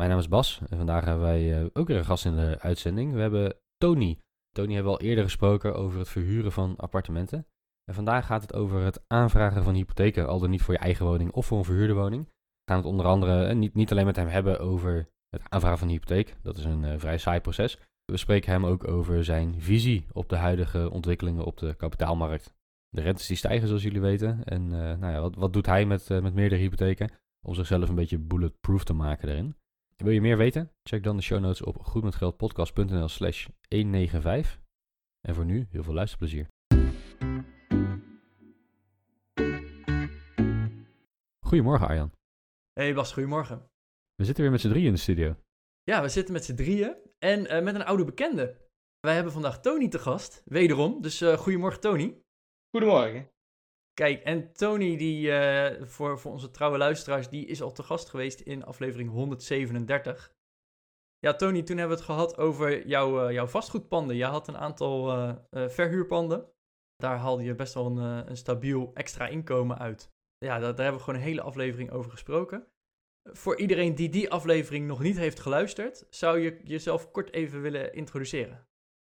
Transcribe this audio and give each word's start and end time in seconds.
Mijn 0.00 0.12
naam 0.12 0.20
is 0.20 0.28
Bas 0.28 0.60
en 0.68 0.76
vandaag 0.76 1.04
hebben 1.04 1.22
wij 1.22 1.60
eh, 1.60 1.66
ook 1.72 1.88
weer 1.88 1.96
een 1.96 2.04
gast 2.04 2.24
in 2.24 2.36
de 2.36 2.58
uitzending. 2.60 3.12
We 3.12 3.20
hebben 3.20 3.56
Tony. 3.76 4.18
Tony 4.52 4.74
hebben 4.74 4.92
we 4.92 4.98
al 4.98 5.04
eerder 5.04 5.24
gesproken 5.24 5.74
over 5.74 5.98
het 5.98 6.08
verhuren 6.08 6.52
van 6.52 6.76
appartementen. 6.76 7.46
En 7.84 7.94
vandaag 7.94 8.26
gaat 8.26 8.42
het 8.42 8.54
over 8.54 8.80
het 8.80 9.04
aanvragen 9.06 9.64
van 9.64 9.74
hypotheken, 9.74 10.28
al 10.28 10.38
dan 10.38 10.50
niet 10.50 10.62
voor 10.62 10.74
je 10.74 10.80
eigen 10.80 11.06
woning 11.06 11.32
of 11.32 11.46
voor 11.46 11.58
een 11.58 11.64
verhuurde 11.64 11.94
woning. 11.94 12.24
We 12.24 12.72
gaan 12.72 12.76
het 12.76 12.86
onder 12.86 13.06
andere 13.06 13.44
eh, 13.44 13.56
niet, 13.56 13.74
niet 13.74 13.90
alleen 13.90 14.04
met 14.04 14.16
hem 14.16 14.26
hebben 14.26 14.60
over 14.60 15.08
het 15.28 15.42
aanvragen 15.48 15.78
van 15.78 15.88
een 15.88 15.94
hypotheek. 15.94 16.36
Dat 16.42 16.56
is 16.56 16.64
een 16.64 16.84
eh, 16.84 16.98
vrij 16.98 17.18
saai 17.18 17.40
proces. 17.40 17.78
We 18.04 18.16
spreken 18.16 18.52
hem 18.52 18.66
ook 18.66 18.88
over 18.88 19.24
zijn 19.24 19.60
visie 19.60 20.06
op 20.12 20.28
de 20.28 20.36
huidige 20.36 20.90
ontwikkelingen 20.90 21.44
op 21.44 21.58
de 21.58 21.74
kapitaalmarkt. 21.74 22.54
De 22.88 23.00
rentes 23.00 23.26
die 23.26 23.36
stijgen, 23.36 23.66
zoals 23.68 23.82
jullie 23.82 24.00
weten. 24.00 24.44
En 24.44 24.68
nou 24.68 25.12
ja, 25.12 25.20
wat, 25.20 25.34
wat 25.34 25.52
doet 25.52 25.66
hij 25.66 25.86
met, 25.86 26.08
met 26.08 26.34
meerdere 26.34 26.60
hypotheken? 26.60 27.10
Om 27.46 27.54
zichzelf 27.54 27.88
een 27.88 27.94
beetje 27.94 28.18
bulletproof 28.18 28.84
te 28.84 28.92
maken 28.92 29.26
daarin. 29.26 29.54
Wil 30.02 30.12
je 30.12 30.20
meer 30.20 30.36
weten? 30.36 30.72
Check 30.82 31.02
dan 31.02 31.16
de 31.16 31.22
show 31.22 31.40
notes 31.40 31.62
op 31.62 31.82
goedmetgeldpodcast.nl 31.82 33.08
slash 33.08 33.46
195. 33.68 34.60
En 35.20 35.34
voor 35.34 35.44
nu, 35.44 35.66
heel 35.70 35.82
veel 35.82 35.94
luisterplezier. 35.94 36.48
Goedemorgen 41.46 41.86
Arjan. 41.86 42.12
Hey 42.72 42.94
Bas, 42.94 43.12
goedemorgen. 43.12 43.70
We 44.14 44.24
zitten 44.24 44.42
weer 44.42 44.52
met 44.52 44.60
z'n 44.60 44.68
drieën 44.68 44.86
in 44.86 44.92
de 44.92 44.98
studio. 44.98 45.36
Ja, 45.82 46.02
we 46.02 46.08
zitten 46.08 46.32
met 46.32 46.44
z'n 46.44 46.54
drieën 46.54 46.96
en 47.18 47.40
uh, 47.40 47.62
met 47.62 47.74
een 47.74 47.84
oude 47.84 48.04
bekende. 48.04 48.56
Wij 49.00 49.14
hebben 49.14 49.32
vandaag 49.32 49.60
Tony 49.60 49.88
te 49.88 49.98
gast, 49.98 50.42
wederom. 50.44 51.02
Dus 51.02 51.22
goedemorgen 51.22 51.80
Tony. 51.80 52.22
Goedemorgen. 52.70 53.30
Kijk, 54.00 54.22
en 54.22 54.52
Tony, 54.52 54.96
die 54.96 55.28
uh, 55.28 55.82
voor, 55.82 56.18
voor 56.18 56.32
onze 56.32 56.50
trouwe 56.50 56.78
luisteraars, 56.78 57.28
die 57.28 57.46
is 57.46 57.62
al 57.62 57.72
te 57.72 57.82
gast 57.82 58.08
geweest 58.08 58.40
in 58.40 58.64
aflevering 58.64 59.10
137. 59.10 60.34
Ja, 61.18 61.34
Tony, 61.34 61.62
toen 61.62 61.76
hebben 61.76 61.96
we 61.96 62.02
het 62.02 62.12
gehad 62.12 62.38
over 62.38 62.86
jouw, 62.86 63.26
uh, 63.26 63.32
jouw 63.32 63.46
vastgoedpanden. 63.46 64.16
Jij 64.16 64.28
had 64.28 64.48
een 64.48 64.56
aantal 64.56 65.16
uh, 65.16 65.34
verhuurpanden. 65.68 66.52
Daar 66.96 67.16
haalde 67.16 67.42
je 67.42 67.54
best 67.54 67.74
wel 67.74 67.86
een, 67.86 68.28
een 68.30 68.36
stabiel 68.36 68.90
extra 68.94 69.26
inkomen 69.26 69.78
uit. 69.78 70.10
Ja, 70.38 70.58
daar, 70.58 70.66
hebben 70.66 70.92
we 70.92 70.98
gewoon 70.98 71.14
een 71.14 71.26
hele 71.26 71.42
aflevering 71.42 71.90
over 71.90 72.10
gesproken. 72.10 72.66
Voor 73.32 73.58
iedereen 73.58 73.94
die 73.94 74.08
die 74.08 74.30
aflevering 74.30 74.86
nog 74.86 75.00
niet 75.00 75.16
heeft 75.16 75.40
geluisterd, 75.40 76.06
zou 76.10 76.38
je 76.38 76.60
jezelf 76.64 77.10
kort 77.10 77.32
even 77.32 77.60
willen 77.60 77.92
introduceren? 77.92 78.66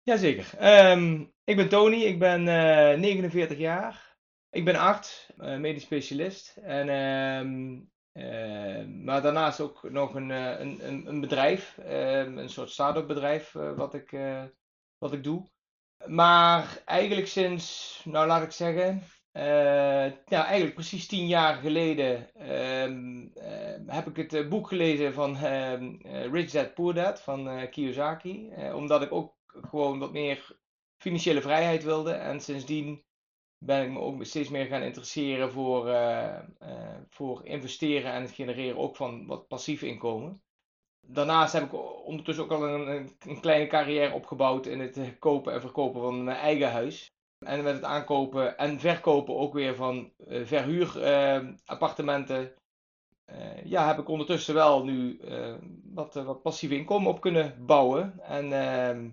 Jazeker. 0.02 0.46
Um, 0.90 1.32
ik 1.44 1.56
ben 1.56 1.68
Tony, 1.68 2.02
ik 2.02 2.18
ben 2.18 2.40
uh, 2.40 3.00
49 3.00 3.58
jaar. 3.58 4.13
Ik 4.54 4.64
ben 4.64 4.76
arts, 4.76 5.32
uh, 5.38 5.56
medisch 5.56 5.82
specialist. 5.82 6.56
En, 6.56 6.88
uh, 6.88 8.24
uh, 8.24 8.86
maar 9.04 9.22
daarnaast 9.22 9.60
ook 9.60 9.90
nog 9.90 10.14
een, 10.14 10.30
een, 10.30 10.86
een, 10.86 11.06
een 11.06 11.20
bedrijf, 11.20 11.78
een 11.84 12.48
soort 12.48 12.70
start-up 12.70 13.06
bedrijf 13.06 13.52
wat, 13.52 13.94
ik, 13.94 14.16
wat 14.98 15.12
ik 15.12 15.24
doe. 15.24 15.46
Maar 16.06 16.82
eigenlijk 16.84 17.26
sinds, 17.26 18.00
nou 18.04 18.26
laat 18.26 18.42
ik 18.42 18.50
zeggen, 18.50 19.02
nou, 19.32 20.44
eigenlijk 20.44 20.74
precies 20.74 21.06
tien 21.06 21.26
jaar 21.26 21.54
geleden 21.54 22.30
heb 23.86 24.16
ik 24.16 24.30
het 24.30 24.48
boek 24.48 24.68
gelezen 24.68 25.14
van 25.14 25.36
Rich 26.32 26.50
Dad 26.50 26.74
Poor 26.74 26.94
Dad 26.94 27.20
van 27.20 27.68
Kiyosaki. 27.70 28.50
omdat 28.74 29.02
ik 29.02 29.12
ook 29.12 29.34
gewoon 29.46 29.98
wat 29.98 30.12
meer 30.12 30.58
financiële 30.98 31.40
vrijheid 31.40 31.84
wilde. 31.84 32.12
En 32.12 32.40
sindsdien 32.40 33.04
ben 33.64 33.82
ik 33.82 33.90
me 33.90 33.98
ook 33.98 34.24
steeds 34.24 34.48
meer 34.48 34.66
gaan 34.66 34.82
interesseren 34.82 35.52
voor, 35.52 35.88
uh, 35.88 36.38
uh, 36.62 36.96
voor 37.08 37.46
investeren 37.46 38.12
en 38.12 38.22
het 38.22 38.30
genereren 38.30 38.78
ook 38.78 38.96
van 38.96 39.26
wat 39.26 39.48
passief 39.48 39.82
inkomen. 39.82 40.42
Daarnaast 41.06 41.52
heb 41.52 41.64
ik 41.64 41.72
ondertussen 42.06 42.44
ook 42.44 42.50
al 42.50 42.68
een, 42.68 43.10
een 43.26 43.40
kleine 43.40 43.66
carrière 43.66 44.14
opgebouwd 44.14 44.66
in 44.66 44.80
het 44.80 44.98
kopen 45.18 45.52
en 45.52 45.60
verkopen 45.60 46.00
van 46.00 46.24
mijn 46.24 46.36
eigen 46.36 46.70
huis. 46.70 47.12
En 47.38 47.62
met 47.62 47.74
het 47.74 47.84
aankopen 47.84 48.58
en 48.58 48.80
verkopen 48.80 49.36
ook 49.36 49.52
weer 49.52 49.74
van 49.74 50.12
uh, 50.28 50.46
verhuurappartementen. 50.46 52.54
ja, 53.64 53.86
heb 53.86 53.98
ik 53.98 54.08
ondertussen 54.08 54.54
wel 54.54 54.84
nu 54.84 55.20
wat, 55.84 56.14
wat 56.14 56.42
passief 56.42 56.70
inkomen 56.70 57.10
op 57.10 57.20
kunnen 57.20 57.66
bouwen. 57.66 58.20
En 58.20 58.52
ehm, 58.52 59.08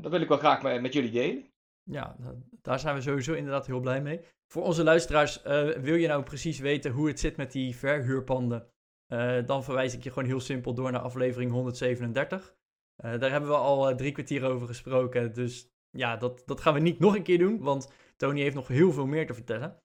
dat 0.00 0.10
wil 0.10 0.20
ik 0.20 0.28
wel 0.28 0.38
graag 0.38 0.62
met, 0.62 0.80
met 0.80 0.92
jullie 0.92 1.10
delen. 1.10 1.53
Ja, 1.84 2.16
daar 2.62 2.78
zijn 2.78 2.94
we 2.94 3.00
sowieso 3.00 3.32
inderdaad 3.32 3.66
heel 3.66 3.80
blij 3.80 4.02
mee. 4.02 4.20
Voor 4.46 4.62
onze 4.62 4.84
luisteraars, 4.84 5.44
uh, 5.44 5.68
wil 5.68 5.94
je 5.94 6.08
nou 6.08 6.22
precies 6.22 6.58
weten 6.58 6.90
hoe 6.90 7.08
het 7.08 7.20
zit 7.20 7.36
met 7.36 7.52
die 7.52 7.76
verhuurpanden? 7.76 8.68
Uh, 9.08 9.46
dan 9.46 9.64
verwijs 9.64 9.94
ik 9.94 10.02
je 10.02 10.10
gewoon 10.10 10.28
heel 10.28 10.40
simpel 10.40 10.74
door 10.74 10.92
naar 10.92 11.00
aflevering 11.00 11.50
137. 11.50 12.54
daar 12.96 13.30
hebben 13.30 13.50
we 13.50 13.56
al 13.56 13.96
drie 13.96 14.12
kwartier 14.12 14.44
over 14.44 14.66
gesproken. 14.66 15.32
Dus 15.34 15.68
ja, 15.90 16.16
dat, 16.16 16.42
dat 16.46 16.60
gaan 16.60 16.74
we 16.74 16.80
niet 16.80 16.98
nog 16.98 17.16
een 17.16 17.22
keer 17.22 17.38
doen, 17.38 17.58
want 17.58 17.92
Tony 18.16 18.40
heeft 18.40 18.54
nog 18.54 18.68
heel 18.68 18.92
veel 18.92 19.06
meer 19.06 19.26
te 19.26 19.34
vertellen. 19.34 19.76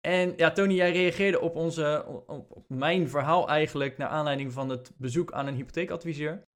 En 0.00 0.32
ja, 0.36 0.50
Tony, 0.50 0.74
jij 0.74 0.92
reageerde 0.92 1.40
op, 1.40 1.56
onze, 1.56 2.04
op, 2.26 2.50
op 2.50 2.64
mijn 2.68 3.08
verhaal 3.08 3.48
eigenlijk 3.48 3.96
naar 3.96 4.08
aanleiding 4.08 4.52
van 4.52 4.68
het 4.68 4.92
bezoek 4.96 5.32
aan 5.32 5.46
een 5.46 5.54
hypotheekadviseur. 5.54 6.46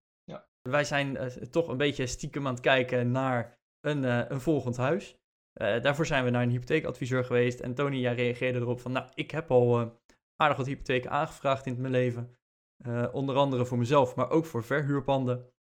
Wij 0.68 0.84
zijn 0.84 1.14
uh, 1.14 1.26
toch 1.26 1.68
een 1.68 1.76
beetje 1.76 2.06
stiekem 2.06 2.46
aan 2.46 2.52
het 2.52 2.62
kijken 2.62 3.10
naar 3.10 3.58
een, 3.84 4.02
uh, 4.02 4.28
een 4.28 4.40
volgend 4.40 4.76
huis. 4.76 5.16
Uh, 5.54 5.82
daarvoor 5.82 6.06
zijn 6.06 6.24
we 6.24 6.30
naar 6.30 6.42
een 6.42 6.50
hypotheekadviseur 6.50 7.24
geweest. 7.24 7.60
En 7.60 7.74
Tony, 7.74 7.96
jij 7.96 8.14
reageerde 8.14 8.58
erop 8.58 8.80
van, 8.80 8.92
nou, 8.92 9.10
ik 9.14 9.30
heb 9.30 9.50
al 9.50 10.00
aardig 10.36 10.56
wat 10.56 10.66
hypotheken 10.66 11.10
aangevraagd 11.10 11.66
in 11.66 11.80
mijn 11.80 11.92
leven. 11.92 12.36
onder 13.12 13.36
andere 13.36 13.66
voor 13.66 13.78
mezelf, 13.78 14.16
maar 14.16 14.30
ook 14.30 14.46
voor 14.46 14.64
verhuurpanden. 14.64 15.52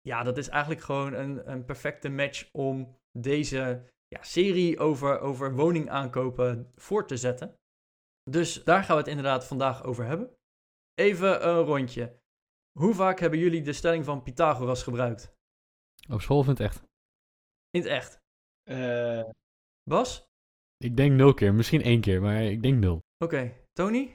Ja, 0.00 0.22
dat 0.22 0.36
is 0.36 0.48
eigenlijk 0.48 0.80
gewoon 0.80 1.12
een, 1.12 1.50
een 1.50 1.64
perfecte 1.64 2.08
match 2.08 2.48
om 2.52 2.96
deze 3.12 3.90
ja, 4.08 4.22
serie 4.22 4.78
over, 4.78 5.20
over 5.20 5.54
woningaankopen 5.54 6.72
voor 6.74 7.06
te 7.06 7.16
zetten. 7.16 7.58
Dus 8.30 8.64
daar 8.64 8.84
gaan 8.84 8.96
we 8.96 9.02
het 9.02 9.10
inderdaad 9.10 9.46
vandaag 9.46 9.84
over 9.84 10.04
hebben. 10.04 10.36
Even 10.94 11.48
een 11.48 11.62
rondje. 11.62 12.20
Hoe 12.78 12.94
vaak 12.94 13.20
hebben 13.20 13.38
jullie 13.38 13.62
de 13.62 13.72
stelling 13.72 14.04
van 14.04 14.22
Pythagoras 14.22 14.82
gebruikt? 14.82 15.34
Op 16.10 16.20
school 16.20 16.44
het 16.46 16.60
echt? 16.60 16.85
In 17.76 17.82
het 17.82 17.90
echt. 17.90 18.20
Uh... 18.70 19.24
Bas? 19.90 20.24
Ik 20.76 20.96
denk 20.96 21.12
nul 21.12 21.34
keer, 21.34 21.54
misschien 21.54 21.82
één 21.82 22.00
keer, 22.00 22.20
maar 22.20 22.42
ik 22.42 22.62
denk 22.62 22.78
nul. 22.78 22.94
Oké, 22.94 23.34
okay. 23.34 23.64
Tony? 23.72 24.14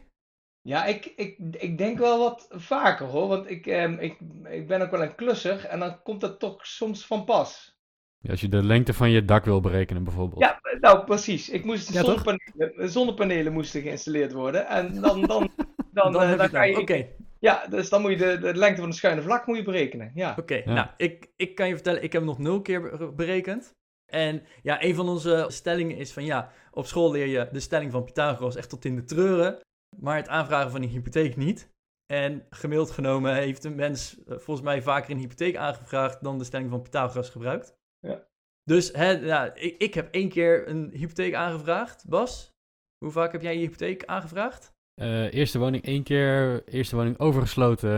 Ja, 0.62 0.86
ik, 0.86 1.06
ik, 1.06 1.38
ik 1.52 1.78
denk 1.78 1.98
wel 1.98 2.20
wat 2.20 2.48
vaker 2.50 3.06
hoor, 3.06 3.28
want 3.28 3.50
ik, 3.50 3.68
eh, 3.68 4.02
ik, 4.02 4.20
ik 4.50 4.68
ben 4.68 4.82
ook 4.82 4.92
wel 4.92 5.02
een 5.02 5.16
klusser 5.16 5.66
en 5.66 5.80
dan 5.80 6.02
komt 6.02 6.22
dat 6.22 6.40
toch 6.40 6.68
soms 6.68 7.06
van 7.06 7.26
pas. 7.26 7.76
Ja, 8.18 8.32
als 8.32 8.42
je 8.42 8.50
de 8.50 8.64
lengte 8.64 8.94
van 8.94 9.10
je 9.10 9.26
dak 9.26 9.46
wil 9.46 9.62
berekenen 9.62 10.04
bijvoorbeeld. 10.04 10.42
Ja, 10.42 10.60
nou 10.80 11.04
precies. 11.04 11.50
Ik 11.50 11.66
moest 11.66 11.94
ja, 11.94 12.04
zonnepanelen, 12.04 12.92
zonnepanelen 12.92 13.54
moesten 13.54 13.82
geïnstalleerd 13.82 14.32
worden 14.32 14.68
en 14.68 15.02
dan, 15.02 15.22
dan, 15.22 15.50
dan, 15.92 16.12
dan, 16.12 16.12
dan, 16.12 16.38
dan 16.38 16.50
kan 16.50 16.70
je... 16.70 16.80
Oké. 16.80 17.08
Ja, 17.42 17.68
dus 17.68 17.90
dan 17.90 18.02
moet 18.02 18.12
je 18.12 18.18
de, 18.18 18.38
de 18.38 18.56
lengte 18.56 18.82
van 18.82 18.90
de 18.90 18.96
schuine 18.96 19.22
vlak 19.22 19.46
moet 19.46 19.58
je 19.58 19.64
berekenen. 19.64 20.12
Ja. 20.16 20.32
Oké, 20.32 20.40
okay, 20.40 20.64
ja. 20.66 20.74
nou, 20.74 20.88
ik, 20.98 21.32
ik 21.36 21.56
kan 21.56 21.68
je 21.68 21.74
vertellen, 21.74 22.04
ik 22.04 22.12
heb 22.12 22.22
hem 22.22 22.30
nog 22.32 22.40
nul 22.40 22.62
keer 22.62 23.16
berekend. 23.16 23.74
En 24.12 24.44
ja, 24.62 24.84
een 24.84 24.96
van 24.96 25.10
onze 25.10 25.46
stellingen 25.48 25.98
is 25.98 26.14
van 26.14 26.26
ja, 26.26 26.52
op 26.72 26.86
school 26.86 27.12
leer 27.12 27.28
je 27.28 27.50
de 27.52 27.60
stelling 27.60 27.92
van 27.92 28.04
Pythagoras 28.04 28.56
echt 28.56 28.70
tot 28.70 28.86
in 28.86 28.96
de 28.96 29.04
treuren, 29.04 29.60
maar 30.00 30.16
het 30.16 30.28
aanvragen 30.28 30.72
van 30.72 30.82
een 30.82 30.90
hypotheek 30.90 31.36
niet. 31.36 31.70
En 32.06 32.46
gemiddeld 32.50 32.92
genomen 32.92 33.36
heeft 33.36 33.64
een 33.64 33.76
mens 33.76 34.18
uh, 34.18 34.24
volgens 34.26 34.62
mij 34.62 34.82
vaker 34.82 35.12
een 35.12 35.18
hypotheek 35.18 35.56
aangevraagd 35.56 36.24
dan 36.24 36.38
de 36.38 36.44
stelling 36.44 36.70
van 36.70 36.82
Pythagoras 36.82 37.30
gebruikt. 37.30 37.76
Ja. 38.00 38.28
Dus 38.64 38.92
hè, 38.92 39.10
ja, 39.10 39.54
ik, 39.54 39.78
ik 39.78 39.94
heb 39.94 40.14
één 40.14 40.30
keer 40.30 40.68
een 40.68 40.90
hypotheek 40.94 41.34
aangevraagd. 41.34 42.08
Bas, 42.08 42.54
hoe 42.98 43.12
vaak 43.12 43.32
heb 43.32 43.42
jij 43.42 43.54
je 43.54 43.60
hypotheek 43.60 44.06
aangevraagd? 44.06 44.74
Uh, 45.02 45.34
eerste 45.34 45.60
woning 45.60 45.84
één 45.84 46.04
keer, 46.04 46.64
eerste 46.68 46.96
woning 46.96 47.20
overgesloten. 47.20 47.94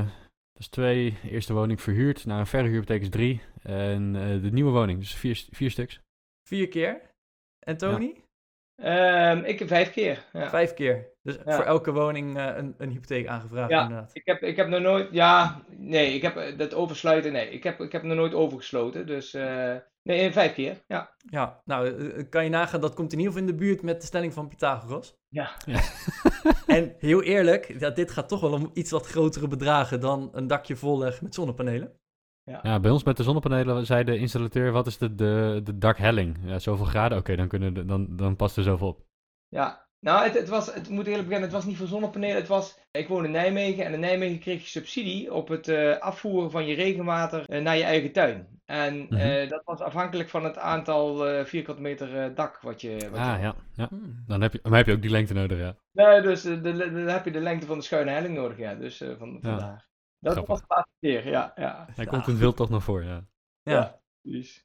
Dat 0.53 0.61
is 0.61 0.67
twee. 0.67 1.17
Eerste 1.23 1.53
woning 1.53 1.81
verhuurd. 1.81 2.25
Naar 2.25 2.39
een 2.39 2.47
verhuurhypotheek 2.47 3.01
is 3.01 3.09
drie. 3.09 3.41
En 3.61 4.15
uh, 4.15 4.41
de 4.41 4.51
nieuwe 4.51 4.71
woning, 4.71 4.99
dus 4.99 5.15
vier, 5.15 5.45
vier 5.51 5.71
stuks. 5.71 5.99
Vier 6.47 6.67
keer? 6.67 7.01
En 7.59 7.77
Tony? 7.77 8.22
Ehm, 8.75 9.37
ik 9.43 9.59
heb 9.59 9.67
vijf 9.67 9.91
keer. 9.91 10.23
Ja. 10.33 10.49
Vijf 10.49 10.73
keer. 10.73 11.11
Dus 11.21 11.37
Ja. 11.45 11.55
voor 11.55 11.63
elke 11.63 11.91
woning 11.91 12.37
eh, 12.37 12.49
een, 12.55 12.75
een 12.77 12.89
hypotheek 12.89 13.27
aangevraagd 13.27 13.69
Ja. 13.69 13.81
inderdaad. 13.81 14.09
Ik 14.13 14.25
heb, 14.25 14.41
ik 14.41 14.55
heb 14.55 14.67
nog 14.67 14.81
nooit, 14.81 15.07
ja, 15.11 15.61
nee, 15.77 16.13
ik 16.13 16.21
heb 16.21 16.35
eh, 16.35 16.57
dat 16.57 16.73
oversluiten, 16.73 17.31
nee, 17.31 17.49
ik 17.49 17.63
heb, 17.63 17.79
ik 17.81 17.91
heb 17.91 18.03
nog 18.03 18.17
nooit 18.17 18.33
overgesloten, 18.33 19.07
dus, 19.07 19.33
eh, 19.33 19.75
nee, 20.01 20.31
vijf 20.31 20.53
keer, 20.53 20.83
ja. 20.87 21.15
Ja, 21.29 21.61
nou, 21.65 22.23
kan 22.23 22.43
je 22.43 22.49
nagaan, 22.49 22.81
dat 22.81 22.93
komt 22.93 23.13
in 23.13 23.17
ieder 23.19 23.33
geval 23.33 23.47
in 23.49 23.53
de 23.57 23.63
buurt 23.65 23.81
met 23.81 24.01
de 24.01 24.07
stelling 24.07 24.33
van 24.33 24.47
Pythagoras. 24.47 25.17
Ja. 25.29 25.51
En 26.67 26.95
heel 26.99 27.23
eerlijk, 27.23 27.75
ja, 27.79 27.89
dit 27.89 28.11
gaat 28.11 28.29
toch 28.29 28.41
wel 28.41 28.53
om 28.53 28.71
iets 28.73 28.91
wat 28.91 29.07
grotere 29.07 29.47
bedragen 29.47 29.99
dan 29.99 30.29
een 30.31 30.47
dakje 30.47 30.75
volleggen 30.75 31.23
met 31.23 31.35
zonnepanelen. 31.35 31.99
Ja, 32.45 32.79
bij 32.79 32.91
ons 32.91 33.03
met 33.03 33.17
de 33.17 33.23
zonnepanelen 33.23 33.85
zei 33.85 34.03
de 34.03 34.17
installateur, 34.17 34.71
wat 34.71 34.87
is 34.87 34.97
de, 34.97 35.15
de, 35.15 35.61
de 35.63 35.77
dakhelling? 35.77 36.37
Ja, 36.45 36.59
zoveel 36.59 36.85
graden, 36.85 37.17
oké, 37.17 37.35
dan, 37.35 37.47
kunnen 37.47 37.73
de- 37.73 37.85
dan, 37.85 38.15
dan 38.15 38.35
past 38.35 38.57
er 38.57 38.63
zoveel 38.63 38.87
op. 38.87 39.05
Ja, 39.47 39.87
nou, 39.99 40.23
het, 40.23 40.33
het 40.33 40.49
was, 40.49 40.73
het 40.73 40.89
moet 40.89 41.05
eerlijk 41.07 41.23
bekennen, 41.23 41.49
het 41.49 41.57
was 41.57 41.65
niet 41.65 41.77
voor 41.77 41.87
zonnepanelen. 41.87 42.35
Het 42.35 42.47
was, 42.47 42.79
ik 42.91 43.07
woon 43.07 43.25
in 43.25 43.31
Nijmegen 43.31 43.85
en 43.85 43.93
in 43.93 43.99
Nijmegen 43.99 44.39
kreeg 44.39 44.61
je 44.61 44.67
subsidie 44.67 45.33
op 45.33 45.47
het 45.47 45.67
eh, 45.67 45.97
afvoeren 45.97 46.51
van 46.51 46.65
je 46.65 46.75
regenwater 46.75 47.43
eh, 47.49 47.61
naar 47.61 47.77
je 47.77 47.83
eigen 47.83 48.11
tuin. 48.11 48.47
En 48.65 48.99
Mhm. 49.03 49.13
eh, 49.15 49.49
dat 49.49 49.61
was 49.65 49.79
afhankelijk 49.79 50.29
van 50.29 50.43
het 50.43 50.57
aantal 50.57 51.27
eh, 51.27 51.45
vierkante 51.45 51.81
meter 51.81 52.17
eh, 52.23 52.35
dak 52.35 52.61
wat 52.61 52.81
je. 52.81 52.91
Wat 52.91 52.99
je 53.19 53.25
Ah, 53.25 53.41
ja. 53.41 53.55
ja. 53.75 53.87
Hmm. 53.89 54.23
Dan 54.27 54.41
heb 54.41 54.53
je, 54.53 54.59
maar 54.63 54.77
heb 54.77 54.85
je 54.85 54.93
ook 54.93 55.01
die 55.01 55.11
lengte 55.11 55.33
nodig, 55.33 55.57
ja. 55.59 55.75
Nee, 55.91 56.21
dus 56.21 56.41
de, 56.41 56.61
de- 56.61 56.77
dan 56.77 57.07
heb 57.07 57.25
je 57.25 57.31
de 57.31 57.39
lengte 57.39 57.65
van 57.67 57.77
de 57.77 57.83
schuine 57.83 58.11
helling 58.11 58.35
nodig, 58.35 58.57
ja. 58.57 58.75
Dus 58.75 59.01
eh, 59.01 59.09
van, 59.17 59.29
Ja. 59.41 59.49
vandaar. 59.49 59.91
Dat 60.23 60.33
Grappig. 60.33 60.47
was 60.47 60.59
de 60.59 60.65
laatste 60.67 60.95
keer, 60.99 61.27
ja. 61.29 61.51
ja. 61.55 61.87
Hij 61.95 62.05
komt 62.05 62.25
in 62.25 62.31
het 62.31 62.41
wild 62.41 62.55
toch 62.55 62.69
nog 62.69 62.83
voor, 62.83 63.03
ja. 63.03 63.25
Ja. 63.61 64.01
Dus, 64.21 64.61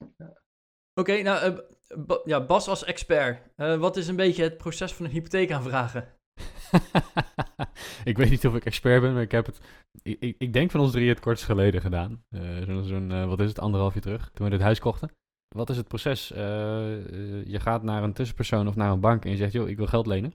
Oké, 0.95 1.23
nou, 1.23 1.39
eh, 1.43 1.59
Ba- 2.07 2.21
ja, 2.25 2.47
Bas 2.47 2.69
als 2.69 2.85
expert. 2.85 3.49
Eh, 3.57 3.77
wat 3.77 3.97
is 3.97 4.09
een 4.09 4.17
beetje 4.17 4.43
het 4.43 4.57
proces 4.57 4.93
van 4.95 5.05
een 5.05 5.11
hypotheek 5.11 5.53
aanvragen? 5.53 6.09
ik 8.05 8.17
weet 8.17 8.31
niet 8.31 8.47
of 8.47 8.55
ik 8.55 8.65
expert 8.65 9.01
ben, 9.01 9.13
maar 9.13 9.23
ik 9.23 9.31
heb 9.31 9.47
het... 9.47 9.61
Ik, 10.03 10.21
ik, 10.21 10.35
ik 10.39 10.53
denk 10.53 10.71
van 10.71 10.81
ons 10.81 10.93
drie 10.93 11.09
het 11.09 11.21
kortst 11.21 11.45
geleden 11.45 11.81
gedaan. 11.81 12.25
Eh, 12.29 12.63
Zo'n, 12.63 12.85
zo'n, 12.85 13.13
eh, 13.13 13.27
wat 13.27 13.41
is 13.41 13.49
het, 13.49 13.59
anderhalf 13.59 13.93
jaar 13.93 14.03
terug, 14.03 14.31
toen 14.31 14.45
we 14.47 14.53
dit 14.53 14.61
huis 14.61 14.79
kochten. 14.79 15.11
Wat 15.57 15.71
is 15.71 15.77
het 15.77 15.89
proces? 15.89 16.29
Je 16.29 17.59
gaat 17.61 17.83
naar 17.83 18.03
een 18.03 18.13
tussenpersoon 18.13 18.69
of 18.69 18.77
naar 18.77 18.91
een 18.91 19.01
bank 19.01 19.25
en 19.25 19.31
je 19.31 19.37
zegt, 19.37 19.53
joh, 19.53 19.69
ik 19.69 19.77
wil 19.77 19.87
geld 19.87 20.07
lenen. 20.07 20.35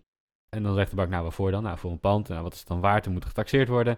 En 0.56 0.64
dan 0.64 0.76
zegt 0.76 0.90
de 0.90 0.96
bank, 0.96 1.10
nou, 1.10 1.24
waarvoor 1.24 1.52
dan? 1.52 1.64
Nou, 1.64 1.78
voor 1.78 1.92
een 1.92 2.00
pand. 2.00 2.28
Nou, 2.28 2.44
wat 2.44 2.54
is 2.54 2.60
het 2.60 2.68
dan 2.68 2.80
waard? 2.80 3.04
Dan 3.04 3.14
moet 3.14 3.22
er 3.22 3.28
getaxeerd 3.28 3.68
worden. 3.68 3.98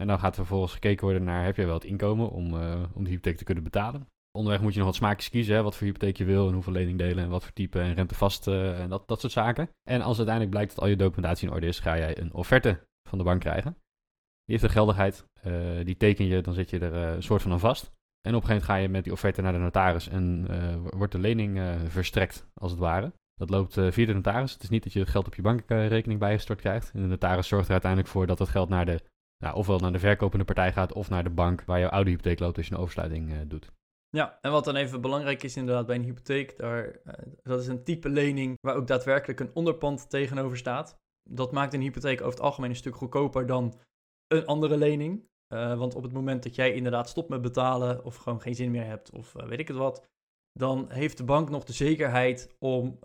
En 0.00 0.06
dan 0.06 0.18
gaat 0.18 0.30
er 0.30 0.34
vervolgens 0.34 0.72
gekeken 0.72 1.04
worden 1.04 1.24
naar, 1.24 1.44
heb 1.44 1.56
je 1.56 1.64
wel 1.64 1.74
het 1.74 1.84
inkomen 1.84 2.30
om, 2.30 2.60
eh, 2.60 2.82
om 2.92 3.04
de 3.04 3.10
hypotheek 3.10 3.36
te 3.36 3.44
kunnen 3.44 3.64
betalen? 3.64 4.06
Onderweg 4.32 4.60
moet 4.60 4.72
je 4.72 4.78
nog 4.78 4.88
wat 4.88 4.96
smaakjes 4.96 5.30
kiezen, 5.30 5.54
hè, 5.54 5.62
wat 5.62 5.76
voor 5.76 5.86
hypotheek 5.86 6.16
je 6.16 6.24
wil 6.24 6.46
en 6.48 6.54
hoeveel 6.54 6.72
leningdelen 6.72 7.24
en 7.24 7.30
wat 7.30 7.42
voor 7.44 7.52
type 7.52 7.80
en 7.80 7.94
rentevast 7.94 8.46
eh, 8.46 8.80
en 8.80 8.88
dat, 8.88 9.08
dat 9.08 9.20
soort 9.20 9.32
zaken. 9.32 9.68
En 9.82 10.00
als 10.00 10.16
uiteindelijk 10.16 10.54
blijkt 10.54 10.74
dat 10.74 10.84
al 10.84 10.90
je 10.90 10.96
documentatie 10.96 11.48
in 11.48 11.54
orde 11.54 11.66
is, 11.66 11.80
ga 11.80 11.96
jij 11.96 12.18
een 12.18 12.32
offerte 12.32 12.86
van 13.08 13.18
de 13.18 13.24
bank 13.24 13.40
krijgen. 13.40 13.72
Die 14.44 14.54
heeft 14.54 14.62
een 14.62 14.70
geldigheid, 14.70 15.24
eh, 15.40 15.52
die 15.84 15.96
teken 15.96 16.26
je, 16.26 16.40
dan 16.40 16.54
zet 16.54 16.70
je 16.70 16.78
er 16.78 16.94
een 16.94 17.22
soort 17.22 17.42
van 17.42 17.52
aan 17.52 17.60
vast. 17.60 17.92
En 18.20 18.34
op 18.34 18.42
een 18.42 18.48
gegeven 18.48 18.48
moment 18.48 18.64
ga 18.64 18.76
je 18.76 18.88
met 18.88 19.04
die 19.04 19.12
offerte 19.12 19.42
naar 19.42 19.52
de 19.52 19.58
notaris 19.58 20.08
en 20.08 20.46
wordt 20.96 21.12
de 21.12 21.18
lening 21.18 21.60
verstrekt, 21.88 22.46
als 22.54 22.70
het 22.70 22.80
ware. 22.80 23.12
Dat 23.34 23.50
loopt 23.50 23.72
via 23.72 24.06
de 24.06 24.12
notaris. 24.12 24.52
Het 24.52 24.62
is 24.62 24.68
niet 24.68 24.82
dat 24.82 24.92
je 24.92 25.00
het 25.00 25.08
geld 25.08 25.26
op 25.26 25.34
je 25.34 25.42
bankrekening 25.42 26.20
bijgestort 26.20 26.60
krijgt. 26.60 26.90
En 26.94 27.02
de 27.02 27.06
notaris 27.06 27.48
zorgt 27.48 27.66
er 27.66 27.72
uiteindelijk 27.72 28.10
voor 28.10 28.26
dat 28.26 28.38
het 28.38 28.48
geld 28.48 28.68
naar 28.68 28.86
de, 28.86 29.00
nou, 29.38 29.56
ofwel 29.56 29.78
naar 29.78 29.92
de 29.92 29.98
verkopende 29.98 30.44
partij 30.44 30.72
gaat 30.72 30.92
of 30.92 31.08
naar 31.08 31.24
de 31.24 31.30
bank 31.30 31.64
waar 31.64 31.80
jouw 31.80 31.88
oude 31.88 32.10
hypotheek 32.10 32.38
loopt 32.38 32.56
als 32.56 32.66
je 32.66 32.74
een 32.74 32.80
oversluiting 32.80 33.32
eh, 33.32 33.38
doet. 33.46 33.72
Ja, 34.08 34.38
en 34.40 34.50
wat 34.50 34.64
dan 34.64 34.76
even 34.76 35.00
belangrijk 35.00 35.42
is 35.42 35.56
inderdaad 35.56 35.86
bij 35.86 35.96
een 35.96 36.02
hypotheek, 36.02 36.56
daar, 36.56 36.90
eh, 36.90 37.32
dat 37.42 37.60
is 37.60 37.66
een 37.66 37.84
type 37.84 38.08
lening 38.08 38.58
waar 38.60 38.76
ook 38.76 38.86
daadwerkelijk 38.86 39.40
een 39.40 39.54
onderpand 39.54 40.10
tegenover 40.10 40.56
staat. 40.56 40.98
Dat 41.30 41.52
maakt 41.52 41.74
een 41.74 41.80
hypotheek 41.80 42.20
over 42.20 42.32
het 42.32 42.40
algemeen 42.40 42.70
een 42.70 42.76
stuk 42.76 42.96
goedkoper 42.96 43.46
dan 43.46 43.78
een 44.26 44.46
andere 44.46 44.76
lening. 44.76 45.28
Eh, 45.46 45.78
want 45.78 45.94
op 45.94 46.02
het 46.02 46.12
moment 46.12 46.42
dat 46.42 46.54
jij 46.54 46.72
inderdaad 46.72 47.08
stopt 47.08 47.28
met 47.28 47.42
betalen 47.42 48.04
of 48.04 48.16
gewoon 48.16 48.40
geen 48.40 48.54
zin 48.54 48.70
meer 48.70 48.84
hebt 48.84 49.10
of 49.10 49.32
weet 49.32 49.58
ik 49.58 49.68
het 49.68 49.76
wat, 49.76 50.06
dan 50.52 50.90
heeft 50.90 51.16
de 51.16 51.24
bank 51.24 51.50
nog 51.50 51.64
de 51.64 51.72
zekerheid 51.72 52.54
om 52.58 52.98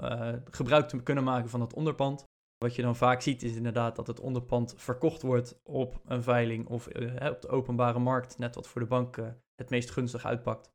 gebruik 0.52 0.88
te 0.88 1.04
kunnen 1.04 1.24
maken 1.24 1.50
van 1.50 1.62
het 1.62 1.74
onderpand. 1.74 2.26
Wat 2.64 2.76
je 2.76 2.82
dan 2.82 2.96
vaak 2.96 3.22
ziet 3.22 3.44
is 3.44 3.56
inderdaad 3.56 3.96
dat 3.96 4.08
het 4.08 4.20
onderpand 4.20 4.74
verkocht 4.78 5.22
wordt 5.22 5.60
op 5.64 6.02
een 6.06 6.24
veiling 6.24 6.68
of 6.68 6.88
eh, 6.88 7.32
op 7.32 7.42
de 7.42 7.48
openbare 7.48 8.00
markt, 8.00 8.38
net 8.38 8.56
wat 8.56 8.68
voor 8.68 8.82
de 8.82 8.88
bank 8.88 9.18
eh, 9.18 9.28
het 9.56 9.70
meest 9.70 9.92
gunstig 9.92 10.26
uitpakt. 10.26 10.72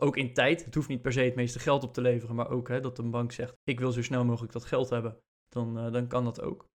Ook 0.00 0.16
in 0.16 0.34
tijd. 0.34 0.64
Het 0.64 0.74
hoeft 0.74 0.88
niet 0.88 1.02
per 1.02 1.12
se 1.12 1.20
het 1.20 1.34
meeste 1.34 1.58
geld 1.58 1.82
op 1.82 1.94
te 1.94 2.00
leveren, 2.00 2.34
maar 2.34 2.50
ook 2.50 2.68
hè, 2.68 2.80
dat 2.80 2.98
een 2.98 3.10
bank 3.10 3.32
zegt: 3.32 3.56
Ik 3.62 3.80
wil 3.80 3.92
zo 3.92 4.02
snel 4.02 4.24
mogelijk 4.24 4.52
dat 4.52 4.64
geld 4.64 4.90
hebben. 4.90 5.18
Dan, 5.48 5.78
eh, 5.78 5.92
dan 5.92 6.06
kan 6.06 6.24
dat 6.24 6.40
ook. 6.40 6.68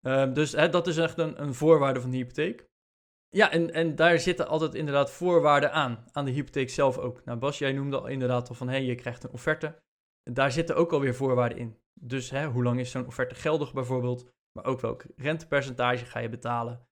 Ehm, 0.00 0.32
dus 0.32 0.52
hè, 0.52 0.68
dat 0.68 0.86
is 0.86 0.96
echt 0.96 1.18
een, 1.18 1.42
een 1.42 1.54
voorwaarde 1.54 2.00
van 2.00 2.10
de 2.10 2.16
hypotheek. 2.16 2.66
Ja, 3.28 3.50
en, 3.50 3.72
en 3.72 3.94
daar 3.94 4.18
zitten 4.18 4.48
altijd 4.48 4.74
inderdaad 4.74 5.10
voorwaarden 5.10 5.72
aan. 5.72 6.04
Aan 6.12 6.24
de 6.24 6.30
hypotheek 6.30 6.70
zelf 6.70 6.98
ook. 6.98 7.24
Nou, 7.24 7.38
Bas, 7.38 7.58
jij 7.58 7.72
noemde 7.72 7.98
al 7.98 8.06
inderdaad 8.06 8.48
al 8.48 8.54
van: 8.54 8.68
hé, 8.68 8.76
je 8.76 8.94
krijgt 8.94 9.24
een 9.24 9.32
offerte. 9.32 9.82
Daar 10.22 10.52
zitten 10.52 10.76
ook 10.76 10.92
alweer 10.92 11.14
voorwaarden 11.14 11.58
in. 11.58 11.78
Dus 12.00 12.30
hè, 12.30 12.46
hoe 12.46 12.62
lang 12.62 12.80
is 12.80 12.90
zo'n 12.90 13.06
offerte 13.06 13.34
geldig 13.34 13.72
bijvoorbeeld? 13.72 14.30
Maar 14.52 14.64
ook 14.64 14.80
welk 14.80 15.04
rentepercentage 15.16 16.04
ga 16.04 16.18
je 16.18 16.28
betalen? 16.28 16.86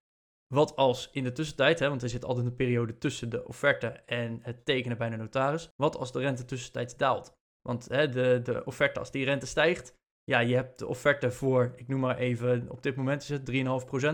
Wat 0.54 0.76
als 0.76 1.10
in 1.12 1.24
de 1.24 1.32
tussentijd, 1.32 1.78
hè, 1.78 1.88
want 1.88 2.02
er 2.02 2.08
zit 2.08 2.24
altijd 2.24 2.46
een 2.46 2.56
periode 2.56 2.98
tussen 2.98 3.28
de 3.28 3.44
offerte 3.44 3.86
en 3.88 4.38
het 4.42 4.64
tekenen 4.64 4.98
bij 4.98 5.10
de 5.10 5.16
notaris. 5.16 5.70
Wat 5.76 5.96
als 5.96 6.12
de 6.12 6.18
rente 6.18 6.44
tussentijds 6.44 6.96
daalt? 6.96 7.32
Want 7.62 7.88
hè, 7.88 8.08
de, 8.08 8.40
de 8.42 8.64
offerte, 8.64 8.98
als 8.98 9.10
die 9.10 9.24
rente 9.24 9.46
stijgt, 9.46 9.94
ja, 10.24 10.38
je 10.38 10.54
hebt 10.54 10.78
de 10.78 10.86
offerte 10.86 11.30
voor, 11.30 11.72
ik 11.76 11.88
noem 11.88 12.00
maar 12.00 12.16
even, 12.16 12.70
op 12.70 12.82
dit 12.82 12.96
moment 12.96 13.22
is 13.22 13.28
het 13.28 13.50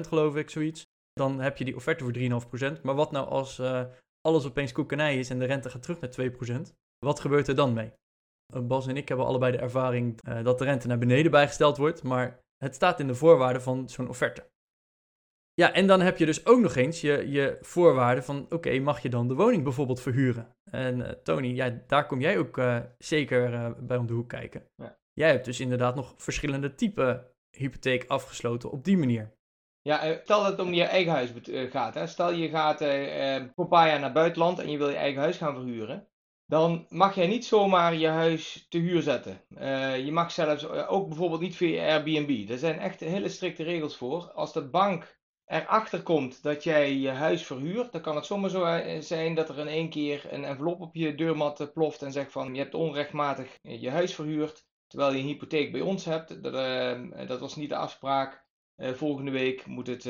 3,5% 0.05 0.09
geloof 0.09 0.37
ik, 0.37 0.51
zoiets. 0.51 0.87
Dan 1.13 1.41
heb 1.41 1.57
je 1.57 1.65
die 1.65 1.77
offerte 1.77 2.05
voor 2.05 2.77
3,5%. 2.77 2.83
Maar 2.83 2.95
wat 2.95 3.13
nou 3.13 3.29
als 3.29 3.59
eh, 3.59 3.85
alles 4.21 4.47
opeens 4.47 4.73
koekenij 4.73 5.19
is 5.19 5.31
en 5.31 5.39
de 5.39 5.45
rente 5.45 5.71
gaat 5.71 5.83
terug 5.83 6.01
naar 6.01 6.69
2%? 6.69 6.73
Wat 6.99 7.21
gebeurt 7.21 7.49
er 7.49 7.55
dan 7.55 7.73
mee? 7.73 7.93
Eh, 8.53 8.61
Bas 8.61 8.87
en 8.87 8.97
ik 8.97 9.09
hebben 9.09 9.27
allebei 9.27 9.53
de 9.53 9.59
ervaring 9.59 10.21
eh, 10.23 10.45
dat 10.45 10.59
de 10.59 10.65
rente 10.65 10.87
naar 10.87 10.99
beneden 10.99 11.31
bijgesteld 11.31 11.77
wordt, 11.77 12.03
maar 12.03 12.41
het 12.57 12.75
staat 12.75 13.01
in 13.01 13.07
de 13.07 13.15
voorwaarden 13.15 13.63
van 13.63 13.89
zo'n 13.89 14.09
offerte. 14.09 14.51
Ja, 15.55 15.73
en 15.73 15.87
dan 15.87 16.01
heb 16.01 16.19
je 16.19 16.27
dus 16.27 16.47
ook 16.47 16.61
nog 16.61 16.75
eens 16.75 17.01
je, 17.01 17.31
je 17.31 17.59
voorwaarden 17.61 18.25
van, 18.25 18.47
oké, 18.49 18.79
mag 18.79 19.03
je 19.03 19.09
dan 19.09 19.29
de 19.29 19.35
woning 19.35 19.63
bijvoorbeeld 19.63 20.01
verhuren? 20.01 20.57
En 20.71 21.07
eh, 21.07 21.13
Tony, 21.23 21.49
ja, 21.49 21.83
daar 21.87 22.07
kom 22.07 22.21
jij 22.21 22.39
ook 22.39 22.61
zeker 22.99 23.75
bij 23.87 23.97
om 23.97 24.07
de 24.07 24.13
hoek 24.13 24.29
kijken. 24.29 24.65
Ja. 24.75 24.99
Jij 25.13 25.31
hebt 25.31 25.45
dus 25.45 25.61
inderdaad 25.61 25.95
nog 25.95 26.15
verschillende 26.17 26.75
typen 26.75 27.27
hypotheek 27.51 28.05
afgesloten 28.07 28.71
op 28.71 28.85
die 28.85 28.99
manier. 28.99 29.35
Ja, 29.81 30.21
stel 30.23 30.43
dat 30.43 30.51
het 30.51 30.61
om 30.61 30.73
je 30.73 30.85
eigen 30.85 31.13
huis 31.13 31.33
gaat. 31.71 31.95
Hè. 31.95 32.07
Stel 32.07 32.33
je 32.33 32.49
gaat 32.49 32.79
voor 33.55 33.65
een 33.65 33.69
paar 33.69 33.89
jaar 33.89 34.01
naar 34.01 34.13
buitenland 34.13 34.59
en 34.59 34.71
je 34.71 34.79
wil 34.79 34.89
je 34.89 34.97
eigen 34.97 35.21
huis 35.21 35.37
gaan 35.37 35.55
verhuren. 35.55 36.09
Dan 36.53 36.87
mag 36.89 37.15
jij 37.15 37.27
niet 37.27 37.45
zomaar 37.45 37.95
je 37.95 38.09
huis 38.09 38.67
te 38.69 38.79
huur 38.79 39.03
zetten. 39.03 39.41
Eh, 39.55 40.05
je 40.05 40.13
mag 40.13 40.33
zelfs 40.33 40.67
eh, 40.67 40.93
ook 40.93 41.09
bijvoorbeeld 41.09 41.41
niet 41.41 41.57
via 41.57 41.87
Airbnb. 41.87 42.51
Er 42.51 42.59
zijn 42.59 42.79
echt 42.79 43.01
hele 43.01 43.29
strikte 43.29 43.63
regels 43.63 43.97
voor. 43.97 44.31
Als 44.33 44.53
de 44.53 44.69
bank 44.69 45.19
erachter 45.47 46.03
komt 46.03 46.43
dat 46.43 46.65
jij 46.65 46.95
je 46.95 47.09
huis 47.09 47.47
verhuurt, 47.47 47.93
dan 47.93 48.01
kan 48.01 48.17
het 48.17 48.27
zomaar 48.27 48.51
zo 48.51 48.65
eh, 48.65 49.01
zijn 49.01 49.35
dat 49.35 49.49
er 49.49 49.59
in 49.59 49.67
één 49.67 49.91
keer 49.91 50.33
een 50.33 50.45
envelop 50.45 50.81
op 50.81 50.95
je 50.95 51.15
deurmat 51.15 51.71
ploft 51.73 52.03
en 52.03 52.13
zegt 52.13 52.33
van 52.33 52.55
je 52.55 52.61
hebt 52.61 52.75
onrechtmatig 52.75 53.59
je 53.63 53.91
huis 53.91 54.15
verhuurd, 54.15 54.67
terwijl 54.87 55.13
je 55.13 55.19
een 55.19 55.27
hypotheek 55.27 55.73
bij 55.73 55.81
ons 55.81 56.05
hebt. 56.05 56.43
Dat, 56.43 56.53
dat 57.29 57.41
was 57.41 57.57
niet 57.57 57.69
de 57.69 57.77
afspraak. 57.77 58.45
Volgende 58.77 59.31
week 59.31 59.67
moet 59.67 59.87
het, 59.87 60.05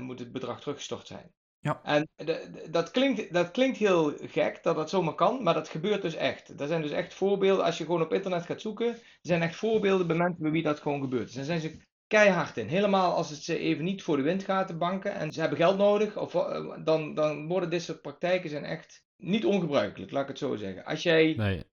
moet 0.00 0.18
het 0.18 0.32
bedrag 0.32 0.60
teruggestort 0.60 1.06
zijn. 1.06 1.34
Ja. 1.66 1.80
En 1.82 2.08
de- 2.16 2.24
de- 2.24 2.70
dat, 2.70 2.90
klinkt, 2.90 3.32
dat 3.32 3.50
klinkt 3.50 3.76
heel 3.78 4.12
gek 4.20 4.62
dat 4.62 4.76
dat 4.76 4.90
zomaar 4.90 5.14
kan, 5.14 5.42
maar 5.42 5.54
dat 5.54 5.68
gebeurt 5.68 6.02
dus 6.02 6.14
echt. 6.14 6.60
Er 6.60 6.66
zijn 6.66 6.82
dus 6.82 6.90
echt 6.90 7.14
voorbeelden, 7.14 7.64
als 7.64 7.78
je 7.78 7.84
gewoon 7.84 8.02
op 8.02 8.12
internet 8.12 8.44
gaat 8.46 8.60
zoeken, 8.60 8.86
er 8.86 9.00
zijn 9.20 9.42
echt 9.42 9.56
voorbeelden 9.56 10.06
bij 10.06 10.16
mensen 10.16 10.42
bij 10.42 10.50
wie 10.50 10.62
dat 10.62 10.80
gewoon 10.80 11.00
gebeurt. 11.00 11.24
Dus 11.26 11.34
daar 11.34 11.44
zijn 11.44 11.60
ze 11.60 11.76
keihard 12.06 12.56
in. 12.56 12.68
Helemaal 12.68 13.14
als 13.14 13.30
het 13.30 13.42
ze 13.42 13.58
even 13.58 13.84
niet 13.84 14.02
voor 14.02 14.16
de 14.16 14.22
wind 14.22 14.44
gaat, 14.44 14.68
de 14.68 14.76
banken, 14.76 15.14
en 15.14 15.32
ze 15.32 15.40
hebben 15.40 15.58
geld 15.58 15.78
nodig, 15.78 16.16
of, 16.18 16.34
eh, 16.34 16.84
dan, 16.84 17.14
dan 17.14 17.48
worden 17.48 17.70
dit 17.70 17.82
soort 17.82 18.02
praktijken 18.02 18.50
zijn 18.50 18.64
echt 18.64 19.04
niet 19.16 19.44
ongebruikelijk, 19.44 20.10
laat 20.10 20.22
ik 20.22 20.28
het 20.28 20.38
zo 20.38 20.56
zeggen. 20.56 20.84
Als 20.84 21.02
jij 21.02 21.34
Nee, 21.36 21.64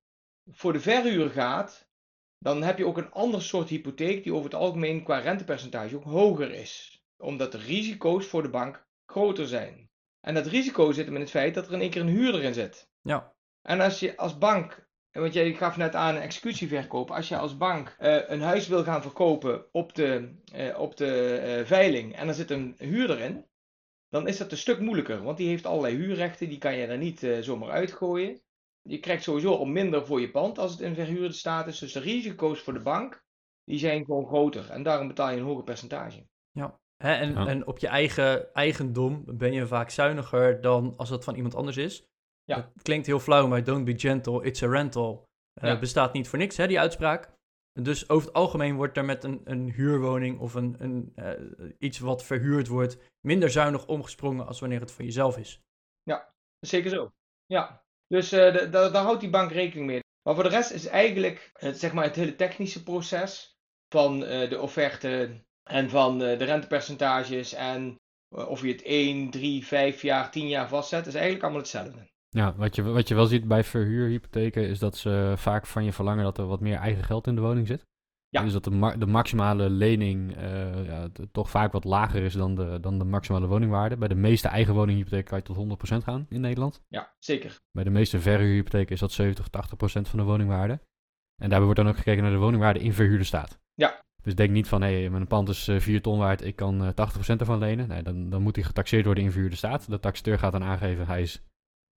voor 0.52 0.74
de 0.74 0.80
verhuur 0.80 1.30
gaat, 1.30 1.88
dan 2.38 2.64
heb 2.64 2.78
je 2.78 2.86
ook 2.86 2.98
een 2.98 3.12
ander 3.12 3.42
soort 3.42 3.70
hypotheek 3.70 4.24
die 4.24 4.34
over 4.34 4.46
het 4.52 4.60
algemeen 4.60 5.04
qua 5.04 5.18
rentepercentage 5.18 5.96
ook 5.96 6.04
hoger 6.04 6.52
is. 6.52 7.04
Omdat 7.18 7.52
de 7.52 7.58
risico's 7.58 8.26
voor 8.26 8.42
de 8.42 8.50
bank 8.50 8.86
groter 9.14 9.48
zijn. 9.48 9.90
En 10.22 10.34
dat 10.34 10.46
risico 10.46 10.92
zit 10.92 11.06
hem 11.06 11.16
in 11.16 11.22
het 11.22 11.30
feit 11.30 11.54
dat 11.54 11.68
er 11.68 11.74
in 11.74 11.82
één 11.82 11.90
keer 11.90 12.02
een 12.02 12.08
huurder 12.08 12.44
in 12.44 12.54
zit. 12.54 12.90
Ja, 13.02 13.34
En 13.62 13.80
als 13.80 14.00
je 14.00 14.18
als 14.18 14.38
bank, 14.38 14.88
want 15.12 15.34
jij 15.34 15.54
gaf 15.54 15.78
net 15.78 15.96
aan 15.96 16.16
een 16.16 16.22
executieverkoop, 16.22 17.12
als 17.12 17.28
je 17.28 17.38
als 17.38 17.58
bank 17.58 17.96
eh, 17.98 18.30
een 18.30 18.42
huis 18.42 18.68
wil 18.68 18.84
gaan 18.84 19.02
verkopen 19.02 19.66
op 19.72 19.96
de, 19.96 20.36
eh, 20.52 20.80
op 20.80 20.98
de 20.98 21.38
eh, 21.38 21.66
veiling 21.66 22.16
en 22.16 22.28
er 22.28 22.34
zit 22.34 22.50
een 22.50 22.76
huurder 22.78 23.20
in, 23.20 23.46
dan 24.10 24.28
is 24.28 24.38
dat 24.38 24.52
een 24.52 24.58
stuk 24.58 24.80
moeilijker, 24.80 25.24
want 25.24 25.38
die 25.38 25.48
heeft 25.48 25.66
allerlei 25.66 25.96
huurrechten, 25.96 26.50
die 26.50 26.58
kan 26.58 26.76
je 26.76 26.86
er 26.86 26.98
niet 26.98 27.28
zomaar 27.42 27.70
uitgooien. 27.70 28.42
Je 28.82 29.00
krijgt 29.00 29.24
sowieso 29.24 29.56
al 29.56 29.66
minder 29.66 30.06
voor 30.06 30.22
je 30.22 30.32
pand 30.32 30.60
als 30.60 30.72
het 30.72 30.82
in 30.82 30.96
verhuurde 30.96 31.34
staat 31.34 31.68
is, 31.68 31.80
dus 31.80 31.94
de 31.94 32.00
risico's 32.00 32.60
voor 32.60 32.74
de 32.74 32.82
bank 32.82 33.24
die 33.64 33.80
zijn 33.80 34.06
gewoon 34.06 34.26
groter. 34.26 34.70
En 34.70 34.84
daarom 34.84 35.08
betaal 35.08 35.32
je 35.32 35.38
een 35.38 35.44
hoger 35.44 35.64
percentage. 35.64 36.26
Ja. 37.04 37.10
Hè, 37.10 37.16
en, 37.16 37.34
Ja. 37.34 37.48
en 37.48 37.68
op 37.68 37.78
je 37.80 37.88
eigen 37.88 38.54
eigendom 38.54 39.24
ben 39.28 39.54
je 39.54 39.68
vaak 39.68 39.90
zuiniger 39.90 40.62
dan 40.62 40.94
als 40.98 41.10
dat 41.10 41.24
van 41.24 41.36
iemand 41.36 41.56
anders 41.56 41.78
is. 41.78 42.06
Ja. 42.44 42.56
Het 42.74 42.82
klinkt 42.84 43.06
heel 43.08 43.20
flauw, 43.20 43.48
maar 43.48 43.64
don't 43.64 43.86
be 43.86 44.00
gentle, 44.00 44.44
it's 44.44 44.64
a 44.64 44.68
rental. 44.68 45.24
Eh, 45.54 45.70
Ja. 45.70 45.80
Bestaat 45.80 46.14
niet 46.14 46.28
voor 46.28 46.40
niks, 46.40 46.58
hè, 46.58 46.68
die 46.68 46.80
uitspraak. 46.80 47.32
Dus 47.82 48.10
over 48.10 48.28
het 48.28 48.36
algemeen 48.36 48.76
wordt 48.76 48.98
er 48.98 49.06
met 49.06 49.24
een, 49.24 49.42
een 49.44 49.72
huurwoning 49.72 50.40
of 50.40 50.54
een, 50.54 50.76
een, 50.80 51.12
eh, 51.16 51.70
iets 51.80 52.00
wat 52.00 52.24
verhuurd 52.24 52.68
wordt 52.68 52.98
minder 53.22 53.50
zuinig 53.50 53.88
omgesprongen 53.88 54.48
als 54.48 54.60
wanneer 54.60 54.80
het 54.80 54.92
van 54.92 55.06
jezelf 55.06 55.38
is. 55.38 55.62
Zeker 56.60 56.90
zo. 56.90 57.12
Ja. 57.46 57.84
Dus 58.08 58.32
eh, 58.32 58.54
de- 58.54 58.70
daar 58.70 58.96
houdt 58.96 59.22
die 59.22 59.30
bank 59.30 59.52
rekening 59.52 59.86
mee. 59.88 60.00
Maar 60.24 60.34
voor 60.36 60.44
de 60.44 60.50
rest 60.50 60.72
is 60.72 60.86
eigenlijk 60.86 61.50
het, 61.54 61.80
zeg 61.80 61.94
maar, 61.94 62.04
het 62.04 62.16
hele 62.16 62.36
technische 62.36 62.84
proces 62.84 63.58
van 63.90 64.24
eh, 64.26 64.50
de 64.50 64.60
offerte 64.60 65.44
en 65.64 65.90
van 65.90 66.24
eh, 66.24 66.38
de 66.38 66.46
rentepercentages 66.46 67.54
en 67.54 68.00
eh, 68.36 68.48
of 68.50 68.62
je 68.62 68.68
het 68.72 68.82
1, 68.84 69.30
3, 69.30 69.66
5 69.66 70.02
jaar, 70.02 70.32
10 70.32 70.48
jaar 70.48 70.68
vastzet, 70.68 71.08
is 71.08 71.14
eigenlijk 71.14 71.44
allemaal 71.44 71.62
hetzelfde. 71.62 72.12
Ja, 72.30 72.56
wat 72.56 72.76
je, 72.76 72.84
wat 72.84 73.08
je 73.08 73.16
wel 73.16 73.26
ziet 73.26 73.48
bij 73.48 73.64
verhuurhypotheken 73.64 74.68
is 74.68 74.80
dat 74.80 74.98
ze 74.98 75.34
vaak 75.38 75.66
van 75.66 75.84
je 75.84 75.92
verlangen 75.94 76.24
dat 76.24 76.38
er 76.38 76.46
wat 76.48 76.60
meer 76.60 76.78
eigen 76.78 77.04
geld 77.04 77.28
in 77.28 77.36
de 77.36 77.42
woning 77.42 77.68
zit. 77.68 77.86
Ja. 78.30 78.44
Dus 78.44 78.54
dat 78.54 78.64
de, 78.64 78.70
ma- 78.72 78.96
de 78.96 79.06
maximale 79.06 79.70
lening 79.70 80.36
eh, 80.36 80.86
ja, 80.86 81.08
toch 81.32 81.50
vaak 81.50 81.72
wat 81.72 81.84
lager 81.84 82.24
is 82.24 82.34
dan 82.34 82.56
de, 82.56 82.78
dan 82.82 83.00
de 83.00 83.06
maximale 83.06 83.48
woningwaarde. 83.48 83.98
Bij 83.98 84.08
de 84.08 84.16
meeste 84.16 84.48
eigen 84.48 84.74
woninghypotheken 84.74 85.26
kan 85.26 85.38
je 85.38 85.44
tot 85.44 86.02
100% 86.02 86.04
gaan 86.04 86.26
in 86.30 86.42
Nederland. 86.42 86.82
Ja, 86.88 87.14
zeker. 87.20 87.60
Bij 87.72 87.84
de 87.84 87.90
meeste 87.90 88.20
verhuurhypotheken 88.20 88.94
is 88.94 89.00
dat 89.00 89.12
70 89.12 89.48
tot 89.48 90.06
80% 90.08 90.10
van 90.10 90.20
de 90.20 90.26
woningwaarde. 90.26 90.74
En 91.42 91.50
daarbij 91.50 91.62
wordt 91.62 91.80
dan 91.80 91.88
ook 91.88 91.98
gekeken 91.98 92.24
naar 92.24 92.32
de 92.32 92.38
woningwaarde 92.38 92.80
in 92.80 92.94
verhuurde 92.94 93.24
staat. 93.24 93.60
Ja. 93.74 94.02
Dus 94.24 94.36
denk 94.36 94.50
niet 94.50 94.68
van, 94.68 94.82
hé, 94.82 95.00
hey, 95.00 95.10
mijn 95.10 95.28
pand 95.28 95.50
is 95.50 95.68
eh, 95.68 95.80
4 95.80 96.02
ton 96.02 96.18
waard, 96.18 96.44
ik 96.44 96.56
kan 96.56 96.84
eh 96.84 96.90
80% 96.90 97.38
ervan 97.38 97.60
lenen. 97.60 97.88
Nee, 97.88 98.04
dan, 98.04 98.30
dan 98.30 98.42
moet 98.42 98.56
die 98.56 98.64
getaxeerd 98.64 99.06
worden 99.06 99.24
in 99.24 99.32
verhuurde 99.32 99.56
staat. 99.56 99.90
De 99.90 100.00
taxateur 100.00 100.40
gaat 100.40 100.52
dan 100.52 100.64
aangeven, 100.64 101.08
hij 101.08 101.22
is 101.22 101.42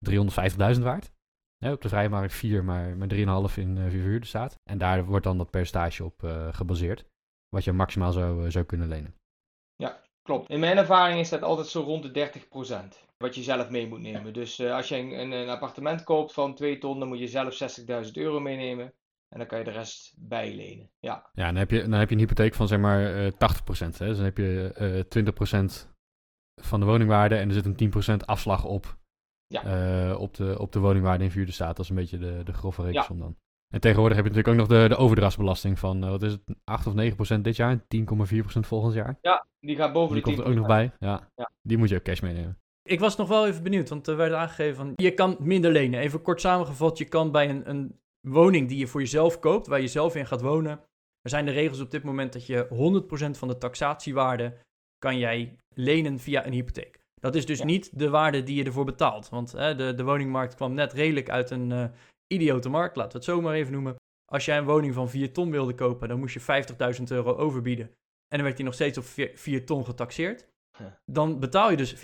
350.000 0.09 0.81
waard. 0.81 1.11
Ja, 1.57 1.71
op 1.71 1.81
de 1.81 1.89
vrije 1.89 2.09
markt 2.09 2.33
4, 2.33 2.63
maar, 2.63 2.97
maar 2.97 3.07
3,5 3.13 3.15
in 3.55 3.77
eh 3.77 3.89
verhuurde 3.89 4.25
staat. 4.25 4.59
En 4.63 4.77
daar 4.77 5.05
wordt 5.05 5.25
dan 5.25 5.37
dat 5.37 5.49
percentage 5.49 6.03
op 6.03 6.23
eh, 6.23 6.53
gebaseerd. 6.53 7.05
Wat 7.49 7.63
je 7.63 7.71
maximaal 7.71 8.11
zou, 8.11 8.45
eh, 8.45 8.51
zou 8.51 8.65
kunnen 8.65 8.87
lenen. 8.87 9.15
Klopt. 10.25 10.49
In 10.49 10.59
mijn 10.59 10.77
ervaring 10.77 11.19
is 11.19 11.29
dat 11.29 11.41
altijd 11.41 11.67
zo 11.67 11.81
rond 11.81 12.03
de 12.03 12.11
30%. 12.11 13.05
Wat 13.17 13.35
je 13.35 13.43
zelf 13.43 13.69
mee 13.69 13.87
moet 13.87 13.99
nemen. 13.99 14.33
Dus 14.33 14.59
eh, 14.59 14.75
als 14.75 14.87
je 14.87 14.95
een, 14.95 15.31
een 15.31 15.49
appartement 15.49 16.03
koopt 16.03 16.33
van 16.33 16.55
2 16.55 16.77
ton, 16.77 16.99
dan 16.99 17.07
moet 17.07 17.19
je 17.19 17.27
zelf 17.27 17.79
60.000 18.05 18.11
euro 18.13 18.39
meenemen. 18.39 18.93
En 19.35 19.41
dan 19.41 19.47
kan 19.49 19.57
je 19.59 19.63
de 19.65 19.71
rest 19.71 20.13
bijlenen. 20.17 20.89
Ja, 20.99 21.29
Ja, 21.33 21.45
dan 21.45 21.55
heb 21.55 21.71
je, 21.71 21.81
dan 21.81 21.91
heb 21.99 22.09
je 22.09 22.15
een 22.15 22.21
hypotheek 22.21 22.53
van 22.53 22.67
zeg 22.67 22.79
maar 22.79 23.15
eh 23.15 23.31
80%. 23.31 23.97
Hè? 23.97 24.05
Dus 24.07 24.15
dan 24.15 24.25
heb 24.25 24.37
je 24.37 24.71
eh 24.73 25.23
20% 25.59 25.93
van 26.61 26.79
de 26.79 26.85
woningwaarde 26.85 27.35
en 27.35 27.47
er 27.47 27.53
zit 27.53 27.65
een 27.65 27.91
10% 28.21 28.25
afslag 28.25 28.65
op. 28.65 28.97
Ja. 29.47 29.63
eh, 30.11 30.19
op, 30.19 30.33
de, 30.33 30.55
op 30.59 30.71
de 30.71 30.79
woningwaarde 30.79 31.23
in 31.23 31.29
verhuurde 31.29 31.51
staat. 31.53 31.75
Dat 31.75 31.85
is 31.85 31.89
een 31.89 31.95
beetje 31.95 32.17
de, 32.17 32.41
de 32.43 32.53
grove 32.53 32.81
rekensom 32.81 33.19
dan. 33.19 33.35
En 33.73 33.81
tegenwoordig 33.81 34.17
heb 34.17 34.25
je 34.25 34.31
natuurlijk 34.31 34.61
ook 34.61 34.69
nog 34.69 34.79
de, 34.79 34.87
de 34.87 34.95
overdrachtsbelasting 34.95 35.79
van, 35.79 36.03
eh, 36.03 36.09
wat 36.09 36.23
is 36.23 36.31
het, 36.31 36.41
8 36.63 36.87
of 36.87 36.93
9% 37.37 37.41
dit 37.41 37.55
jaar 37.55 37.71
en 37.71 37.83
10,4% 37.87 38.59
volgend 38.59 38.93
jaar. 38.93 39.17
die 39.59 39.75
gaat 39.75 39.93
boven 39.93 40.13
Die 40.15 40.23
de 40.23 40.29
10%. 40.31 40.33
komt 40.35 40.39
er 40.39 40.45
ook 40.53 40.57
nog 40.59 40.67
bij. 40.67 40.91
Ja. 40.99 41.29
Ja. 41.35 41.51
Die 41.61 41.77
moet 41.77 41.89
je 41.89 41.95
ook 41.95 42.03
cash 42.03 42.19
meenemen. 42.19 42.59
Ik 42.83 42.99
was 42.99 43.15
nog 43.15 43.27
wel 43.27 43.47
even 43.47 43.63
benieuwd, 43.63 43.89
want 43.89 44.07
er 44.07 44.15
werd 44.17 44.33
aangegeven 44.33 44.75
van 44.75 44.93
je 44.95 45.11
kan 45.13 45.35
minder 45.39 45.71
lenen. 45.71 45.99
Even 45.99 46.21
kort 46.21 46.41
samengevat, 46.41 46.97
je 46.97 47.05
kan 47.05 47.31
bij 47.31 47.49
een, 47.49 47.69
een 47.69 47.99
woning 48.27 48.67
die 48.67 48.77
je 48.77 48.87
voor 48.87 49.01
jezelf 49.01 49.39
koopt, 49.39 49.67
waar 49.67 49.81
je 49.81 49.87
zelf 49.87 50.15
in 50.15 50.25
gaat 50.25 50.41
wonen. 50.41 50.79
Er 51.21 51.29
zijn 51.29 51.45
de 51.45 51.51
regels 51.51 51.79
op 51.79 51.91
dit 51.91 52.03
moment 52.03 52.33
dat 52.33 52.45
je 52.45 52.67
100% 53.35 53.37
van 53.37 53.47
de 53.47 53.57
taxatiewaarde 53.57 54.57
kan 54.97 55.17
jij 55.17 55.55
lenen 55.73 56.19
via 56.19 56.45
een 56.45 56.53
hypotheek. 56.53 57.03
Dat 57.21 57.35
is 57.35 57.45
dus 57.45 57.59
Ja. 57.59 57.65
niet 57.65 57.99
de 57.99 58.09
waarde 58.09 58.43
die 58.43 58.55
je 58.55 58.63
ervoor 58.63 58.85
betaalt. 58.85 59.29
Want 59.29 59.51
hè, 59.51 59.75
de, 59.75 59.93
de 59.93 60.03
woningmarkt 60.03 60.55
kwam 60.55 60.73
net 60.73 60.93
redelijk 60.93 61.29
uit 61.29 61.49
een 61.49 61.71
eh, 61.71 61.85
idiote 62.27 62.69
markt, 62.69 62.95
laten 62.95 63.11
we 63.11 63.17
het 63.17 63.25
zo 63.27 63.41
maar 63.41 63.53
even 63.53 63.71
noemen. 63.73 63.95
Als 64.31 64.45
jij 64.45 64.57
een 64.57 64.65
woning 64.65 64.93
van 64.93 65.09
4 65.09 65.33
ton 65.33 65.51
wilde 65.51 65.75
kopen, 65.75 66.07
dan 66.07 66.19
moest 66.19 66.33
je 66.33 66.63
50.000 66.97 67.03
euro 67.07 67.35
overbieden. 67.35 67.85
En 68.27 68.37
dan 68.37 68.43
werd 68.43 68.55
die 68.55 68.65
nog 68.65 68.73
steeds 68.73 68.97
op 68.97 69.03
4 69.33 69.65
ton 69.65 69.85
getaxeerd. 69.85 70.47
Dan 71.11 71.39
betaal 71.39 71.71
je 71.71 71.77
dus 71.77 71.95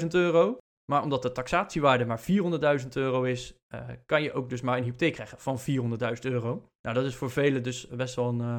450.000 0.00 0.06
euro. 0.10 0.56
Maar 0.92 1.02
omdat 1.02 1.22
de 1.22 1.32
taxatiewaarde 1.32 2.04
maar 2.04 2.20
400.000 2.20 2.88
euro 2.96 3.22
is, 3.22 3.54
eh, 3.66 3.88
kan 4.06 4.22
je 4.22 4.32
ook 4.32 4.48
dus 4.48 4.60
maar 4.60 4.76
een 4.76 4.84
hypotheek 4.84 5.12
krijgen 5.12 5.38
van 5.38 5.58
400.000 5.58 6.24
euro. 6.24 6.68
Nou, 6.80 6.94
dat 6.94 7.04
is 7.04 7.16
voor 7.16 7.30
velen 7.30 7.62
dus 7.62 7.88
best 7.88 8.14
wel 8.14 8.28
een, 8.28 8.40
eh, 8.40 8.58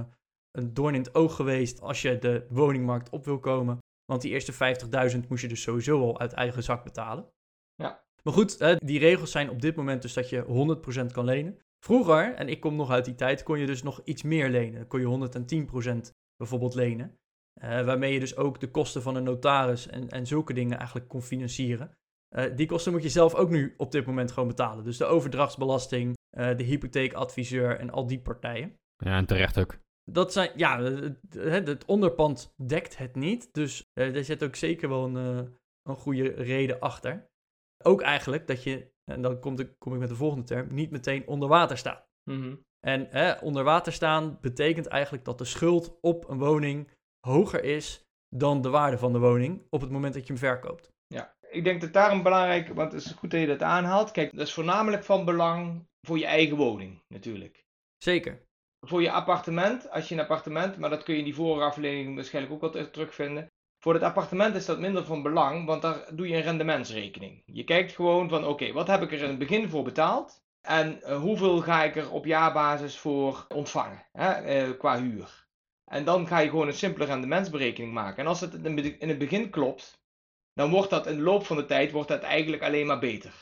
een 0.52 0.74
doorn 0.74 0.96
in 0.96 1.02
het 1.02 1.16
oog 1.16 1.36
geweest 1.36 1.82
als 1.82 2.02
je 2.02 2.20
de 2.20 2.46
woningmarkt 2.50 3.10
op 3.10 3.26
wil 3.26 3.40
komen. 3.40 3.78
Want 4.06 4.22
die 4.22 4.32
eerste 4.32 4.54
50.000 4.54 5.30
moest 5.30 5.42
je 5.42 5.48
dus 5.48 5.62
sowieso 5.62 6.02
al 6.02 6.20
uit 6.20 6.34
eigen 6.34 6.64
zak 6.64 6.84
betalen. 6.84 7.30
Ja. 7.76 8.04
Maar 8.24 8.34
goed, 8.34 8.60
hè, 8.60 8.76
die 8.76 9.00
regels 9.00 9.32
zijn 9.32 9.50
op 9.50 9.62
dit 9.62 9.76
moment 9.76 10.02
dus 10.02 10.14
dat 10.14 10.30
je 10.30 10.42
100% 10.42 11.12
kan 11.12 11.26
lenen. 11.26 11.60
Vroeger, 11.86 12.34
en 12.34 12.50
ik 12.50 12.60
kom 12.60 12.76
nog 12.76 12.92
uit 12.92 13.06
die 13.06 13.16
tijd, 13.16 13.44
kon 13.44 13.60
je 13.60 13.66
dus 13.66 13.84
nog 13.84 14.02
iets 14.04 14.24
meer 14.24 14.50
lenen. 14.50 14.80
Dan 14.80 14.88
kon 14.88 15.00
je 15.00 15.06
110% 15.06 16.14
bijvoorbeeld 16.38 16.76
lenen. 16.76 17.18
Eh, 17.54 17.86
waarmee 17.86 18.14
je 18.14 18.20
dus 18.20 18.38
ook 18.38 18.60
de 18.60 18.72
kosten 18.72 19.02
van 19.02 19.16
een 19.16 19.24
notaris 19.24 19.88
en, 19.88 20.10
en 20.10 20.28
zulke 20.28 20.54
dingen 20.54 20.78
eigenlijk 20.78 21.08
kon 21.08 21.22
financieren. 21.22 21.98
Eh, 22.36 22.56
die 22.56 22.68
kosten 22.68 22.92
moet 22.92 23.04
je 23.04 23.10
zelf 23.10 23.36
ook 23.36 23.50
nu 23.50 23.74
op 23.78 23.92
dit 23.92 24.06
moment 24.06 24.32
gewoon 24.32 24.50
betalen. 24.50 24.84
Dus 24.84 24.98
de 24.98 25.06
overdrachtsbelasting, 25.06 26.14
eh, 26.30 26.58
de 26.58 26.64
hypotheekadviseur 26.64 27.80
en 27.80 27.90
al 27.90 28.08
die 28.08 28.20
partijen. 28.20 28.76
Ja, 28.98 29.18
en 29.18 29.26
terecht 29.26 29.60
ook. 29.60 29.78
Dat 30.12 30.34
zijn, 30.34 30.52
ja, 30.56 30.82
het, 30.82 31.68
het 31.68 31.86
onderpand 31.86 32.54
dekt 32.66 32.98
het 32.98 33.16
niet. 33.16 33.54
Dus 33.54 33.84
eh 33.94 34.14
daar 34.14 34.24
zit 34.24 34.44
ook 34.44 34.56
zeker 34.56 34.90
wel 34.90 35.06
een, 35.06 35.16
een 35.90 35.96
goede 35.96 36.30
reden 36.30 36.80
achter. 36.80 37.28
Ook 37.84 38.02
eigenlijk 38.02 38.48
dat 38.48 38.64
je, 38.64 38.92
en 39.12 39.22
dan 39.22 39.40
kom 39.40 39.60
ik, 39.60 39.76
kom 39.78 39.94
ik 39.94 40.00
met 40.00 40.10
de 40.10 40.16
volgende 40.16 40.46
term, 40.46 40.74
niet 40.74 40.92
meteen 40.92 41.28
onder 41.28 41.50
water 41.50 41.78
staat. 41.78 42.08
Mhm. 42.30 42.56
En 42.80 43.08
hè, 43.10 43.34
onder 43.34 43.64
water 43.64 43.94
staan 43.94 44.38
betekent 44.42 44.88
eigenlijk 44.88 45.26
dat 45.26 45.38
de 45.38 45.46
schuld 45.46 45.98
op 46.02 46.30
een 46.30 46.38
woning 46.38 46.92
hoger 47.28 47.64
is 47.64 48.04
dan 48.36 48.62
de 48.62 48.70
waarde 48.70 48.98
van 48.98 49.14
de 49.14 49.20
woning 49.20 49.68
op 49.70 49.82
het 49.82 49.90
moment 49.90 50.14
dat 50.14 50.28
je 50.28 50.34
hem 50.34 50.42
verkoopt. 50.42 50.94
Ik 51.56 51.64
denk 51.64 51.82
dat 51.82 51.94
daarom 51.94 52.24
belangrijk, 52.24 52.68
want 52.68 52.92
het 52.92 53.06
is 53.06 53.12
goed 53.12 53.32
dat 53.32 53.40
je 53.40 53.48
dat 53.48 53.62
aanhaalt. 53.62 54.12
Kijk, 54.12 54.32
dat 54.32 54.48
is 54.48 54.54
voornamelijk 54.54 55.04
van 55.04 55.26
belang 55.26 55.88
voor 56.02 56.18
je 56.18 56.26
eigen 56.26 56.58
woning, 56.58 57.02
natuurlijk. 57.08 57.66
Zeker. 57.98 58.42
Voor 58.82 59.02
je 59.02 59.12
appartement, 59.12 59.90
als 59.92 60.08
je 60.08 60.16
een 60.16 60.22
appartement, 60.22 60.78
maar 60.78 60.90
dat 60.90 61.04
kun 61.04 61.14
je 61.14 61.20
in 61.20 61.26
die 61.26 61.36
vorige 61.36 61.66
aflevering 61.66 62.16
waarschijnlijk 62.16 62.54
ook 62.54 62.62
wel 62.62 62.70
ter- 62.70 62.92
terugvinden. 62.92 63.48
Voor 63.80 63.94
het 63.94 64.04
appartement 64.04 64.56
is 64.56 64.66
dat 64.66 64.80
minder 64.80 65.06
van 65.06 65.22
belang, 65.22 65.66
want 65.66 65.82
daar 65.82 66.16
doe 66.16 66.28
je 66.28 66.36
een 66.36 66.42
rendementsrekening. 66.42 67.44
Je 67.46 67.64
kijkt 67.64 67.92
gewoon 67.92 68.30
van, 68.30 68.46
oké, 68.46 68.72
wat 68.72 68.88
heb 68.88 69.02
ik 69.02 69.12
er 69.12 69.22
in 69.22 69.30
het 69.30 69.38
begin 69.38 69.70
voor 69.70 69.84
betaald? 69.84 70.44
En 70.62 71.02
eh, 71.02 71.18
hoeveel 71.18 71.62
ga 71.62 71.84
ik 71.84 71.96
er 71.96 72.12
op 72.12 72.26
jaarbasis 72.26 72.98
voor 72.98 73.46
ontvangen, 73.48 74.06
hè, 74.12 74.32
eh, 74.32 74.78
qua 74.78 75.00
huur? 75.00 75.48
En 75.86 76.06
dan 76.06 76.28
ga 76.28 76.40
je 76.40 76.50
gewoon 76.50 76.68
een 76.68 76.74
simpele 76.74 77.06
rendementsberekening 77.06 77.94
maken. 77.94 78.18
En 78.18 78.28
als 78.28 78.42
het 78.42 78.54
in 79.00 79.10
het 79.10 79.18
begin 79.18 79.50
klopt, 79.50 80.04
dan 80.56 80.70
wordt 80.70 80.90
dat 80.90 81.08
in 81.08 81.16
de 81.16 81.22
loop 81.22 81.46
van 81.46 81.58
de 81.58 81.66
tijd 81.66 81.92
wordt 81.92 82.10
dat 82.10 82.22
eigenlijk 82.22 82.64
alleen 82.64 82.86
maar 82.86 83.00
beter. 83.00 83.34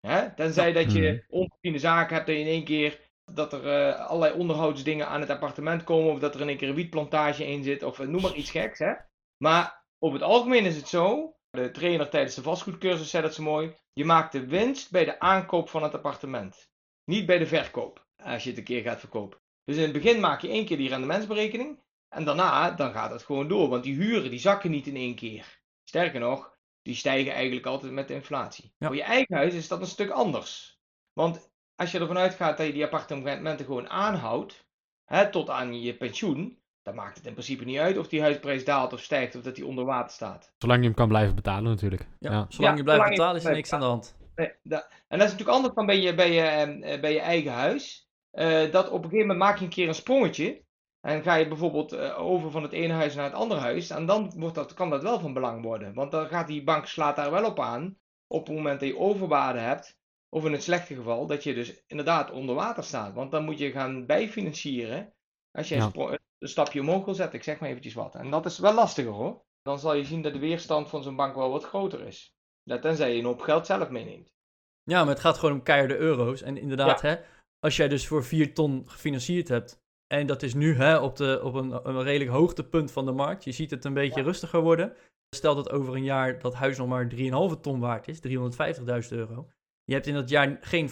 Hè? 0.00 0.34
Tenzij 0.34 0.72
dat 0.72 0.86
Mhm. 0.86 0.96
je 0.96 1.24
onvoorziene 1.28 1.78
zaken 1.78 2.14
hebt 2.16 2.28
je 2.28 2.38
in 2.38 2.46
één 2.46 2.64
keer 2.64 3.00
dat 3.32 3.52
er 3.52 3.66
eh, 3.66 4.06
allerlei 4.06 4.38
onderhoudsdingen 4.38 5.08
aan 5.08 5.20
het 5.20 5.30
appartement 5.30 5.84
komen, 5.84 6.12
of 6.12 6.18
dat 6.18 6.34
er 6.34 6.40
in 6.40 6.48
één 6.48 6.56
keer 6.56 6.68
een 6.68 6.74
wietplantage 6.74 7.46
in 7.46 7.62
zit, 7.62 7.82
of 7.82 7.98
eh, 8.00 8.06
noem 8.06 8.22
maar 8.22 8.34
iets 8.34 8.50
geks. 8.50 8.78
Hè? 8.78 8.92
Maar 9.36 9.84
over 9.98 10.18
het 10.18 10.28
algemeen 10.28 10.64
is 10.64 10.76
het 10.76 10.88
zo, 10.88 11.36
de 11.50 11.70
trainer 11.70 12.08
tijdens 12.08 12.34
de 12.34 12.42
vastgoedcursus 12.42 13.10
zei 13.10 13.22
dat 13.22 13.34
zo 13.34 13.42
mooi, 13.42 13.74
je 13.92 14.04
maakt 14.04 14.32
de 14.32 14.46
winst 14.46 14.90
bij 14.90 15.04
de 15.04 15.20
aankoop 15.20 15.68
van 15.68 15.82
het 15.82 15.94
appartement, 15.94 16.68
niet 17.04 17.26
bij 17.26 17.38
de 17.38 17.46
verkoop, 17.46 18.06
als 18.22 18.42
je 18.42 18.48
het 18.48 18.58
een 18.58 18.64
keer 18.64 18.82
gaat 18.82 19.00
verkopen. 19.00 19.38
Dus 19.64 19.76
in 19.76 19.82
het 19.82 19.92
begin 19.92 20.20
maak 20.20 20.40
je 20.40 20.48
één 20.48 20.64
keer 20.66 20.76
die 20.76 20.88
rendementsberekening, 20.88 21.82
en 22.08 22.24
daarna 22.24 22.70
dan 22.70 22.92
gaat 22.92 23.10
het 23.10 23.22
gewoon 23.22 23.48
door, 23.48 23.68
want 23.68 23.84
die 23.84 23.94
huren 23.94 24.30
die 24.30 24.38
zakken 24.38 24.70
niet 24.70 24.86
in 24.86 24.96
één 24.96 25.14
keer. 25.14 25.62
Sterker 25.84 26.20
nog, 26.20 26.56
die 26.82 26.94
stijgen 26.94 27.32
eigenlijk 27.32 27.66
altijd 27.66 27.92
met 27.92 28.08
de 28.08 28.14
inflatie. 28.14 28.72
Ja. 28.78 28.86
Voor 28.86 28.96
je 28.96 29.02
eigen 29.02 29.36
huis 29.36 29.54
is 29.54 29.68
dat 29.68 29.80
een 29.80 29.86
stuk 29.86 30.10
anders. 30.10 30.78
Want 31.12 31.50
als 31.74 31.90
je 31.90 31.98
ervan 31.98 32.18
uitgaat 32.18 32.56
dat 32.56 32.66
je 32.66 32.72
die 32.72 32.84
appartementen 32.84 33.66
gewoon 33.66 33.88
aanhoudt, 33.88 34.66
hè, 35.04 35.30
tot 35.30 35.50
aan 35.50 35.80
je 35.82 35.96
pensioen, 35.96 36.58
dan 36.82 36.94
maakt 36.94 37.16
het 37.16 37.26
in 37.26 37.32
principe 37.32 37.64
niet 37.64 37.78
uit 37.78 37.98
of 37.98 38.08
die 38.08 38.20
huisprijs 38.20 38.64
daalt 38.64 38.92
of 38.92 39.00
stijgt 39.00 39.34
of 39.34 39.42
dat 39.42 39.54
die 39.54 39.66
onder 39.66 39.84
water 39.84 40.12
staat. 40.12 40.52
Zolang 40.58 40.80
je 40.80 40.86
hem 40.86 40.94
kan 40.96 41.08
blijven 41.08 41.34
betalen 41.34 41.70
natuurlijk. 41.70 42.08
Ja, 42.18 42.30
Ja. 42.32 42.46
Zolang 42.48 42.70
Ja, 42.72 42.76
je 42.76 42.82
blijft 42.82 43.00
zolang 43.00 43.10
betalen 43.16 43.36
is 43.40 43.44
er 43.46 43.52
niks 43.52 43.72
aan 43.72 43.80
de 43.80 43.86
hand. 43.86 44.16
Nee, 44.34 44.52
dat- 44.62 44.88
en 45.08 45.18
dat 45.18 45.26
is 45.26 45.32
natuurlijk 45.32 45.56
anders 45.56 45.74
dan 45.74 45.86
bij 45.86 46.00
je, 46.00 46.14
bij 46.14 46.32
je, 46.32 46.40
eh, 46.42 47.00
bij 47.00 47.12
je 47.12 47.20
eigen 47.20 47.52
huis. 47.52 48.08
Eh, 48.30 48.70
dat 48.72 48.86
op 48.86 49.04
een 49.04 49.10
gegeven 49.10 49.18
moment 49.26 49.38
maak 49.38 49.58
je 49.58 49.64
een 49.64 49.70
keer 49.70 49.88
een 49.88 49.94
sprongetje. 49.94 50.62
En 51.04 51.22
ga 51.22 51.34
je 51.34 51.48
bijvoorbeeld 51.48 51.92
eh, 51.92 52.20
over 52.20 52.50
van 52.50 52.62
het 52.62 52.72
ene 52.72 52.92
huis 52.92 53.14
naar 53.14 53.24
het 53.24 53.34
andere 53.34 53.60
huis. 53.60 53.90
En 53.90 54.06
dan 54.06 54.32
wordt 54.36 54.54
dat, 54.54 54.74
kan 54.74 54.90
dat 54.90 55.02
wel 55.02 55.20
van 55.20 55.32
belang 55.32 55.62
worden. 55.62 55.94
Want 55.94 56.10
dan 56.10 56.26
gaat 56.26 56.46
die 56.46 56.64
bank 56.64 56.86
slaat 56.86 57.16
daar 57.16 57.30
wel 57.30 57.44
op 57.44 57.60
aan. 57.60 57.98
Op 58.26 58.46
het 58.46 58.56
moment 58.56 58.80
dat 58.80 58.88
je 58.88 58.98
overwaarde 58.98 59.58
hebt. 59.58 59.98
Of 60.28 60.44
in 60.44 60.52
het 60.52 60.62
slechte 60.62 60.94
geval 60.94 61.26
dat 61.26 61.42
je 61.42 61.54
dus 61.54 61.84
inderdaad 61.86 62.30
onder 62.30 62.54
water 62.54 62.84
staat. 62.84 63.14
Want 63.14 63.30
dan 63.30 63.44
moet 63.44 63.58
je 63.58 63.70
gaan 63.70 64.06
bijfinancieren. 64.06 65.12
Als 65.50 65.68
je 65.68 65.74
Ja. 65.74 65.90
een, 65.94 66.18
stapje 66.38 66.80
omhoog 66.80 67.04
wil 67.04 67.14
zetten, 67.14 67.38
ik 67.38 67.44
zeg 67.44 67.58
maar 67.60 67.68
eventjes 67.68 67.94
wat. 67.94 68.14
En 68.14 68.30
dat 68.30 68.46
is 68.46 68.58
wel 68.58 68.74
lastiger 68.74 69.12
hoor. 69.12 69.44
Dan 69.62 69.78
zal 69.78 69.94
je 69.94 70.04
zien 70.04 70.22
dat 70.22 70.32
de 70.32 70.38
weerstand 70.38 70.88
van 70.88 71.02
zo'n 71.02 71.16
bank 71.16 71.34
wel 71.34 71.50
wat 71.50 71.64
groter 71.64 72.06
is. 72.06 72.34
Ja, 72.62 72.78
tenzij 72.78 73.12
je 73.12 73.18
een 73.18 73.24
hoop 73.24 73.40
geld 73.40 73.66
zelf 73.66 73.88
meeneemt. 73.88 74.32
Ja, 74.82 75.00
maar 75.04 75.12
het 75.12 75.22
gaat 75.22 75.38
gewoon 75.38 75.54
om 75.54 75.62
keiharde 75.62 75.96
euro's. 75.96 76.42
En 76.42 76.56
inderdaad, 76.56 77.00
hè, 77.00 77.16
als 77.58 77.76
jij 77.76 77.88
dus 77.88 78.06
voor 78.06 78.24
4 78.24 78.54
ton 78.54 78.82
gefinancierd 78.86 79.48
hebt. 79.48 79.82
En 80.18 80.26
dat 80.26 80.42
is 80.42 80.54
nu 80.54 80.74
hè, 80.74 80.98
op, 80.98 81.16
de, 81.16 81.40
op 81.42 81.54
een, 81.54 81.80
een 81.82 82.02
redelijk 82.02 82.30
hoogtepunt 82.30 82.92
van 82.92 83.04
de 83.04 83.12
markt. 83.12 83.44
Je 83.44 83.52
ziet 83.52 83.70
het 83.70 83.84
een 83.84 83.94
beetje 83.94 84.22
rustiger 84.22 84.60
worden. 84.60 84.92
Stel 85.30 85.54
dat 85.54 85.70
over 85.70 85.94
een 85.94 86.04
jaar 86.04 86.38
dat 86.38 86.54
huis 86.54 86.78
nog 86.78 86.88
maar 86.88 87.10
3,5 87.16 87.60
ton 87.60 87.80
waard 87.80 88.08
is, 88.08 88.20
350.000 88.28 89.08
euro. 89.08 89.48
Je 89.84 89.94
hebt 89.94 90.06
in 90.06 90.14
dat 90.14 90.28
jaar 90.28 90.58
geen 90.60 90.88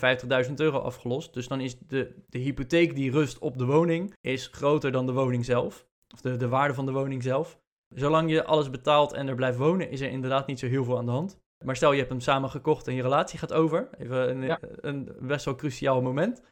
50.000 0.47 0.55
euro 0.55 0.79
afgelost. 0.79 1.35
Dus 1.35 1.49
dan 1.49 1.61
is 1.61 1.79
de, 1.79 2.15
de 2.29 2.39
hypotheek 2.39 2.95
die 2.95 3.11
rust 3.11 3.39
op 3.39 3.59
de 3.59 3.65
woning 3.65 4.15
is 4.21 4.47
groter 4.53 4.93
dan 4.93 5.07
de 5.07 5.13
woning 5.13 5.45
zelf. 5.45 5.87
Of 6.15 6.21
de, 6.21 6.37
de 6.37 6.49
waarde 6.49 6.75
van 6.75 6.87
de 6.87 6.93
woning 6.93 7.23
zelf. 7.23 7.59
Zolang 7.95 8.31
je 8.31 8.45
alles 8.45 8.71
betaalt 8.71 9.13
en 9.13 9.29
er 9.29 9.35
blijft 9.35 9.59
wonen, 9.59 9.91
is 9.91 10.01
er 10.01 10.11
inderdaad 10.11 10.47
niet 10.47 10.59
zo 10.59 10.67
heel 10.67 10.85
veel 10.85 10.99
aan 10.99 11.07
de 11.07 11.11
hand. 11.11 11.41
Maar 11.65 11.77
stel 11.77 11.93
je 11.93 11.99
hebt 11.99 12.11
hem 12.11 12.21
samen 12.21 12.51
gekocht 12.51 12.89
en 12.89 12.95
je 12.95 13.03
relatie 13.03 13.39
gaat 13.39 13.53
over. 13.53 13.89
Even 13.99 14.31
een, 14.31 14.43
Ja. 14.43 14.59
een 14.81 15.13
best 15.21 15.45
wel 15.45 15.55
cruciaal 15.55 16.03
moment. 16.03 16.43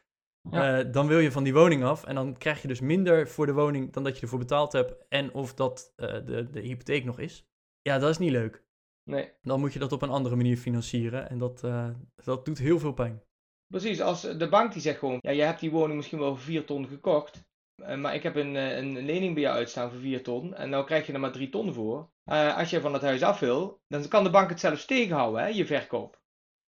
Ja. 0.49 0.79
Eh, 0.79 0.91
dan 0.91 1.07
wil 1.07 1.19
je 1.19 1.31
van 1.31 1.43
die 1.43 1.53
woning 1.53 1.83
af. 1.83 2.03
En 2.03 2.15
dan 2.15 2.37
krijg 2.37 2.61
je 2.61 2.67
dus 2.67 2.79
minder 2.79 3.27
voor 3.27 3.45
de 3.45 3.53
woning 3.53 3.93
dan 3.93 4.03
dat 4.03 4.15
je 4.15 4.21
ervoor 4.21 4.39
betaald 4.39 4.71
hebt. 4.71 5.05
En 5.09 5.33
of 5.33 5.53
dat 5.53 5.93
eh, 5.95 6.07
de, 6.25 6.49
de 6.51 6.59
hypotheek 6.59 7.03
nog 7.05 7.19
is. 7.19 7.45
Ja, 7.81 7.99
dat 7.99 8.09
is 8.09 8.17
niet 8.17 8.31
leuk. 8.31 8.63
Nee, 9.03 9.31
Dan 9.41 9.59
moet 9.59 9.73
je 9.73 9.79
dat 9.79 9.91
op 9.91 10.01
een 10.01 10.09
andere 10.09 10.35
manier 10.35 10.57
financieren. 10.57 11.29
En 11.29 11.37
dat, 11.37 11.63
eh, 11.63 11.89
dat 12.23 12.45
doet 12.45 12.57
heel 12.57 12.79
veel 12.79 12.93
pijn. 12.93 13.23
precies. 13.67 14.01
Als 14.01 14.21
de 14.21 14.49
bank 14.49 14.73
die 14.73 14.81
zegt 14.81 14.99
gewoon, 14.99 15.17
ja, 15.21 15.31
je 15.31 15.41
hebt 15.41 15.59
die 15.59 15.71
woning 15.71 15.95
misschien 15.95 16.19
wel 16.19 16.35
voor 16.35 16.43
4 16.43 16.65
ton 16.65 16.87
gekocht. 16.87 17.43
maar 17.75 18.15
ik 18.15 18.23
heb 18.23 18.35
een, 18.35 18.55
een 18.55 19.05
lening 19.05 19.33
bij 19.33 19.43
jou 19.43 19.55
uitstaan 19.55 19.91
voor 19.91 19.99
4 19.99 20.23
ton. 20.23 20.53
En 20.53 20.69
nou 20.69 20.85
krijg 20.85 21.07
je 21.07 21.13
er 21.13 21.19
maar 21.19 21.31
3 21.31 21.49
ton 21.49 21.73
voor. 21.73 22.09
Als 22.23 22.69
je 22.69 22.81
van 22.81 22.93
het 22.93 23.01
huis 23.01 23.23
af 23.23 23.39
wil, 23.39 23.81
dan 23.87 24.07
kan 24.07 24.23
de 24.23 24.29
bank 24.29 24.49
het 24.49 24.59
zelfs 24.59 24.85
tegenhouden, 24.85 25.41
hè, 25.41 25.47
je 25.47 25.65
verkoop. 25.65 26.21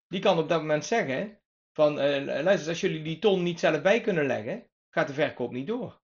Die 0.08 0.22
kan 0.22 0.38
op 0.38 0.50
dat 0.50 0.62
moment 0.62 0.86
zeggen 0.86 1.38
van, 1.74 2.00
eh, 2.00 2.26
luister, 2.26 2.48
eens, 2.52 2.68
als 2.68 2.82
jullie 2.82 3.04
die 3.04 3.20
ton 3.20 3.44
niet 3.44 3.60
zelf 3.60 3.82
bij 3.82 4.02
kunnen 4.02 4.26
leggen, 4.26 4.68
gaat 4.90 5.08
de 5.08 5.14
verkoop 5.14 5.52
niet 5.52 5.68
door. 5.68 6.02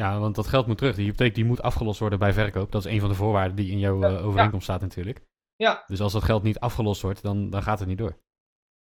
Ja, 0.00 0.18
want 0.18 0.34
dat 0.34 0.46
geld 0.46 0.66
moet 0.66 0.78
terug. 0.78 0.96
Die 0.96 1.04
hypotheek 1.04 1.34
die 1.34 1.44
moet 1.44 1.62
afgelost 1.62 2.00
worden 2.00 2.18
bij 2.18 2.32
verkoop. 2.32 2.72
Dat 2.72 2.84
is 2.84 2.92
een 2.92 3.00
van 3.00 3.08
de 3.08 3.14
voorwaarden 3.14 3.56
die 3.56 3.70
in 3.70 3.78
jouw 3.78 4.02
eh, 4.02 4.26
overeenkomst 4.26 4.64
staat 4.64 4.80
natuurlijk. 4.80 5.20
Ja. 5.56 5.84
Dus 5.86 6.00
als 6.00 6.12
dat 6.12 6.24
geld 6.24 6.42
niet 6.42 6.58
afgelost 6.58 7.02
wordt, 7.02 7.22
dan, 7.22 7.50
dan 7.50 7.62
gaat 7.62 7.78
het 7.78 7.88
niet 7.88 7.98
door. 7.98 8.18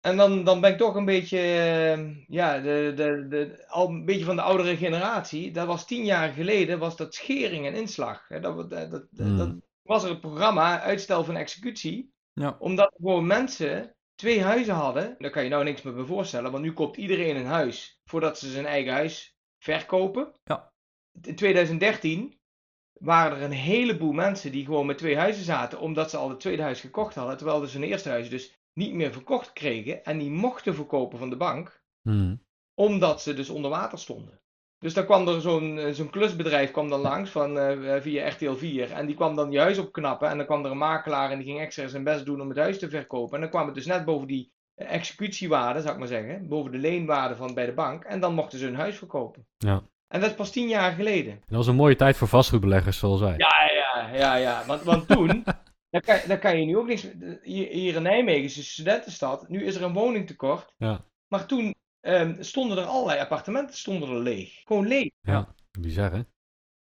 En 0.00 0.16
dan, 0.16 0.44
dan 0.44 0.60
ben 0.60 0.72
ik 0.72 0.78
toch 0.78 0.94
een 0.94 1.04
beetje, 1.04 1.38
eh, 1.38 2.26
ja, 2.26 2.60
de, 2.60 2.92
de, 2.96 3.26
de, 3.28 3.64
al 3.68 3.88
een 3.88 4.04
beetje 4.04 4.24
van 4.24 4.36
de 4.36 4.42
oudere 4.42 4.76
generatie. 4.76 5.50
Dat 5.50 5.66
was 5.66 5.86
tien 5.86 6.04
jaar 6.04 6.32
geleden, 6.32 6.78
was 6.78 6.96
dat 6.96 7.14
schering 7.14 7.66
en 7.66 7.74
inslag. 7.74 8.28
Hè, 8.28 8.40
Dat, 8.40 8.70
dat, 8.70 8.90
dat, 8.90 9.06
Hmm. 9.16 9.36
dat 9.36 9.54
was 9.82 10.02
er 10.04 10.10
het 10.10 10.20
programma 10.20 10.80
uitstel 10.80 11.24
van 11.24 11.36
executie. 11.36 12.12
Ja. 12.32 12.56
Omdat 12.58 12.94
gewoon 12.96 13.26
mensen 13.26 13.96
twee 14.18 14.42
huizen 14.42 14.74
hadden. 14.74 15.14
Daar 15.18 15.30
kan 15.30 15.44
je 15.44 15.48
nou 15.48 15.64
niks 15.64 15.82
meer 15.82 15.94
bij 15.94 16.04
voorstellen, 16.04 16.50
want 16.50 16.64
nu 16.64 16.72
koopt 16.72 16.96
iedereen 16.96 17.36
een 17.36 17.46
huis 17.46 18.00
voordat 18.04 18.38
ze 18.38 18.50
zijn 18.50 18.66
eigen 18.66 18.92
huis 18.92 19.38
verkopen. 19.58 20.32
Ja. 20.44 20.72
In 21.22 21.36
2013 21.36 22.40
waren 22.92 23.38
er 23.38 23.44
een 23.44 23.50
heleboel 23.50 24.12
mensen 24.12 24.52
die 24.52 24.64
gewoon 24.64 24.86
met 24.86 24.98
twee 24.98 25.16
huizen 25.16 25.44
zaten, 25.44 25.80
omdat 25.80 26.10
ze 26.10 26.16
al 26.16 26.28
het 26.28 26.40
tweede 26.40 26.62
huis 26.62 26.80
gekocht 26.80 27.14
hadden, 27.14 27.36
terwijl 27.36 27.66
ze 27.66 27.78
hun 27.78 27.88
eerste 27.88 28.08
huis 28.08 28.28
dus 28.28 28.58
niet 28.72 28.92
meer 28.92 29.12
verkocht 29.12 29.52
kregen 29.52 30.04
en 30.04 30.18
die 30.18 30.30
mochten 30.30 30.74
verkopen 30.74 31.18
van 31.18 31.30
de 31.30 31.36
bank, 31.36 31.82
Hmm. 32.02 32.42
omdat 32.74 33.22
ze 33.22 33.34
dus 33.34 33.48
onder 33.48 33.70
water 33.70 33.98
stonden. 33.98 34.40
Dus 34.78 34.94
dan 34.94 35.04
kwam 35.04 35.28
er 35.28 35.40
zo'n 35.40 35.78
eh, 35.78 35.92
zo'n 35.92 36.10
klusbedrijf 36.10 36.70
kwam 36.70 36.88
dan 36.88 37.00
langs 37.00 37.30
van, 37.30 37.58
eh, 37.58 38.00
via 38.00 38.28
RTL 38.28 38.52
4 38.52 38.92
en 38.92 39.06
die 39.06 39.14
kwam 39.14 39.36
dan 39.36 39.50
je 39.50 39.58
huis 39.58 39.78
opknappen 39.78 40.28
en 40.28 40.36
dan 40.36 40.46
kwam 40.46 40.64
er 40.64 40.70
een 40.70 40.78
makelaar 40.78 41.30
en 41.30 41.38
die 41.38 41.46
ging 41.46 41.60
extra 41.60 41.86
zijn 41.86 42.04
best 42.04 42.24
doen 42.24 42.40
om 42.40 42.48
het 42.48 42.58
huis 42.58 42.78
te 42.78 42.88
verkopen. 42.88 43.34
En 43.34 43.40
dan 43.40 43.50
kwam 43.50 43.66
het 43.66 43.74
dus 43.74 43.86
net 43.86 44.04
boven 44.04 44.26
die 44.26 44.52
eh, 44.74 44.92
executiewaarde, 44.92 45.80
zou 45.80 45.92
ik 45.92 45.98
maar 45.98 46.08
zeggen, 46.08 46.48
boven 46.48 46.72
de 46.72 46.78
leenwaarde 46.78 47.36
van 47.36 47.54
bij 47.54 47.66
de 47.66 47.74
bank 47.74 48.04
en 48.04 48.20
dan 48.20 48.34
mochten 48.34 48.58
ze 48.58 48.64
hun 48.64 48.76
huis 48.76 48.96
verkopen. 48.96 49.46
Ja. 49.58 49.82
En 50.08 50.20
dat 50.20 50.30
is 50.30 50.36
pas 50.36 50.50
tien 50.50 50.68
jaar 50.68 50.92
geleden. 50.92 51.40
Dat 51.46 51.56
was 51.56 51.66
een 51.66 51.74
mooie 51.74 51.96
tijd 51.96 52.16
voor 52.16 52.28
vastgoedbeleggers 52.28 52.98
zoals 52.98 53.20
wij. 53.20 53.34
Ja, 53.36 53.70
ja, 53.72 54.14
ja, 54.14 54.34
ja. 54.34 54.62
Want, 54.66 54.82
want 54.82 55.08
toen, 55.08 55.44
daar 55.90 56.02
kan, 56.02 56.18
daar 56.26 56.38
kan 56.38 56.58
je 56.58 56.66
nu 56.66 56.76
ook 56.76 56.86
niks. 56.86 57.08
Hier, 57.42 57.68
hier 57.68 57.94
in 57.94 58.02
Nijmegen 58.02 58.44
is 58.44 58.56
een 58.56 58.62
studentenstad. 58.62 59.48
Nu 59.48 59.64
is 59.64 59.76
er 59.76 59.82
een 59.82 59.92
woningtekort. 59.92 60.74
Ja. 60.76 61.04
Maar 61.28 61.46
toen 61.46 61.74
ehm, 62.08 62.42
stonden 62.42 62.78
er 62.78 62.84
allerlei 62.84 63.20
appartementen 63.20 63.76
stonden 63.76 64.08
er 64.08 64.18
leeg. 64.22 64.60
Gewoon 64.64 64.86
leeg. 64.86 65.10
Bizar, 65.80 66.12
hè? 66.12 66.20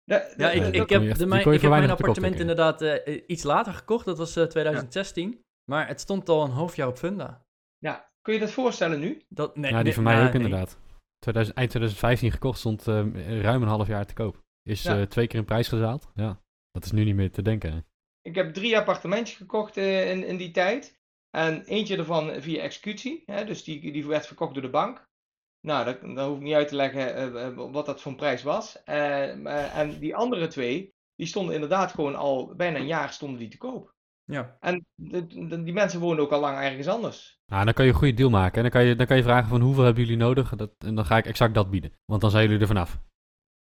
Da- 0.05 0.29
Ja, 0.37 0.51
ik, 0.51 0.61
da- 0.63 0.83
ik 0.83 0.89
heb, 0.89 1.03
echt- 1.03 1.19
de, 1.19 1.27
mijn, 1.27 1.53
ik 1.53 1.61
heb 1.61 1.71
mijn 1.71 1.85
op 1.85 1.91
appartement 1.91 2.41
inderdaad 2.41 2.83
eh, 2.83 3.23
iets 3.27 3.43
later 3.43 3.73
gekocht. 3.75 4.05
Dat 4.05 4.19
was 4.19 4.37
eh, 4.37 4.45
2016. 4.45 5.45
Maar 5.71 5.89
het 5.89 6.01
stond 6.01 6.29
al 6.29 6.45
een 6.45 6.51
half 6.51 6.77
jaar 6.77 6.89
op 6.89 6.97
Funda. 6.99 7.47
ja. 7.79 8.07
Kun 8.23 8.35
je 8.37 8.43
dat 8.43 8.51
voorstellen 8.53 9.01
nu? 9.01 9.23
Dat, 9.29 9.57
nee, 9.57 9.71
ja, 9.71 9.77
die 9.77 9.85
nee, 9.85 9.95
van 9.95 10.03
mij 10.03 10.27
ook 10.27 10.33
nee. 10.33 10.43
inderdaad. 10.43 10.79
2000, 11.19 11.57
eind 11.57 11.71
2015 11.71 12.31
gekocht, 12.33 12.59
stond 12.59 12.89
eh, 12.89 13.41
ruim 13.41 13.63
een 13.63 13.69
half 13.69 13.87
jaar 13.87 14.07
te 14.07 14.15
koop. 14.15 14.43
Is 14.63 14.83
Ja. 14.83 14.97
eh, 14.99 15.03
twee 15.03 15.27
keer 15.27 15.39
in 15.39 15.45
prijs 15.45 15.69
gedaald. 15.69 16.11
Ja, 16.15 16.41
dat 16.71 16.85
is 16.85 16.93
nu 16.93 17.05
niet 17.05 17.15
meer 17.15 17.31
te 17.33 17.43
denken. 17.43 17.73
hè. 17.73 17.79
Ik 18.23 18.35
heb 18.35 18.55
drie 18.55 18.79
appartementjes 18.79 19.37
gekocht 19.37 19.77
eh, 19.77 20.11
in, 20.11 20.27
in 20.27 20.37
die 20.37 20.51
tijd. 20.51 20.98
En 21.39 21.65
eentje 21.65 21.97
ervan 21.97 22.41
via 22.43 22.63
executie. 22.63 23.23
Hè, 23.27 23.45
dus 23.45 23.65
die, 23.65 23.93
die 23.93 24.07
werd 24.07 24.27
verkocht 24.27 24.53
door 24.55 24.63
de 24.63 24.71
bank. 24.71 25.07
Nou, 25.61 25.85
dat, 25.85 26.01
dat 26.15 26.27
hoef 26.27 26.37
ik 26.37 26.43
niet 26.43 26.55
uit 26.55 26.69
te 26.69 26.75
leggen 26.75 27.15
eh, 27.15 27.47
eh, 27.47 27.55
wat 27.73 27.87
dat 27.87 28.01
voor 28.01 28.11
een 28.13 28.17
prijs 28.19 28.43
was. 28.43 28.83
Eh, 28.83 28.95
maar- 29.35 29.71
en 29.73 29.99
die 29.99 30.17
andere 30.17 30.47
twee, 30.47 30.95
die 31.15 31.27
stonden 31.27 31.55
inderdaad 31.55 31.91
gewoon 31.93 32.15
al 32.15 32.55
bijna 32.57 32.79
een 32.79 32.87
jaar 32.87 33.13
stonden 33.13 33.39
die 33.39 33.49
te 33.49 33.57
koop. 33.59 33.95
Ja. 34.25 34.57
En 34.61 34.87
de- 34.95 35.27
de- 35.27 35.63
die 35.63 35.73
mensen 35.73 36.01
woonden 36.01 36.25
ook 36.25 36.33
al 36.33 36.41
lang 36.41 36.59
ergens 36.59 36.89
anders. 36.89 37.39
Nou, 37.47 37.65
dan 37.65 37.75
kan 37.75 37.85
je 37.85 37.91
een 37.91 37.97
goede 37.97 38.15
deal 38.15 38.31
maken. 38.31 38.57
En 38.57 38.63
dan 38.63 38.71
kan 38.71 38.85
je, 38.85 38.95
dan 38.97 39.07
kan 39.07 39.17
je 39.17 39.23
vragen 39.23 39.49
van 39.49 39.61
hoeveel 39.61 39.85
hebben 39.85 40.03
jullie 40.03 40.19
nodig? 40.19 40.55
Dat, 40.57 40.71
en 40.79 40.95
dan 40.95 41.05
ga 41.07 41.17
ik 41.17 41.27
exact 41.27 41.55
dat 41.55 41.71
bieden. 41.71 41.93
Want 42.05 42.21
dan 42.21 42.31
zijn 42.31 42.45
jullie 42.45 42.61
er 42.61 42.67
vanaf. 42.67 42.99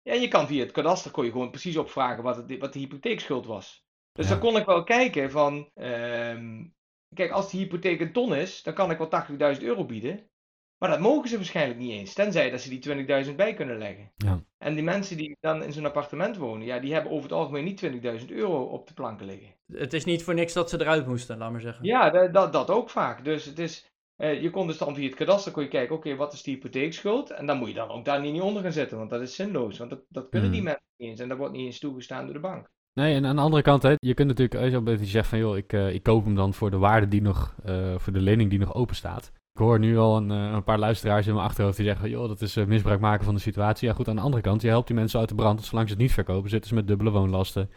Ja, 0.02 0.14
je 0.14 0.28
kan 0.28 0.48
via 0.48 0.64
het 0.64 0.72
kadaster 0.72 1.12
kon 1.12 1.26
je 1.26 1.32
gewoon 1.32 1.50
precies 1.50 1.78
opvragen 1.78 2.24
wat, 2.24 2.36
het, 2.36 2.58
wat 2.60 2.74
de 2.74 2.80
hypotheekschuld 2.80 3.46
was. 3.46 3.86
Dus 4.12 4.26
Ja. 4.26 4.32
dan 4.32 4.40
kon 4.40 4.58
ik 4.58 4.66
wel 4.66 4.84
kijken 4.84 5.32
van, 5.32 5.70
ehm, 5.74 6.66
kijk, 7.14 7.32
als 7.32 7.52
de 7.52 7.58
hypotheek 7.58 8.00
een 8.00 8.12
ton 8.14 8.36
is, 8.36 8.64
dan 8.64 8.74
kan 8.74 8.92
ik 8.92 8.98
wel 8.98 9.10
80.000 9.56 9.64
euro 9.64 9.86
bieden. 9.86 10.30
Maar 10.78 10.90
dat 10.90 11.00
mogen 11.00 11.30
ze 11.30 11.36
waarschijnlijk 11.36 11.80
niet 11.80 11.92
eens, 11.92 12.14
tenzij 12.14 12.50
dat 12.50 12.62
ze 12.62 12.70
die 12.70 13.26
20.000 13.26 13.36
bij 13.36 13.54
kunnen 13.54 13.78
leggen. 13.78 14.12
Ja. 14.16 14.44
En 14.58 14.74
die 14.74 14.84
mensen 14.84 15.18
die 15.18 15.38
dan 15.40 15.64
in 15.64 15.74
zo'n 15.74 15.86
appartement 15.86 16.38
wonen, 16.38 16.66
ja, 16.66 16.80
die 16.80 16.94
hebben 16.94 17.12
over 17.12 17.24
het 17.24 17.32
algemeen 17.32 17.64
niet 17.64 17.80
20.000 18.26 18.30
euro 18.30 18.64
op 18.64 18.88
de 18.88 18.94
planken 18.94 19.26
liggen. 19.26 19.56
Het 19.68 19.94
is 19.94 20.06
niet 20.06 20.24
voor 20.24 20.34
niks 20.34 20.54
dat 20.54 20.70
ze 20.70 20.82
eruit 20.82 21.08
moesten, 21.08 21.38
laat 21.38 21.52
maar 21.52 21.62
zeggen. 21.62 21.86
Ja, 21.86 22.10
dat, 22.10 22.34
dat, 22.34 22.54
dat 22.54 22.70
ook 22.70 22.90
vaak. 22.90 23.24
Dus 23.24 23.46
het 23.46 23.60
is, 23.60 23.92
eh, 24.16 24.42
je 24.42 24.50
kon 24.50 24.68
dus 24.68 24.78
dan 24.78 24.96
via 24.96 25.06
het 25.06 25.16
kadaster 25.16 25.52
kon 25.52 25.64
je 25.64 25.70
kijken, 25.70 25.96
oké, 25.96 26.16
wat 26.16 26.34
is 26.34 26.44
de 26.44 26.52
hypotheekschuld? 26.52 27.32
En 27.32 27.46
dan 27.46 27.58
moet 27.58 27.68
je 27.68 27.74
dan 27.74 27.90
ook 27.90 28.06
daar 28.06 28.22
niet 28.22 28.42
onder 28.42 28.64
gaan 28.64 28.72
zitten, 28.72 28.98
want 28.98 29.10
dat 29.10 29.22
is 29.22 29.36
zinloos. 29.36 29.78
Want 29.78 29.90
dat, 29.90 30.04
dat 30.10 30.30
kunnen 30.30 30.52
die 30.52 30.62
Hmm. 30.62 30.70
mensen 30.70 30.86
niet 30.98 31.10
eens 31.10 31.20
en 31.20 31.28
dat 31.30 31.38
wordt 31.38 31.54
niet 31.54 31.66
eens 31.66 31.80
toegestaan 31.80 32.24
door 32.26 32.34
de 32.34 32.40
bank. 32.40 32.72
Nee, 32.94 33.16
en 33.16 33.26
aan 33.26 33.36
de 33.36 33.42
andere 33.42 33.62
kant, 33.62 33.84
hè, 33.84 33.94
je 33.98 34.14
kunt 34.14 34.28
natuurlijk 34.28 34.62
als 34.62 34.72
je 34.72 34.78
op- 34.78 34.86
dat 34.86 35.00
je 35.00 35.06
zegt 35.06 35.28
van 35.28 35.40
joh, 35.40 35.58
ik, 35.58 35.74
eh, 35.74 35.94
ik 35.94 36.04
koop 36.04 36.26
hem 36.26 36.36
dan 36.36 36.54
voor 36.54 36.72
de 36.72 36.78
waarde 36.78 37.08
die 37.08 37.22
nog, 37.22 37.56
eh, 37.64 37.98
voor 37.98 38.14
de 38.14 38.22
lening 38.22 38.50
die 38.50 38.60
nog 38.60 38.74
open 38.74 38.96
staat. 38.96 39.32
Ik 39.54 39.60
hoor 39.60 39.80
nu 39.80 39.98
al 39.98 40.18
een, 40.18 40.32
eh, 40.32 40.52
een 40.54 40.64
paar 40.64 40.80
luisteraars 40.80 41.28
in 41.28 41.34
mijn 41.34 41.46
achterhoofd 41.46 41.78
die 41.78 41.86
zeggen, 41.86 42.10
joh, 42.10 42.28
dat 42.28 42.42
is 42.42 42.56
misbruik 42.56 43.00
maken 43.00 43.26
van 43.26 43.36
de 43.36 43.42
situatie. 43.42 43.88
Ja 43.88 43.94
goed, 43.94 44.08
aan 44.08 44.16
de 44.16 44.22
andere 44.22 44.44
kant, 44.44 44.62
je 44.62 44.68
helpt 44.68 44.88
die 44.88 44.96
mensen 44.96 45.20
uit 45.20 45.30
de 45.30 45.36
brand. 45.36 45.64
Zolang 45.64 45.88
ze 45.88 45.94
het 45.94 46.02
niet 46.04 46.12
verkopen, 46.14 46.50
zitten 46.50 46.70
ze 46.70 46.76
met 46.76 46.88
dubbele 46.88 47.12
woonlasten. 47.12 47.70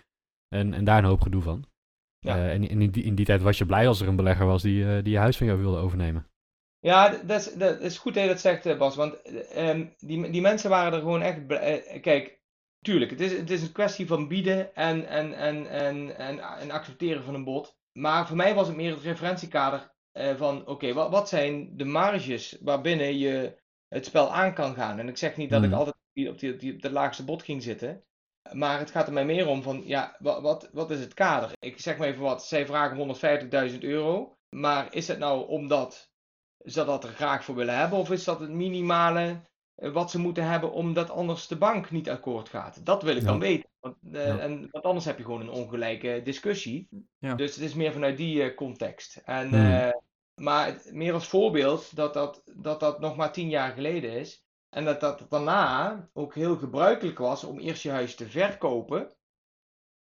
En, 0.48 0.74
en 0.74 0.84
daar 0.84 0.98
een 0.98 1.04
hoop 1.08 1.20
gedoe 1.20 1.42
van. 1.42 1.64
Ja. 2.18 2.36
Eh, 2.36 2.52
en 2.52 2.68
in 2.68 2.90
die, 2.90 3.04
in 3.04 3.14
die 3.14 3.24
tijd 3.26 3.42
was 3.42 3.58
je 3.58 3.66
blij 3.66 3.88
als 3.88 4.00
er 4.00 4.08
een 4.08 4.16
belegger 4.16 4.46
was 4.46 4.62
die, 4.62 5.02
die 5.02 5.12
je 5.12 5.18
huis 5.18 5.36
van 5.36 5.46
jou 5.46 5.58
wilde 5.58 5.78
overnemen. 5.78 6.26
Ja, 6.78 7.08
dat 7.26 7.40
is, 7.40 7.54
dat 7.54 7.80
is 7.80 7.98
goed 7.98 8.14
dat 8.14 8.22
je 8.22 8.28
dat 8.28 8.40
zegt, 8.40 8.78
Bas. 8.78 8.96
Want 8.96 9.22
eh, 9.22 9.68
ehm, 9.70 9.86
die, 9.98 10.30
die 10.30 10.40
mensen 10.40 10.70
waren 10.70 10.92
er 10.92 10.98
gewoon 10.98 11.22
echt. 11.22 11.46
bl- 11.46 11.54
eh, 11.54 12.00
kijk, 12.02 12.35
tuurlijk, 12.86 13.10
het 13.10 13.20
is, 13.20 13.32
het 13.32 13.50
is 13.50 13.62
een 13.62 13.72
kwestie 13.72 14.06
van 14.06 14.28
bieden 14.28 14.74
en, 14.74 15.06
en, 15.06 15.32
en, 15.32 15.66
en, 15.70 16.16
en, 16.16 16.38
en 16.38 16.70
accepteren 16.70 17.24
van 17.24 17.34
een 17.34 17.44
bod. 17.44 17.76
Maar 17.92 18.26
voor 18.26 18.36
mij 18.36 18.54
was 18.54 18.66
het 18.66 18.76
meer 18.76 18.90
het 18.90 19.02
referentiekader 19.02 19.92
eh, 20.12 20.36
van: 20.36 20.66
oké, 20.66 20.92
wat, 20.92 21.10
wat 21.10 21.28
zijn 21.28 21.76
de 21.76 21.84
marges 21.84 22.58
waarbinnen 22.60 23.18
je 23.18 23.58
het 23.88 24.06
spel 24.06 24.32
aan 24.32 24.54
kan 24.54 24.74
gaan? 24.74 24.98
En 24.98 25.08
ik 25.08 25.16
zeg 25.16 25.36
niet 25.36 25.50
dat 25.50 25.62
ik 25.62 25.68
Hmm. 25.68 25.78
altijd 25.78 25.96
op, 25.96 26.12
die, 26.12 26.30
op, 26.30 26.60
die, 26.60 26.74
op, 26.74 26.82
de 26.82 26.90
laagste 26.90 27.24
bod 27.24 27.42
ging 27.42 27.62
zitten. 27.62 28.04
Maar 28.52 28.78
het 28.78 28.90
gaat 28.90 29.06
er 29.06 29.12
mij 29.12 29.24
meer 29.24 29.46
om 29.46 29.62
van, 29.62 29.82
ja, 29.84 30.16
wat, 30.18 30.42
wat, 30.42 30.68
wat 30.72 30.90
is 30.90 31.00
het 31.00 31.14
kader? 31.14 31.50
Ik 31.58 31.80
zeg 31.80 31.96
maar 31.96 32.08
even 32.08 32.22
wat, 32.22 32.46
zij 32.46 32.66
vragen 32.66 33.16
150.000 33.70 33.78
euro. 33.78 34.36
Maar 34.48 34.94
is 34.94 35.08
het 35.08 35.18
nou 35.18 35.48
omdat 35.48 36.10
ze 36.64 36.84
dat 36.84 37.04
er 37.04 37.10
graag 37.10 37.44
voor 37.44 37.54
willen 37.54 37.78
hebben? 37.78 37.98
Of 37.98 38.10
is 38.10 38.24
dat 38.24 38.40
het 38.40 38.50
minimale 38.50 39.40
wat 39.76 40.10
ze 40.10 40.18
moeten 40.18 40.44
hebben 40.48 40.72
omdat 40.72 41.10
anders 41.10 41.46
de 41.46 41.56
bank 41.56 41.90
niet 41.90 42.10
akkoord 42.10 42.48
gaat? 42.48 42.80
Dat 42.86 43.02
wil 43.02 43.16
ik 43.16 43.22
Ja. 43.22 43.26
dan 43.28 43.38
weten. 43.38 43.68
Want, 43.80 43.96
eh, 44.12 44.26
Ja. 44.26 44.38
en, 44.38 44.68
want 44.70 44.84
anders 44.84 45.04
heb 45.04 45.18
je 45.18 45.24
gewoon 45.24 45.40
een 45.40 45.50
ongelijke 45.50 46.20
discussie. 46.24 46.88
Ja. 47.18 47.34
Dus 47.34 47.54
het 47.54 47.64
is 47.64 47.74
meer 47.74 47.92
vanuit 47.92 48.16
die 48.16 48.42
eh, 48.42 48.56
context. 48.56 49.16
En, 49.24 49.48
Hmm. 49.48 49.70
eh, 49.70 49.88
maar 50.34 50.66
het- 50.66 50.90
meer 50.92 51.12
als 51.12 51.28
voorbeeld 51.28 51.96
dat 51.96 52.14
dat, 52.14 52.42
dat 52.56 52.80
dat 52.80 53.00
nog 53.00 53.16
maar 53.16 53.32
tien 53.32 53.48
jaar 53.48 53.72
geleden 53.72 54.10
is. 54.10 54.44
En 54.68 54.84
dat 54.84 55.00
dat 55.00 55.26
daarna 55.28 56.08
ook 56.12 56.34
heel 56.34 56.56
gebruikelijk 56.56 57.18
was 57.18 57.44
om 57.44 57.58
eerst 57.58 57.82
je 57.82 57.90
huis 57.90 58.14
te 58.14 58.28
verkopen 58.28 59.12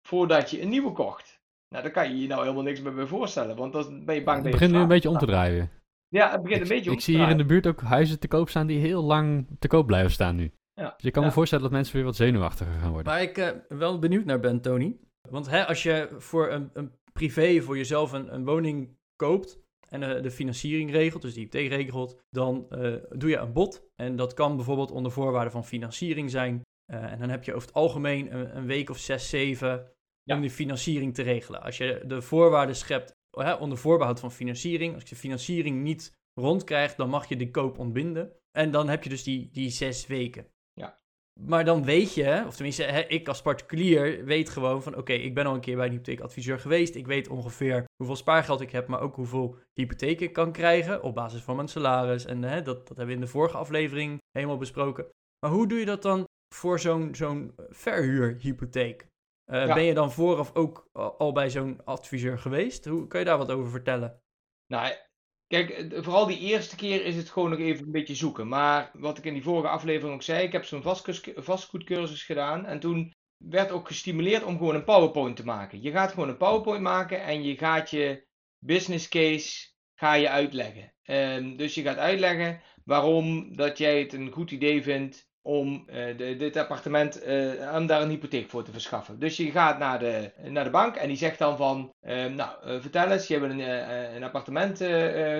voordat 0.07 0.49
je 0.49 0.61
een 0.61 0.69
nieuwe 0.69 0.91
kocht. 0.91 1.39
Nou, 1.69 1.83
daar 1.83 1.91
kan 1.91 2.09
je 2.09 2.21
je 2.21 2.27
nou 2.27 2.41
helemaal 2.41 2.63
niks 2.63 2.81
meer 2.81 2.93
bij 2.93 3.05
voorstellen, 3.05 3.55
want 3.55 3.73
dan 3.73 4.05
ben 4.05 4.15
je 4.15 4.23
bang 4.23 4.35
Het 4.35 4.43
dat 4.45 4.53
je 4.53 4.59
begint 4.59 4.71
nu 4.71 4.79
een 4.79 4.87
beetje 4.87 5.09
om 5.09 5.17
te 5.17 5.25
draaien. 5.25 5.71
Ja, 6.11 6.31
het 6.31 6.41
begint 6.41 6.61
Ik, 6.61 6.69
een 6.69 6.75
beetje 6.75 6.91
ik 6.91 7.01
zie 7.01 7.17
hier 7.17 7.29
in 7.29 7.37
de 7.37 7.45
buurt 7.45 7.67
ook 7.67 7.81
huizen 7.81 8.19
te 8.19 8.27
koop 8.27 8.49
staan 8.49 8.67
die 8.67 8.79
heel 8.79 9.03
lang 9.03 9.47
te 9.59 9.67
koop 9.67 9.87
blijven 9.87 10.11
staan 10.11 10.35
nu. 10.35 10.51
Ja. 10.73 10.93
Dus 10.95 11.05
ik 11.05 11.13
kan 11.13 11.23
me 11.23 11.31
voorstellen 11.31 11.63
dat 11.63 11.73
mensen 11.73 11.95
weer 11.95 12.03
wat 12.05 12.15
zenuwachtiger 12.15 12.73
gaan 12.73 12.91
worden. 12.91 13.11
Waar 13.11 13.21
ik 13.21 13.37
eh, 13.37 13.49
wel 13.67 13.99
benieuwd 13.99 14.25
naar 14.25 14.39
ben, 14.39 14.61
Tony. 14.61 14.97
Want 15.29 15.49
hè, 15.49 15.67
als 15.67 15.83
je 15.83 16.09
voor 16.17 16.51
een, 16.51 16.69
een 16.73 16.91
privé, 17.13 17.61
voor 17.61 17.77
jezelf 17.77 18.11
een, 18.11 18.33
een 18.33 18.45
woning 18.45 18.97
koopt 19.15 19.59
en 19.91 20.03
eh, 20.03 20.23
de 20.23 20.31
financiering 20.31 20.91
regelt, 20.91 21.21
dus 21.21 21.33
die 21.33 21.43
hypotheek 21.43 21.69
regelt, 21.69 22.21
dan 22.29 22.65
eh, 22.69 22.93
doe 23.09 23.29
je 23.29 23.37
een 23.37 23.53
bod. 23.53 23.89
En 23.95 24.15
dat 24.15 24.33
kan 24.33 24.55
bijvoorbeeld 24.55 24.91
onder 24.91 25.11
voorwaarden 25.11 25.51
van 25.51 25.65
financiering 25.65 26.31
zijn. 26.31 26.61
Eh, 26.85 27.11
en 27.11 27.19
dan 27.19 27.29
heb 27.29 27.43
je 27.43 27.53
over 27.53 27.67
het 27.67 27.75
algemeen 27.75 28.33
een, 28.33 28.57
een 28.57 28.65
week 28.65 28.89
of 28.89 28.97
zes, 28.97 29.29
zeven 29.29 29.91
Ja. 30.23 30.35
om 30.35 30.41
die 30.41 30.49
financiering 30.49 31.13
te 31.13 31.21
regelen. 31.21 31.61
Als 31.61 31.77
je 31.77 32.03
de 32.05 32.21
voorwaarden 32.21 32.75
schept 32.75 33.11
hè, 33.31 33.53
onder 33.53 33.77
voorbehoud 33.77 34.19
van 34.19 34.31
financiering, 34.31 34.93
als 34.93 35.09
je 35.09 35.15
financiering 35.15 35.81
niet 35.81 36.19
rondkrijgt, 36.33 36.97
dan 36.97 37.09
mag 37.09 37.29
je 37.29 37.35
de 37.35 37.51
koop 37.51 37.79
ontbinden. 37.79 38.31
En 38.51 38.71
dan 38.71 38.89
heb 38.89 39.03
je 39.03 39.09
dus 39.09 39.23
die, 39.23 39.49
die 39.51 39.69
zes 39.69 40.07
weken. 40.07 40.47
Ja. 40.73 40.99
Maar 41.39 41.65
dan 41.65 41.83
weet 41.83 42.13
je, 42.13 42.43
of 42.47 42.55
tenminste, 42.55 42.83
hè, 42.83 43.01
ik 43.01 43.27
als 43.27 43.41
particulier 43.41 44.25
weet 44.25 44.49
gewoon 44.49 44.83
van: 44.83 44.95
oké, 44.95 45.13
ik 45.13 45.33
ben 45.33 45.45
al 45.45 45.53
een 45.53 45.61
keer 45.61 45.75
bij 45.75 45.85
een 45.85 45.91
hypotheekadviseur 45.91 46.59
geweest. 46.59 46.95
Ik 46.95 47.07
weet 47.07 47.27
ongeveer 47.27 47.85
hoeveel 47.95 48.15
spaargeld 48.15 48.61
ik 48.61 48.71
heb, 48.71 48.87
maar 48.87 49.01
ook 49.01 49.15
hoeveel 49.15 49.57
hypotheek 49.73 50.19
ik 50.19 50.33
kan 50.33 50.51
krijgen 50.51 51.03
op 51.03 51.15
basis 51.15 51.41
van 51.41 51.55
mijn 51.55 51.67
salaris. 51.67 52.25
En 52.25 52.43
hè, 52.43 52.61
dat, 52.61 52.87
dat 52.87 52.87
hebben 52.87 53.07
we 53.07 53.13
in 53.13 53.21
de 53.21 53.27
vorige 53.27 53.57
aflevering 53.57 54.19
helemaal 54.31 54.57
besproken. 54.57 55.05
Maar 55.39 55.51
hoe 55.51 55.67
doe 55.67 55.79
je 55.79 55.85
dat 55.85 56.01
dan 56.01 56.25
voor 56.55 56.79
zo'n 56.79 57.15
zo'n 57.15 57.53
verhuurhypotheek? 57.69 59.05
Eh, 59.51 59.67
Ja. 59.67 59.73
Ben 59.73 59.83
je 59.83 59.93
dan 59.93 60.11
vooraf 60.11 60.55
ook 60.55 60.89
al 61.17 61.31
bij 61.31 61.49
zo'n 61.49 61.85
adviseur 61.85 62.39
geweest? 62.39 62.85
Hoe 62.85 63.07
kan 63.07 63.19
je 63.19 63.25
daar 63.25 63.37
wat 63.37 63.51
over 63.51 63.71
vertellen? 63.71 64.21
Nou, 64.67 64.93
kijk, 65.47 65.69
eh, 65.69 66.03
vooral 66.03 66.25
die 66.25 66.39
eerste 66.39 66.75
keer 66.75 67.05
is 67.05 67.15
het 67.15 67.29
gewoon 67.29 67.49
nog 67.49 67.59
even 67.59 67.85
een 67.85 67.91
beetje 67.91 68.15
zoeken. 68.15 68.47
Maar 68.47 68.91
wat 68.93 69.17
ik 69.17 69.25
in 69.25 69.33
die 69.33 69.43
vorige 69.43 69.67
aflevering 69.67 70.13
ook 70.13 70.21
zei, 70.23 70.43
ik 70.45 70.51
heb 70.51 70.65
zo'n 70.65 70.81
vastgoed- 70.81 71.31
vastgoedcursus 71.35 72.23
gedaan. 72.23 72.65
En 72.65 72.79
toen 72.79 73.13
werd 73.37 73.71
ook 73.71 73.87
gestimuleerd 73.87 74.43
om 74.43 74.57
gewoon 74.57 74.75
een 74.75 74.83
PowerPoint 74.83 75.35
te 75.35 75.45
maken. 75.45 75.81
Je 75.81 75.91
gaat 75.91 76.11
gewoon 76.11 76.29
een 76.29 76.37
PowerPoint 76.37 76.81
maken 76.81 77.23
en 77.23 77.43
je 77.43 77.57
gaat 77.57 77.89
je 77.89 78.25
business 78.59 79.07
case 79.09 79.69
ga 79.95 80.13
je 80.13 80.29
uitleggen. 80.29 80.93
Ehm, 81.03 81.55
dus 81.55 81.73
je 81.75 81.81
gaat 81.81 81.97
uitleggen 81.97 82.61
waarom 82.85 83.55
dat 83.55 83.77
jij 83.77 83.99
het 83.99 84.13
een 84.13 84.31
goed 84.31 84.51
idee 84.51 84.83
vindt 84.83 85.29
om 85.41 85.83
eh, 85.87 86.17
dit 86.17 86.57
appartement, 86.57 87.21
om 87.75 87.85
daar 87.85 88.01
een 88.01 88.09
hypotheek 88.09 88.49
voor 88.49 88.63
te 88.63 88.71
verschaffen. 88.71 89.19
Dus 89.19 89.37
je 89.37 89.51
gaat 89.51 89.79
naar 89.79 89.99
de, 89.99 90.31
naar 90.43 90.63
de 90.63 90.69
bank 90.69 90.95
en 90.95 91.07
die 91.07 91.17
zegt 91.17 91.39
dan 91.39 91.57
van, 91.57 91.93
eh, 91.99 92.25
nou 92.25 92.81
vertel 92.81 93.11
eens, 93.11 93.27
je 93.27 93.39
wil 93.39 93.49
een, 93.49 93.59
een 94.15 94.23
appartement 94.23 94.77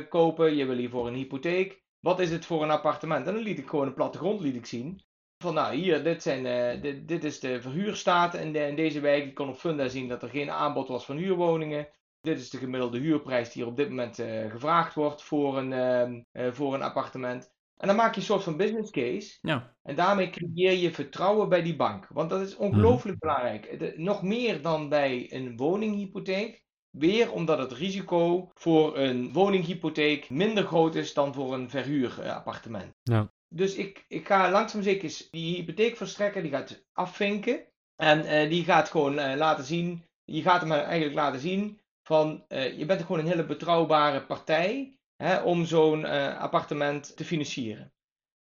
kopen, 0.09 0.55
je 0.55 0.65
wil 0.65 0.77
hiervoor 0.77 1.07
een 1.07 1.13
hypotheek. 1.13 1.81
Wat 1.99 2.19
is 2.19 2.31
het 2.31 2.45
voor 2.45 2.63
een 2.63 2.71
appartement? 2.71 3.27
En 3.27 3.33
dan 3.33 3.43
liet 3.43 3.59
ik 3.59 3.69
gewoon 3.69 3.87
een 3.87 3.93
plattegrond 3.93 4.41
liet 4.41 4.55
ik 4.55 4.65
zien. 4.65 5.01
Van 5.37 5.53
nou, 5.53 5.75
hier, 5.75 6.03
dit, 6.03 6.21
zijn, 6.21 6.81
dit, 6.81 7.07
dit 7.07 7.23
is 7.23 7.39
de 7.39 7.61
verhuurstaat 7.61 8.33
in, 8.33 8.55
in 8.55 8.75
deze 8.75 8.99
wijk. 8.99 9.25
Je 9.25 9.33
kon 9.33 9.49
op 9.49 9.57
Funda 9.57 9.87
zien 9.87 10.07
dat 10.07 10.23
er 10.23 10.29
geen 10.29 10.51
aanbod 10.51 10.87
was 10.87 11.05
van 11.05 11.17
huurwoningen. 11.17 11.87
Dit 12.21 12.39
is 12.39 12.49
de 12.49 12.57
gemiddelde 12.57 12.99
huurprijs 12.99 13.51
die 13.51 13.63
er 13.63 13.67
op 13.67 13.77
dit 13.77 13.89
moment 13.89 14.15
gevraagd 14.49 14.93
wordt 14.93 15.23
voor 15.23 15.57
een, 15.57 16.25
voor 16.53 16.73
een 16.73 16.81
appartement. 16.81 17.51
En 17.81 17.87
dan 17.87 17.95
maak 17.95 18.13
je 18.13 18.19
een 18.19 18.25
soort 18.25 18.43
van 18.43 18.57
business 18.57 18.91
case. 18.91 19.37
Ja, 19.41 19.75
En 19.83 19.95
daarmee 19.95 20.29
creëer 20.29 20.73
je 20.73 20.91
vertrouwen 20.91 21.49
bij 21.49 21.61
die 21.61 21.75
bank. 21.75 22.07
Want 22.07 22.29
dat 22.29 22.41
is 22.41 22.55
ongelooflijk 22.55 23.19
belangrijk. 23.19 23.79
De- 23.79 23.93
nog 23.97 24.23
meer 24.23 24.61
dan 24.61 24.89
bij 24.89 25.27
een 25.33 25.57
woninghypotheek. 25.57 26.63
Weer 26.89 27.31
omdat 27.31 27.57
het 27.57 27.71
risico 27.71 28.51
voor 28.53 28.97
een 28.97 29.33
woninghypotheek 29.33 30.29
minder 30.29 30.63
groot 30.63 30.95
is 30.95 31.13
dan 31.13 31.33
voor 31.33 31.53
een 31.53 31.69
verhuurappartement. 31.69 32.93
Ja. 33.03 33.31
Dus 33.47 33.75
ik, 33.75 34.05
ik 34.07 34.27
ga 34.27 34.51
langzaam 34.51 34.81
zeker 34.81 35.27
die 35.31 35.55
hypotheekverstrekker, 35.55 36.41
die 36.41 36.51
gaat 36.51 36.85
afvinken. 36.93 37.65
En 37.95 38.25
eh, 38.25 38.49
die 38.49 38.63
gaat 38.63 38.89
gewoon 38.89 39.19
eh, 39.19 39.37
laten 39.37 39.63
zien, 39.63 40.03
je 40.23 40.41
gaat 40.41 40.61
hem 40.61 40.71
eigenlijk 40.71 41.15
laten 41.15 41.39
zien 41.39 41.79
van, 42.03 42.43
eh, 42.47 42.77
je 42.77 42.85
bent 42.85 43.01
gewoon 43.01 43.19
een 43.19 43.27
hele 43.27 43.45
betrouwbare 43.45 44.25
partij 44.25 44.95
hè, 45.21 45.41
om 45.41 45.65
zo'n 45.65 46.05
eh, 46.05 46.38
appartement 46.39 47.15
te 47.17 47.25
financieren. 47.25 47.93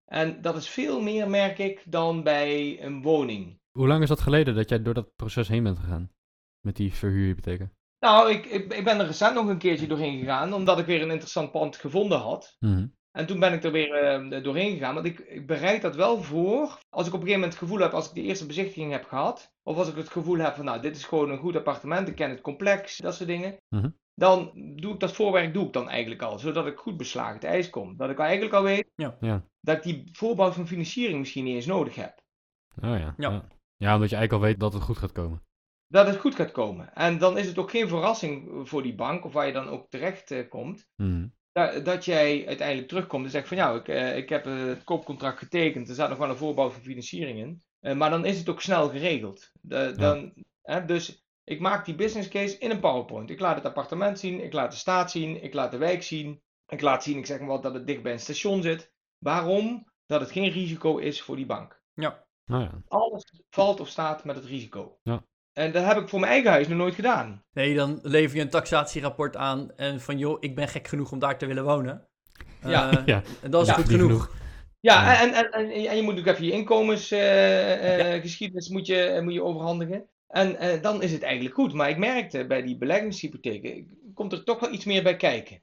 En 0.05 0.41
dat 0.41 0.55
is 0.55 0.69
veel 0.69 1.01
meer, 1.01 1.29
merk 1.29 1.57
ik, 1.57 1.83
dan 1.85 2.23
bij 2.23 2.83
een 2.83 3.01
woning. 3.01 3.59
Hoe 3.71 3.87
lang 3.87 4.01
is 4.01 4.09
dat 4.09 4.19
geleden 4.19 4.55
dat 4.55 4.69
jij 4.69 4.81
door 4.81 4.93
dat 4.93 5.15
proces 5.15 5.47
heen 5.47 5.63
bent 5.63 5.79
gegaan? 5.79 6.11
Met 6.59 6.75
die 6.75 6.93
verhuurhypotheken? 6.93 7.71
Nou, 7.99 8.31
ik, 8.31 8.45
ik, 8.45 8.73
ik 8.73 8.83
ben 8.83 8.99
er 8.99 9.05
recent 9.05 9.33
nog 9.33 9.47
een 9.47 9.57
keertje 9.57 9.87
doorheen 9.87 10.19
gegaan, 10.19 10.53
omdat 10.53 10.79
ik 10.79 10.85
weer 10.85 11.01
een 11.01 11.11
interessant 11.11 11.51
pand 11.51 11.75
gevonden 11.75 12.19
had. 12.19 12.55
Mhm. 12.59 12.87
En 13.11 13.25
toen 13.25 13.39
ben 13.39 13.53
ik 13.53 13.63
er 13.63 13.71
weer 13.71 13.93
eh, 13.93 14.43
doorheen 14.43 14.71
gegaan. 14.73 14.93
Want 14.93 15.05
ik, 15.05 15.19
ik 15.19 15.47
bereid 15.47 15.81
dat 15.81 15.95
wel 15.95 16.23
voor. 16.23 16.79
Als 16.89 17.07
ik 17.07 17.13
op 17.13 17.19
een 17.19 17.27
gegeven 17.27 17.39
moment 17.39 17.53
het 17.53 17.61
gevoel 17.61 17.79
heb, 17.79 17.93
als 17.93 18.07
ik 18.07 18.13
de 18.13 18.21
eerste 18.21 18.45
bezichtiging 18.45 18.91
heb 18.91 19.05
gehad. 19.05 19.53
Of 19.63 19.77
als 19.77 19.89
ik 19.89 19.95
het 19.95 20.09
gevoel 20.09 20.37
heb 20.37 20.55
van, 20.55 20.65
nou, 20.65 20.81
dit 20.81 20.95
is 20.95 21.03
gewoon 21.03 21.29
een 21.29 21.37
goed 21.37 21.55
appartement. 21.55 22.07
Ik 22.07 22.15
ken 22.15 22.29
het 22.29 22.41
complex, 22.41 22.97
dat 22.97 23.15
soort 23.15 23.29
dingen. 23.29 23.57
Mhm. 23.69 23.89
Dan 24.21 24.51
doe 24.75 24.93
ik 24.93 24.99
dat 24.99 25.11
voorwerk 25.13 25.53
doe 25.53 25.65
ik 25.65 25.73
dan 25.73 25.89
eigenlijk 25.89 26.21
al. 26.21 26.39
Zodat 26.39 26.67
ik 26.67 26.77
goed 26.77 26.97
beslagen 26.97 27.33
het 27.33 27.43
ijs 27.43 27.69
kom. 27.69 27.97
Dat 27.97 28.09
ik 28.09 28.19
eigenlijk 28.19 28.53
al 28.53 28.63
weet 28.63 28.91
Ja. 28.95 29.17
Ja. 29.19 29.45
dat 29.61 29.77
ik 29.77 29.83
die 29.83 30.09
voorbouw 30.11 30.51
van 30.51 30.67
financiering 30.67 31.19
misschien 31.19 31.43
niet 31.43 31.55
eens 31.55 31.65
nodig 31.65 31.95
heb. 31.95 32.21
Oh 32.81 32.89
ja. 32.99 33.13
Ja. 33.17 33.29
ja. 33.31 33.47
Ja, 33.77 33.93
omdat 33.93 34.09
je 34.09 34.15
eigenlijk 34.15 34.33
al 34.33 34.39
weet 34.49 34.59
dat 34.59 34.73
het 34.73 34.83
goed 34.83 34.97
gaat 34.97 35.11
komen. 35.11 35.41
Dat 35.87 36.07
het 36.07 36.17
goed 36.17 36.35
gaat 36.35 36.51
komen. 36.51 36.93
En 36.93 37.17
dan 37.17 37.37
is 37.37 37.47
het 37.47 37.57
ook 37.57 37.69
geen 37.69 37.87
verrassing 37.87 38.49
voor 38.69 38.83
die 38.83 38.95
bank, 38.95 39.25
of 39.25 39.33
waar 39.33 39.47
je 39.47 39.53
dan 39.53 39.67
ook 39.67 39.89
terecht 39.89 40.31
eh, 40.31 40.49
komt. 40.49 40.87
Mhm. 40.95 41.27
dat, 41.51 41.85
dat 41.85 42.05
jij 42.05 42.47
uiteindelijk 42.47 42.87
terugkomt 42.87 43.25
en 43.25 43.31
zegt 43.31 43.47
van 43.47 43.57
ja, 43.57 43.73
ik, 43.73 43.87
eh, 43.87 44.17
ik 44.17 44.29
heb 44.29 44.45
eh, 44.45 44.65
het 44.65 44.83
koopcontract 44.83 45.37
getekend, 45.37 45.87
er 45.87 45.93
staat 45.93 46.09
nog 46.09 46.17
wel 46.17 46.29
een 46.29 46.35
voorbouw 46.35 46.69
van 46.69 46.81
financiering 46.81 47.39
in. 47.39 47.61
Eh, 47.79 47.95
maar 47.95 48.09
dan 48.09 48.25
is 48.25 48.37
het 48.39 48.49
ook 48.49 48.61
snel 48.61 48.89
geregeld. 48.89 49.51
De- 49.61 49.93
dan, 49.97 50.33
hè, 50.61 50.85
dus 50.85 51.25
ik 51.51 51.59
maak 51.59 51.85
die 51.85 51.95
business 51.95 52.29
case 52.29 52.57
in 52.57 52.69
een 52.69 52.79
PowerPoint. 52.79 53.29
Ik 53.29 53.39
laat 53.39 53.55
het 53.55 53.65
appartement 53.65 54.19
zien, 54.19 54.43
ik 54.43 54.53
laat 54.53 54.71
de 54.71 54.77
staat 54.77 55.11
zien, 55.11 55.43
ik 55.43 55.53
laat 55.53 55.71
de 55.71 55.77
wijk 55.77 56.03
zien. 56.03 56.41
Ik 56.67 56.81
laat 56.81 57.03
zien, 57.03 57.17
ik 57.17 57.25
zeg 57.25 57.39
maar 57.39 57.47
wat, 57.47 57.63
dat 57.63 57.73
het 57.73 57.87
dicht 57.87 58.01
bij 58.01 58.11
een 58.11 58.19
station 58.19 58.61
zit. 58.61 58.91
Waarom? 59.17 59.89
Dat 60.05 60.21
het 60.21 60.31
geen 60.31 60.51
risico 60.51 60.97
is 60.97 61.21
voor 61.21 61.35
die 61.35 61.45
bank. 61.45 61.81
ja. 61.93 62.23
Nou 62.45 62.63
ja. 62.63 62.71
Alles 62.87 63.43
valt 63.49 63.79
of 63.79 63.87
staat 63.87 64.23
met 64.23 64.35
het 64.35 64.45
risico. 64.45 64.97
Ja. 65.03 65.23
En 65.53 65.71
dat 65.71 65.85
heb 65.85 65.97
ik 65.97 66.09
voor 66.09 66.19
mijn 66.19 66.31
eigen 66.31 66.51
huis 66.51 66.67
nog 66.67 66.77
nooit 66.77 66.95
gedaan. 66.95 67.43
Nee, 67.53 67.75
dan 67.75 67.99
lever 68.01 68.35
je 68.35 68.41
een 68.41 68.49
taxatierapport 68.49 69.35
aan 69.35 69.71
en 69.75 70.01
van 70.01 70.17
joh, 70.17 70.37
ik 70.39 70.55
ben 70.55 70.67
gek 70.67 70.87
genoeg 70.87 71.11
om 71.11 71.19
daar 71.19 71.37
te 71.37 71.45
willen 71.45 71.63
wonen. 71.63 72.07
Ja. 72.65 72.91
Eh, 72.91 73.05
Ja. 73.05 73.21
En 73.41 73.51
dat 73.51 73.61
is 73.61 73.67
Ja, 73.67 73.73
goed 73.73 73.89
genoeg. 73.89 74.31
Ja. 74.79 75.21
En, 75.21 75.33
en, 75.33 75.51
en, 75.51 75.69
en 75.87 75.95
je 75.95 76.01
moet 76.01 76.19
ook 76.19 76.25
even 76.25 76.45
je 76.45 76.51
inkomensgeschiedenis 76.51 78.69
moet 78.69 78.87
je, 78.87 79.03
eh, 79.03 79.21
moet 79.21 79.33
je 79.33 79.43
overhandigen. 79.43 80.05
En 80.31 80.57
eh, 80.57 80.81
dan 80.81 81.01
is 81.01 81.11
het 81.11 81.21
eigenlijk 81.21 81.55
goed. 81.55 81.73
Maar 81.73 81.89
ik 81.89 81.97
merkte 81.97 82.45
bij 82.47 82.61
die 82.61 82.77
beleggingshypotheken, 82.77 83.97
komt 84.13 84.31
er 84.31 84.43
toch 84.43 84.59
wel 84.59 84.71
iets 84.71 84.85
meer 84.85 85.03
bij 85.03 85.15
kijken. 85.15 85.61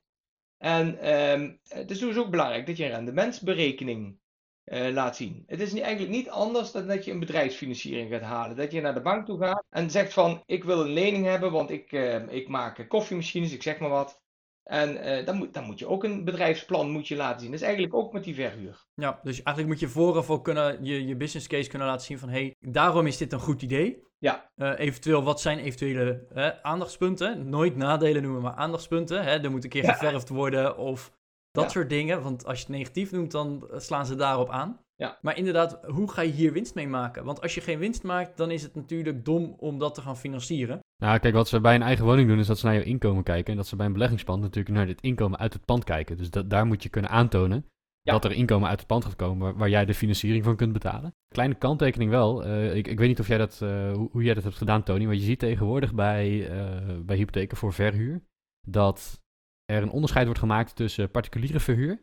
En 0.58 0.98
ehm, 0.98 1.52
het 1.68 1.90
is 1.90 1.98
dus 1.98 2.16
ook 2.16 2.30
belangrijk 2.30 2.66
dat 2.66 2.76
je 2.76 2.84
een 2.84 2.90
rendementsberekening 2.90 4.18
eh, 4.64 4.92
laat 4.92 5.16
zien. 5.16 5.42
Het 5.46 5.60
is 5.60 5.72
niet, 5.72 5.82
eigenlijk 5.82 6.12
niet 6.12 6.28
anders 6.28 6.72
dan 6.72 6.86
dat 6.86 7.04
je 7.04 7.10
een 7.10 7.18
bedrijfsfinanciering 7.18 8.10
gaat 8.10 8.22
halen. 8.22 8.56
Dat 8.56 8.72
je 8.72 8.80
naar 8.80 8.94
de 8.94 9.00
bank 9.00 9.26
toe 9.26 9.38
gaat 9.38 9.64
en 9.70 9.90
zegt 9.90 10.12
van, 10.12 10.42
ik 10.46 10.64
wil 10.64 10.80
een 10.80 10.92
lening 10.92 11.24
hebben, 11.24 11.52
want 11.52 11.70
ik, 11.70 11.92
eh, 11.92 12.28
ik 12.28 12.48
maak 12.48 12.88
koffiemachines, 12.88 13.52
ik 13.52 13.62
zeg 13.62 13.78
maar 13.78 13.90
wat. 13.90 14.20
En 14.62 15.24
dan, 15.24 15.36
moet, 15.36 15.54
dan 15.54 15.64
moet 15.64 15.78
je 15.78 15.86
ook 15.86 16.04
een 16.04 16.24
bedrijfsplan 16.24 16.90
moet 16.90 17.08
je 17.08 17.16
laten 17.16 17.40
zien. 17.40 17.50
Dat 17.50 17.60
is 17.60 17.66
eigenlijk 17.66 17.94
ook 17.94 18.12
met 18.12 18.24
die 18.24 18.34
verhuur. 18.34 18.86
Ja, 18.94 19.20
dus 19.22 19.42
eigenlijk 19.42 19.66
moet 19.66 19.80
je 19.80 19.94
vooraf 19.94 20.30
al 20.30 20.40
kunnen, 20.40 20.84
je, 20.84 21.06
je 21.06 21.16
business 21.16 21.46
case 21.46 21.68
kunnen 21.68 21.88
laten 21.88 22.06
zien 22.06 22.18
van 22.18 22.28
hé, 22.28 22.40
hey, 22.40 22.54
daarom 22.60 23.06
is 23.06 23.16
dit 23.16 23.32
een 23.32 23.40
goed 23.40 23.62
idee. 23.62 24.07
Ja. 24.18 24.50
Eh, 24.54 24.78
eventueel, 24.78 25.22
wat 25.22 25.40
zijn 25.40 25.58
eventuele 25.58 26.26
hè, 26.34 26.62
aandachtspunten? 26.62 27.48
Nooit 27.48 27.76
nadelen 27.76 28.22
noemen, 28.22 28.42
maar 28.42 28.54
aandachtspunten. 28.54 29.24
Hè? 29.24 29.30
Er 29.42 29.50
moet 29.50 29.64
een 29.64 29.70
keer 29.70 29.82
Ja. 29.84 29.92
geverfd 29.92 30.28
worden 30.28 30.76
of 30.78 31.12
dat 31.50 31.64
Ja. 31.64 31.70
soort 31.70 31.88
dingen. 31.90 32.22
Want 32.22 32.46
als 32.46 32.58
je 32.58 32.64
het 32.66 32.74
negatief 32.74 33.12
noemt, 33.12 33.30
dan 33.30 33.68
slaan 33.76 34.06
ze 34.06 34.14
daarop 34.14 34.50
aan. 34.50 34.78
Ja. 34.96 35.18
Maar 35.22 35.36
inderdaad, 35.36 35.78
hoe 35.84 36.10
ga 36.10 36.22
je 36.22 36.32
hier 36.32 36.52
winst 36.52 36.74
mee 36.74 36.88
maken? 36.88 37.24
Want 37.24 37.40
als 37.42 37.54
je 37.54 37.60
geen 37.60 37.78
winst 37.78 38.02
maakt, 38.02 38.36
dan 38.36 38.50
is 38.50 38.62
het 38.62 38.74
natuurlijk 38.74 39.24
dom 39.24 39.54
om 39.58 39.78
dat 39.78 39.94
te 39.94 40.00
gaan 40.00 40.16
financieren. 40.16 40.78
Nou, 41.02 41.18
kijk, 41.18 41.34
wat 41.34 41.48
ze 41.48 41.60
bij 41.60 41.74
een 41.74 41.82
eigen 41.82 42.04
woning 42.04 42.28
doen, 42.28 42.38
is 42.38 42.46
dat 42.46 42.58
ze 42.58 42.66
naar 42.66 42.74
je 42.74 42.82
inkomen 42.84 43.22
kijken. 43.22 43.50
En 43.50 43.56
dat 43.56 43.66
ze 43.66 43.76
bij 43.76 43.86
een 43.86 43.92
beleggingspand 43.92 44.40
natuurlijk 44.40 44.74
naar 44.74 44.86
het 44.86 45.00
inkomen 45.00 45.38
uit 45.38 45.52
het 45.52 45.64
pand 45.64 45.84
kijken. 45.84 46.16
Dus 46.16 46.30
dat, 46.30 46.50
daar 46.50 46.66
moet 46.66 46.82
je 46.82 46.88
kunnen 46.88 47.10
aantonen 47.10 47.66
Ja. 48.08 48.18
dat 48.18 48.30
er 48.30 48.36
inkomen 48.36 48.68
uit 48.68 48.78
het 48.78 48.88
pand 48.88 49.04
gaat 49.04 49.16
komen 49.16 49.38
waar, 49.38 49.56
waar 49.56 49.68
jij 49.68 49.84
de 49.84 49.94
financiering 49.94 50.44
van 50.44 50.56
kunt 50.56 50.72
betalen. 50.72 51.14
Kleine 51.28 51.54
kanttekening 51.54 52.10
wel. 52.10 52.44
eh, 52.44 52.76
ik, 52.76 52.88
ik 52.88 52.98
weet 52.98 53.08
niet 53.08 53.20
of 53.20 53.28
jij 53.28 53.38
dat, 53.38 53.62
eh, 53.62 53.92
hoe, 53.92 54.08
hoe 54.12 54.22
jij 54.22 54.34
dat 54.34 54.42
hebt 54.42 54.56
gedaan, 54.56 54.82
Tony. 54.82 55.04
Maar 55.04 55.14
je 55.14 55.20
ziet 55.20 55.38
tegenwoordig 55.38 55.94
bij, 55.94 56.50
eh, 56.50 56.98
bij 57.00 57.16
hypotheken 57.16 57.56
voor 57.56 57.72
verhuur 57.72 58.22
dat 58.66 59.20
er 59.64 59.82
een 59.82 59.90
onderscheid 59.90 60.24
wordt 60.24 60.40
gemaakt 60.40 60.76
tussen 60.76 61.10
particuliere 61.10 61.60
verhuur 61.60 62.02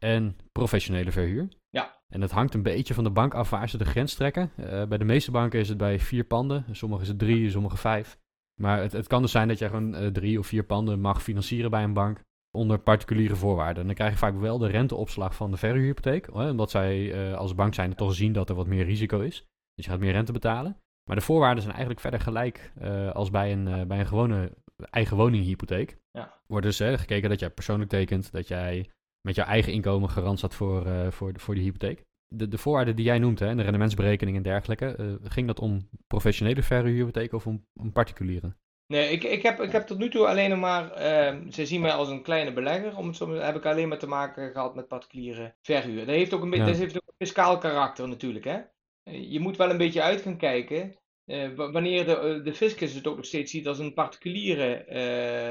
en 0.00 0.36
professionele 0.52 1.12
verhuur. 1.12 1.48
Ja. 1.70 2.02
En 2.08 2.20
dat 2.20 2.30
hangt 2.30 2.54
een 2.54 2.62
beetje 2.62 2.94
van 2.94 3.04
de 3.04 3.10
bank 3.10 3.34
af 3.34 3.50
waar 3.50 3.68
ze 3.68 3.78
de 3.78 3.84
grens 3.84 4.14
trekken. 4.14 4.50
Bij 4.88 4.98
de 4.98 5.04
meeste 5.04 5.30
banken 5.30 5.60
is 5.60 5.68
het 5.68 5.78
bij 5.78 5.98
vier 6.00 6.24
panden. 6.24 6.64
Sommige 6.70 7.02
is 7.02 7.08
het 7.08 7.18
drie, 7.18 7.50
sommige 7.50 7.76
vijf. 7.76 8.18
Maar 8.60 8.80
het, 8.80 8.92
het 8.92 9.06
kan 9.06 9.22
dus 9.22 9.30
zijn 9.30 9.48
dat 9.48 9.58
jij 9.58 9.68
gewoon 9.68 10.12
drie 10.12 10.38
of 10.38 10.46
vier 10.46 10.64
panden 10.64 11.00
mag 11.00 11.22
financieren 11.22 11.70
bij 11.70 11.82
een 11.82 11.92
bank 11.92 12.22
onder 12.54 12.78
particuliere 12.78 13.36
voorwaarden. 13.36 13.80
En 13.80 13.86
dan 13.86 13.94
krijg 13.94 14.12
je 14.12 14.18
vaak 14.18 14.36
wel 14.36 14.58
de 14.58 14.66
renteopslag 14.66 15.34
van 15.34 15.50
de 15.50 15.56
verhuurhypotheek. 15.56 16.26
Hè, 16.26 16.50
omdat 16.50 16.70
zij 16.70 17.12
eh, 17.12 17.36
als 17.36 17.54
bank 17.54 17.74
zijn 17.74 17.94
toch 17.94 18.14
zien 18.14 18.32
dat 18.32 18.48
er 18.48 18.54
wat 18.54 18.66
meer 18.66 18.84
risico 18.84 19.20
is. 19.20 19.36
Dus 19.74 19.84
je 19.84 19.90
gaat 19.90 20.00
meer 20.00 20.12
rente 20.12 20.32
betalen. 20.32 20.76
Maar 21.04 21.16
de 21.16 21.22
voorwaarden 21.22 21.62
zijn 21.62 21.74
eigenlijk 21.74 22.00
verder 22.00 22.20
gelijk 22.20 22.72
eh, 22.74 23.10
als 23.10 23.30
bij 23.30 23.52
een, 23.52 23.68
eh, 23.68 23.82
bij 23.86 24.00
een 24.00 24.06
gewone 24.06 24.52
eigen 24.76 25.16
woninghypotheek. 25.16 25.98
Ja. 26.10 26.40
Wordt 26.46 26.66
dus 26.66 26.78
hè, 26.78 26.98
gekeken 26.98 27.28
dat 27.28 27.40
jij 27.40 27.50
persoonlijk 27.50 27.90
tekent, 27.90 28.32
dat 28.32 28.48
jij 28.48 28.90
met 29.20 29.34
jouw 29.34 29.46
eigen 29.46 29.72
inkomen 29.72 30.10
garant 30.10 30.38
staat 30.38 30.54
voor, 30.54 31.12
voor, 31.12 31.32
de, 31.32 31.38
voor 31.38 31.54
de 31.54 31.60
hypotheek. 31.60 32.04
De, 32.28 32.48
de 32.48 32.58
voorwaarden 32.58 32.96
die 32.96 33.04
jij 33.04 33.18
noemt, 33.18 33.38
hè, 33.38 33.54
de 33.54 33.62
rendementsberekening 33.62 34.36
en 34.36 34.42
dergelijke, 34.42 35.18
ging 35.22 35.46
dat 35.46 35.60
om 35.60 35.88
professionele 36.06 36.62
verhuurhypotheken 36.62 37.36
of 37.36 37.46
om, 37.46 37.66
om 37.80 37.92
particuliere? 37.92 38.56
Nee, 38.86 39.08
ik, 39.10 39.24
ik, 39.24 39.42
heb, 39.42 39.60
ik 39.60 39.72
heb 39.72 39.86
tot 39.86 39.98
nu 39.98 40.10
toe 40.10 40.26
alleen 40.26 40.50
nog 40.50 40.58
maar, 40.58 40.92
ehm, 40.92 41.50
ze 41.50 41.66
zien 41.66 41.80
mij 41.80 41.92
als 41.92 42.08
een 42.08 42.22
kleine 42.22 42.52
belegger, 42.52 42.96
om 42.96 43.06
het 43.06 43.16
zo, 43.16 43.34
heb 43.34 43.56
ik 43.56 43.66
alleen 43.66 43.88
maar 43.88 43.98
te 43.98 44.06
maken 44.06 44.52
gehad 44.52 44.74
met 44.74 44.88
particuliere 44.88 45.54
verhuur. 45.62 46.06
Dat 46.06 46.14
heeft 46.14 46.32
ook 46.32 46.42
een, 46.42 46.50
beetje, 46.50 46.64
Ja. 46.64 46.70
dat 46.70 46.80
heeft 46.80 46.96
ook 46.96 47.06
een 47.06 47.26
fiscaal 47.26 47.58
karakter 47.58 48.08
natuurlijk, 48.08 48.44
hè. 48.44 48.60
Eh, 49.02 49.32
Je 49.32 49.40
moet 49.40 49.56
wel 49.56 49.70
een 49.70 49.76
beetje 49.76 50.02
uit 50.02 50.20
gaan 50.20 50.36
kijken, 50.36 50.96
eh, 51.24 51.48
wa- 51.54 51.70
wanneer 51.70 52.04
de, 52.06 52.16
eh, 52.18 52.44
de 52.44 52.54
fiscus 52.54 52.92
het 52.94 53.06
ook 53.06 53.16
nog 53.16 53.24
steeds 53.24 53.50
ziet 53.50 53.66
als 53.66 53.78
een 53.78 53.94
particuliere 53.94 54.86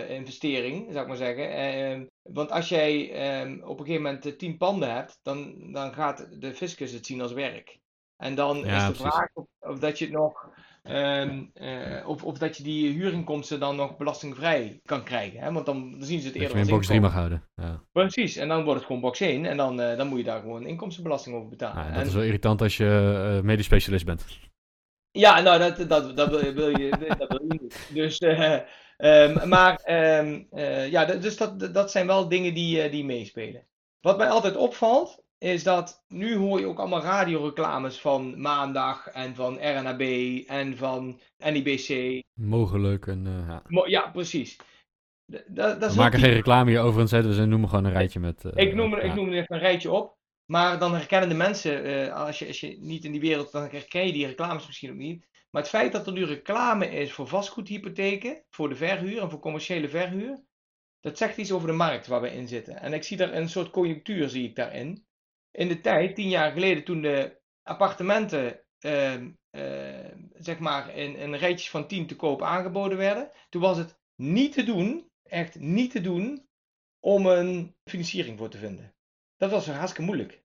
investering, 0.10 0.88
zou 0.92 1.02
ik 1.02 1.08
maar 1.08 1.18
zeggen. 1.18 1.50
Ehm, 1.56 2.06
want 2.22 2.52
als 2.52 2.70
jij 2.70 3.12
ehm, 3.12 3.60
op 3.64 3.80
een 3.80 3.86
gegeven 3.86 4.04
moment 4.04 4.40
tien 4.40 4.58
panden 4.58 4.94
hebt, 4.94 5.20
dan, 5.24 5.72
dan 5.72 5.94
gaat 5.94 6.28
de 6.42 6.54
fiscus 6.54 6.92
het 6.92 7.06
zien 7.06 7.22
als 7.22 7.34
werk. 7.34 7.80
En 8.18 8.36
dan 8.36 8.58
Ja, 8.58 8.76
is 8.76 8.86
de 8.86 8.92
precies. 8.92 9.14
vraag 9.16 9.30
of, 9.34 9.46
of 9.60 9.80
dat 9.80 9.98
je 10.00 10.06
het 10.06 10.14
nog 10.14 10.50
Ehm, 10.84 11.44
eh, 11.54 12.08
of, 12.08 12.24
of 12.24 12.38
dat 12.38 12.58
je 12.58 12.64
die 12.64 12.92
huurinkomsten 12.94 13.60
dan 13.60 13.76
nog 13.76 13.98
belastingvrij 13.98 14.80
kan 14.86 15.04
krijgen. 15.04 15.40
Hè? 15.40 15.52
Want 15.52 15.66
dan, 15.66 15.96
zien 16.00 16.20
ze 16.20 16.26
het 16.26 16.34
Dat 16.34 16.42
eerder 16.42 16.52
je 16.58 16.62
als 16.62 16.68
in 16.68 16.74
box 16.76 16.88
3 16.88 17.02
mag 17.02 17.14
houden. 17.14 17.44
Ja. 17.56 17.84
Precies, 17.92 18.36
en 18.36 18.48
dan 18.48 18.64
wordt 18.64 18.78
het 18.78 18.86
gewoon 18.86 19.02
box 19.02 19.20
1 19.20 19.46
en 19.46 19.58
dan, 19.58 19.82
eh, 19.82 19.98
dan 19.98 20.08
moet 20.08 20.18
je 20.18 20.24
daar 20.24 20.42
gewoon 20.42 20.66
inkomstenbelasting 20.66 21.36
over 21.36 21.50
betalen. 21.50 21.76
Nou, 21.76 21.88
En- 21.88 21.94
dat 21.98 22.06
is 22.08 22.14
wel 22.14 22.24
irritant 22.24 22.62
als 22.62 22.78
je 22.78 23.22
eh, 23.38 23.44
medisch 23.44 23.66
specialist 23.66 24.06
bent. 24.06 24.26
Ja, 25.12 25.42
nou, 25.42 25.60
dat, 25.60 25.90
dat, 25.90 26.18
dat 26.18 26.30
wil, 26.30 26.54
wil 26.54 26.80
je, 26.80 26.90
dat 27.18 27.28
wil 27.28 27.46
je 27.48 27.60
niet. 27.62 27.90
Dus, 27.94 28.18
eh, 28.18 28.60
ehm, 28.98 29.48
maar, 29.48 29.76
ehm, 29.76 30.44
eh, 30.52 30.92
ja, 30.92 31.06
dat- 31.06 31.22
dus 31.22 31.38
dat, 31.38 31.74
dat 31.74 31.92
zijn 31.92 32.08
wel 32.08 32.28
dingen 32.28 32.54
die, 32.54 32.90
die 32.90 33.06
meespelen. 33.06 33.68
Wat 34.02 34.18
mij 34.18 34.30
altijd 34.30 34.56
opvalt, 34.56 35.23
is 35.44 35.64
dat 35.64 36.04
nu 36.08 36.36
hoor 36.36 36.60
je 36.60 36.66
ook 36.66 36.80
allemaal 36.80 37.02
radioreclames 37.02 38.00
van 38.02 38.42
Maandag 38.42 39.08
en 39.08 39.36
van 39.36 39.54
RNAB 39.60 40.02
en 40.48 40.78
van 40.78 41.20
NIBC. 41.38 42.22
Mogelijk. 42.34 43.08
En, 43.08 43.28
eh, 43.28 43.48
ja. 43.48 43.62
Mo- 43.68 43.88
Ja, 43.88 44.10
precies. 44.12 44.56
D- 45.32 45.44
dat- 45.48 45.82
dat 45.82 45.94
We 45.94 45.98
maken 46.02 46.20
geen 46.20 46.34
reclame 46.34 46.70
hier 46.70 46.80
overigens, 46.80 47.12
hè, 47.12 47.22
dus 47.22 47.38
we 47.38 47.46
noemen 47.46 47.70
gewoon 47.70 47.86
een 47.86 47.92
rijtje 47.92 48.20
met... 48.20 48.46
eh, 48.46 48.66
Ik 48.66 48.74
noem, 48.76 48.94
er- 48.94 49.06
ja. 49.06 49.10
ik 49.10 49.16
noem 49.16 49.28
er 49.28 49.34
even 49.34 49.56
een 49.56 49.62
rijtje 49.62 49.92
op. 49.92 50.18
Maar 50.46 50.80
dan 50.80 50.94
herkennen 50.94 51.30
de 51.30 51.36
mensen, 51.36 51.84
eh, 51.84 52.14
als, 52.26 52.40
je, 52.40 52.48
als 52.48 52.60
je 52.60 52.78
niet 52.80 53.06
in 53.06 53.12
die 53.12 53.22
wereld, 53.22 53.52
dan 53.52 53.62
herken 53.72 54.06
je 54.06 54.12
die 54.14 54.28
reclames 54.28 54.68
misschien 54.68 54.90
ook 54.92 54.98
niet. 54.98 55.28
Maar 55.52 55.62
het 55.62 55.72
feit 55.72 55.92
dat 55.92 56.08
er 56.08 56.14
nu 56.14 56.26
reclame 56.26 56.90
is 56.92 57.12
voor 57.12 57.28
vastgoedhypotheken, 57.28 58.44
voor 58.50 58.70
de 58.70 58.76
verhuur 58.76 59.22
en 59.22 59.30
voor 59.30 59.40
commerciële 59.40 59.90
verhuur, 59.90 60.44
dat 61.00 61.18
zegt 61.18 61.38
iets 61.38 61.52
over 61.52 61.68
de 61.68 61.74
markt 61.74 62.08
waar 62.08 62.22
we 62.22 62.34
in 62.36 62.48
zitten. 62.48 62.80
En 62.82 62.94
ik 62.94 63.04
zie 63.04 63.18
daar 63.18 63.34
een 63.34 63.50
soort 63.50 63.70
conjunctuur, 63.70 64.30
zie 64.30 64.48
ik 64.48 64.56
daarin. 64.56 65.06
In 65.54 65.68
de 65.68 65.82
tijd, 65.82 66.16
tien 66.16 66.30
jaar 66.30 66.52
geleden, 66.52 66.84
toen 66.84 67.02
de 67.02 67.42
appartementen, 67.64 68.60
ehm, 68.80 69.32
ehm, 69.50 70.22
zeg 70.34 70.60
maar, 70.60 70.96
in, 70.96 71.16
in 71.16 71.34
rijtjes 71.34 71.70
van 71.70 71.88
tien 71.88 72.08
te 72.08 72.16
koop 72.16 72.42
aangeboden 72.42 72.98
werden, 72.98 73.32
toen 73.50 73.62
was 73.62 73.78
het 73.78 74.00
niet 74.16 74.54
te 74.54 74.64
doen, 74.64 75.10
echt 75.24 75.60
niet 75.60 75.92
te 75.92 76.02
doen, 76.02 76.48
om 77.00 77.26
een 77.26 77.76
financiering 77.90 78.38
voor 78.38 78.50
te 78.50 78.58
vinden. 78.58 78.94
Dat 79.38 79.52
was 79.52 79.68
hartstikke 79.68 80.06
moeilijk. 80.06 80.44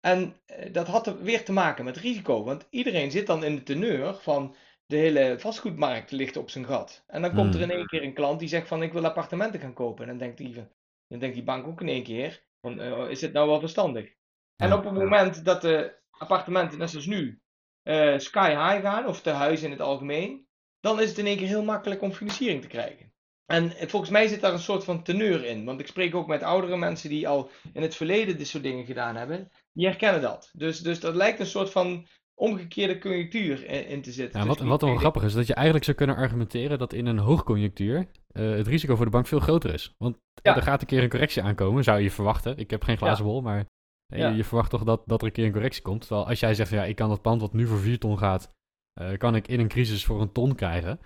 En 0.00 0.36
eh, 0.46 0.72
dat 0.72 0.86
had 0.86 1.06
er 1.06 1.22
weer 1.22 1.44
te 1.44 1.52
maken 1.52 1.84
met 1.84 1.96
risico, 1.96 2.44
want 2.44 2.66
iedereen 2.70 3.10
zit 3.10 3.26
dan 3.26 3.44
in 3.44 3.54
de 3.54 3.62
teneur 3.62 4.14
van 4.14 4.54
de 4.86 4.96
hele 4.96 5.38
vastgoedmarkt 5.38 6.10
ligt 6.10 6.36
op 6.36 6.50
zijn 6.50 6.64
gat. 6.64 7.04
En 7.06 7.22
dan 7.22 7.34
komt 7.34 7.54
er 7.54 7.60
Hmm. 7.60 7.70
in 7.70 7.76
één 7.76 7.86
keer 7.86 8.02
een 8.02 8.14
klant 8.14 8.38
die 8.38 8.48
zegt 8.48 8.68
van 8.68 8.82
ik 8.82 8.92
wil 8.92 9.04
appartementen 9.04 9.60
gaan 9.60 9.72
kopen. 9.72 10.02
En 10.02 10.08
dan 10.08 10.18
denkt 10.18 10.38
die, 10.38 10.54
dan 11.08 11.18
denkt 11.18 11.34
die 11.34 11.44
bank 11.44 11.66
ook 11.66 11.80
in 11.80 11.88
één 11.88 12.02
keer 12.02 12.45
van 12.66 12.80
eh, 12.80 13.10
is 13.10 13.20
het 13.20 13.32
nou 13.32 13.48
wel 13.48 13.60
verstandig? 13.60 14.14
En 14.56 14.72
op 14.72 14.84
het 14.84 14.92
moment 14.92 15.44
dat 15.44 15.60
de 15.60 15.98
appartementen, 16.10 16.78
net 16.78 16.90
zoals 16.90 17.06
nu, 17.06 17.40
eh, 17.82 18.18
sky 18.18 18.48
high 18.48 18.86
gaan, 18.86 19.06
of 19.06 19.22
de 19.22 19.30
huizen 19.30 19.66
in 19.66 19.72
het 19.72 19.80
algemeen, 19.80 20.46
dan 20.80 21.00
is 21.00 21.08
het 21.08 21.18
in 21.18 21.26
één 21.26 21.36
keer 21.36 21.46
heel 21.46 21.64
makkelijk 21.64 22.02
om 22.02 22.12
financiering 22.12 22.62
te 22.62 22.68
krijgen. 22.68 23.12
En 23.46 23.76
eh, 23.76 23.88
volgens 23.88 24.10
mij 24.10 24.26
zit 24.26 24.40
daar 24.40 24.52
een 24.52 24.58
soort 24.58 24.84
van 24.84 25.02
teneur 25.02 25.44
in. 25.44 25.64
Want 25.64 25.80
ik 25.80 25.86
spreek 25.86 26.14
ook 26.14 26.26
met 26.26 26.42
oudere 26.42 26.76
mensen 26.76 27.08
die 27.08 27.28
al 27.28 27.50
in 27.72 27.82
het 27.82 27.96
verleden 27.96 28.38
dit 28.38 28.48
soort 28.48 28.62
dingen 28.62 28.84
gedaan 28.84 29.16
hebben. 29.16 29.50
Die 29.72 29.86
herkennen 29.86 30.20
dat. 30.20 30.50
Dus, 30.52 30.80
dus 30.80 31.00
dat 31.00 31.14
lijkt 31.14 31.40
een 31.40 31.46
soort 31.46 31.70
van 31.70 32.06
omgekeerde 32.34 32.98
conjunctuur 32.98 33.64
in, 33.64 33.86
in 33.86 34.02
te 34.02 34.12
zitten. 34.12 34.40
Ja, 34.40 34.46
Dus 34.46 34.58
wat, 34.58 34.68
wat 34.68 34.80
wel 34.80 34.96
grappig 34.96 35.22
is, 35.22 35.32
dat 35.32 35.46
je 35.46 35.54
eigenlijk 35.54 35.84
zou 35.84 35.96
kunnen 35.96 36.16
argumenteren 36.16 36.78
dat 36.78 36.92
in 36.92 37.06
een 37.06 37.18
hoogconjunctuur 37.18 38.06
eh, 38.36 38.50
het 38.50 38.66
risico 38.66 38.96
voor 38.96 39.04
de 39.04 39.10
bank 39.10 39.26
veel 39.26 39.40
groter 39.40 39.74
is. 39.74 39.94
Want 39.98 40.16
Ja. 40.42 40.56
er 40.56 40.62
gaat 40.62 40.80
een 40.80 40.86
keer 40.86 41.02
een 41.02 41.08
correctie 41.08 41.42
aankomen, 41.42 41.84
zou 41.84 42.00
je 42.00 42.10
verwachten. 42.10 42.58
Ik 42.58 42.70
heb 42.70 42.82
geen 42.82 42.96
glazen 42.96 43.24
bol, 43.24 43.40
maar 43.40 43.66
eh, 44.06 44.18
Ja. 44.18 44.28
je 44.28 44.44
verwacht 44.44 44.70
toch 44.70 44.84
dat, 44.84 45.02
dat 45.06 45.20
er 45.20 45.26
een 45.26 45.32
keer 45.32 45.44
een 45.46 45.52
correctie 45.52 45.82
komt. 45.82 46.00
Terwijl 46.00 46.28
als 46.28 46.40
jij 46.40 46.54
zegt, 46.54 46.70
ja, 46.70 46.84
ik 46.84 46.96
kan 46.96 47.08
dat 47.08 47.22
pand 47.22 47.40
wat 47.40 47.52
nu 47.52 47.66
voor 47.66 47.78
4 47.78 47.98
ton 47.98 48.18
gaat, 48.18 48.50
eh, 49.00 49.16
kan 49.16 49.34
ik 49.34 49.48
in 49.48 49.60
een 49.60 49.68
crisis 49.68 50.04
voor 50.04 50.20
een 50.20 50.32
ton 50.32 50.54
krijgen. 50.54 51.00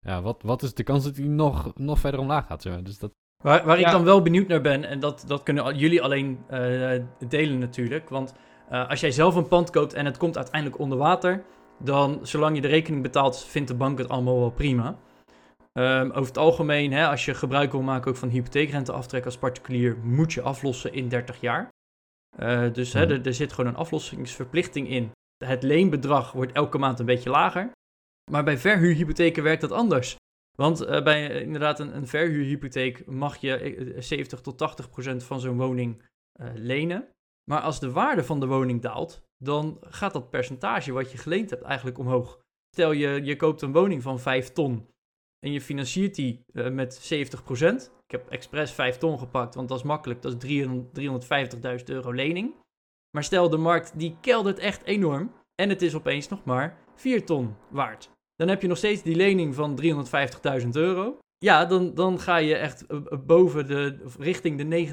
Ja, 0.00 0.22
wat, 0.22 0.42
wat 0.42 0.62
is 0.62 0.74
de 0.74 0.82
kans 0.82 1.04
dat 1.04 1.14
die 1.14 1.28
nog, 1.28 1.72
nog 1.74 1.98
verder 1.98 2.20
omlaag 2.20 2.46
gaat? 2.46 2.62
Zeg 2.62 2.72
maar? 2.72 2.82
Dus 2.84 2.98
dat, 2.98 3.12
Waar, 3.42 3.64
waar 3.64 3.78
ik 3.78 3.90
dan 3.90 4.04
wel 4.04 4.22
benieuwd 4.22 4.48
naar 4.48 4.60
ben, 4.60 4.84
en 4.84 5.00
dat, 5.00 5.24
dat 5.26 5.42
kunnen 5.42 5.76
jullie 5.76 6.02
alleen 6.02 6.38
eh, 6.48 7.02
delen 7.28 7.58
natuurlijk. 7.58 8.08
Want 8.08 8.34
eh, 8.68 8.88
als 8.88 9.00
jij 9.00 9.10
zelf 9.10 9.34
een 9.34 9.48
pand 9.48 9.70
koopt 9.70 9.94
en 9.94 10.04
het 10.04 10.16
komt 10.16 10.36
uiteindelijk 10.36 10.80
onder 10.80 10.98
water, 10.98 11.44
dan 11.78 12.18
zolang 12.22 12.54
je 12.54 12.62
de 12.62 12.68
rekening 12.68 13.02
betaalt, 13.02 13.44
vindt 13.44 13.68
de 13.68 13.74
bank 13.74 13.98
het 13.98 14.08
allemaal 14.08 14.38
wel 14.38 14.50
prima. 14.50 14.98
Ehm, 15.72 16.10
over 16.10 16.26
het 16.26 16.38
algemeen, 16.38 16.92
hè, 16.92 17.06
als 17.06 17.24
je 17.24 17.34
gebruik 17.34 17.72
wil 17.72 17.82
maken 17.82 18.10
ook 18.10 18.16
van 18.16 18.28
hypotheekrenteaftrek 18.28 19.24
als 19.24 19.38
particulier, 19.38 19.96
moet 19.96 20.32
je 20.32 20.42
aflossen 20.42 20.92
in 20.92 21.08
30 21.08 21.40
jaar. 21.40 21.68
Eh, 22.36 22.72
dus 22.72 22.92
hè, 22.92 23.02
Hmm. 23.02 23.10
er, 23.10 23.26
er 23.26 23.34
zit 23.34 23.52
gewoon 23.52 23.70
een 23.70 23.76
aflossingsverplichting 23.76 24.88
in. 24.88 25.10
Het 25.44 25.62
leenbedrag 25.62 26.32
wordt 26.32 26.52
elke 26.52 26.78
maand 26.78 26.98
een 26.98 27.06
beetje 27.06 27.30
lager. 27.30 27.70
Maar 28.30 28.44
bij 28.44 28.58
verhuurhypotheken 28.58 29.42
werkt 29.42 29.60
dat 29.60 29.72
anders. 29.72 30.16
Want 30.58 30.80
eh, 30.80 31.02
bij 31.02 31.30
eh, 31.30 31.40
inderdaad 31.40 31.80
een, 31.80 31.96
een 31.96 32.06
verhuurhypotheek 32.06 33.06
mag 33.06 33.36
je 33.36 33.56
eh, 33.56 34.00
70 34.02 34.40
tot 34.40 34.58
80 34.58 34.90
procent 34.90 35.24
van 35.24 35.40
zo'n 35.40 35.56
woning 35.56 36.06
lenen. 36.54 37.08
Maar 37.50 37.60
als 37.60 37.80
de 37.80 37.90
waarde 37.90 38.24
van 38.24 38.40
de 38.40 38.46
woning 38.46 38.82
daalt, 38.82 39.22
dan 39.36 39.78
gaat 39.80 40.12
dat 40.12 40.30
percentage 40.30 40.92
wat 40.92 41.12
je 41.12 41.18
geleend 41.18 41.50
hebt 41.50 41.62
eigenlijk 41.62 41.98
omhoog. 41.98 42.40
Stel 42.74 42.92
je, 42.92 43.24
je 43.24 43.36
koopt 43.36 43.62
een 43.62 43.72
woning 43.72 44.02
van 44.02 44.20
5 44.20 44.52
ton 44.52 44.88
en 45.40 45.52
je 45.52 45.60
financiert 45.60 46.14
die 46.14 46.44
eh, 46.52 46.70
met 46.70 46.94
70 46.94 47.44
procent. 47.44 47.92
Ik 48.04 48.10
heb 48.10 48.28
expres 48.28 48.72
5 48.72 48.98
ton 48.98 49.18
gepakt, 49.18 49.54
want 49.54 49.68
dat 49.68 49.78
is 49.78 49.84
makkelijk. 49.84 50.22
Dat 50.22 50.32
is 50.32 50.38
300 50.38 51.80
350.000 51.80 51.84
euro 51.84 52.12
lening. 52.12 52.54
Maar 53.10 53.24
stel 53.24 53.48
de 53.48 53.56
markt 53.56 53.98
die 53.98 54.16
keldert 54.20 54.58
echt 54.58 54.82
enorm 54.82 55.32
en 55.54 55.68
het 55.68 55.82
is 55.82 55.94
opeens 55.94 56.28
nog 56.28 56.44
maar 56.44 56.78
4 56.94 57.24
ton 57.24 57.54
waard. 57.70 58.10
Dan 58.34 58.48
heb 58.48 58.62
je 58.62 58.68
nog 58.68 58.76
steeds 58.76 59.02
die 59.02 59.16
lening 59.16 59.54
van 59.54 59.80
350.000 60.62 60.68
euro. 60.70 61.18
Ja, 61.38 61.64
dan, 61.64 61.94
dan 61.94 62.20
ga 62.20 62.36
je 62.36 62.56
echt 62.56 62.86
eh, 62.86 62.96
eh, 62.96 63.18
boven 63.26 63.66
de, 63.66 64.04
richting 64.18 64.58
de 64.58 64.88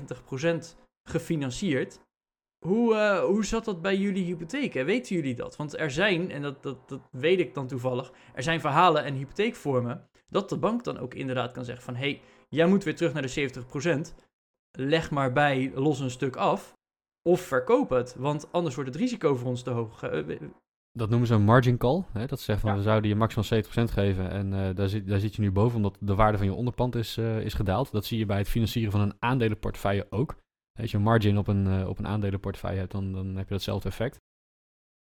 90% 0.73 0.81
gefinancierd. 1.09 1.99
Hoe, 2.65 2.95
eh, 2.95 3.19
hoe 3.23 3.45
zat 3.45 3.65
dat 3.65 3.81
bij 3.81 3.97
jullie 3.97 4.23
hypotheken? 4.23 4.85
Weten 4.85 5.15
jullie 5.15 5.35
dat? 5.35 5.55
Want 5.55 5.79
er 5.79 5.91
zijn, 5.91 6.31
en 6.31 6.41
dat, 6.41 6.63
dat, 6.63 6.89
dat 6.89 7.01
weet 7.11 7.39
ik 7.39 7.53
dan 7.53 7.67
toevallig, 7.67 8.11
er 8.33 8.43
zijn 8.43 8.59
verhalen 8.59 9.03
en 9.03 9.13
hypotheekvormen 9.13 10.07
dat 10.29 10.49
de 10.49 10.57
bank 10.57 10.83
dan 10.83 10.97
ook 10.97 11.13
inderdaad 11.13 11.51
kan 11.51 11.65
zeggen 11.65 11.83
van 11.85 11.95
hé, 11.95 12.09
hey, 12.09 12.21
jij 12.49 12.67
moet 12.67 12.83
weer 12.83 12.95
terug 12.95 13.13
naar 13.13 13.21
de 13.21 13.51
70%. 14.09 14.13
Leg 14.71 15.11
maar 15.11 15.31
bij, 15.33 15.71
los 15.75 15.99
een 15.99 16.11
stuk 16.11 16.35
af. 16.35 16.73
Of 17.29 17.41
verkoop 17.41 17.89
het, 17.89 18.15
want 18.17 18.51
anders 18.51 18.75
wordt 18.75 18.89
het 18.89 18.99
risico 18.99 19.35
voor 19.35 19.49
ons 19.49 19.61
te 19.63 19.69
hoog. 19.69 20.03
Eh, 20.03 20.39
dat 20.91 21.09
noemen 21.09 21.27
ze 21.27 21.33
een 21.33 21.43
margin 21.43 21.77
call. 21.77 22.03
Hè? 22.13 22.25
Dat 22.25 22.39
zegt 22.39 22.59
van, 22.59 22.69
Ja. 22.71 22.77
we 22.77 22.83
zouden 22.83 23.09
je 23.09 23.15
maximaal 23.15 23.45
70% 23.45 23.91
geven 23.91 24.29
en 24.29 24.53
eh, 24.53 24.75
daar, 24.75 24.89
zit, 24.89 25.07
daar 25.07 25.19
zit 25.19 25.35
je 25.35 25.41
nu 25.41 25.51
boven 25.51 25.75
omdat 25.75 25.97
de 25.99 26.15
waarde 26.15 26.37
van 26.37 26.47
je 26.47 26.53
onderpand 26.53 26.95
is, 26.95 27.17
is 27.17 27.53
gedaald. 27.53 27.91
Dat 27.91 28.05
zie 28.05 28.17
je 28.17 28.25
bij 28.25 28.37
het 28.37 28.49
financieren 28.49 28.91
van 28.91 29.01
een 29.01 29.15
aandelenportefeuille 29.19 30.07
ook. 30.09 30.35
Als 30.79 30.91
je 30.91 30.97
een 30.97 31.03
margin 31.03 31.37
op 31.37 31.47
een, 31.47 31.67
eh, 31.67 31.87
op 31.87 31.99
een 31.99 32.07
aandelenportefeuille 32.07 32.79
hebt, 32.79 32.91
dan, 32.91 33.11
dan 33.11 33.35
heb 33.35 33.47
je 33.47 33.53
datzelfde 33.53 33.89
effect. 33.89 34.19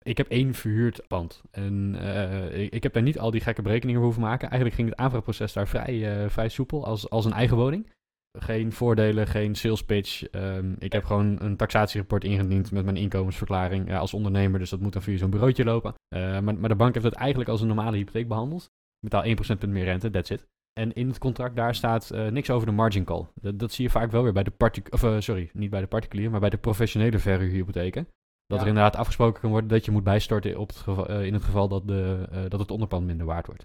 Ik 0.04 0.16
heb 0.16 0.28
één 0.28 0.54
verhuurd 0.54 1.06
pand 1.08 1.42
en 1.50 1.94
eh, 1.98 2.72
ik, 2.72 2.82
heb 2.82 2.92
daar 2.92 3.02
niet 3.02 3.18
al 3.18 3.30
die 3.30 3.40
gekke 3.40 3.62
berekeningen 3.62 4.02
hoeven 4.02 4.22
maken. 4.22 4.48
Eigenlijk 4.48 4.74
ging 4.74 4.88
het 4.88 4.98
aanvraagproces 4.98 5.52
daar 5.52 5.68
vrij, 5.68 6.22
eh, 6.22 6.28
vrij 6.28 6.48
soepel 6.48 6.86
als, 6.86 7.10
als 7.10 7.24
een 7.24 7.32
eigen 7.32 7.56
woning. 7.56 7.92
geen 8.38 8.72
voordelen, 8.72 9.26
geen 9.26 9.54
sales 9.54 9.84
pitch. 9.84 10.22
Ehm, 10.22 10.74
ik 10.78 10.92
heb 10.92 11.04
gewoon 11.04 11.40
een 11.40 11.56
taxatierapport 11.56 12.24
ingediend 12.24 12.70
met 12.70 12.84
mijn 12.84 12.96
inkomensverklaring 12.96 13.94
als 13.94 14.14
ondernemer. 14.14 14.58
Dus 14.58 14.70
dat 14.70 14.80
moet 14.80 14.92
dan 14.92 15.02
via 15.02 15.16
zo'n 15.16 15.30
bureautje 15.30 15.64
lopen. 15.64 15.94
Maar, 16.08 16.42
maar 16.42 16.68
de 16.68 16.74
bank 16.74 16.94
heeft 16.94 17.06
het 17.06 17.14
eigenlijk 17.14 17.50
als 17.50 17.60
een 17.60 17.66
normale 17.66 17.96
hypotheek 17.96 18.28
behandeld. 18.28 18.62
Ik 18.62 19.10
betaal 19.10 19.24
1% 19.24 19.58
punt 19.58 19.72
meer 19.72 19.84
rente, 19.84 20.10
that's 20.10 20.30
it. 20.30 20.46
En 20.72 20.92
in 20.92 21.08
het 21.08 21.18
contract 21.18 21.56
daar 21.56 21.74
staat 21.74 22.10
eh, 22.10 22.26
niks 22.26 22.50
over 22.50 22.66
de 22.66 22.72
margin 22.72 23.04
call. 23.04 23.26
Dat, 23.34 23.58
dat 23.58 23.72
zie 23.72 23.84
je 23.84 23.90
vaak 23.90 24.10
wel 24.10 24.22
weer 24.22 24.32
bij 24.32 24.42
de 24.42 24.50
particulier, 24.50 25.16
of 25.16 25.22
sorry, 25.22 25.50
niet 25.52 25.70
bij 25.70 25.80
de 25.80 25.86
particulier, 25.86 26.30
maar 26.30 26.40
bij 26.40 26.50
de 26.50 26.58
professionele 26.58 27.18
verhuurhypotheken. 27.18 28.08
Dat 28.46 28.58
Ja. 28.58 28.64
er 28.64 28.68
inderdaad 28.68 28.96
afgesproken 28.96 29.40
kan 29.40 29.50
worden 29.50 29.68
dat 29.70 29.84
je 29.84 29.90
moet 29.90 30.04
bijstorten 30.04 30.58
op 30.58 30.68
het 30.68 30.76
geval, 30.76 31.08
eh, 31.08 31.24
in 31.24 31.32
het 31.34 31.44
geval 31.44 31.68
dat, 31.68 31.86
de, 31.88 32.26
eh, 32.30 32.42
dat 32.48 32.60
het 32.60 32.70
onderpand 32.70 33.06
minder 33.06 33.26
waard 33.26 33.46
wordt. 33.46 33.62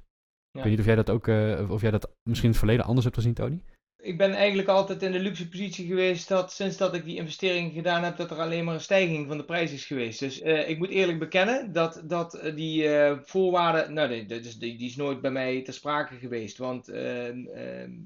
Ik 0.52 0.62
weet 0.62 0.70
niet 0.72 0.80
of 0.80 0.86
jij 0.86 0.96
dat 0.96 1.10
ook, 1.10 1.28
of 1.70 1.82
jij 1.82 1.92
dat 1.92 2.12
misschien 2.24 2.44
in 2.44 2.50
het 2.50 2.58
verleden 2.58 2.86
anders 2.86 3.04
hebt 3.04 3.18
gezien, 3.18 3.34
Tony? 3.34 3.64
Ik 4.06 4.18
ben 4.18 4.34
eigenlijk 4.34 4.68
altijd 4.68 5.02
in 5.04 5.12
de 5.12 5.20
luxe 5.20 5.50
positie 5.50 5.88
geweest 5.88 6.28
dat 6.28 6.52
sinds 6.52 6.78
dat 6.78 6.94
ik 6.94 7.04
die 7.06 7.16
investering 7.16 7.74
gedaan 7.74 8.04
heb, 8.04 8.18
dat 8.18 8.32
er 8.32 8.38
alleen 8.40 8.66
maar 8.66 8.74
een 8.74 8.80
stijging 8.82 9.28
van 9.28 9.38
de 9.38 9.46
prijs 9.46 9.72
is 9.72 9.86
geweest. 9.86 10.20
Dus 10.20 10.42
eh, 10.42 10.70
ik 10.70 10.78
moet 10.78 10.90
eerlijk 10.90 11.20
bekennen 11.20 11.72
dat, 11.72 12.02
dat 12.06 12.34
eh, 12.34 12.56
die 12.56 12.88
eh, 12.88 13.18
voorwaarden, 13.24 13.94
nou 13.94 14.10
nee, 14.10 14.26
dat 14.26 14.46
is, 14.46 14.58
die, 14.58 14.78
die 14.78 14.88
is 14.88 14.96
nooit 14.96 15.22
bij 15.22 15.32
mij 15.32 15.62
ter 15.62 15.74
sprake 15.74 16.16
geweest. 16.16 16.58
Want 16.58 16.86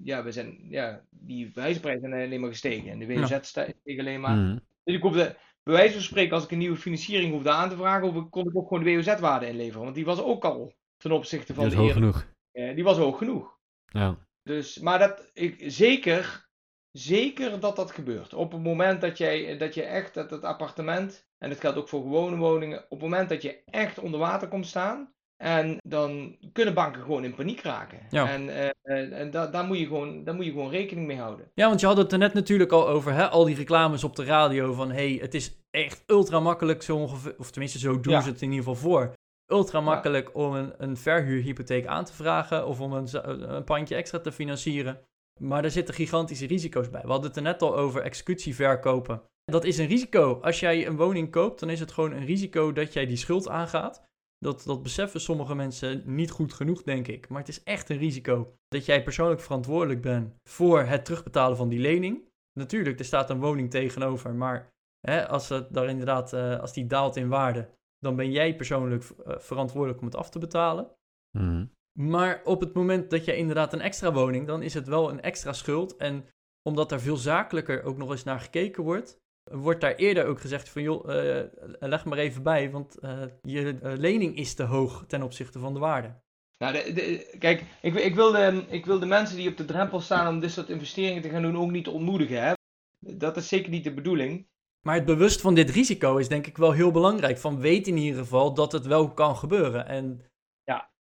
ja, 0.04 0.24
we 0.24 0.32
zijn, 0.32 0.58
ja, 0.70 1.04
die 1.10 1.52
huizenprijzen 1.54 2.10
zijn 2.10 2.24
alleen 2.26 2.40
maar 2.40 2.50
gestegen 2.50 2.92
en 2.92 3.00
de 3.00 3.08
WOZ 3.08 3.38
steeg 3.42 4.00
alleen 4.00 4.22
maar. 4.22 4.36
Mhm. 4.38 4.58
Dus 4.84 4.96
ik 4.96 5.02
hoefde, 5.02 5.38
bij 5.64 5.74
wijze 5.74 5.94
van 5.94 6.02
spreken, 6.02 6.34
als 6.36 6.44
ik 6.44 6.52
een 6.52 6.58
nieuwe 6.58 6.78
financiering 6.78 7.32
hoefde 7.32 7.52
aan 7.52 7.70
te 7.70 7.76
vragen, 7.78 8.08
hoefde- 8.10 8.30
kon 8.30 8.48
ik 8.48 8.58
ook 8.58 8.68
gewoon 8.68 8.84
de 8.84 8.96
WOZ-waarde 8.96 9.48
inleveren. 9.48 9.84
Want 9.84 9.96
die 9.96 10.06
was 10.06 10.22
ook 10.22 10.46
al 10.46 10.74
ten 10.98 11.12
opzichte 11.12 11.54
van 11.54 11.66
is 11.66 11.72
de 11.72 11.78
hoog 11.78 11.88
eerdere- 11.88 12.12
genoeg. 12.52 12.76
die 12.76 12.84
was 12.84 12.98
hoog 12.98 13.18
genoeg. 13.18 13.58
Ja. 13.86 14.28
Dus, 14.50 14.80
maar 14.80 15.00
dat, 15.00 15.30
ik, 15.34 15.56
zeker, 15.66 16.50
zeker 16.92 17.60
dat 17.60 17.76
dat 17.76 17.92
gebeurt. 17.92 18.34
Op 18.34 18.52
het 18.52 18.64
moment 18.64 19.02
dat, 19.02 19.18
jij, 19.18 19.58
dat 19.58 19.74
je 19.74 19.84
echt 19.84 20.14
dat 20.14 20.30
het 20.30 20.44
appartement, 20.44 21.28
en 21.38 21.50
dat 21.50 21.60
geldt 21.60 21.78
ook 21.78 21.90
voor 21.90 22.02
gewone 22.02 22.38
woningen, 22.38 22.78
op 22.84 22.90
het 22.90 23.00
moment 23.00 23.30
dat 23.30 23.42
je 23.42 23.62
echt 23.66 24.00
onder 24.00 24.20
water 24.20 24.48
komt 24.48 24.68
staan, 24.68 25.14
en 25.38 25.78
dan 25.88 26.38
kunnen 26.54 26.74
banken 26.74 27.02
gewoon 27.02 27.24
in 27.24 27.36
paniek 27.36 27.62
raken. 27.62 28.00
Ja. 28.10 28.30
En, 28.30 28.50
eh, 28.50 28.70
eh, 28.82 29.20
en 29.20 29.32
da, 29.32 29.48
daar, 29.48 29.66
moet 29.66 29.78
je 29.78 29.86
gewoon, 29.86 30.24
daar 30.24 30.36
moet 30.36 30.46
je 30.46 30.52
gewoon 30.52 30.70
rekening 30.70 31.08
mee 31.08 31.18
houden. 31.18 31.52
Ja, 31.54 31.68
want 31.68 31.80
je 31.80 31.86
had 31.86 31.98
het 31.98 32.12
er 32.12 32.18
net 32.18 32.34
natuurlijk 32.34 32.72
al 32.72 32.88
over, 32.88 33.14
hè? 33.14 33.28
al 33.28 33.46
die 33.46 33.56
reclames 33.56 34.04
op 34.04 34.16
de 34.16 34.24
radio 34.24 34.74
van 34.74 34.92
hey, 34.92 35.18
het 35.22 35.34
is 35.34 35.62
echt 35.72 36.04
ultra 36.08 36.40
makkelijk 36.40 36.82
zo 36.82 36.96
ongeveer, 36.98 37.36
of 37.38 37.52
tenminste 37.52 37.80
zo 37.80 38.00
doen 38.00 38.14
Ja. 38.14 38.22
ze 38.22 38.30
het 38.30 38.42
in 38.42 38.52
ieder 38.52 38.66
geval 38.66 38.82
voor. 38.82 39.14
Ultra 39.52 39.82
makkelijk 39.82 40.36
om 40.36 40.54
een, 40.54 40.74
een 40.78 40.98
verhuurhypotheek 40.98 41.86
aan 41.86 42.06
te 42.06 42.14
vragen 42.14 42.68
of 42.68 42.82
om 42.82 42.94
een, 42.94 43.08
za- 43.08 43.26
een 43.28 43.64
pandje 43.64 43.96
extra 43.96 44.20
te 44.20 44.32
financieren. 44.32 45.00
Maar 45.40 45.64
er 45.64 45.72
zitten 45.72 45.94
gigantische 45.94 46.48
risico's 46.48 46.90
bij. 46.90 47.02
We 47.02 47.08
hadden 47.08 47.28
het 47.28 47.38
er 47.38 47.44
net 47.44 47.62
al 47.62 47.76
over 47.78 48.02
executie 48.02 48.56
verkopen. 48.56 49.22
Dat 49.46 49.64
is 49.64 49.78
een 49.78 49.88
risico. 49.88 50.40
Als 50.42 50.60
jij 50.60 50.88
een 50.88 50.96
woning 50.96 51.32
koopt, 51.32 51.60
dan 51.60 51.70
is 51.70 51.80
het 51.80 51.92
gewoon 51.92 52.12
een 52.12 52.26
risico 52.26 52.72
dat 52.72 52.94
jij 52.94 53.06
die 53.06 53.18
schuld 53.18 53.50
aangaat. 53.50 54.08
Dat, 54.38 54.64
dat 54.64 54.84
beseffen 54.84 55.22
sommige 55.22 55.56
mensen 55.56 56.04
niet 56.06 56.32
goed 56.32 56.54
genoeg, 56.54 56.84
denk 56.84 57.08
ik. 57.08 57.30
Maar 57.30 57.40
het 57.40 57.48
is 57.48 57.64
echt 57.64 57.90
een 57.90 57.98
risico 57.98 58.54
dat 58.68 58.86
jij 58.86 59.04
persoonlijk 59.04 59.42
verantwoordelijk 59.42 60.02
bent 60.02 60.36
voor 60.44 60.82
het 60.82 61.06
terugbetalen 61.06 61.58
van 61.58 61.70
die 61.70 61.80
lening. 61.80 62.28
Natuurlijk, 62.60 63.00
er 63.00 63.06
staat 63.06 63.30
een 63.30 63.40
woning 63.40 63.70
tegenover, 63.70 64.36
maar 64.36 64.70
hè, 65.08 65.28
als, 65.28 65.50
het 65.50 65.74
daar 65.74 65.88
inderdaad, 65.90 66.34
eh, 66.34 66.60
als 66.60 66.74
die 66.74 66.86
daalt 66.86 67.16
in 67.16 67.30
waarde, 67.30 67.70
dan 68.00 68.16
ben 68.16 68.32
jij 68.32 68.56
persoonlijk 68.56 69.04
eh, 69.04 69.40
verantwoordelijk 69.40 70.00
om 70.00 70.06
het 70.06 70.16
af 70.16 70.30
te 70.30 70.40
betalen. 70.40 70.92
Mhm. 71.38 71.66
Maar 72.00 72.42
op 72.44 72.60
het 72.60 72.74
moment 72.74 73.10
dat 73.10 73.26
je 73.26 73.36
inderdaad 73.36 73.74
een 73.74 73.82
extra 73.82 74.14
woning, 74.14 74.48
dan 74.48 74.62
is 74.62 74.74
het 74.74 74.88
wel 74.88 75.10
een 75.10 75.22
extra 75.22 75.54
schuld. 75.54 75.96
En 75.96 76.26
omdat 76.62 76.90
daar 76.90 77.00
veel 77.00 77.18
zakelijker 77.18 77.84
ook 77.84 77.98
nog 77.98 78.12
eens 78.12 78.24
naar 78.24 78.40
gekeken 78.40 78.84
wordt, 78.84 79.18
wordt 79.52 79.82
daar 79.82 79.96
eerder 79.96 80.26
ook 80.26 80.40
gezegd 80.40 80.70
van 80.70 80.82
joh, 80.82 81.10
eh, 81.10 81.46
leg 81.80 82.06
maar 82.06 82.18
even 82.18 82.44
bij, 82.44 82.72
want 82.72 82.98
eh, 83.00 83.24
je 83.42 83.78
lening 83.82 84.36
is 84.38 84.54
te 84.54 84.64
hoog 84.64 85.06
ten 85.08 85.22
opzichte 85.22 85.60
van 85.60 85.74
de 85.74 85.80
waarde. 85.80 86.22
Nou, 86.58 86.74
de, 86.74 86.94
de- 86.94 87.36
kijk, 87.38 87.64
ik, 87.82 87.96
ik, 87.96 88.16
wil 88.16 88.32
de, 88.32 88.66
ik 88.70 88.86
wil 88.86 89.00
de 89.00 89.06
mensen 89.06 89.36
die 89.38 89.50
op 89.50 89.58
de 89.58 89.66
drempel 89.66 90.00
staan 90.00 90.28
om 90.28 90.40
dit 90.40 90.52
soort 90.52 90.70
investeringen 90.70 91.22
te 91.22 91.30
gaan 91.30 91.42
doen 91.42 91.58
ook 91.58 91.72
niet 91.72 91.88
ontmoedigen. 91.88 92.42
Hè? 92.44 92.54
Dat 93.00 93.38
is 93.38 93.48
zeker 93.48 93.70
niet 93.70 93.84
de 93.84 93.94
bedoeling. 93.94 94.48
Maar 94.82 94.96
het 94.96 95.06
bewust 95.06 95.42
van 95.42 95.56
dit 95.56 95.70
risico 95.70 96.18
is 96.18 96.28
denk 96.28 96.48
ik 96.48 96.58
wel 96.58 96.72
heel 96.72 96.92
belangrijk. 96.92 97.38
Van 97.38 97.60
weet 97.60 97.88
in 97.88 97.98
ieder 97.98 98.20
geval 98.20 98.54
dat 98.54 98.72
het 98.72 98.86
wel 98.86 99.14
kan 99.14 99.36
gebeuren. 99.36 99.86
En 99.86 100.30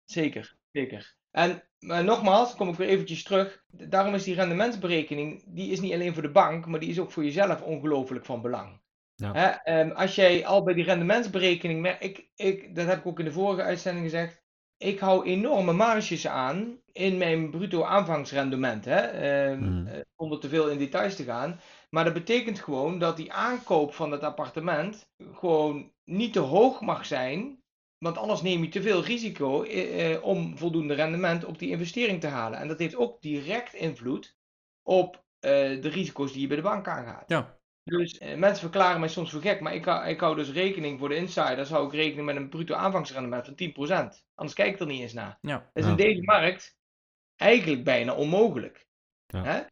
Zeker, 0.05 0.57
zeker. 0.71 1.15
En 1.31 1.63
maar 1.79 2.03
nogmaals, 2.03 2.55
kom 2.55 2.69
ik 2.69 2.75
weer 2.75 2.88
eventjes 2.88 3.23
terug. 3.23 3.63
Daarom 3.67 4.13
is 4.13 4.23
die 4.23 4.36
rendementsberekening, 4.36 5.43
die 5.47 5.71
is 5.71 5.79
niet 5.79 5.93
alleen 5.93 6.13
voor 6.13 6.21
de 6.21 6.31
bank, 6.31 6.65
maar 6.65 6.79
die 6.79 6.89
is 6.89 6.99
ook 6.99 7.12
voor 7.12 7.23
jezelf 7.23 7.62
ongelooflijk 7.62 8.25
van 8.25 8.41
belang. 8.41 8.81
Ja. 9.15 9.31
Hè, 9.31 9.47
ehm, 9.47 9.89
als 9.89 10.15
jij 10.15 10.45
al 10.45 10.63
bij 10.63 10.73
die 10.73 10.83
rendementsberekening, 10.83 11.88
ik, 11.88 12.29
ik, 12.36 12.75
dat 12.75 12.86
heb 12.88 12.97
ik 12.97 13.05
ook 13.05 13.19
in 13.19 13.25
de 13.25 13.31
vorige 13.31 13.62
uitzending 13.62 14.05
gezegd, 14.05 14.43
ik 14.77 14.99
hou 14.99 15.25
enorme 15.25 15.73
marges 15.73 16.27
aan 16.27 16.81
in 16.91 17.17
mijn 17.17 17.49
bruto 17.49 17.83
aanvangsrendement, 17.83 18.86
hè, 18.86 18.99
ehm, 18.99 19.63
Hmm. 19.63 19.88
eh, 19.88 19.99
zonder 20.17 20.39
te 20.39 20.49
veel 20.49 20.69
in 20.69 20.77
details 20.77 21.15
te 21.15 21.23
gaan. 21.23 21.59
Maar 21.93 22.03
dat 22.03 22.13
betekent 22.13 22.60
gewoon 22.60 22.99
dat 22.99 23.17
die 23.17 23.34
aankoop 23.34 23.93
van 23.93 24.12
het 24.12 24.21
appartement 24.23 25.10
gewoon 25.34 25.91
niet 26.03 26.34
te 26.34 26.39
hoog 26.39 26.82
mag 26.82 27.06
zijn, 27.06 27.62
want 27.97 28.17
anders 28.17 28.41
neem 28.41 28.62
je 28.63 28.69
te 28.69 28.82
veel 28.82 29.03
risico 29.03 29.63
eh, 29.63 30.13
eh, 30.13 30.23
om 30.23 30.58
voldoende 30.58 30.93
rendement 30.93 31.45
op 31.45 31.60
die 31.60 31.69
investering 31.69 32.19
te 32.21 32.27
halen. 32.27 32.60
En 32.60 32.67
dat 32.67 32.79
heeft 32.79 32.95
ook 32.95 33.21
direct 33.21 33.73
invloed 33.73 34.38
op 34.82 35.15
eh, 35.39 35.51
de 35.82 35.89
risico's 35.89 36.32
die 36.32 36.41
je 36.41 36.47
bij 36.47 36.56
de 36.56 36.62
bank 36.63 36.88
aangaat. 36.88 37.29
Ja. 37.29 37.60
Dus 37.84 38.17
eh, 38.17 38.36
mensen 38.38 38.62
verklaren 38.62 38.99
mij 38.99 39.10
soms 39.10 39.32
voor 39.32 39.41
gek, 39.41 39.60
maar 39.62 39.73
ik, 39.75 39.86
hou- 39.86 40.08
ik 40.08 40.19
hou 40.19 40.36
dus 40.36 40.51
rekening 40.51 40.99
voor 40.99 41.10
de 41.10 41.15
insiders, 41.15 41.69
hou 41.69 41.86
ik 41.86 41.93
rekening 41.93 42.25
met 42.25 42.36
een 42.36 42.49
bruto 42.49 42.75
aanvangsrendement 42.75 43.45
van 43.45 43.56
10%. 44.15 44.23
Anders 44.36 44.56
kijk 44.58 44.73
ik 44.73 44.79
er 44.79 44.86
niet 44.86 45.01
eens 45.01 45.13
naar. 45.13 45.38
ja, 45.41 45.58
Dat 45.58 45.69
is 45.73 45.84
Ja. 45.84 45.89
in 45.89 45.95
deze 45.95 46.21
markt 46.21 46.77
eigenlijk 47.36 47.84
bijna 47.84 48.15
onmogelijk. 48.15 48.88
Ja. 49.25 49.71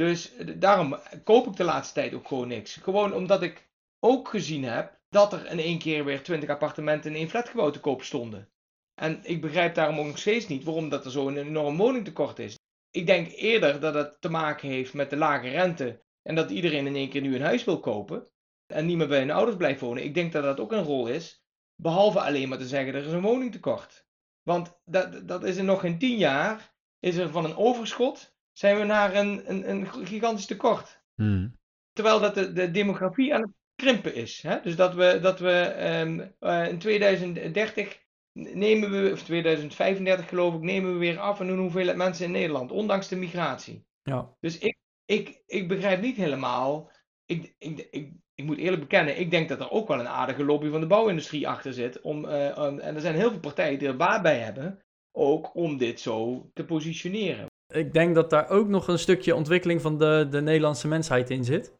Dus 0.00 0.34
eh, 0.34 0.46
daarom 0.56 0.98
koop 1.24 1.46
ik 1.46 1.56
de 1.56 1.64
laatste 1.64 1.94
tijd 1.94 2.14
ook 2.14 2.28
gewoon 2.28 2.48
niks. 2.48 2.74
Gewoon 2.74 3.14
omdat 3.14 3.42
ik 3.42 3.68
ook 3.98 4.28
gezien 4.28 4.64
heb 4.64 4.98
dat 5.08 5.32
er 5.32 5.46
in 5.46 5.58
één 5.58 5.78
keer 5.78 6.04
weer 6.04 6.22
20 6.22 6.48
appartementen 6.48 7.10
in 7.10 7.16
één 7.16 7.28
flatgebouw 7.28 7.70
te 7.70 7.80
koop 7.80 8.02
stonden. 8.02 8.48
En 8.94 9.20
ik 9.22 9.40
begrijp 9.40 9.74
daarom 9.74 9.98
ook 9.98 10.06
nog 10.06 10.18
steeds 10.18 10.48
niet 10.48 10.64
waarom 10.64 10.88
dat 10.88 11.04
er 11.04 11.10
zo'n 11.10 11.36
enorm 11.36 11.76
woningtekort 11.76 12.38
is. 12.38 12.58
Ik 12.90 13.06
denk 13.06 13.32
eerder 13.32 13.80
dat 13.80 13.94
het 13.94 14.20
te 14.20 14.30
maken 14.30 14.68
heeft 14.68 14.94
met 14.94 15.10
de 15.10 15.16
lage 15.16 15.48
rente 15.48 16.02
en 16.22 16.34
dat 16.34 16.50
iedereen 16.50 16.86
in 16.86 16.96
één 16.96 17.08
keer 17.08 17.20
nu 17.20 17.34
een 17.34 17.42
huis 17.42 17.64
wil 17.64 17.80
kopen 17.80 18.26
en 18.66 18.86
niet 18.86 18.96
meer 18.96 19.08
bij 19.08 19.18
hun 19.18 19.30
ouders 19.30 19.56
blijft 19.56 19.80
wonen. 19.80 20.04
Ik 20.04 20.14
denk 20.14 20.32
dat 20.32 20.42
dat 20.42 20.60
ook 20.60 20.72
een 20.72 20.84
rol 20.84 21.06
is, 21.06 21.44
behalve 21.74 22.20
alleen 22.20 22.48
maar 22.48 22.58
te 22.58 22.68
zeggen 22.68 22.94
er 22.94 23.06
is 23.06 23.12
een 23.12 23.20
woningtekort. 23.20 24.06
Want 24.42 24.80
dat, 24.84 25.28
dat 25.28 25.44
is 25.44 25.56
in 25.56 25.64
nog 25.64 25.80
geen 25.80 25.98
tien 25.98 26.16
jaar, 26.16 26.74
is 26.98 27.16
er 27.16 27.30
van 27.30 27.44
een 27.44 27.56
overschot, 27.56 28.38
zijn 28.60 28.78
we 28.78 28.84
naar 28.84 29.14
een, 29.14 29.50
een, 29.50 29.70
een 29.70 29.86
gigantisch 30.06 30.46
tekort. 30.46 31.02
Mhm. 31.14 31.48
Terwijl 31.92 32.20
dat 32.20 32.34
de, 32.34 32.52
de 32.52 32.70
demografie 32.70 33.34
aan 33.34 33.40
het 33.40 33.50
krimpen 33.74 34.14
is. 34.14 34.42
Hè? 34.42 34.60
Dus 34.62 34.76
dat 34.76 34.94
we, 34.94 35.18
dat 35.22 35.40
we 35.40 35.60
ehm, 35.60 36.28
eh, 36.38 36.68
in 36.68 36.78
2030 36.78 37.98
nemen 38.32 38.90
we, 38.90 39.12
of 39.12 39.22
2035 39.22 40.28
geloof 40.28 40.54
ik, 40.54 40.60
nemen 40.60 40.92
we 40.92 40.98
weer 40.98 41.18
af 41.18 41.40
in 41.40 41.48
een 41.48 41.58
hoeveelheid 41.58 41.96
mensen 41.96 42.24
in 42.24 42.30
Nederland, 42.30 42.70
ondanks 42.70 43.08
de 43.08 43.16
migratie. 43.16 43.84
ja. 44.02 44.36
Dus 44.40 44.58
ik, 44.58 44.76
ik, 45.04 45.42
ik 45.46 45.68
begrijp 45.68 46.00
niet 46.00 46.16
helemaal. 46.16 46.90
Ik, 47.24 47.54
ik, 47.58 47.88
ik, 47.90 48.12
ik 48.34 48.44
moet 48.44 48.58
eerlijk 48.58 48.82
bekennen, 48.82 49.18
ik 49.18 49.30
denk 49.30 49.48
dat 49.48 49.60
er 49.60 49.70
ook 49.70 49.88
wel 49.88 50.00
een 50.00 50.08
aardige 50.08 50.44
lobby 50.44 50.68
van 50.68 50.80
de 50.80 50.86
bouwindustrie 50.86 51.48
achter 51.48 51.72
zit. 51.72 52.00
Om, 52.00 52.24
eh, 52.24 52.58
en 52.58 52.94
er 52.94 53.00
zijn 53.00 53.14
heel 53.14 53.30
veel 53.30 53.40
partijen 53.40 53.78
die 53.78 53.88
er 53.88 53.96
baat 53.96 54.22
bij 54.22 54.38
hebben, 54.38 54.82
ook 55.12 55.54
om 55.54 55.76
dit 55.76 56.00
zo 56.00 56.50
te 56.54 56.64
positioneren. 56.64 57.49
Ik 57.70 57.92
denk 57.92 58.14
dat 58.14 58.30
daar 58.30 58.48
ook 58.48 58.68
nog 58.68 58.88
een 58.88 58.98
stukje 58.98 59.34
ontwikkeling 59.34 59.80
van 59.80 59.98
de, 59.98 60.26
de 60.30 60.40
Nederlandse 60.40 60.88
mensheid 60.88 61.30
in 61.30 61.44
zit. 61.44 61.72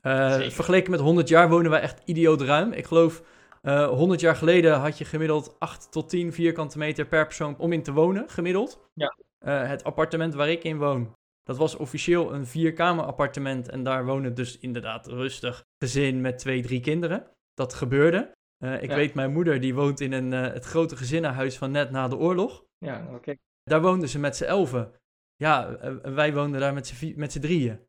Eh, 0.00 0.32
Zeker. 0.32 0.50
vergeleken 0.52 0.90
met 0.90 1.00
100 1.00 1.28
jaar 1.28 1.48
wonen 1.48 1.70
wij 1.70 1.80
echt 1.80 2.00
idioot 2.04 2.40
ruim. 2.40 2.72
Ik 2.72 2.86
geloof, 2.86 3.22
eh 3.62 3.88
100 3.88 4.20
jaar 4.20 4.36
geleden 4.36 4.74
had 4.78 4.98
je 4.98 5.04
gemiddeld 5.04 5.56
8 5.58 5.92
tot 5.92 6.08
10 6.08 6.32
vierkante 6.32 6.78
meter 6.78 7.06
per 7.06 7.24
persoon 7.26 7.58
om 7.58 7.72
in 7.72 7.82
te 7.82 7.92
wonen, 7.92 8.28
gemiddeld. 8.30 8.88
Ja. 8.94 9.16
Eh, 9.38 9.68
het 9.68 9.84
appartement 9.84 10.34
waar 10.34 10.48
ik 10.50 10.62
in 10.64 10.78
woon, 10.78 11.14
dat 11.42 11.56
was 11.56 11.76
officieel 11.76 12.32
een 12.34 12.46
vierkamer 12.46 13.04
appartement. 13.04 13.68
En 13.68 13.82
daar 13.82 14.04
wonen 14.04 14.34
dus 14.34 14.58
inderdaad 14.58 15.06
rustig 15.06 15.64
gezin 15.78 16.20
met 16.20 16.38
twee, 16.38 16.62
drie 16.62 16.80
kinderen. 16.80 17.26
Dat 17.54 17.74
gebeurde. 17.74 18.30
Eh, 18.58 18.82
ik 18.82 18.88
Ja. 18.90 18.94
weet, 18.96 19.14
mijn 19.14 19.32
moeder 19.32 19.60
die 19.60 19.74
woont 19.74 20.00
in 20.00 20.12
een, 20.12 20.32
eh, 20.32 20.52
het 20.52 20.64
grote 20.64 20.96
gezinnenhuis 20.96 21.56
van 21.58 21.70
net 21.70 21.90
na 21.90 22.08
de 22.08 22.16
oorlog. 22.16 22.64
Ja, 22.78 22.98
nou, 23.02 23.16
oké. 23.16 23.34
Daar 23.62 23.80
woonden 23.82 24.08
ze 24.08 24.18
met 24.18 24.36
z'n 24.36 24.44
elfen. 24.44 24.92
Ja, 25.38 25.68
eh, 25.76 25.94
wij 26.14 26.34
woonden 26.34 26.60
daar 26.60 26.72
met 27.16 27.32
z'n 27.32 27.40
drieën. 27.40 27.80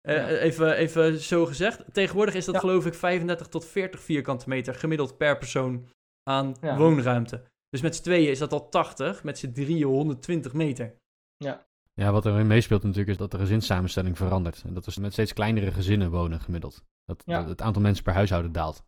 Eh, 0.00 0.16
Ja. 0.16 0.28
even, 0.28 0.76
even 0.76 1.20
zo 1.20 1.46
gezegd. 1.46 1.84
Tegenwoordig 1.92 2.34
is 2.34 2.44
dat 2.44 2.54
Ja. 2.54 2.60
geloof 2.60 2.86
ik 2.86 2.94
35 2.94 3.46
tot 3.48 3.64
40 3.66 4.00
vierkante 4.00 4.48
meter 4.48 4.74
gemiddeld 4.74 5.16
per 5.16 5.38
persoon 5.38 5.88
aan 6.22 6.56
Ja. 6.60 6.76
woonruimte. 6.76 7.42
Dus 7.68 7.80
met 7.80 7.96
z'n 7.96 8.02
tweeën 8.02 8.30
is 8.30 8.38
dat 8.38 8.52
al 8.52 8.68
80, 8.68 9.24
met 9.24 9.38
z'n 9.38 9.52
drieën 9.52 9.86
120 9.86 10.52
meter. 10.52 10.94
Ja, 11.96 12.12
wat 12.12 12.26
erin 12.26 12.46
meespeelt 12.46 12.82
natuurlijk 12.82 13.10
is 13.10 13.16
dat 13.16 13.30
de 13.30 13.38
gezinssamenstelling 13.38 14.16
verandert. 14.16 14.62
En 14.66 14.74
dat 14.74 14.86
we 14.94 15.00
met 15.00 15.12
steeds 15.12 15.32
kleinere 15.32 15.72
gezinnen 15.72 16.10
wonen 16.10 16.40
gemiddeld. 16.40 16.84
Dat, 17.04 17.22
Ja. 17.26 17.40
dat 17.40 17.48
het 17.48 17.62
aantal 17.62 17.82
mensen 17.82 18.04
per 18.04 18.12
huishouden 18.14 18.52
daalt. 18.52 18.84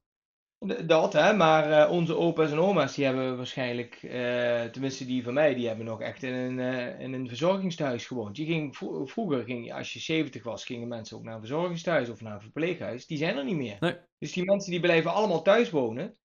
Dat, 0.86 1.12
hè, 1.12 1.32
maar 1.34 1.70
eh, 1.70 1.90
onze 1.90 2.16
opa's 2.16 2.50
en 2.50 2.58
oma's, 2.58 2.94
die 2.94 3.04
hebben 3.04 3.36
waarschijnlijk, 3.36 3.94
eh, 4.02 4.64
tenminste 4.64 5.06
die 5.06 5.22
van 5.22 5.34
mij, 5.34 5.54
die 5.54 5.66
hebben 5.66 5.84
nog 5.86 6.00
echt 6.00 6.22
in 6.22 6.32
een, 6.34 6.58
eh, 6.58 7.00
in 7.00 7.12
een 7.12 7.28
verzorgingstehuis 7.28 8.06
gewoond. 8.06 8.36
Je 8.36 8.44
ging, 8.44 8.76
vro- 8.76 9.06
vroeger, 9.06 9.44
ging, 9.44 9.72
als 9.72 9.92
je 9.92 9.98
70 10.00 10.42
was, 10.42 10.64
gingen 10.64 10.88
mensen 10.88 11.16
ook 11.16 11.22
naar 11.22 11.34
een 11.34 11.40
verzorgingstehuis 11.40 12.08
of 12.08 12.20
naar 12.20 12.34
een 12.34 12.40
verpleeghuis. 12.40 13.06
Die 13.06 13.18
zijn 13.18 13.36
er 13.36 13.44
niet 13.44 13.56
meer. 13.56 13.76
Nee. 13.80 13.96
Dus 14.18 14.32
die 14.32 14.44
mensen 14.44 14.70
die 14.70 14.80
blijven 14.80 15.12
allemaal 15.12 15.42
thuis 15.42 15.70
wonen. 15.70 16.16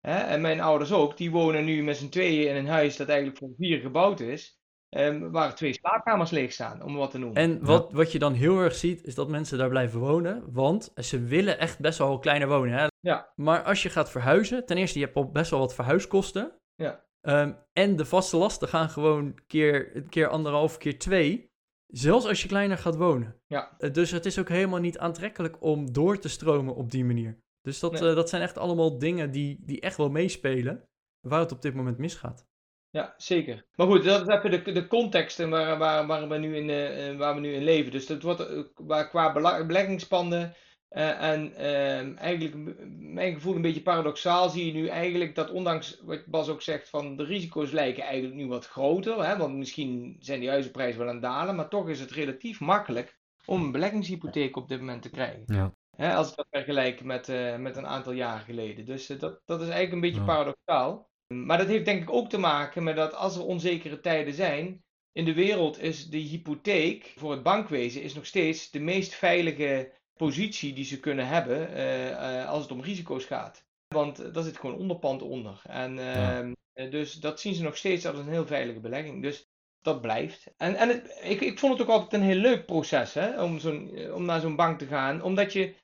Hè, 0.00 0.18
en 0.18 0.40
mijn 0.40 0.60
ouders 0.60 0.92
ook, 0.92 1.16
die 1.16 1.30
wonen 1.30 1.64
nu 1.64 1.82
met 1.82 1.96
z'n 1.96 2.08
tweeën 2.08 2.48
in 2.50 2.56
een 2.56 2.68
huis 2.68 2.96
dat 2.96 3.08
eigenlijk 3.08 3.38
voor 3.38 3.50
vier 3.58 3.80
gebouwd 3.80 4.20
is. 4.20 4.59
Ehm, 4.90 5.30
waar 5.30 5.54
twee 5.54 5.72
slaapkamers 5.72 6.30
leeg 6.30 6.52
staan, 6.52 6.82
om 6.82 6.94
wat 6.96 7.10
te 7.10 7.18
noemen. 7.18 7.42
En 7.42 7.64
wat, 7.64 7.92
wat 7.92 8.12
je 8.12 8.18
dan 8.18 8.32
heel 8.32 8.58
erg 8.58 8.74
ziet, 8.74 9.04
is 9.04 9.14
dat 9.14 9.28
mensen 9.28 9.58
daar 9.58 9.68
blijven 9.68 10.00
wonen. 10.00 10.52
Want 10.52 10.92
ze 10.96 11.24
willen 11.24 11.58
echt 11.58 11.78
best 11.78 11.98
wel 11.98 12.18
kleiner 12.18 12.48
wonen. 12.48 12.78
Hè? 12.78 12.86
Ja. 13.00 13.32
Maar 13.36 13.62
als 13.62 13.82
je 13.82 13.88
gaat 13.88 14.10
verhuizen, 14.10 14.66
ten 14.66 14.76
eerste, 14.76 14.98
je 14.98 15.04
hebt 15.04 15.16
al 15.16 15.30
best 15.30 15.50
wel 15.50 15.60
wat 15.60 15.74
verhuiskosten. 15.74 16.52
Ja. 16.74 17.04
Ehm, 17.20 17.52
en 17.72 17.96
de 17.96 18.04
vaste 18.04 18.36
lasten 18.36 18.68
gaan 18.68 18.88
gewoon 18.90 19.38
keer, 19.46 20.02
keer 20.08 20.28
anderhalf, 20.28 20.76
keer 20.78 20.98
twee. 20.98 21.48
Zelfs 21.86 22.26
als 22.26 22.42
je 22.42 22.48
kleiner 22.48 22.78
gaat 22.78 22.96
wonen. 22.96 23.36
Ja. 23.46 23.76
Eh, 23.78 23.92
dus 23.92 24.10
het 24.10 24.26
is 24.26 24.38
ook 24.38 24.48
helemaal 24.48 24.80
niet 24.80 24.98
aantrekkelijk 24.98 25.62
om 25.62 25.92
door 25.92 26.18
te 26.18 26.28
stromen 26.28 26.74
op 26.74 26.90
die 26.90 27.04
manier. 27.04 27.38
Dus 27.62 27.80
dat, 27.80 27.92
Nee. 27.92 28.08
eh, 28.08 28.14
dat 28.14 28.28
zijn 28.28 28.42
echt 28.42 28.58
allemaal 28.58 28.98
dingen 28.98 29.30
die, 29.30 29.58
die 29.64 29.80
echt 29.80 29.96
wel 29.96 30.10
meespelen. 30.10 30.82
Waar 31.28 31.40
het 31.40 31.52
op 31.52 31.62
dit 31.62 31.74
moment 31.74 31.98
misgaat. 31.98 32.46
Ja, 32.92 33.14
zeker. 33.16 33.64
Maar 33.74 33.86
goed, 33.86 34.04
dat 34.04 34.28
is 34.28 34.34
even 34.36 34.50
de, 34.50 34.72
de 34.72 34.86
context 34.86 35.40
en 35.40 35.50
waar, 35.50 35.78
waar, 35.78 36.06
waar, 36.06 36.28
we 36.28 36.36
nu 36.38 36.56
in, 36.56 36.70
eh, 36.70 37.08
eh, 37.10 37.16
waar 37.18 37.34
we 37.34 37.40
nu 37.40 37.52
in 37.52 37.64
leven. 37.64 37.90
Dus 37.92 38.06
dat 38.06 38.22
wordt 38.22 38.40
eh, 38.46 38.60
waar, 38.74 39.08
qua 39.08 39.32
bela- 39.32 39.66
beleggingspanden 39.66 40.54
eh, 40.88 41.22
en 41.22 41.54
ehm, 41.54 42.16
eigenlijk, 42.16 42.54
m- 42.54 43.12
mijn 43.14 43.34
gevoel 43.34 43.54
een 43.54 43.62
beetje 43.62 43.82
paradoxaal, 43.82 44.48
zie 44.48 44.66
je 44.66 44.72
nu 44.72 44.86
eigenlijk 44.88 45.34
dat 45.34 45.50
ondanks 45.50 46.00
wat 46.04 46.26
Bas 46.26 46.48
ook 46.48 46.62
zegt 46.62 46.88
van 46.88 47.16
de 47.16 47.24
risico's 47.24 47.70
lijken 47.70 48.02
eigenlijk 48.02 48.34
nu 48.34 48.46
wat 48.46 48.66
groter. 48.66 49.24
Hè, 49.24 49.36
want 49.36 49.54
misschien 49.56 50.16
zijn 50.20 50.40
die 50.40 50.48
huizenprijzen 50.48 50.98
wel 50.98 51.08
aan 51.08 51.14
het 51.14 51.22
dalen, 51.22 51.56
maar 51.56 51.68
toch 51.68 51.88
is 51.88 52.00
het 52.00 52.10
relatief 52.10 52.60
makkelijk 52.60 53.18
om 53.44 53.62
een 53.62 53.72
beleggingshypotheek 53.72 54.56
op 54.56 54.68
dit 54.68 54.78
moment 54.78 55.02
te 55.02 55.10
krijgen. 55.10 55.42
Ja. 55.46 55.74
Hè, 55.96 56.14
als 56.14 56.30
ik 56.30 56.36
dat 56.36 56.46
vergelijk 56.50 57.02
met, 57.04 57.32
met 57.58 57.76
een 57.76 57.86
aantal 57.86 58.12
jaar 58.12 58.38
geleden. 58.38 58.84
Dus 58.84 59.06
dat, 59.06 59.40
dat 59.44 59.60
is 59.60 59.68
eigenlijk 59.68 59.92
een 59.92 60.00
beetje 60.00 60.20
Ja. 60.20 60.26
paradoxaal. 60.26 61.09
Maar 61.34 61.58
dat 61.58 61.66
heeft 61.66 61.84
denk 61.84 62.02
ik 62.02 62.10
ook 62.10 62.28
te 62.28 62.38
maken 62.38 62.82
met 62.82 62.96
dat 62.96 63.14
als 63.14 63.36
er 63.36 63.44
onzekere 63.44 64.00
tijden 64.00 64.34
zijn, 64.34 64.84
in 65.12 65.24
de 65.24 65.34
wereld 65.34 65.78
is 65.78 66.08
de 66.08 66.18
hypotheek 66.18 67.12
voor 67.16 67.30
het 67.30 67.42
bankwezen 67.42 68.02
is 68.02 68.14
nog 68.14 68.26
steeds 68.26 68.70
de 68.70 68.80
meest 68.80 69.14
veilige 69.14 69.92
positie 70.16 70.72
die 70.72 70.84
ze 70.84 71.00
kunnen 71.00 71.26
hebben 71.26 71.74
eh, 71.74 72.40
eh, 72.40 72.48
als 72.48 72.62
het 72.62 72.72
om 72.72 72.80
risico's 72.82 73.24
gaat. 73.24 73.64
Want 73.88 74.34
daar 74.34 74.42
zit 74.42 74.58
gewoon 74.58 74.76
onderpand 74.76 75.22
onder. 75.22 75.60
En 75.64 75.94
Ja. 75.94 76.38
ehm, 76.38 76.52
eh, 76.72 76.90
dus 76.90 77.14
dat 77.14 77.40
zien 77.40 77.54
ze 77.54 77.62
nog 77.62 77.76
steeds 77.76 78.06
als 78.06 78.18
een 78.18 78.28
heel 78.28 78.46
veilige 78.46 78.80
belegging. 78.80 79.22
Dus 79.22 79.48
dat 79.82 80.00
blijft. 80.00 80.52
En, 80.56 80.74
en 80.74 80.88
het, 80.88 81.20
ik, 81.22 81.40
ik 81.40 81.58
vond 81.58 81.72
het 81.72 81.82
ook 81.82 81.94
altijd 81.94 82.12
een 82.12 82.28
heel 82.28 82.36
leuk 82.40 82.66
proces 82.66 83.14
hè, 83.14 83.42
om, 83.42 83.58
zo'n, 83.58 84.12
om 84.12 84.24
naar 84.24 84.40
zo'n 84.40 84.56
bank 84.56 84.78
te 84.78 84.86
gaan. 84.86 85.22
Omdat 85.22 85.52
je, 85.52 85.74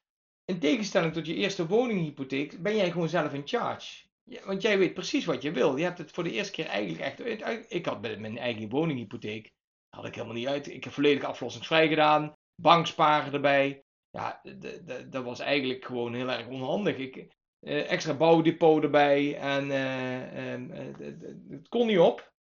in 0.45 0.59
tegenstelling 0.59 1.13
tot 1.13 1.27
je 1.27 1.35
eerste 1.35 1.67
woninghypotheek, 1.67 2.63
ben 2.63 2.77
jij 2.77 2.91
gewoon 2.91 3.09
zelf 3.09 3.33
in 3.33 3.47
charge. 3.47 4.06
Ja, 4.29 4.47
want 4.47 4.63
jij 4.63 4.79
weet 4.79 4.95
precies 4.95 5.25
wat 5.25 5.43
je 5.43 5.51
wil. 5.51 5.77
Je 5.77 5.85
hebt 5.85 5.99
het 5.99 6.11
voor 6.11 6.25
de 6.25 6.33
eerste 6.33 6.53
keer 6.53 6.67
eigenlijk 6.67 7.01
echt 7.01 7.43
uit. 7.43 7.67
Ik 7.69 7.87
had 7.87 8.01
bij 8.01 8.17
mijn 8.17 8.39
eigen 8.39 8.69
woninghypotheek. 8.69 9.53
Had 9.89 10.05
ik 10.05 10.15
helemaal 10.15 10.37
niet 10.37 10.47
uit. 10.47 10.67
Ik 10.67 10.85
heb 10.85 10.93
volledig 10.93 11.25
aflossingsvrij 11.25 11.89
gedaan. 11.89 12.33
Banksparen 12.63 13.33
erbij. 13.33 13.85
Ja, 14.11 14.43
dat 15.09 15.25
was 15.25 15.41
eigenlijk 15.41 15.85
gewoon 15.85 16.15
heel 16.15 16.31
erg 16.31 16.47
onhandig. 16.47 16.97
Ik, 16.97 17.17
eh, 17.61 17.91
extra 17.91 18.15
bouwdepot 18.15 18.83
erbij. 18.83 19.39
En 19.39 19.71
eh, 19.71 20.55
eh, 20.55 20.61
het 21.49 21.69
kon 21.69 21.87
niet 21.87 21.99
op. 21.99 22.33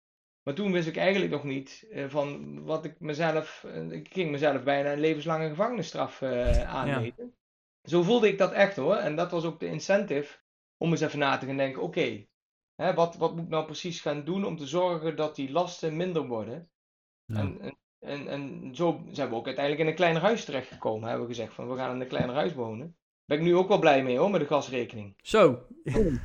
Maar 0.43 0.55
toen 0.55 0.73
wist 0.73 0.89
ik 0.89 0.97
eigenlijk 0.97 1.33
nog 1.33 1.45
niet 1.45 1.89
van 2.09 2.63
wat 2.65 2.85
ik 2.85 3.01
mezelf. 3.01 3.67
ik 3.91 4.13
ging 4.13 4.31
mezelf 4.31 4.63
bijna 4.63 4.93
een 4.93 5.01
levenslange 5.01 5.49
gevangenisstraf 5.49 6.23
aanmeten. 6.23 7.35
Zo 7.83 8.03
voelde 8.03 8.29
ik 8.29 8.39
dat 8.39 8.53
echt 8.53 8.77
hoor. 8.77 8.97
En 8.97 9.17
dat 9.17 9.31
was 9.31 9.45
ook 9.45 9.61
de 9.61 9.67
incentive 9.67 10.39
om 10.85 10.91
eens 10.91 11.01
even 11.01 11.19
na 11.19 11.37
te 11.39 11.47
gaan 11.47 11.57
denken: 11.57 11.83
oké, 11.83 12.27
wat, 12.77 13.17
wat 13.17 13.35
moet 13.35 13.45
ik 13.45 13.51
nou 13.51 13.65
precies 13.65 14.01
gaan 14.01 14.25
doen 14.25 14.45
om 14.45 14.57
te 14.57 14.67
zorgen 14.67 15.17
dat 15.17 15.37
die 15.37 15.53
lasten 15.53 15.97
minder 15.97 16.27
worden? 16.27 16.69
Ja. 17.25 17.39
En, 17.39 17.61
en, 17.61 17.77
en, 17.99 18.29
en 18.29 18.75
zo 18.75 19.03
zijn 19.11 19.29
we 19.29 19.35
ook 19.35 19.47
uiteindelijk 19.47 19.85
in 19.85 19.91
een 19.91 19.99
kleiner 19.99 20.23
huis 20.23 20.45
terechtgekomen. 20.45 21.09
Hebben 21.09 21.27
we 21.27 21.35
gezegd 21.35 21.55
van 21.55 21.69
we 21.71 21.77
gaan 21.77 21.95
in 21.95 22.01
een 22.01 22.09
kleiner 22.09 22.35
huis 22.35 22.55
wonen. 22.55 22.97
Ben 23.25 23.39
ik 23.39 23.45
nu 23.45 23.57
ook 23.57 23.69
wel 23.69 23.79
blij 23.79 24.03
mee 24.03 24.19
hoor, 24.19 24.31
met 24.31 24.41
de 24.41 24.47
gasrekening. 24.47 25.15
Zo, 25.23 25.67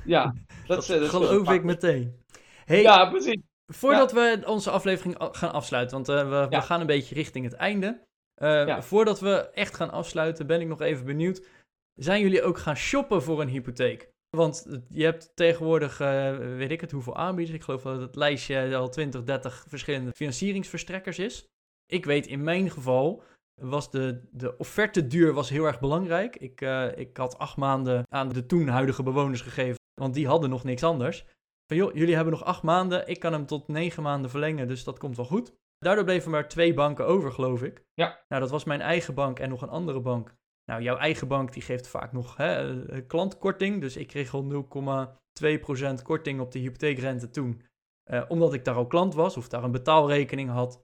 Ja, 0.05 0.23
dat, 0.23 0.67
dat, 0.67 0.89
eh, 0.89 0.95
dat 0.95 1.01
is 1.01 1.09
geloof 1.09 1.49
ik 1.51 1.63
meteen. 1.63 2.23
Hey, 2.65 2.81
Ja, 2.81 3.09
precies. 3.09 3.41
Voordat 3.65 4.11
we 4.11 4.41
onze 4.45 4.71
aflevering 4.71 5.15
gaan 5.31 5.51
afsluiten, 5.51 5.95
want 5.95 6.09
eh, 6.09 6.29
we, 6.29 6.47
we 6.49 6.61
gaan 6.61 6.81
een 6.81 6.87
beetje 6.87 7.15
richting 7.15 7.45
het 7.45 7.53
einde. 7.53 8.07
Eh, 8.35 8.65
Ja. 8.65 8.81
Voordat 8.81 9.19
we 9.19 9.49
echt 9.49 9.75
gaan 9.75 9.91
afsluiten, 9.91 10.47
ben 10.47 10.61
ik 10.61 10.67
nog 10.67 10.81
even 10.81 11.05
benieuwd. 11.05 11.47
Zijn 11.95 12.21
jullie 12.21 12.43
ook 12.43 12.57
gaan 12.57 12.75
shoppen 12.75 13.23
voor 13.23 13.41
een 13.41 13.47
hypotheek? 13.47 14.11
Want 14.37 14.67
je 14.89 15.03
hebt 15.03 15.31
tegenwoordig, 15.35 15.99
eh, 15.99 16.37
weet 16.37 16.71
ik 16.71 16.81
het, 16.81 16.91
hoeveel 16.91 17.15
aanbieders. 17.15 17.57
Ik 17.57 17.63
geloof 17.63 17.81
dat 17.81 18.01
het 18.01 18.15
lijstje 18.15 18.75
al 18.75 18.89
20, 18.89 19.23
30 19.23 19.65
verschillende 19.67 20.11
financieringsverstrekkers 20.15 21.19
is. 21.19 21.47
Ik 21.85 22.05
weet 22.05 22.27
in 22.27 22.43
mijn 22.43 22.69
geval 22.69 23.23
was 23.61 23.91
de, 23.91 24.27
de 24.31 24.57
offerte 24.57 25.07
duur 25.07 25.33
was 25.33 25.49
heel 25.49 25.65
erg 25.65 25.79
belangrijk. 25.79 26.35
Ik, 26.35 26.61
eh, 26.61 26.97
ik 26.97 27.17
had 27.17 27.37
acht 27.37 27.57
maanden 27.57 28.03
aan 28.09 28.29
de 28.29 28.45
toen 28.45 28.67
huidige 28.67 29.03
bewoners 29.03 29.41
gegeven, 29.41 29.79
want 30.01 30.13
die 30.13 30.27
hadden 30.27 30.49
nog 30.49 30.63
niks 30.63 30.83
anders. 30.83 31.25
Van 31.67 31.77
joh, 31.77 31.93
jullie 31.93 32.15
hebben 32.15 32.33
nog 32.33 32.43
acht 32.43 32.63
maanden, 32.63 33.07
ik 33.07 33.19
kan 33.19 33.33
hem 33.33 33.45
tot 33.45 33.67
negen 33.67 34.03
maanden 34.03 34.29
verlengen, 34.29 34.67
dus 34.67 34.83
dat 34.83 34.99
komt 34.99 35.15
wel 35.15 35.25
goed. 35.25 35.53
Daardoor 35.77 36.03
bleven 36.03 36.31
maar 36.31 36.47
twee 36.47 36.73
banken 36.73 37.05
over, 37.05 37.31
geloof 37.31 37.63
ik. 37.63 37.83
Ja. 37.93 38.23
Nou, 38.27 38.41
dat 38.41 38.51
was 38.51 38.63
mijn 38.63 38.81
eigen 38.81 39.13
bank 39.13 39.39
en 39.39 39.49
nog 39.49 39.61
een 39.61 39.69
andere 39.69 40.01
bank. 40.01 40.35
Nou, 40.69 40.81
jouw 40.81 40.97
eigen 40.97 41.27
bank 41.27 41.53
die 41.53 41.61
geeft 41.61 41.87
vaak 41.87 42.11
nog 42.11 42.37
hè, 42.37 42.83
eh, 42.87 43.01
klantkorting, 43.07 43.81
dus 43.81 43.97
ik 43.97 44.07
kreeg 44.07 44.33
al 44.33 44.43
0,2% 44.43 46.01
korting 46.01 46.39
op 46.39 46.51
de 46.51 46.59
hypotheekrente 46.59 47.29
toen. 47.29 47.61
Eh, 48.03 48.25
omdat 48.27 48.53
ik 48.53 48.65
daar 48.65 48.75
al 48.75 48.87
klant 48.87 49.13
was 49.13 49.37
of 49.37 49.49
daar 49.49 49.63
een 49.63 49.71
betaalrekening 49.71 50.49
had. 50.49 50.81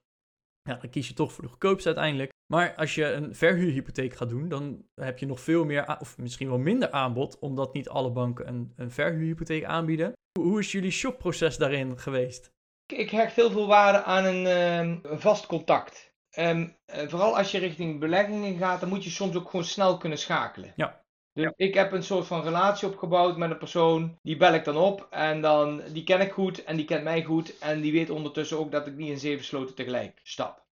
Ja, 0.62 0.76
dan 0.76 0.90
kies 0.90 1.08
je 1.08 1.14
toch 1.14 1.34
voor 1.34 1.44
de 1.44 1.50
goedkoopste 1.50 1.88
uiteindelijk. 1.88 2.32
Maar 2.54 2.76
als 2.76 2.96
je 2.96 3.06
een 3.06 3.36
verhuurhypotheek 3.36 4.14
gaat 4.14 4.30
doen, 4.30 4.50
dan 4.50 4.86
heb 5.02 5.20
je 5.20 5.26
nog 5.26 5.40
veel 5.40 5.66
meer, 5.66 5.98
of 6.00 6.18
misschien 6.18 6.50
wel 6.50 6.58
minder 6.58 6.92
aanbod, 6.92 7.40
omdat 7.40 7.74
niet 7.74 7.90
alle 7.90 8.12
banken 8.12 8.48
een, 8.48 8.74
een 8.76 8.92
verhuurhypotheek 8.92 9.64
aanbieden. 9.64 10.14
Hoe, 10.40 10.60
is 10.60 10.72
jullie 10.72 10.92
shopproces 10.92 11.58
daarin 11.58 12.00
geweest? 12.00 12.52
Ik, 12.94 13.10
hecht 13.10 13.36
heel 13.36 13.52
veel 13.52 13.68
waarde 13.68 14.04
aan 14.04 14.26
een, 14.26 14.46
ehm, 14.46 15.12
een 15.12 15.22
vast 15.22 15.46
contact. 15.46 16.14
Ehm, 16.36 16.68
eh, 16.86 17.08
vooral 17.08 17.38
als 17.38 17.52
je 17.52 17.58
richting 17.58 18.00
beleggingen 18.00 18.58
gaat, 18.58 18.80
dan 18.80 18.90
moet 18.90 19.04
je 19.04 19.10
soms 19.10 19.36
ook 19.36 19.50
gewoon 19.50 19.66
snel 19.66 19.98
kunnen 19.98 20.18
schakelen. 20.18 20.74
Ja. 20.76 21.04
Dus 21.34 21.52
ik 21.56 21.74
heb 21.74 21.92
een 21.92 22.04
soort 22.04 22.28
van 22.28 22.44
relatie 22.44 22.88
opgebouwd 22.88 23.38
met 23.38 23.52
een 23.52 23.58
persoon, 23.58 24.20
die 24.22 24.38
bel 24.38 24.54
ik 24.54 24.64
dan 24.64 24.78
op 24.78 25.08
en 25.10 25.42
dan, 25.42 25.82
die 25.94 26.04
ken 26.04 26.22
ik 26.22 26.32
goed 26.32 26.64
en 26.64 26.76
die 26.76 26.86
kent 26.86 27.04
mij 27.04 27.24
goed 27.24 27.58
en 27.60 27.82
die 27.82 27.92
weet 27.92 28.10
ondertussen 28.10 28.58
ook 28.58 28.72
dat 28.72 28.88
ik 28.88 28.96
niet 28.96 29.10
in 29.10 29.20
zeven 29.20 29.46
sloten 29.46 29.76
tegelijk 29.76 30.20
stap. 30.24 30.66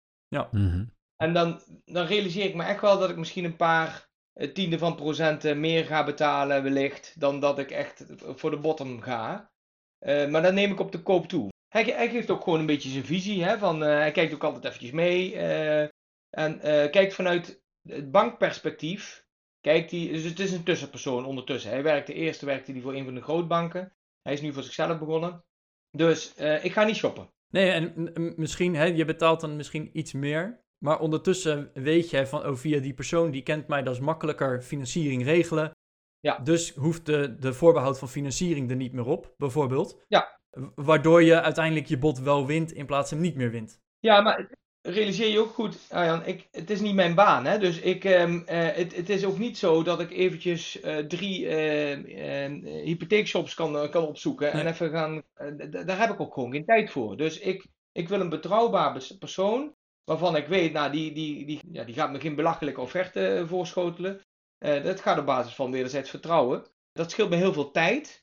Mhm. 0.51 0.85
En 1.15 1.33
dan, 1.33 1.61
dan 1.85 2.05
realiseer 2.05 2.45
ik 2.45 2.55
me 2.55 2.63
echt 2.63 2.81
wel 2.81 2.99
dat 2.99 3.09
ik 3.09 3.17
misschien 3.17 3.43
een 3.43 3.55
paar 3.55 4.09
eh, 4.33 4.53
tiende 4.53 4.77
van 4.77 4.95
procenten 4.95 5.59
meer 5.59 5.85
ga 5.85 6.03
betalen 6.03 6.63
wellicht 6.63 7.19
dan 7.19 7.39
dat 7.39 7.59
ik 7.59 7.71
echt 7.71 8.05
voor 8.19 8.51
de 8.51 8.59
bottom 8.59 9.01
ga. 9.01 9.51
Eh, 9.99 10.27
maar 10.27 10.41
dat 10.41 10.53
neem 10.53 10.71
ik 10.71 10.79
op 10.79 10.91
de 10.91 11.01
koop 11.01 11.27
toe. 11.27 11.52
Hij, 11.73 11.83
hij 11.83 12.09
geeft 12.09 12.29
ook 12.29 12.43
gewoon 12.43 12.59
een 12.59 12.65
beetje 12.65 12.89
zijn 12.89 13.05
visie. 13.05 13.43
Hè, 13.43 13.57
van, 13.57 13.83
eh, 13.83 13.89
hij 13.89 14.11
kijkt 14.11 14.33
ook 14.33 14.43
altijd 14.43 14.65
eventjes 14.65 14.91
mee. 14.91 15.35
eh, 15.35 15.81
en 16.29 16.59
eh, 16.59 16.91
kijkt 16.91 17.13
vanuit 17.13 17.61
het 17.89 18.11
bankperspectief. 18.11 19.25
Kijkt 19.61 19.91
hij, 19.91 20.07
dus 20.07 20.23
het 20.23 20.39
is 20.39 20.51
een 20.51 20.63
tussenpersoon 20.63 21.25
ondertussen. 21.25 21.71
Hij 21.71 21.83
werkte 21.83 22.13
eerst 22.13 22.41
werkte 22.41 22.71
hij 22.71 22.81
voor 22.81 22.93
een 22.93 23.05
van 23.05 23.13
de 23.13 23.21
grootbanken. 23.21 23.95
Hij 24.21 24.33
is 24.33 24.41
nu 24.41 24.53
voor 24.53 24.63
zichzelf 24.63 24.99
begonnen. 24.99 25.43
Dus 25.91 26.33
ik 26.61 26.73
ga 26.73 26.83
niet 26.83 26.95
shoppen. 26.95 27.29
Nee, 27.49 27.71
en 27.71 28.11
misschien, 28.35 28.75
hè, 28.75 28.85
je 28.85 29.05
betaalt 29.05 29.41
dan 29.41 29.55
misschien 29.55 29.89
iets 29.93 30.13
meer. 30.13 30.63
Maar 30.77 30.99
ondertussen 30.99 31.71
weet 31.73 32.09
jij 32.09 32.27
van, 32.27 32.45
oh, 32.45 32.55
via 32.55 32.79
die 32.79 32.93
persoon, 32.93 33.31
die 33.31 33.43
kent 33.43 33.67
mij, 33.67 33.83
dat 33.83 33.93
is 33.93 33.99
makkelijker 33.99 34.61
financiering 34.61 35.23
regelen. 35.23 35.71
Ja. 36.19 36.37
Dus 36.37 36.73
hoeft 36.73 37.05
de, 37.05 37.35
de 37.39 37.53
voorbehoud 37.53 37.99
van 37.99 38.09
financiering 38.09 38.69
er 38.69 38.75
niet 38.75 38.93
meer 38.93 39.05
op, 39.05 39.33
bijvoorbeeld. 39.37 40.03
Ja. 40.07 40.41
Waardoor 40.75 41.23
je 41.23 41.41
uiteindelijk 41.41 41.87
je 41.87 41.97
bod 41.97 42.19
wel 42.19 42.45
wint 42.45 42.71
in 42.71 42.85
plaats 42.85 43.09
van 43.09 43.21
niet 43.21 43.35
meer 43.35 43.51
wint. 43.51 43.79
Ja, 43.99 44.21
maar 44.21 44.49
realiseer 44.81 45.27
je 45.27 45.39
ook 45.39 45.53
goed, 45.53 45.77
Arjan, 45.89 46.25
ik, 46.25 46.47
het 46.51 46.69
is 46.69 46.81
niet 46.81 46.95
mijn 46.95 47.15
baan. 47.15 47.45
Hè? 47.45 47.57
Dus 47.59 47.79
ik, 47.79 48.03
ehm, 48.03 48.41
eh, 48.45 48.75
het, 48.75 48.95
het 48.95 49.09
is 49.09 49.25
ook 49.25 49.37
niet 49.37 49.57
zo 49.57 49.83
dat 49.83 49.99
ik 49.99 50.11
eventjes 50.11 50.79
eh, 50.79 50.97
drie 50.97 51.47
eh, 51.47 52.83
hypotheekshops 52.83 53.53
kan, 53.53 53.89
kan 53.89 54.07
opzoeken 54.07 54.51
en 54.51 54.67
even 54.67 54.89
gaan. 54.89 55.23
daar 55.85 55.99
heb 55.99 56.09
ik 56.09 56.19
ook 56.19 56.33
gewoon 56.33 56.51
geen 56.51 56.65
tijd 56.65 56.91
voor. 56.91 57.17
Dus 57.17 57.39
ik, 57.39 57.65
ik 57.91 58.09
wil 58.09 58.19
een 58.19 58.29
betrouwbaar 58.29 58.93
bes- 58.93 59.17
persoon 59.17 59.75
waarvan 60.03 60.35
ik 60.35 60.47
weet, 60.47 60.73
nou, 60.73 60.91
die, 60.91 61.11
die, 61.11 61.45
die, 61.45 61.61
ja, 61.71 61.83
die 61.83 61.95
gaat 61.95 62.11
me 62.11 62.19
geen 62.19 62.35
belachelijke 62.35 62.81
offerte 62.81 63.43
voorschotelen. 63.47 64.21
dat 64.57 65.01
gaat 65.01 65.19
op 65.19 65.25
basis 65.25 65.55
van 65.55 65.71
wederzijds 65.71 66.09
vertrouwen. 66.09 66.65
Dat 66.91 67.11
scheelt 67.11 67.29
me 67.29 67.35
heel 67.35 67.53
veel 67.53 67.71
tijd. 67.71 68.22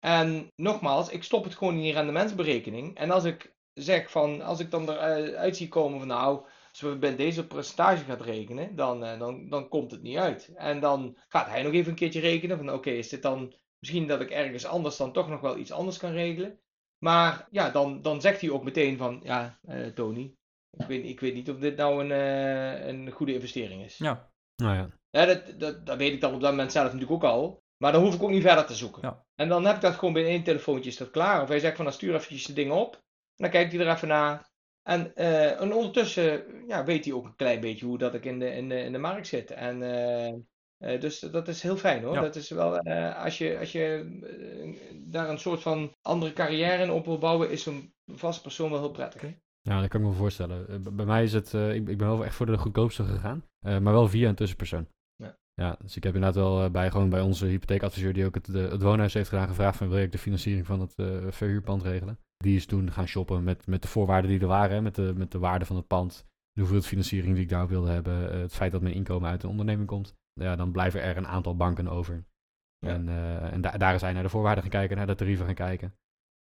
En 0.00 0.48
nogmaals, 0.56 1.08
ik 1.08 1.22
stop 1.22 1.44
het 1.44 1.54
gewoon 1.54 1.74
in 1.74 1.82
die 1.82 1.92
rendementsberekening. 1.92 2.96
En 2.96 3.10
als 3.10 3.24
ik 3.24 3.54
zeg 3.72 4.10
van, 4.10 4.40
als 4.42 4.60
ik 4.60 4.70
dan 4.70 4.90
eruit 4.90 5.56
zie 5.56 5.68
komen 5.68 5.98
van 5.98 6.08
nou, 6.08 6.46
als 6.70 6.80
we 6.80 6.98
bij 6.98 7.16
deze 7.16 7.46
percentage 7.46 8.04
gaat 8.04 8.20
rekenen, 8.20 8.76
dan, 8.76 9.04
uh, 9.04 9.18
dan, 9.18 9.48
dan 9.48 9.68
komt 9.68 9.90
het 9.90 10.02
niet 10.02 10.16
uit. 10.16 10.52
En 10.54 10.80
dan 10.80 11.16
gaat 11.28 11.48
hij 11.48 11.62
nog 11.62 11.72
even 11.72 11.90
een 11.90 11.96
keertje 11.98 12.20
rekenen 12.20 12.56
van 12.56 12.72
oké, 12.72 12.90
is 12.90 13.08
dit 13.08 13.22
dan 13.22 13.54
misschien 13.78 14.06
dat 14.06 14.20
ik 14.20 14.30
ergens 14.30 14.66
anders 14.66 14.96
dan 14.96 15.12
toch 15.12 15.28
nog 15.28 15.40
wel 15.40 15.56
iets 15.56 15.72
anders 15.72 15.98
kan 15.98 16.12
regelen. 16.12 16.58
Maar 16.98 17.48
ja, 17.50 17.70
dan, 17.70 18.02
dan 18.02 18.20
zegt 18.20 18.40
hij 18.40 18.50
ook 18.50 18.64
meteen 18.64 18.96
van 18.96 19.20
ja, 19.22 19.58
uh, 19.68 19.86
Tony, 19.86 20.34
ik 20.70 20.86
weet, 20.86 21.04
ik 21.04 21.20
weet 21.20 21.34
niet 21.34 21.50
of 21.50 21.58
dit 21.58 21.76
nou 21.76 22.04
een, 22.04 22.10
uh, 22.10 22.86
een 22.86 23.10
goede 23.10 23.34
investering 23.34 23.84
is. 23.84 23.98
Ja. 23.98 24.32
Nou 24.56 24.74
ja. 24.74 24.88
ja 25.10 25.26
dat, 25.26 25.60
dat, 25.60 25.86
dat 25.86 25.96
weet 25.96 26.12
ik 26.12 26.20
dan 26.20 26.34
op 26.34 26.40
dat 26.40 26.50
moment 26.50 26.72
zelf 26.72 26.92
natuurlijk 26.92 27.12
ook 27.12 27.30
al. 27.30 27.59
Maar 27.82 27.92
dan 27.92 28.02
hoef 28.02 28.14
ik 28.14 28.22
ook 28.22 28.30
niet 28.30 28.42
verder 28.42 28.66
te 28.66 28.74
zoeken. 28.74 29.02
Ja. 29.02 29.24
En 29.34 29.48
dan 29.48 29.64
heb 29.64 29.74
ik 29.74 29.80
dat 29.80 29.94
gewoon 29.94 30.14
binnen 30.14 30.32
één 30.32 30.42
telefoontje 30.42 30.90
is 30.90 30.96
dat 30.96 31.10
klaar. 31.10 31.42
Of 31.42 31.48
hij 31.48 31.58
zegt 31.58 31.76
van 31.76 31.84
dan 31.84 31.94
stuur 31.94 32.14
eventjes 32.14 32.44
de 32.44 32.52
dingen 32.52 32.76
op. 32.76 32.94
En 32.94 33.00
dan 33.36 33.50
kijkt 33.50 33.72
hij 33.72 33.80
er 33.80 33.94
even 33.94 34.08
naar. 34.08 34.48
En, 34.82 35.12
uh, 35.14 35.60
en 35.60 35.72
ondertussen 35.72 36.44
ja, 36.66 36.84
weet 36.84 37.04
hij 37.04 37.14
ook 37.14 37.24
een 37.24 37.36
klein 37.36 37.60
beetje 37.60 37.86
hoe 37.86 37.98
dat 37.98 38.14
ik 38.14 38.24
in 38.24 38.38
de, 38.38 38.54
in 38.54 38.68
de, 38.68 38.80
in 38.80 38.92
de 38.92 38.98
markt 38.98 39.26
zit. 39.26 39.50
En, 39.50 39.82
uh, 39.82 40.92
uh, 40.92 41.00
dus 41.00 41.18
dat 41.18 41.48
is 41.48 41.62
heel 41.62 41.76
fijn 41.76 42.02
hoor. 42.02 42.14
Ja. 42.14 42.20
Dat 42.20 42.36
is 42.36 42.50
wel, 42.50 42.78
als 43.12 43.38
je, 43.38 43.58
als 43.58 43.72
je 43.72 44.18
daar 44.94 45.28
een 45.28 45.38
soort 45.38 45.62
van 45.62 45.96
andere 46.02 46.32
carrière 46.32 46.82
in 46.82 46.90
op 46.90 47.04
wil 47.04 47.18
bouwen, 47.18 47.50
is 47.50 47.62
zo'n 47.62 47.94
vast 48.06 48.42
persoon 48.42 48.70
wel 48.70 48.80
heel 48.80 48.90
prettig. 48.90 49.22
Ja, 49.60 49.80
dat 49.80 49.88
kan 49.88 50.00
ik 50.00 50.06
me 50.06 50.12
voorstellen. 50.12 50.82
bij 50.96 51.06
mij 51.06 51.22
is 51.22 51.32
het, 51.32 51.52
ik, 51.52 51.88
ik 51.88 51.98
ben 51.98 52.08
wel 52.08 52.24
echt 52.24 52.34
voor 52.34 52.46
de 52.46 52.58
goedkoopste 52.58 53.04
gegaan, 53.04 53.44
maar 53.60 53.92
wel 53.92 54.08
via 54.08 54.28
een 54.28 54.34
tussenpersoon. 54.34 54.88
Ja. 55.60 55.76
Dus 55.82 55.96
ik 55.96 56.02
heb 56.02 56.14
inderdaad 56.14 56.42
wel 56.42 56.70
bij, 56.70 56.90
gewoon 56.90 57.08
bij 57.08 57.20
onze 57.20 57.46
hypotheekadviseur 57.46 58.12
die 58.12 58.26
ook 58.26 58.34
het, 58.34 58.44
de, 58.44 58.58
het 58.58 58.82
woonhuis 58.82 59.14
heeft 59.14 59.28
gedaan, 59.28 59.48
gevraagd 59.48 59.76
van 59.76 59.88
wil 59.88 59.98
ik 59.98 60.12
de 60.12 60.18
financiering 60.18 60.66
van 60.66 60.80
het 60.80 60.94
verhuurpand 61.34 61.82
regelen. 61.82 62.18
Die 62.36 62.56
is 62.56 62.66
toen 62.66 62.92
gaan 62.92 63.06
shoppen 63.06 63.44
met, 63.44 63.66
met 63.66 63.82
de 63.82 63.88
voorwaarden 63.88 64.30
die 64.30 64.40
er 64.40 64.46
waren. 64.46 64.82
Met 64.82 64.94
de, 64.94 65.12
met 65.16 65.32
de 65.32 65.38
waarde 65.38 65.64
van 65.64 65.76
het 65.76 65.86
pand. 65.86 66.26
De 66.52 66.60
hoeveelheid 66.60 66.88
financiering 66.88 67.34
die 67.34 67.42
ik 67.42 67.48
daarop 67.48 67.70
wilde 67.70 67.90
hebben. 67.90 68.40
het 68.40 68.54
feit 68.54 68.72
dat 68.72 68.82
mijn 68.82 68.94
inkomen 68.94 69.30
uit 69.30 69.42
een 69.42 69.50
onderneming 69.50 69.88
komt. 69.88 70.14
Ja, 70.32 70.56
dan 70.56 70.72
blijven 70.72 71.02
er 71.02 71.16
een 71.16 71.26
aantal 71.26 71.56
banken 71.56 71.88
over. 71.88 72.24
Ja. 72.78 72.88
En, 72.88 73.08
uh, 73.08 73.52
en 73.52 73.60
da 73.60 73.70
daar 73.70 74.00
hij 74.00 74.12
naar 74.12 74.22
de 74.22 74.28
voorwaarden 74.28 74.62
gaan 74.62 74.72
kijken. 74.72 74.96
Naar 74.96 75.06
de 75.06 75.14
tarieven 75.14 75.46
gaan 75.46 75.54
kijken. 75.54 75.94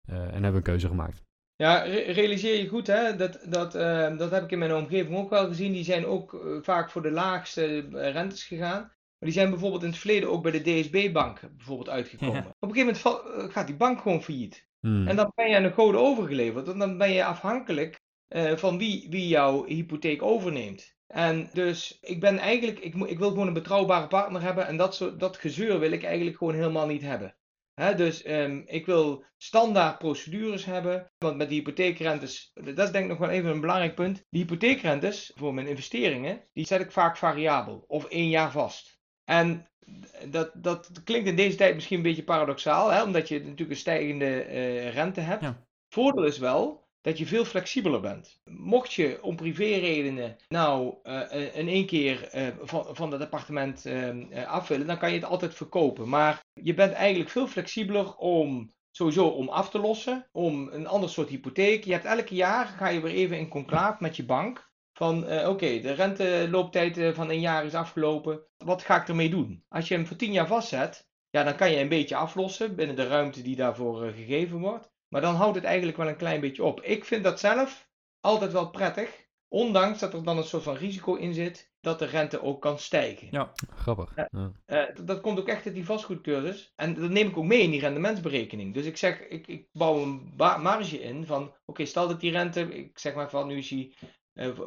Uh, 0.09 0.17
en 0.17 0.31
hebben 0.31 0.51
we 0.51 0.57
een 0.57 0.63
keuze 0.63 0.87
gemaakt. 0.87 1.23
Ja, 1.55 1.81
re 1.81 1.99
realiseer 1.99 2.61
je 2.61 2.67
goed 2.67 2.87
hè. 2.87 3.15
Dat, 3.15 3.39
dat, 3.49 3.75
uh, 3.75 4.17
dat 4.17 4.31
heb 4.31 4.43
ik 4.43 4.51
in 4.51 4.59
mijn 4.59 4.75
omgeving 4.75 5.17
ook 5.17 5.29
wel 5.29 5.47
gezien. 5.47 5.71
Die 5.71 5.83
zijn 5.83 6.05
ook 6.05 6.59
vaak 6.61 6.89
voor 6.89 7.01
de 7.01 7.11
laagste 7.11 7.79
rentes 8.11 8.43
gegaan. 8.43 8.91
Maar 9.19 9.29
die 9.29 9.39
zijn 9.39 9.49
bijvoorbeeld 9.49 9.83
in 9.83 9.89
het 9.89 9.97
verleden 9.97 10.29
ook 10.29 10.43
bij 10.43 10.51
de 10.51 10.61
DSB-bank 10.61 11.39
bijvoorbeeld 11.55 11.89
uitgekomen. 11.89 12.43
Ja. 12.43 12.55
Op 12.59 12.69
een 12.69 12.75
gegeven 12.75 13.01
moment 13.03 13.51
gaat 13.53 13.67
die 13.67 13.75
bank 13.75 14.01
gewoon 14.01 14.23
failliet. 14.23 14.67
Hmm. 14.79 15.07
En 15.07 15.15
dan 15.15 15.31
ben 15.35 15.49
je 15.49 15.55
aan 15.55 15.63
de 15.63 15.73
code 15.73 15.97
overgeleverd. 15.97 16.67
En 16.67 16.79
dan 16.79 16.97
ben 16.97 17.11
je 17.11 17.25
afhankelijk 17.25 17.99
uh, 18.29 18.55
van 18.55 18.77
wie, 18.77 19.07
wie 19.09 19.27
jouw 19.27 19.65
hypotheek 19.65 20.21
overneemt. 20.21 20.95
En 21.07 21.49
dus 21.53 21.97
ik 22.01 22.19
ben 22.19 22.37
eigenlijk, 22.37 22.79
ik, 22.79 22.95
ik 22.95 23.17
wil 23.17 23.29
gewoon 23.29 23.47
een 23.47 23.53
betrouwbare 23.53 24.07
partner 24.07 24.41
hebben. 24.41 24.67
En 24.67 24.77
dat, 24.77 24.95
soort, 24.95 25.19
dat 25.19 25.37
gezeur 25.37 25.79
wil 25.79 25.91
ik 25.91 26.03
eigenlijk 26.03 26.37
gewoon 26.37 26.53
helemaal 26.53 26.87
niet 26.87 27.01
hebben. 27.01 27.35
Dus 27.95 28.27
um, 28.27 28.63
ik 28.65 28.85
wil 28.85 29.25
standaard 29.37 29.97
procedures 29.97 30.65
hebben. 30.65 31.11
Want 31.17 31.37
met 31.37 31.49
die 31.49 31.57
hypotheekrentes, 31.57 32.51
dat 32.53 32.77
is 32.77 32.91
denk 32.91 33.03
ik 33.03 33.09
nog 33.09 33.17
wel 33.17 33.29
even 33.29 33.51
een 33.51 33.61
belangrijk 33.61 33.95
punt. 33.95 34.25
Die 34.29 34.41
hypotheekrentes 34.41 35.31
voor 35.35 35.53
mijn 35.53 35.67
investeringen, 35.67 36.47
die 36.53 36.65
zet 36.65 36.81
ik 36.81 36.91
vaak 36.91 37.17
variabel. 37.17 37.83
Of 37.87 38.05
één 38.05 38.29
jaar 38.29 38.51
vast. 38.51 38.96
En 39.29 39.67
dat, 40.25 40.51
dat 40.55 40.91
klinkt 41.03 41.27
in 41.27 41.35
deze 41.35 41.57
tijd 41.57 41.75
misschien 41.75 41.97
een 41.97 42.03
beetje 42.03 42.23
paradoxaal, 42.23 42.89
hè, 42.89 43.03
omdat 43.03 43.27
je 43.27 43.39
natuurlijk 43.39 43.69
een 43.69 43.75
stijgende 43.75 44.45
uh, 44.47 44.93
rente 44.93 45.21
hebt. 45.21 45.41
Ja. 45.41 45.65
Voordeel 45.89 46.23
is 46.23 46.37
wel 46.37 46.85
dat 47.01 47.17
je 47.17 47.25
veel 47.25 47.45
flexibeler 47.45 47.99
bent. 47.99 48.41
Mocht 48.43 48.93
je 48.93 49.23
om 49.23 49.35
privéredenen 49.35 50.35
nou 50.47 50.95
uh, 51.03 51.55
in 51.55 51.67
één 51.67 51.85
keer 51.85 52.29
uh, 52.35 52.47
van, 52.61 52.95
van 52.95 53.11
het 53.11 53.21
appartement 53.21 53.85
af 54.45 54.67
willen, 54.67 54.87
dan 54.87 54.97
kan 54.97 55.09
je 55.09 55.15
het 55.15 55.29
altijd 55.29 55.53
verkopen. 55.53 56.09
Maar 56.09 56.45
je 56.53 56.73
bent 56.73 56.93
eigenlijk 56.93 57.29
veel 57.29 57.47
flexibeler 57.47 58.15
om 58.15 58.71
sowieso 58.91 59.27
om 59.27 59.49
af 59.49 59.69
te 59.69 59.79
lossen, 59.79 60.27
om 60.31 60.67
een 60.71 60.87
ander 60.87 61.09
soort 61.09 61.29
hypotheek. 61.29 61.83
Je 61.83 61.91
hebt 61.91 62.05
elke 62.05 62.35
jaar, 62.35 62.65
ga 62.65 62.87
je 62.87 63.01
weer 63.01 63.13
even 63.13 63.37
in 63.37 63.47
conclaaf 63.47 63.99
met 63.99 64.15
je 64.15 64.25
bank. 64.25 64.66
Van 64.97 65.23
uh, 65.23 65.37
oké, 65.37 65.47
okay, 65.47 65.81
de 65.81 65.91
rentelooptijd 65.91 66.97
uh, 66.97 67.13
van 67.13 67.29
een 67.29 67.39
jaar 67.39 67.65
is 67.65 67.73
afgelopen. 67.73 68.41
Wat 68.57 68.83
ga 68.83 69.01
ik 69.01 69.07
ermee 69.07 69.29
doen? 69.29 69.63
Als 69.69 69.87
je 69.87 69.93
hem 69.93 70.05
voor 70.05 70.17
10 70.17 70.31
jaar 70.31 70.47
vastzet, 70.47 71.09
ja, 71.29 71.43
dan 71.43 71.55
kan 71.55 71.71
je 71.71 71.79
een 71.79 71.89
beetje 71.89 72.15
aflossen 72.15 72.75
binnen 72.75 72.95
de 72.95 73.07
ruimte 73.07 73.41
die 73.41 73.55
daarvoor 73.55 74.05
uh, 74.05 74.13
gegeven 74.13 74.59
wordt. 74.59 74.91
Maar 75.07 75.21
dan 75.21 75.35
houdt 75.35 75.55
het 75.55 75.63
eigenlijk 75.63 75.97
wel 75.97 76.07
een 76.07 76.17
klein 76.17 76.41
beetje 76.41 76.63
op. 76.63 76.81
Ik 76.81 77.05
vind 77.05 77.23
dat 77.23 77.39
zelf 77.39 77.89
altijd 78.19 78.51
wel 78.51 78.69
prettig. 78.69 79.25
Ondanks 79.47 79.99
dat 79.99 80.13
er 80.13 80.23
dan 80.23 80.37
een 80.37 80.43
soort 80.43 80.63
van 80.63 80.75
risico 80.75 81.15
in 81.15 81.33
zit 81.33 81.71
dat 81.81 81.99
de 81.99 82.05
rente 82.05 82.41
ook 82.41 82.61
kan 82.61 82.79
stijgen. 82.79 83.27
Ja, 83.31 83.51
grappig. 83.75 84.13
Ja. 84.15 84.29
Uh, 84.67 85.05
dat 85.05 85.21
komt 85.21 85.39
ook 85.39 85.47
echt 85.47 85.65
uit 85.65 85.75
die 85.75 85.85
vastgoedcursus. 85.85 86.73
En 86.75 86.93
dat 86.93 87.09
neem 87.09 87.27
ik 87.27 87.37
ook 87.37 87.45
mee 87.45 87.61
in 87.61 87.71
die 87.71 87.79
rendementsberekening. 87.79 88.73
Dus 88.73 88.85
ik 88.85 88.97
zeg, 88.97 89.19
ik, 89.19 89.47
ik 89.47 89.67
bouw 89.71 90.01
een 90.01 90.33
marge 90.37 91.01
in 91.01 91.25
van, 91.25 91.43
oké, 91.43 91.53
okay, 91.65 91.85
stel 91.85 92.07
dat 92.07 92.19
die 92.19 92.31
rente, 92.31 92.61
ik 92.61 92.99
zeg 92.99 93.15
maar 93.15 93.29
van 93.29 93.47
nu 93.47 93.57
is 93.57 93.67
die 93.67 93.95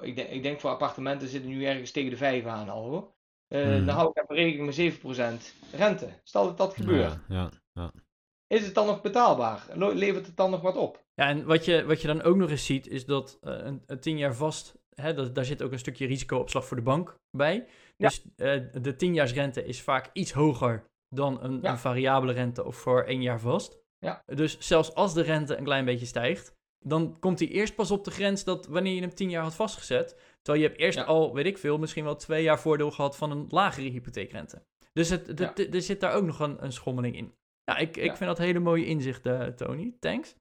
ik, 0.00 0.16
denk, 0.16 0.28
ik, 0.28 0.42
denk 0.42 0.60
voor 0.60 0.70
appartementen 0.70 1.28
zitten 1.28 1.50
nu 1.50 1.64
ergens 1.64 1.90
tegen 1.90 2.10
de 2.10 2.16
5 2.16 2.44
aan 2.44 2.68
al 2.68 2.88
hoor. 2.88 3.12
Uh, 3.48 3.62
Hmm. 3.62 3.78
mm. 3.80 3.86
Dan 3.86 3.94
hou 3.94 4.10
ik 4.10 4.22
even 4.22 4.34
rekening 4.34 4.66
met 4.66 5.42
7% 5.42 5.76
rente. 5.76 6.08
Stel 6.22 6.44
dat 6.44 6.58
dat 6.58 6.74
gebeurt. 6.74 7.12
Ja, 7.12 7.20
ja, 7.28 7.50
ja. 7.72 7.92
Is 8.46 8.64
het 8.64 8.74
dan 8.74 8.86
nog 8.86 9.00
betaalbaar? 9.00 9.66
Levert 9.76 10.26
het 10.26 10.36
dan 10.36 10.50
nog 10.50 10.60
wat 10.60 10.76
op? 10.76 11.04
Ja, 11.14 11.28
en 11.28 11.46
wat 11.46 11.64
je, 11.64 11.84
wat 11.84 12.00
je 12.00 12.06
dan 12.06 12.22
ook 12.22 12.36
nog 12.36 12.50
eens 12.50 12.66
ziet, 12.66 12.86
is 12.86 13.06
dat 13.06 13.38
uh, 13.42 13.52
een, 13.56 13.82
een 13.86 14.00
10 14.00 14.18
jaar 14.18 14.34
vast, 14.34 14.78
hè, 14.94 15.14
dat, 15.14 15.34
daar 15.34 15.44
zit 15.44 15.62
ook 15.62 15.72
een 15.72 15.78
stukje 15.78 16.06
risicoopslag 16.06 16.66
voor 16.66 16.76
de 16.76 16.82
bank 16.82 17.16
bij. 17.36 17.66
Dus 17.96 18.22
ja. 18.36 18.58
de 18.58 18.94
10 18.96 19.14
jaars 19.14 19.32
rente 19.32 19.64
is 19.64 19.82
vaak 19.82 20.10
iets 20.12 20.32
hoger 20.32 20.84
dan 21.08 21.42
een, 21.42 21.58
Ja. 21.62 21.70
een 21.70 21.78
variabele 21.78 22.32
rente 22.32 22.64
of 22.64 22.76
voor 22.76 23.02
één 23.02 23.22
jaar 23.22 23.40
vast. 23.40 23.78
Ja. 23.98 24.22
Dus 24.26 24.58
zelfs 24.58 24.94
als 24.94 25.14
de 25.14 25.22
rente 25.22 25.56
een 25.56 25.64
klein 25.64 25.84
beetje 25.84 26.06
stijgt, 26.06 26.54
dan 26.84 27.16
komt 27.20 27.38
hij 27.38 27.48
eerst 27.48 27.74
pas 27.74 27.90
op 27.90 28.04
de 28.04 28.10
grens 28.10 28.44
dat 28.44 28.66
wanneer 28.66 28.94
je 28.94 29.00
hem 29.00 29.14
10 29.14 29.30
jaar 29.30 29.42
had 29.42 29.54
vastgezet. 29.54 30.16
Terwijl 30.42 30.64
je 30.64 30.68
hebt 30.70 30.80
eerst 30.80 30.98
Ja. 30.98 31.04
al, 31.04 31.34
weet 31.34 31.46
ik 31.46 31.58
veel, 31.58 31.78
misschien 31.78 32.04
wel 32.04 32.16
twee 32.16 32.42
jaar 32.42 32.60
voordeel 32.60 32.90
gehad 32.90 33.16
van 33.16 33.30
een 33.30 33.46
lagere 33.48 33.88
hypotheekrente. 33.88 34.62
Dus 34.92 35.08
het, 35.08 35.32
Ja. 35.38 35.54
er 35.54 35.82
zit 35.82 36.00
daar 36.00 36.12
ook 36.14 36.24
nog 36.24 36.40
een, 36.40 36.64
een 36.64 36.72
schommeling 36.72 37.16
in. 37.16 37.34
Ja, 37.64 37.76
ik, 37.76 37.96
ik 37.96 38.04
Ja. 38.04 38.16
vind 38.16 38.28
dat 38.30 38.38
hele 38.38 38.58
mooie 38.58 38.86
inzichten, 38.86 39.56
Tony. 39.56 39.94
Thanks. 40.00 40.34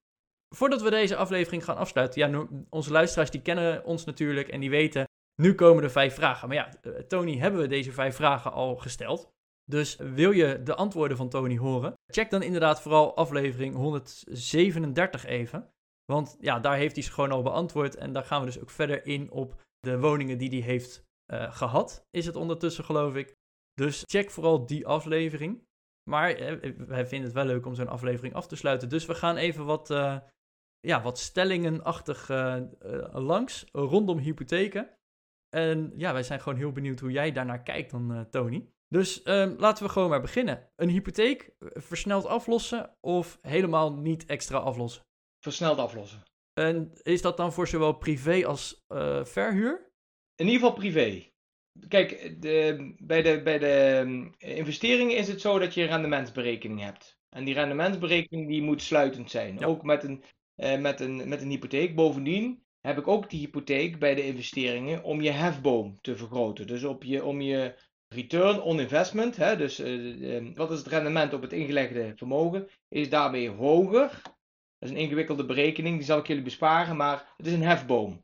Voordat 0.55 0.81
we 0.81 0.89
deze 0.89 1.15
aflevering 1.15 1.63
gaan 1.63 1.77
afsluiten, 1.77 2.29
ja, 2.31 2.47
onze 2.69 2.91
luisteraars 2.91 3.29
die 3.31 3.41
kennen 3.41 3.85
ons 3.85 4.05
natuurlijk 4.05 4.47
en 4.47 4.59
die 4.59 4.69
weten, 4.69 5.07
nu 5.41 5.55
komen 5.55 5.83
de 5.83 5.89
vijf 5.89 6.13
vragen. 6.15 6.47
Maar 6.47 6.57
ja, 6.57 6.69
eh, 6.81 6.91
Tony, 6.93 7.37
hebben 7.37 7.61
we 7.61 7.67
deze 7.67 7.91
vijf 7.91 8.15
vragen 8.15 8.51
al 8.51 8.75
gesteld? 8.75 9.29
Dus 9.65 9.95
wil 9.95 10.31
je 10.31 10.63
de 10.63 10.75
antwoorden 10.75 11.17
van 11.17 11.29
Tony 11.29 11.57
horen? 11.57 11.93
Check 12.13 12.29
dan 12.29 12.41
inderdaad 12.43 12.81
vooral 12.81 13.15
aflevering 13.15 13.75
137 13.75 15.25
even. 15.25 15.69
Want 16.11 16.37
ja, 16.39 16.59
daar 16.59 16.75
heeft 16.75 16.95
hij 16.95 17.03
ze 17.03 17.11
gewoon 17.11 17.31
al 17.31 17.41
beantwoord. 17.41 17.95
En 17.95 18.13
daar 18.13 18.23
gaan 18.23 18.39
we 18.39 18.45
dus 18.45 18.59
ook 18.59 18.69
verder 18.69 19.05
in 19.05 19.31
op 19.31 19.61
de 19.79 19.99
woningen 19.99 20.37
die 20.37 20.49
hij 20.49 20.59
heeft 20.59 21.03
eh, 21.25 21.53
gehad. 21.53 22.07
Is 22.11 22.25
het 22.25 22.35
ondertussen, 22.35 22.83
geloof 22.83 23.15
ik. 23.15 23.35
Dus 23.73 24.03
check 24.07 24.31
vooral 24.31 24.65
die 24.65 24.87
aflevering. 24.87 25.67
Maar 26.09 26.29
eh, 26.29 26.73
wij 26.77 27.07
vinden 27.07 27.27
het 27.27 27.37
wel 27.37 27.45
leuk 27.45 27.65
om 27.65 27.75
zo'n 27.75 27.87
aflevering 27.87 28.33
af 28.33 28.47
te 28.47 28.55
sluiten. 28.55 28.89
Dus 28.89 29.05
we 29.05 29.15
gaan 29.15 29.35
even 29.35 29.65
wat, 29.65 29.89
eh, 29.89 30.17
ja, 30.79 31.01
wat 31.01 31.19
stellingenachtig 31.19 32.29
eh, 32.29 32.55
eh, 32.55 33.13
langs 33.13 33.65
rondom 33.71 34.17
hypotheken. 34.17 34.97
En 35.49 35.91
ja, 35.95 36.13
wij 36.13 36.23
zijn 36.23 36.39
gewoon 36.39 36.57
heel 36.57 36.71
benieuwd 36.71 36.99
hoe 36.99 37.11
jij 37.11 37.31
daarnaar 37.31 37.63
kijkt 37.63 37.91
dan, 37.91 38.13
eh, 38.13 38.21
Tony. 38.21 38.69
Dus 38.87 39.23
ehm, 39.23 39.55
laten 39.57 39.85
we 39.85 39.91
gewoon 39.91 40.09
maar 40.09 40.21
beginnen. 40.21 40.69
Een 40.75 40.89
hypotheek 40.89 41.41
eh, 41.59 41.69
versneld 41.73 42.25
aflossen 42.25 42.95
of 42.99 43.37
helemaal 43.41 43.93
niet 43.93 44.25
extra 44.25 44.57
aflossen? 44.57 45.03
Versneld 45.39 45.77
aflossen. 45.77 46.23
En 46.53 46.91
is 47.03 47.21
dat 47.21 47.37
dan 47.37 47.53
voor 47.53 47.67
zowel 47.67 47.93
privé 47.93 48.45
als 48.45 48.83
eh, 48.87 49.25
verhuur? 49.25 49.91
In 50.35 50.45
ieder 50.45 50.59
geval 50.59 50.73
privé. 50.75 51.31
Kijk, 51.87 52.41
de, 52.41 52.93
bij, 53.01 53.21
de, 53.21 53.41
bij 53.41 53.59
de 53.59 53.99
um, 54.05 54.33
investeringen 54.37 55.17
is 55.17 55.27
het 55.27 55.41
zo 55.41 55.59
dat 55.59 55.73
je 55.73 55.81
een 55.81 55.87
rendementsberekening 55.87 56.81
hebt. 56.81 57.17
En 57.29 57.43
die 57.43 57.53
rendementsberekening 57.53 58.47
die 58.47 58.61
moet 58.61 58.81
sluitend 58.81 59.31
zijn. 59.31 59.57
Ja. 59.57 59.65
Ook 59.65 59.83
met 59.83 60.03
een, 60.03 60.23
eh, 60.55 60.79
met, 60.79 60.99
een, 60.99 61.29
met 61.29 61.41
een 61.41 61.49
hypotheek. 61.49 61.95
Bovendien 61.95 62.63
heb 62.81 62.97
ik 62.97 63.07
ook 63.07 63.29
die 63.29 63.39
hypotheek 63.39 63.99
bij 63.99 64.15
de 64.15 64.25
investeringen 64.25 65.03
om 65.03 65.21
je 65.21 65.31
hefboom 65.31 66.01
te 66.01 66.15
vergroten. 66.15 66.67
Dus 66.67 66.83
op 66.83 67.03
je, 67.03 67.23
om 67.23 67.41
je 67.41 67.75
return 68.07 68.61
on 68.61 68.79
investment, 68.79 69.35
hè, 69.35 69.57
dus 69.57 69.79
eh, 69.79 70.55
wat 70.55 70.71
is 70.71 70.77
het 70.77 70.87
rendement 70.87 71.33
op 71.33 71.41
het 71.41 71.53
ingelegde 71.53 72.13
vermogen, 72.15 72.67
is 72.89 73.09
daarmee 73.09 73.49
hoger. 73.49 74.21
Dat 74.79 74.89
is 74.89 74.95
een 74.95 75.01
ingewikkelde 75.01 75.45
berekening, 75.45 75.95
die 75.95 76.05
zal 76.05 76.19
ik 76.19 76.27
jullie 76.27 76.43
besparen, 76.43 76.95
maar 76.95 77.33
het 77.37 77.45
is 77.45 77.53
een 77.53 77.63
hefboom. 77.63 78.23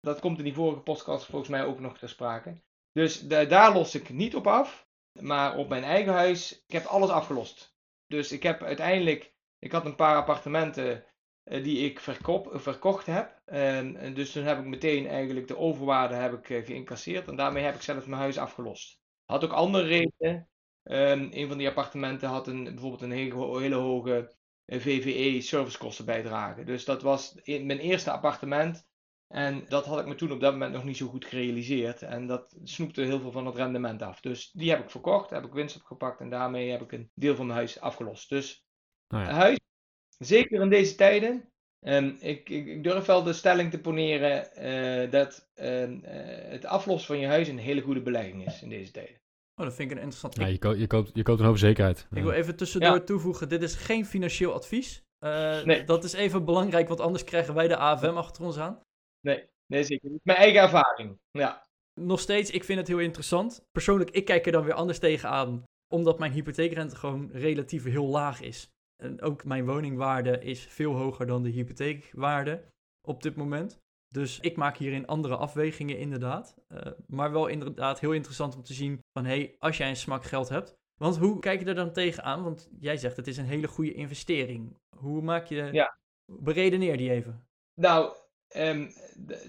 Dat 0.00 0.20
komt 0.20 0.38
in 0.38 0.44
die 0.44 0.54
vorige 0.54 0.80
podcast 0.80 1.26
volgens 1.26 1.50
mij 1.50 1.64
ook 1.64 1.80
nog 1.80 1.98
ter 1.98 2.08
sprake. 2.08 2.62
Dus 2.92 3.20
da- 3.20 3.44
daar 3.44 3.72
los 3.72 3.94
ik 3.94 4.08
niet 4.08 4.34
op 4.34 4.46
af. 4.46 4.86
Maar 5.20 5.56
op 5.56 5.68
mijn 5.68 5.84
eigen 5.84 6.12
huis, 6.12 6.64
ik 6.66 6.72
heb 6.72 6.84
alles 6.84 7.10
afgelost. 7.10 7.76
Dus 8.06 8.32
ik 8.32 8.42
heb 8.42 8.62
uiteindelijk, 8.62 9.34
ik 9.58 9.72
had 9.72 9.84
een 9.84 9.94
paar 9.96 10.16
appartementen 10.16 11.04
eh, 11.44 11.64
die 11.64 11.78
ik 11.90 12.00
verkocht 12.52 13.06
heb. 13.06 13.40
En, 13.44 13.96
en 13.96 14.14
dus 14.14 14.32
toen 14.32 14.44
heb 14.44 14.58
ik 14.58 14.64
meteen 14.64 15.06
eigenlijk 15.06 15.48
de 15.48 15.56
overwaarde 15.56 16.14
heb 16.14 16.32
ik, 16.32 16.50
eh, 16.50 16.66
geïncasseerd. 16.66 17.28
En 17.28 17.36
daarmee 17.36 17.64
heb 17.64 17.74
ik 17.74 17.82
zelf 17.82 18.06
mijn 18.06 18.20
huis 18.20 18.38
afgelost. 18.38 19.00
Had 19.24 19.44
ook 19.44 19.52
andere 19.52 19.84
redenen. 19.84 20.48
Ehm, 20.82 21.28
een 21.30 21.48
van 21.48 21.58
die 21.58 21.68
appartementen 21.68 22.28
had 22.28 22.46
een, 22.46 22.64
bijvoorbeeld 22.64 23.02
een 23.02 23.10
hele 23.60 23.74
hoge 23.74 24.36
VVE 24.66 25.40
servicekostenbijdrage. 25.40 26.64
Dus 26.64 26.84
dat 26.84 27.02
was 27.02 27.34
in 27.42 27.66
mijn 27.66 27.78
eerste 27.78 28.10
appartement. 28.10 28.86
En 29.28 29.64
dat 29.68 29.84
had 29.86 29.98
ik 30.00 30.06
me 30.06 30.14
toen 30.14 30.32
op 30.32 30.40
dat 30.40 30.52
moment 30.52 30.72
nog 30.72 30.84
niet 30.84 30.96
zo 30.96 31.06
goed 31.08 31.24
gerealiseerd. 31.24 32.02
En 32.02 32.26
dat 32.26 32.56
snoepte 32.64 33.00
heel 33.02 33.20
veel 33.20 33.30
van 33.32 33.46
het 33.46 33.54
rendement 33.56 34.02
af. 34.02 34.20
Dus 34.20 34.50
die 34.52 34.70
heb 34.70 34.82
ik 34.82 34.90
verkocht, 34.90 35.30
heb 35.30 35.44
ik 35.44 35.52
winst 35.52 35.76
opgepakt 35.76 36.20
en 36.20 36.30
daarmee 36.30 36.70
heb 36.70 36.82
ik 36.82 36.92
een 36.92 37.10
deel 37.14 37.34
van 37.36 37.46
mijn 37.46 37.58
huis 37.58 37.80
afgelost. 37.80 38.28
Dus 38.28 38.64
Nou 39.08 39.24
ja. 39.24 39.30
huis, 39.30 39.58
zeker 40.18 40.60
in 40.60 40.70
deze 40.70 40.94
tijden. 40.94 41.52
ehm, 41.80 42.06
ik, 42.20 42.48
ik, 42.48 42.66
ik 42.66 42.82
durf 42.84 43.06
wel 43.06 43.22
de 43.22 43.32
stelling 43.32 43.70
te 43.70 43.80
poneren 43.80 44.52
eh, 44.52 45.10
dat 45.10 45.50
ehm, 45.54 45.98
eh, 46.04 46.50
het 46.50 46.64
aflossen 46.64 47.06
van 47.06 47.18
je 47.18 47.26
huis 47.26 47.48
een 47.48 47.58
hele 47.58 47.80
goede 47.80 48.02
belegging 48.02 48.46
is 48.46 48.62
in 48.62 48.68
deze 48.68 48.90
tijden. 48.90 49.20
Oh, 49.60 49.64
dat 49.66 49.74
vind 49.74 49.90
ik 49.90 49.96
een 49.96 50.02
interessant. 50.02 50.36
Ja, 50.36 50.46
ik, 50.46 50.52
je, 50.52 50.58
ko- 50.58 50.72
je, 50.74 50.86
koopt, 50.86 51.10
je 51.14 51.22
koopt 51.22 51.40
een 51.40 51.46
hoop 51.46 51.56
zekerheid. 51.58 52.06
ik 52.12 52.22
wil 52.22 52.32
even 52.32 52.56
tussendoor 52.56 53.04
toevoegen, 53.04 53.48
dit 53.48 53.62
is 53.62 53.74
geen 53.74 54.06
financieel 54.06 54.52
advies. 54.52 55.02
Eh, 55.18 55.62
Nee. 55.62 55.84
Dat 55.84 56.04
is 56.04 56.12
even 56.12 56.44
belangrijk, 56.44 56.88
want 56.88 57.00
anders 57.00 57.24
krijgen 57.24 57.54
wij 57.54 57.68
de 57.68 57.76
AFM 57.76 58.16
achter 58.16 58.44
ons 58.44 58.58
aan. 58.58 58.80
Nee, 59.20 59.44
nee 59.66 59.84
zeker 59.84 60.10
niet. 60.10 60.20
Mijn 60.24 60.38
eigen 60.38 60.60
ervaring. 60.60 61.18
Ja, 61.30 61.62
Nog 62.00 62.20
steeds, 62.20 62.50
ik 62.50 62.64
vind 62.64 62.78
het 62.78 62.88
heel 62.88 62.98
interessant. 62.98 63.64
Persoonlijk, 63.72 64.10
ik 64.10 64.24
kijk 64.24 64.46
er 64.46 64.52
dan 64.52 64.64
weer 64.64 64.74
anders 64.74 64.98
tegenaan, 64.98 65.62
omdat 65.94 66.18
mijn 66.18 66.32
hypotheekrente 66.32 66.96
gewoon 66.96 67.30
relatief 67.32 67.84
heel 67.84 68.06
laag 68.06 68.40
is. 68.40 68.68
En 69.02 69.20
ook 69.22 69.44
mijn 69.44 69.66
woningwaarde 69.66 70.38
is 70.38 70.60
veel 70.66 70.92
hoger 70.94 71.26
dan 71.26 71.42
de 71.42 71.48
hypotheekwaarde 71.50 72.64
op 73.08 73.22
dit 73.22 73.36
moment. 73.36 73.78
Dus 74.14 74.40
ik 74.40 74.56
maak 74.56 74.76
hierin 74.76 75.06
andere 75.06 75.36
afwegingen 75.36 75.98
inderdaad. 75.98 76.54
Eh, 76.68 76.92
maar 77.06 77.32
wel 77.32 77.46
inderdaad 77.46 78.00
heel 78.00 78.12
interessant 78.12 78.56
om 78.56 78.62
te 78.62 78.74
zien 78.74 79.00
van, 79.12 79.24
hé, 79.24 79.36
hey, 79.36 79.56
als 79.58 79.76
jij 79.76 79.88
een 79.88 79.96
smak 79.96 80.24
geld 80.24 80.48
hebt. 80.48 80.74
Want 81.00 81.16
hoe 81.16 81.38
kijk 81.38 81.60
je 81.60 81.66
er 81.66 81.74
dan 81.74 81.92
tegenaan? 81.92 82.42
Want 82.42 82.68
jij 82.78 82.96
zegt 82.96 83.16
het 83.16 83.26
is 83.26 83.36
een 83.36 83.44
hele 83.44 83.68
goede 83.68 83.94
investering. 83.94 84.76
Hoe 84.96 85.22
maak 85.22 85.46
je... 85.46 85.68
Ja. 85.72 85.98
Beredeneer 86.32 86.96
die 86.96 87.10
even. 87.10 87.46
Nou, 87.80 88.14
ehm, 88.48 88.90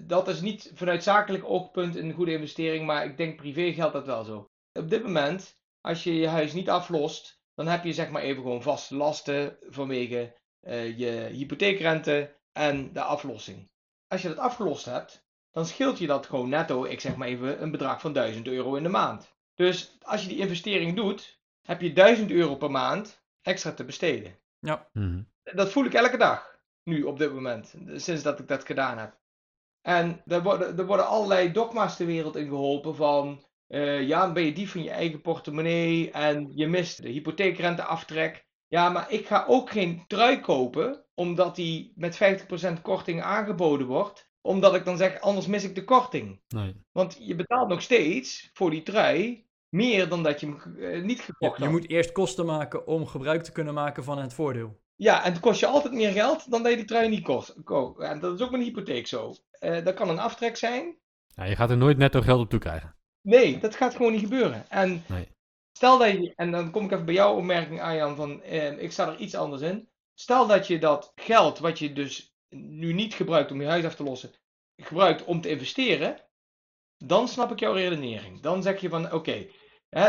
dat 0.01 0.27
is 0.27 0.41
niet 0.41 0.71
vanuit 0.75 1.03
zakelijk 1.03 1.43
oogpunt 1.43 1.95
een 1.95 2.13
goede 2.13 2.31
investering, 2.31 2.85
maar 2.85 3.05
ik 3.05 3.17
denk 3.17 3.37
privé 3.37 3.73
geldt 3.73 3.93
dat 3.93 4.05
wel 4.05 4.23
zo. 4.23 4.45
Op 4.79 4.89
dit 4.89 5.03
moment, 5.03 5.59
als 5.81 6.03
je 6.03 6.15
je 6.15 6.27
huis 6.27 6.53
niet 6.53 6.69
aflost, 6.69 7.39
dan 7.53 7.67
heb 7.67 7.83
je 7.83 7.93
zeg 7.93 8.09
maar 8.09 8.21
even 8.21 8.41
gewoon 8.41 8.61
vaste 8.61 8.95
lasten 8.95 9.57
vanwege 9.61 10.35
eh, 10.59 10.97
je 10.97 11.29
hypotheekrente 11.31 12.39
en 12.51 12.93
de 12.93 13.01
aflossing. 13.01 13.69
Als 14.07 14.21
je 14.21 14.27
dat 14.27 14.37
afgelost 14.37 14.85
hebt, 14.85 15.25
dan 15.51 15.65
scheelt 15.65 15.97
je 15.97 16.07
dat 16.07 16.25
gewoon 16.25 16.49
netto, 16.49 16.83
ik 16.83 16.99
zeg 17.01 17.15
maar 17.15 17.27
even, 17.27 17.61
een 17.61 17.71
bedrag 17.71 18.01
van 18.01 18.13
1000 18.13 18.47
euro 18.47 18.75
in 18.75 18.83
de 18.83 18.89
maand. 18.89 19.33
Dus 19.53 19.97
als 20.01 20.21
je 20.21 20.27
die 20.27 20.37
investering 20.37 20.95
doet, 20.95 21.39
heb 21.61 21.81
je 21.81 21.93
1000 21.93 22.31
euro 22.31 22.55
per 22.55 22.71
maand 22.71 23.23
extra 23.41 23.71
te 23.73 23.83
besteden. 23.85 24.39
Mhm. 24.93 25.21
Dat 25.43 25.71
voel 25.71 25.85
ik 25.85 25.93
elke 25.93 26.17
dag. 26.17 26.59
Nu, 26.83 27.03
op 27.03 27.17
dit 27.17 27.33
moment. 27.33 27.75
Sinds 27.95 28.23
dat 28.23 28.39
ik 28.39 28.47
dat 28.47 28.65
gedaan 28.65 28.97
heb. 28.97 29.17
En 29.81 30.21
er 30.25 30.43
worden, 30.43 30.77
er 30.77 30.85
worden 30.85 31.07
allerlei 31.07 31.51
dogma's 31.51 31.97
de 31.97 32.05
wereld 32.05 32.35
in 32.35 32.47
geholpen 32.47 32.95
van... 32.95 33.45
eh, 33.67 34.07
ja, 34.07 34.21
dan 34.21 34.33
ben 34.33 34.43
je 34.43 34.53
dief 34.53 34.71
van 34.71 34.83
je 34.83 34.89
eigen 34.89 35.21
portemonnee 35.21 36.11
en 36.11 36.51
je 36.55 36.67
mist 36.67 37.01
de 37.01 37.09
hypotheekrenteaftrek. 37.09 38.45
Ja, 38.67 38.89
maar 38.89 39.11
ik 39.11 39.27
ga 39.27 39.45
ook 39.47 39.69
geen 39.69 40.03
trui 40.07 40.39
kopen, 40.39 41.04
omdat 41.15 41.55
die 41.55 41.93
met 41.95 42.17
50% 42.77 42.81
korting 42.81 43.21
aangeboden 43.21 43.87
wordt. 43.87 44.29
Omdat 44.41 44.75
ik 44.75 44.85
dan 44.85 44.97
zeg, 44.97 45.19
anders 45.19 45.47
mis 45.47 45.63
ik 45.63 45.75
de 45.75 45.83
korting. 45.83 46.41
Nee. 46.47 46.75
Want 46.91 47.17
je 47.19 47.35
betaalt 47.35 47.67
nog 47.69 47.81
steeds 47.81 48.49
voor 48.53 48.69
die 48.69 48.83
trui 48.83 49.47
meer 49.69 50.09
dan 50.09 50.23
dat 50.23 50.39
je 50.39 50.45
hem 50.47 50.77
eh, 50.77 51.03
niet 51.03 51.17
Je, 51.17 51.23
gekocht 51.23 51.57
je 51.57 51.63
had. 51.63 51.71
moet 51.71 51.89
eerst 51.89 52.11
kosten 52.11 52.45
maken 52.45 52.87
om 52.87 53.05
gebruik 53.07 53.43
te 53.43 53.51
kunnen 53.51 53.73
maken 53.73 54.03
van 54.03 54.17
het 54.17 54.33
voordeel. 54.33 54.79
Ja, 54.95 55.23
en 55.23 55.31
het 55.31 55.41
kost 55.41 55.59
je 55.59 55.65
altijd 55.67 55.93
meer 55.93 56.11
geld 56.11 56.51
dan 56.51 56.61
dat 56.63 56.71
je 56.71 56.77
die 56.77 56.85
trui 56.87 57.09
niet 57.09 57.23
kost. 57.23 57.55
ko- 57.63 57.95
En 57.99 58.19
dat 58.19 58.33
is 58.33 58.41
ook 58.45 58.51
met 58.51 58.59
een 58.59 58.65
hypotheek 58.65 59.07
zo. 59.07 59.33
Eh, 59.51 59.83
dat 59.85 59.93
kan 59.93 60.09
een 60.09 60.19
aftrek 60.19 60.57
zijn. 60.57 60.97
Ja, 61.27 61.43
je 61.43 61.55
gaat 61.55 61.69
er 61.69 61.77
nooit 61.77 61.97
netto 61.97 62.21
geld 62.21 62.39
op 62.39 62.49
toe 62.49 62.59
krijgen. 62.59 62.95
Nee, 63.21 63.57
dat 63.59 63.75
gaat 63.75 63.95
gewoon 63.95 64.11
niet 64.11 64.21
gebeuren. 64.21 64.69
En 64.69 65.03
Nee. 65.07 65.27
stel 65.77 65.97
dat 65.97 66.11
je, 66.11 66.33
en 66.35 66.51
dan 66.51 66.71
kom 66.71 66.85
ik 66.85 66.91
even 66.91 67.05
bij 67.05 67.13
jouw 67.13 67.35
opmerking, 67.35 67.81
Arjan, 67.81 68.15
van 68.15 68.41
eh, 68.41 68.81
ik 68.81 68.91
sta 68.91 69.07
er 69.11 69.17
iets 69.17 69.35
anders 69.35 69.61
in. 69.61 69.89
Stel 70.15 70.47
dat 70.47 70.67
je 70.67 70.79
dat 70.79 71.11
geld, 71.15 71.59
wat 71.59 71.79
je 71.79 71.93
dus 71.93 72.35
nu 72.49 72.93
niet 72.93 73.13
gebruikt 73.13 73.51
om 73.51 73.61
je 73.61 73.67
huis 73.67 73.85
af 73.85 73.95
te 73.95 74.03
lossen, 74.03 74.31
gebruikt 74.75 75.23
om 75.23 75.41
te 75.41 75.49
investeren, 75.49 76.17
dan 76.97 77.27
snap 77.27 77.51
ik 77.51 77.59
jouw 77.59 77.73
redenering. 77.73 78.41
Dan 78.41 78.63
zeg 78.63 78.81
je 78.81 78.89
van, 78.89 79.13
oké, 79.13 79.47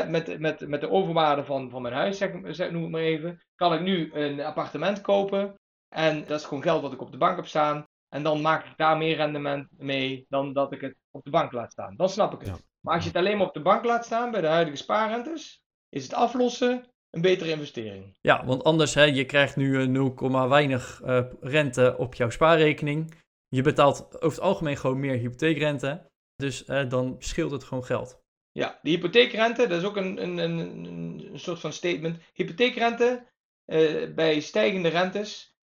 met, 0.09 0.39
met, 0.39 0.69
met 0.69 0.81
de 0.81 0.91
overwaarde 0.91 1.45
van, 1.45 1.71
van 1.71 1.83
mijn 1.83 1.95
huis, 1.95 2.19
zeg, 2.19 2.31
zeg, 2.45 2.71
noem 2.71 2.83
het 2.83 2.91
maar 2.91 3.01
even, 3.01 3.43
kan 3.55 3.75
ik 3.75 3.81
nu 3.81 4.15
een 4.15 4.41
appartement 4.41 5.01
kopen. 5.01 5.61
En 5.89 6.25
dat 6.27 6.41
is 6.41 6.47
gewoon 6.47 6.63
geld 6.63 6.83
wat 6.83 6.93
ik 6.93 7.01
op 7.01 7.13
de 7.13 7.19
bank 7.19 7.37
heb 7.37 7.47
staan. 7.47 7.87
En 8.09 8.23
dan 8.23 8.41
maak 8.41 8.67
ik 8.67 8.77
daar 8.77 8.97
meer 8.97 9.17
rendement 9.17 9.69
mee 9.71 10.27
dan 10.29 10.53
dat 10.53 10.73
ik 10.73 10.81
het 10.81 10.97
op 11.11 11.25
de 11.25 11.31
bank 11.31 11.53
laat 11.53 11.73
staan. 11.73 11.97
Dan 11.97 12.09
snap 12.09 12.33
ik 12.33 12.39
het. 12.39 12.49
Ja. 12.49 12.57
Maar 12.81 12.95
als 12.95 13.03
je 13.03 13.09
het 13.09 13.19
alleen 13.19 13.37
maar 13.37 13.47
op 13.47 13.55
de 13.55 13.63
bank 13.63 13.85
laat 13.85 14.05
staan 14.05 14.31
bij 14.31 14.41
de 14.41 14.47
huidige 14.47 14.77
spaarrentes, 14.77 15.65
is 15.89 16.03
het 16.03 16.15
aflossen 16.15 16.95
een 17.11 17.21
betere 17.21 17.51
investering. 17.51 18.17
Ja, 18.21 18.45
want 18.45 18.65
anders, 18.65 18.95
hè, 18.95 19.03
je 19.03 19.25
krijgt 19.25 19.57
nu 19.57 19.79
een 19.79 19.93
0, 19.93 20.49
weinig 20.49 21.01
eh, 21.05 21.25
rente 21.41 21.95
op 21.99 22.15
jouw 22.15 22.31
spaarrekening. 22.31 23.15
Je 23.49 23.63
betaalt 23.63 24.15
over 24.15 24.29
het 24.29 24.41
algemeen 24.41 24.77
gewoon 24.77 25.01
meer 25.01 25.17
hypotheekrente. 25.19 26.11
Dus 26.37 26.65
eh, 26.65 26.89
dan 26.89 27.17
scheelt 27.19 27.51
het 27.51 27.65
gewoon 27.65 27.85
geld. 27.85 28.25
Ja, 28.53 28.79
de 28.83 28.91
hypotheekrente, 28.91 29.67
dat 29.67 29.79
is 29.81 29.87
ook 29.87 29.97
een, 29.97 30.23
een, 30.23 30.39
een, 30.39 30.85
een 31.33 31.39
soort 31.39 31.61
van 31.61 31.73
statement. 31.73 32.19
Hypotheekrente 32.33 33.27
eh, 33.65 34.15
bij 34.15 34.41
stijgende 34.41 34.89
rentes 34.89 35.57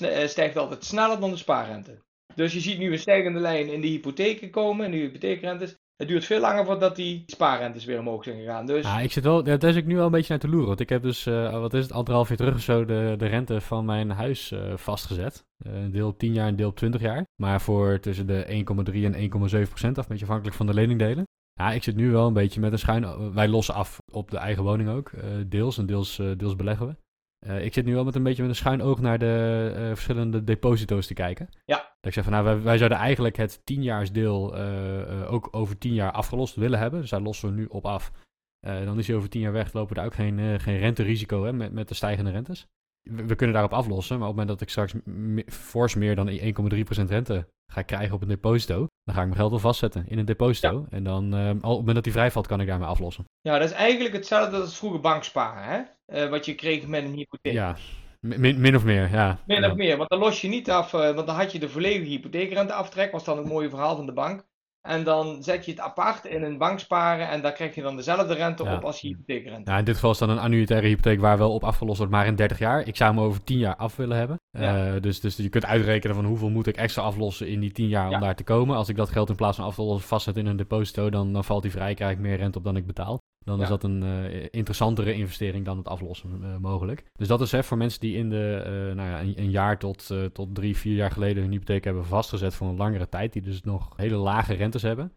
eh, 0.00 0.26
stijgt 0.26 0.56
altijd 0.56 0.84
sneller 0.84 1.20
dan 1.20 1.30
de 1.30 1.36
spaarrente. 1.36 2.02
Dus 2.34 2.52
je 2.52 2.60
ziet 2.60 2.78
nu 2.78 2.92
een 2.92 2.98
stijgende 2.98 3.40
lijn 3.40 3.68
in 3.68 3.80
de 3.80 3.86
hypotheken 3.86 4.50
komen, 4.50 4.84
in 4.84 4.90
de 4.90 4.96
hypotheekrentes. 4.96 5.76
Het 5.96 6.08
duurt 6.08 6.24
veel 6.24 6.40
langer 6.40 6.64
voordat 6.64 6.96
die 6.96 7.22
spaarrentes 7.26 7.84
weer 7.84 7.98
omhoog 7.98 8.24
zijn 8.24 8.38
gegaan. 8.38 8.66
Dus 8.66 8.84
Ja, 8.84 9.00
ik 9.00 9.12
zit 9.12 9.24
wel, 9.24 9.42
daar 9.42 9.60
zit 9.60 9.76
ik 9.76 9.86
nu 9.86 9.96
wel 9.96 10.06
een 10.06 10.10
beetje 10.10 10.28
naar 10.28 10.38
te 10.38 10.48
loeren. 10.48 10.66
Want 10.66 10.80
ik 10.80 10.88
heb 10.88 11.02
dus, 11.02 11.26
eh, 11.26 11.60
wat 11.60 11.74
is 11.74 11.82
het, 11.82 11.92
anderhalf 11.92 12.28
jaar 12.28 12.36
terug 12.36 12.54
of 12.54 12.60
zo 12.60 12.84
de, 12.84 13.14
de 13.18 13.26
rente 13.26 13.60
van 13.60 13.84
mijn 13.84 14.10
huis 14.10 14.52
eh, 14.52 14.76
vastgezet. 14.76 15.44
Eh, 15.58 15.72
een 15.72 15.90
deel 15.90 16.08
op 16.08 16.18
10 16.18 16.32
jaar 16.32 16.44
en 16.44 16.50
een 16.50 16.56
deel 16.56 16.68
op 16.68 16.76
20 16.76 17.00
jaar. 17.00 17.24
Maar 17.42 17.60
voor 17.60 18.00
tussen 18.00 18.26
de 18.26 18.44
1,3 18.46 19.04
en 19.04 19.14
1,7 19.14 19.68
procent 19.68 19.98
af, 19.98 20.04
een 20.04 20.10
beetje 20.10 20.24
afhankelijk 20.24 20.56
van 20.56 20.66
de 20.66 20.74
leningdelen. 20.74 21.24
Ja, 21.52 21.72
ik 21.72 21.82
zit 21.82 21.96
nu 21.96 22.10
wel 22.10 22.26
een 22.26 22.32
beetje 22.32 22.60
met 22.60 22.72
een 22.72 22.78
schuin... 22.78 23.32
Wij 23.32 23.48
lossen 23.48 23.74
af 23.74 23.98
op 24.12 24.30
de 24.30 24.36
eigen 24.36 24.62
woning 24.62 24.88
ook, 24.88 25.10
deels. 25.46 25.78
En 25.78 25.86
deels, 25.86 26.16
deels 26.36 26.56
beleggen 26.56 26.86
we. 26.86 26.96
Eh, 27.44 27.64
ik 27.64 27.74
zit 27.74 27.84
nu 27.84 27.94
wel 27.94 28.04
met 28.04 28.14
een 28.14 28.22
beetje 28.22 28.42
met 28.42 28.50
een 28.50 28.56
schuin 28.56 28.82
oog 28.82 29.00
naar 29.00 29.18
de 29.18 29.72
eh, 29.76 29.86
verschillende 29.86 30.44
deposito's 30.44 31.06
te 31.06 31.14
kijken. 31.14 31.48
Ja. 31.64 31.76
Dat 31.76 31.86
ik 32.06 32.12
zeg 32.12 32.24
van, 32.24 32.32
nou, 32.32 32.44
wij, 32.44 32.62
wij 32.62 32.76
zouden 32.76 32.98
eigenlijk 32.98 33.36
het 33.36 33.60
10-jaarsdeel 33.60 34.56
eh, 34.56 35.32
ook 35.32 35.48
over 35.50 35.78
10 35.78 35.94
jaar 35.94 36.12
afgelost 36.12 36.54
willen 36.54 36.78
hebben. 36.78 37.00
Dus 37.00 37.10
daar 37.10 37.20
lossen 37.20 37.48
we 37.48 37.54
nu 37.54 37.64
op 37.64 37.86
af. 37.86 38.12
Dan 38.60 38.98
is 38.98 39.06
hij 39.06 39.16
over 39.16 39.28
10 39.28 39.40
jaar 39.40 39.52
weg, 39.52 39.72
lopen 39.72 39.88
we 39.88 39.94
daar 39.94 40.04
ook 40.04 40.14
geen, 40.14 40.60
geen 40.60 40.78
renterisico 40.78 41.44
hè, 41.44 41.52
met, 41.52 41.72
met 41.72 41.88
de 41.88 41.94
stijgende 41.94 42.30
rentes. 42.30 42.66
We, 43.02 43.24
we 43.24 43.34
kunnen 43.34 43.54
daarop 43.54 43.72
aflossen, 43.72 44.18
maar 44.18 44.28
op 44.28 44.36
het 44.36 44.46
moment 44.46 44.58
dat 44.58 44.68
ik 44.68 44.68
straks 44.68 44.94
me- 45.04 45.44
fors 45.46 45.94
meer 45.94 46.14
dan 46.14 46.28
1,3% 46.28 47.08
rente 47.08 47.48
ga 47.72 47.82
krijgen 47.82 48.14
op 48.14 48.22
een 48.22 48.28
deposito, 48.28 48.86
dan 49.04 49.14
ga 49.14 49.20
ik 49.20 49.26
mijn 49.26 49.38
geld 49.38 49.50
wel 49.50 49.58
vastzetten 49.58 50.04
in 50.08 50.18
een 50.18 50.24
deposito. 50.24 50.86
En 50.90 51.04
dan, 51.04 51.32
al 51.34 51.50
op 51.50 51.62
het 51.62 51.62
moment 51.62 51.94
dat 51.94 52.04
die 52.04 52.12
vrijvalt, 52.12 52.46
kan 52.46 52.60
ik 52.60 52.66
daarmee 52.66 52.88
aflossen. 52.88 53.24
ja, 53.40 53.58
dat 53.58 53.68
is 53.68 53.74
eigenlijk 53.74 54.14
hetzelfde 54.14 54.56
als 54.56 54.78
vroeger 54.78 55.00
banksparen, 55.00 55.62
hè? 55.64 55.82
Eh, 56.06 56.30
wat 56.30 56.44
je 56.44 56.54
kreeg 56.54 56.86
met 56.86 57.04
een 57.04 57.14
hypotheek. 57.14 57.52
Ja, 57.52 57.76
min, 58.20 58.60
min 58.60 58.76
of 58.76 58.84
meer, 58.84 59.10
ja. 59.10 59.38
Min 59.46 59.64
of 59.64 59.74
meer, 59.74 59.96
want 59.96 60.08
dan 60.08 60.18
los 60.18 60.40
je 60.40 60.48
niet 60.48 60.70
af, 60.70 60.94
eh, 60.94 61.00
want 61.14 61.26
dan 61.26 61.36
had 61.36 61.52
je 61.52 61.58
de 61.58 61.68
volledige 61.68 62.10
hypotheekrenteaftrek, 62.10 63.12
was 63.12 63.24
dan 63.24 63.38
het 63.38 63.46
mooie 63.46 63.68
verhaal 63.68 63.96
van 63.96 64.06
de 64.06 64.12
bank. 64.12 64.44
En 64.88 65.04
dan 65.04 65.42
zet 65.42 65.64
je 65.64 65.70
het 65.70 65.80
apart 65.80 66.24
in 66.24 66.42
een 66.42 66.58
banksparen 66.58 67.28
en 67.28 67.42
daar 67.42 67.52
krijg 67.52 67.74
je 67.74 67.82
dan 67.82 67.96
dezelfde 67.96 68.34
rente 68.34 68.64
Ja. 68.64 68.74
op 68.76 68.84
als 68.84 69.00
je 69.00 69.08
hypotheekrente. 69.08 69.62
Nou, 69.64 69.78
in 69.78 69.84
dit 69.84 69.94
geval 69.94 70.10
is 70.10 70.18
dan 70.18 70.30
een 70.30 70.38
annuitaire 70.38 70.86
hypotheek 70.86 71.20
waar 71.20 71.38
wel 71.38 71.52
op 71.54 71.64
afgelost 71.64 71.98
wordt, 71.98 72.12
maar 72.12 72.26
in 72.26 72.34
30 72.36 72.58
jaar. 72.58 72.86
Ik 72.86 72.96
zou 72.96 73.14
hem 73.14 73.22
over 73.24 73.44
10 73.44 73.58
jaar 73.58 73.76
af 73.76 73.96
willen 73.96 74.16
hebben. 74.16 74.40
Ja. 74.50 74.86
Eh, 74.94 75.00
dus, 75.02 75.20
dus 75.20 75.36
je 75.36 75.48
kunt 75.48 75.66
uitrekenen 75.66 76.16
van 76.16 76.24
hoeveel 76.24 76.50
moet 76.50 76.66
ik 76.66 76.76
extra 76.76 77.02
aflossen 77.02 77.48
in 77.48 77.60
die 77.60 77.72
10 77.72 77.88
jaar 77.88 78.06
om 78.06 78.10
Ja. 78.12 78.18
daar 78.18 78.34
te 78.34 78.44
komen. 78.44 78.76
Als 78.76 78.88
ik 78.88 78.96
dat 78.96 79.10
geld 79.10 79.28
in 79.28 79.34
plaats 79.36 79.56
van 79.56 79.66
af 79.66 79.74
te 79.74 79.82
lossen 79.82 80.08
vastzet 80.08 80.36
in 80.36 80.46
een 80.46 80.56
deposito, 80.56 81.10
dan, 81.10 81.32
dan 81.32 81.44
valt 81.44 81.62
die 81.62 81.70
vrij, 81.70 81.94
krijg 81.94 82.12
ik 82.12 82.18
meer 82.18 82.36
rente 82.36 82.58
op 82.58 82.64
dan 82.64 82.76
ik 82.76 82.86
betaal. 82.86 83.18
Dan 83.44 83.56
is 83.60 83.62
Ja. 83.62 83.68
dat 83.68 83.82
een 83.84 84.02
eh, 84.02 84.46
interessantere 84.50 85.14
investering 85.14 85.64
dan 85.64 85.78
het 85.78 85.88
aflossen 85.88 86.40
eh, 86.42 86.56
mogelijk. 86.56 87.04
Dus 87.12 87.28
dat 87.28 87.40
is 87.40 87.52
hè, 87.52 87.64
voor 87.64 87.76
mensen 87.76 88.00
die 88.00 88.16
in 88.16 88.28
de, 88.30 88.62
eh, 88.64 88.72
nou 88.96 89.08
ja, 89.08 89.20
een, 89.20 89.38
een 89.38 89.50
jaar 89.50 89.78
tot, 89.78 90.10
tot 90.32 90.54
drie, 90.54 90.76
vier 90.76 90.94
jaar 90.94 91.10
geleden 91.10 91.42
hun 91.42 91.52
hypotheek 91.52 91.84
hebben 91.84 92.06
vastgezet 92.06 92.54
voor 92.54 92.68
een 92.68 92.76
langere 92.76 93.08
tijd, 93.08 93.32
die 93.32 93.42
dus 93.42 93.62
nog 93.62 93.96
hele 93.96 94.16
lage 94.16 94.54
rentes 94.54 94.82
hebben, 94.82 95.12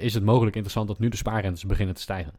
is 0.00 0.14
het 0.14 0.24
mogelijk 0.24 0.54
interessant 0.56 0.88
dat 0.88 0.98
nu 0.98 1.08
de 1.08 1.16
spaarrentes 1.16 1.64
beginnen 1.64 1.94
te 1.94 2.00
stijgen. 2.00 2.32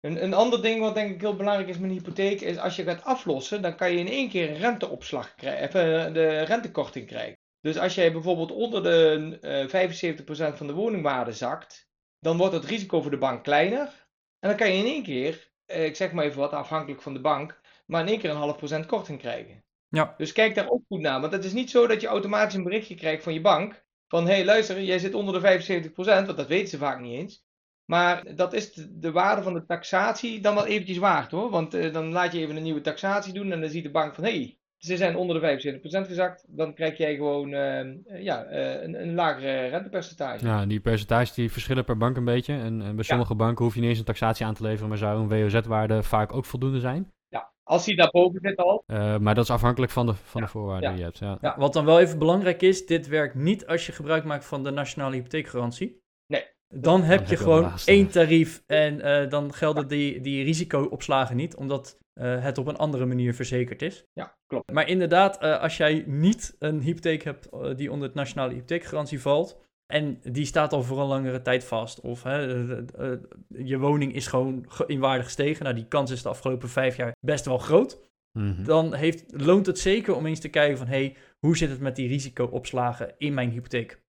Een, 0.00 0.24
een 0.24 0.34
ander 0.34 0.62
ding 0.62 0.80
wat 0.80 0.94
denk 0.94 1.14
ik 1.14 1.20
heel 1.20 1.36
belangrijk 1.36 1.68
is 1.68 1.78
met 1.78 1.90
een 1.90 1.96
hypotheek, 1.96 2.40
is 2.40 2.58
als 2.58 2.76
je 2.76 2.82
gaat 2.84 3.04
aflossen, 3.04 3.62
dan 3.62 3.76
kan 3.76 3.92
je 3.92 3.98
in 3.98 4.08
één 4.08 4.28
keer 4.28 4.50
een 4.50 4.56
renteopslag 4.56 5.34
krijgen, 5.34 6.12
de 6.12 6.42
rentekorting 6.42 7.06
krijgen. 7.06 7.36
Dus 7.60 7.78
als 7.78 7.94
jij 7.94 8.12
bijvoorbeeld 8.12 8.52
onder 8.52 8.82
de 8.82 9.38
eh 9.40 10.52
75% 10.52 10.56
van 10.56 10.66
de 10.66 10.72
woningwaarde 10.72 11.32
zakt, 11.32 11.90
dan 12.22 12.36
wordt 12.36 12.54
het 12.54 12.64
risico 12.64 13.00
voor 13.00 13.10
de 13.10 13.18
bank 13.18 13.44
kleiner. 13.44 14.08
En 14.38 14.48
dan 14.48 14.56
kan 14.56 14.72
je 14.72 14.78
in 14.78 14.84
één 14.84 15.02
keer, 15.02 15.50
eh, 15.66 15.84
ik 15.84 15.96
zeg 15.96 16.12
maar 16.12 16.24
even 16.24 16.38
wat 16.38 16.52
afhankelijk 16.52 17.02
van 17.02 17.12
de 17.12 17.20
bank, 17.20 17.60
maar 17.86 18.00
in 18.00 18.08
één 18.08 18.18
keer 18.18 18.30
een 18.30 18.36
half 18.36 18.56
procent 18.56 18.86
korting 18.86 19.18
krijgen. 19.18 19.64
Ja. 19.88 20.14
Dus 20.16 20.32
kijk 20.32 20.54
daar 20.54 20.70
ook 20.70 20.82
goed 20.88 21.00
naar, 21.00 21.20
want 21.20 21.32
het 21.32 21.44
is 21.44 21.52
niet 21.52 21.70
zo 21.70 21.86
dat 21.86 22.00
je 22.00 22.06
automatisch 22.06 22.54
een 22.54 22.62
berichtje 22.62 22.94
krijgt 22.94 23.22
van 23.22 23.32
je 23.32 23.40
bank, 23.40 23.84
van 24.08 24.26
hé 24.26 24.34
hey, 24.34 24.44
luister, 24.44 24.82
jij 24.82 24.98
zit 24.98 25.14
onder 25.14 25.34
de 25.34 25.90
75%, 25.90 25.92
want 25.94 26.36
dat 26.36 26.46
weten 26.46 26.68
ze 26.68 26.78
vaak 26.78 27.00
niet 27.00 27.18
eens. 27.18 27.44
Maar 27.84 28.36
dat 28.36 28.52
is 28.52 28.72
de, 28.72 28.98
de 28.98 29.12
waarde 29.12 29.42
van 29.42 29.54
de 29.54 29.64
taxatie 29.64 30.40
dan 30.40 30.54
wel 30.54 30.66
eventjes 30.66 30.98
waard 30.98 31.30
hoor. 31.30 31.50
Want 31.50 31.74
eh, 31.74 31.92
dan 31.92 32.12
laat 32.12 32.32
je 32.32 32.38
even 32.38 32.56
een 32.56 32.62
nieuwe 32.62 32.80
taxatie 32.80 33.32
doen 33.32 33.52
en 33.52 33.60
dan 33.60 33.70
ziet 33.70 33.84
de 33.84 33.90
bank 33.90 34.14
van 34.14 34.24
hé, 34.24 34.30
hey, 34.30 34.58
ze 34.84 34.96
zijn 34.96 35.16
onder 35.16 35.40
de 35.40 35.78
75% 35.80 36.06
gezakt. 36.06 36.44
Dan 36.48 36.74
krijg 36.74 36.96
jij 36.96 37.14
gewoon 37.14 37.52
eh, 37.52 37.80
eh, 37.80 37.94
ja, 38.18 38.44
eh, 38.44 38.82
een, 38.82 39.02
een 39.02 39.14
lagere 39.14 39.66
rentepercentage. 39.66 40.46
Ja, 40.46 40.66
die 40.66 40.80
percentages 40.80 41.34
die 41.34 41.52
verschillen 41.52 41.84
per 41.84 41.96
bank 41.96 42.16
een 42.16 42.24
beetje. 42.24 42.54
En, 42.54 42.82
en 42.82 42.94
bij 42.94 43.04
sommige 43.04 43.34
banken 43.34 43.64
hoef 43.64 43.74
je 43.74 43.80
niet 43.80 43.88
eens 43.88 43.98
een 43.98 44.04
taxatie 44.04 44.46
aan 44.46 44.54
te 44.54 44.62
leveren, 44.62 44.88
maar 44.88 44.98
zou 44.98 45.20
een 45.20 45.28
WOZ-waarde 45.28 46.02
vaak 46.02 46.32
ook 46.32 46.44
voldoende 46.44 46.80
zijn. 46.80 47.12
Ja, 47.28 47.52
als 47.62 47.84
die 47.84 47.96
daarboven 47.96 48.40
zit 48.42 48.56
al. 48.56 48.84
Eh, 48.86 49.18
maar 49.18 49.34
dat 49.34 49.44
is 49.44 49.50
afhankelijk 49.50 49.92
van 49.92 50.06
de, 50.06 50.14
van 50.14 50.40
Ja, 50.40 50.46
de 50.46 50.52
voorwaarden 50.52 50.88
ja. 50.88 50.94
die 50.94 50.98
je 50.98 51.04
hebt. 51.04 51.18
Ja. 51.18 51.38
Ja, 51.40 51.58
wat 51.58 51.72
dan 51.72 51.84
wel 51.84 52.00
even 52.00 52.18
belangrijk 52.18 52.62
is, 52.62 52.86
dit 52.86 53.08
werkt 53.08 53.34
niet 53.34 53.66
als 53.66 53.86
je 53.86 53.92
gebruik 53.92 54.24
maakt 54.24 54.44
van 54.44 54.64
de 54.64 54.70
nationale 54.70 55.14
hypotheekgarantie. 55.14 56.01
Dan 56.74 57.02
heb 57.02 57.26
je 57.26 57.36
gewoon 57.36 57.72
één 57.84 58.08
tarief 58.08 58.62
en 58.66 59.00
eh, 59.00 59.30
dan 59.30 59.52
gelden 59.54 59.88
die, 59.88 60.20
die 60.20 60.44
risicoopslagen 60.44 61.36
niet, 61.36 61.56
omdat 61.56 61.98
eh, 62.20 62.42
het 62.42 62.58
op 62.58 62.66
een 62.66 62.76
andere 62.76 63.06
manier 63.06 63.34
verzekerd 63.34 63.82
is. 63.82 64.04
Ja, 64.12 64.34
klopt. 64.46 64.72
Maar 64.72 64.88
inderdaad, 64.88 65.38
eh, 65.38 65.60
als 65.60 65.76
jij 65.76 66.04
niet 66.06 66.56
een 66.58 66.80
hypotheek 66.80 67.22
hebt 67.22 67.48
die 67.76 67.90
onder 67.92 68.06
het 68.06 68.16
nationale 68.16 68.52
hypotheekgarantie 68.52 69.20
valt, 69.20 69.60
en 69.92 70.20
die 70.32 70.44
staat 70.44 70.72
al 70.72 70.82
voor 70.82 71.00
een 71.00 71.06
langere 71.06 71.42
tijd 71.42 71.64
vast, 71.64 72.00
of 72.00 72.22
hè, 72.22 72.36
je 73.48 73.78
woning 73.78 74.14
is 74.14 74.26
gewoon 74.26 74.64
ge- 74.68 74.84
in 74.86 75.00
waarde 75.00 75.24
gestegen, 75.24 75.64
nou 75.64 75.76
die 75.76 75.86
kans 75.88 76.10
is 76.10 76.22
de 76.22 76.28
afgelopen 76.28 76.68
vijf 76.68 76.96
jaar 76.96 77.16
best 77.26 77.44
wel 77.44 77.58
groot, 77.58 78.10
Mhm. 78.38 78.64
dan 78.64 78.94
heeft, 78.94 79.24
loont 79.28 79.66
het 79.66 79.78
zeker 79.78 80.14
om 80.14 80.26
eens 80.26 80.40
te 80.40 80.48
kijken 80.48 80.78
van, 80.78 80.86
hey, 80.86 81.16
hoe 81.38 81.56
zit 81.56 81.70
het 81.70 81.80
met 81.80 81.96
die 81.96 82.08
risicoopslagen 82.08 83.14
in 83.18 83.34
mijn 83.34 83.50
hypotheek? 83.50 84.01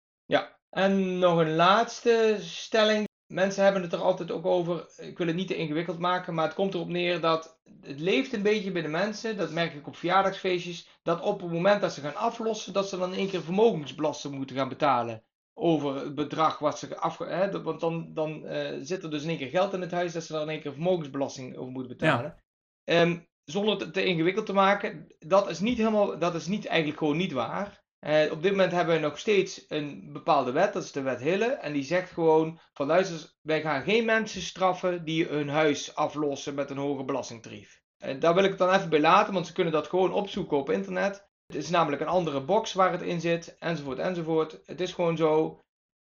Ja, 0.73 0.81
en 0.81 1.19
nog 1.19 1.39
een 1.39 1.55
laatste 1.55 2.37
stelling. 2.39 3.07
Mensen 3.27 3.63
hebben 3.63 3.81
het 3.81 3.93
er 3.93 4.01
altijd 4.01 4.31
ook 4.31 4.45
over. 4.45 4.85
Ik 4.97 5.17
wil 5.17 5.27
het 5.27 5.35
niet 5.35 5.47
te 5.47 5.55
ingewikkeld 5.55 5.99
maken, 5.99 6.33
maar 6.33 6.45
het 6.45 6.53
komt 6.53 6.73
erop 6.73 6.87
neer 6.87 7.21
dat 7.21 7.59
het 7.81 7.99
leeft 7.99 8.33
een 8.33 8.41
beetje 8.41 8.71
bij 8.71 8.81
de 8.81 8.87
mensen. 8.87 9.37
Dat 9.37 9.51
merk 9.51 9.73
ik 9.73 9.87
op 9.87 9.95
verjaardagsfeestjes. 9.95 10.87
Dat 11.03 11.21
op 11.21 11.41
het 11.41 11.51
moment 11.51 11.81
dat 11.81 11.93
ze 11.93 12.01
gaan 12.01 12.15
aflossen, 12.15 12.73
dat 12.73 12.89
ze 12.89 12.97
dan 12.97 13.11
in 13.11 13.17
één 13.17 13.29
keer 13.29 13.41
vermogensbelasting 13.41 14.35
moeten 14.35 14.55
gaan 14.55 14.69
betalen. 14.69 15.23
Over 15.53 15.95
het 15.95 16.15
bedrag 16.15 16.59
wat 16.59 16.79
ze 16.79 16.97
afge... 16.97 17.25
Hè, 17.25 17.61
want 17.61 17.79
dan, 17.79 18.13
dan 18.13 18.45
eh, 18.45 18.77
zit 18.81 19.03
er 19.03 19.11
dus 19.11 19.23
in 19.23 19.29
één 19.29 19.37
keer 19.37 19.49
geld 19.49 19.73
in 19.73 19.81
het 19.81 19.91
huis 19.91 20.13
dat 20.13 20.23
ze 20.23 20.33
daar 20.33 20.41
in 20.41 20.49
één 20.49 20.61
keer 20.61 20.73
vermogensbelasting 20.73 21.57
over 21.57 21.71
moeten 21.71 21.97
betalen. 21.97 22.43
Ehm, 22.83 23.19
zonder 23.43 23.79
het 23.79 23.93
te 23.93 24.05
ingewikkeld 24.05 24.45
te 24.45 24.53
maken, 24.53 25.15
dat 25.19 25.49
is 25.49 25.59
niet 25.59 25.77
helemaal, 25.77 26.19
dat 26.19 26.35
is 26.35 26.47
niet, 26.47 26.65
eigenlijk 26.65 26.97
gewoon 26.97 27.17
niet 27.17 27.31
waar. 27.31 27.82
Eh, 28.03 28.31
op 28.31 28.41
dit 28.41 28.51
moment 28.51 28.71
hebben 28.71 28.95
we 28.95 29.01
nog 29.01 29.19
steeds 29.19 29.65
een 29.67 30.09
bepaalde 30.13 30.51
wet, 30.51 30.73
dat 30.73 30.83
is 30.83 30.91
de 30.91 31.01
wet 31.01 31.19
Hille. 31.19 31.45
En 31.45 31.73
die 31.73 31.83
zegt 31.83 32.11
gewoon 32.11 32.59
van 32.73 32.87
luister, 32.87 33.33
wij 33.41 33.61
gaan 33.61 33.83
geen 33.83 34.05
mensen 34.05 34.41
straffen 34.41 35.03
die 35.03 35.25
hun 35.25 35.49
huis 35.49 35.95
aflossen 35.95 36.55
met 36.55 36.69
een 36.69 36.77
hoger 36.77 37.05
belastingtarief. 37.05 37.81
Eh, 37.97 38.19
daar 38.19 38.33
wil 38.33 38.43
ik 38.43 38.49
het 38.49 38.59
dan 38.59 38.73
even 38.73 38.89
bij 38.89 38.99
laten, 38.99 39.33
want 39.33 39.47
ze 39.47 39.53
kunnen 39.53 39.73
dat 39.73 39.87
gewoon 39.87 40.13
opzoeken 40.13 40.57
op 40.57 40.69
internet. 40.69 41.27
Het 41.45 41.55
is 41.55 41.69
namelijk 41.69 42.01
een 42.01 42.07
andere 42.07 42.41
box 42.41 42.73
waar 42.73 42.91
het 42.91 43.01
in 43.01 43.21
zit, 43.21 43.55
enzovoort, 43.59 43.99
enzovoort. 43.99 44.59
Het 44.65 44.81
is 44.81 44.93
gewoon 44.93 45.17
zo, 45.17 45.61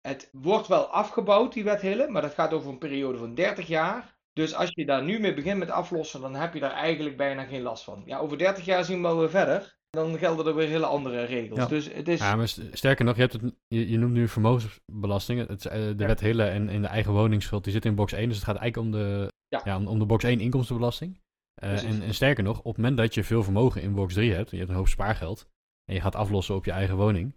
het 0.01 0.29
wordt 0.31 0.67
wel 0.67 0.85
afgebouwd, 0.85 1.53
die 1.53 1.63
wet 1.63 1.81
Hille, 1.81 2.07
maar 2.07 2.21
dat 2.21 2.33
gaat 2.33 2.53
over 2.53 2.69
een 2.69 2.77
periode 2.77 3.17
van 3.17 3.35
30 3.35 3.67
jaar. 3.67 4.17
Dus 4.33 4.53
als 4.53 4.69
je 4.73 4.85
daar 4.85 5.03
nu 5.03 5.19
mee 5.19 5.33
begint 5.33 5.59
met 5.59 5.69
aflossen, 5.69 6.21
dan 6.21 6.35
heb 6.35 6.53
je 6.53 6.59
daar 6.59 6.71
eigenlijk 6.71 7.17
bijna 7.17 7.43
geen 7.43 7.61
last 7.61 7.83
van. 7.83 8.03
Ja, 8.05 8.17
over 8.17 8.37
30 8.37 8.65
jaar 8.65 8.83
zien 8.83 9.01
we 9.01 9.07
wel 9.07 9.19
weer 9.19 9.29
verder. 9.29 9.79
Dan 9.97 10.17
gelden 10.17 10.45
er 10.45 10.55
weer 10.55 10.67
hele 10.67 10.85
andere 10.85 11.23
regels. 11.23 11.59
Ja. 11.59 11.65
Dus 11.65 11.93
het 11.93 12.07
is... 12.07 12.19
Ja, 12.19 12.35
maar 12.35 12.47
st- 12.47 12.61
sterker 12.71 13.05
nog, 13.05 13.15
je, 13.15 13.21
hebt 13.21 13.33
het, 13.33 13.53
je, 13.67 13.89
je 13.89 13.97
noemt 13.97 14.13
nu 14.13 14.27
vermogensbelasting. 14.27 15.47
Het, 15.47 15.59
is, 15.59 15.65
eh, 15.65 15.79
de 15.81 15.95
Ja. 15.97 16.07
wet 16.07 16.19
Hille 16.19 16.43
en, 16.43 16.69
en 16.69 16.81
de 16.81 16.87
eigen 16.87 17.13
woningsschuld, 17.13 17.63
die 17.63 17.73
zit 17.73 17.85
in 17.85 17.95
box 17.95 18.13
1. 18.13 18.27
Dus 18.27 18.35
het 18.37 18.45
gaat 18.45 18.55
eigenlijk 18.57 18.85
om 18.95 19.01
de, 19.01 19.27
Ja. 19.47 19.61
ja. 19.63 19.77
om, 19.77 19.87
om 19.87 19.99
de 19.99 20.05
box 20.05 20.23
1 20.23 20.39
inkomstenbelasting. 20.39 21.19
Eh, 21.53 21.83
en, 21.83 22.01
en 22.01 22.13
sterker 22.13 22.43
nog, 22.43 22.57
op 22.59 22.65
het 22.65 22.75
moment 22.77 22.97
dat 22.97 23.13
je 23.13 23.23
veel 23.23 23.43
vermogen 23.43 23.81
in 23.81 23.93
box 23.93 24.13
3 24.13 24.33
hebt, 24.33 24.45
en 24.51 24.51
je 24.51 24.57
hebt 24.57 24.69
een 24.69 24.77
hoop 24.77 24.87
spaargeld, 24.87 25.47
en 25.85 25.93
je 25.95 26.01
gaat 26.01 26.15
aflossen 26.15 26.55
op 26.55 26.65
je 26.65 26.71
eigen 26.71 26.95
woning, 26.95 27.35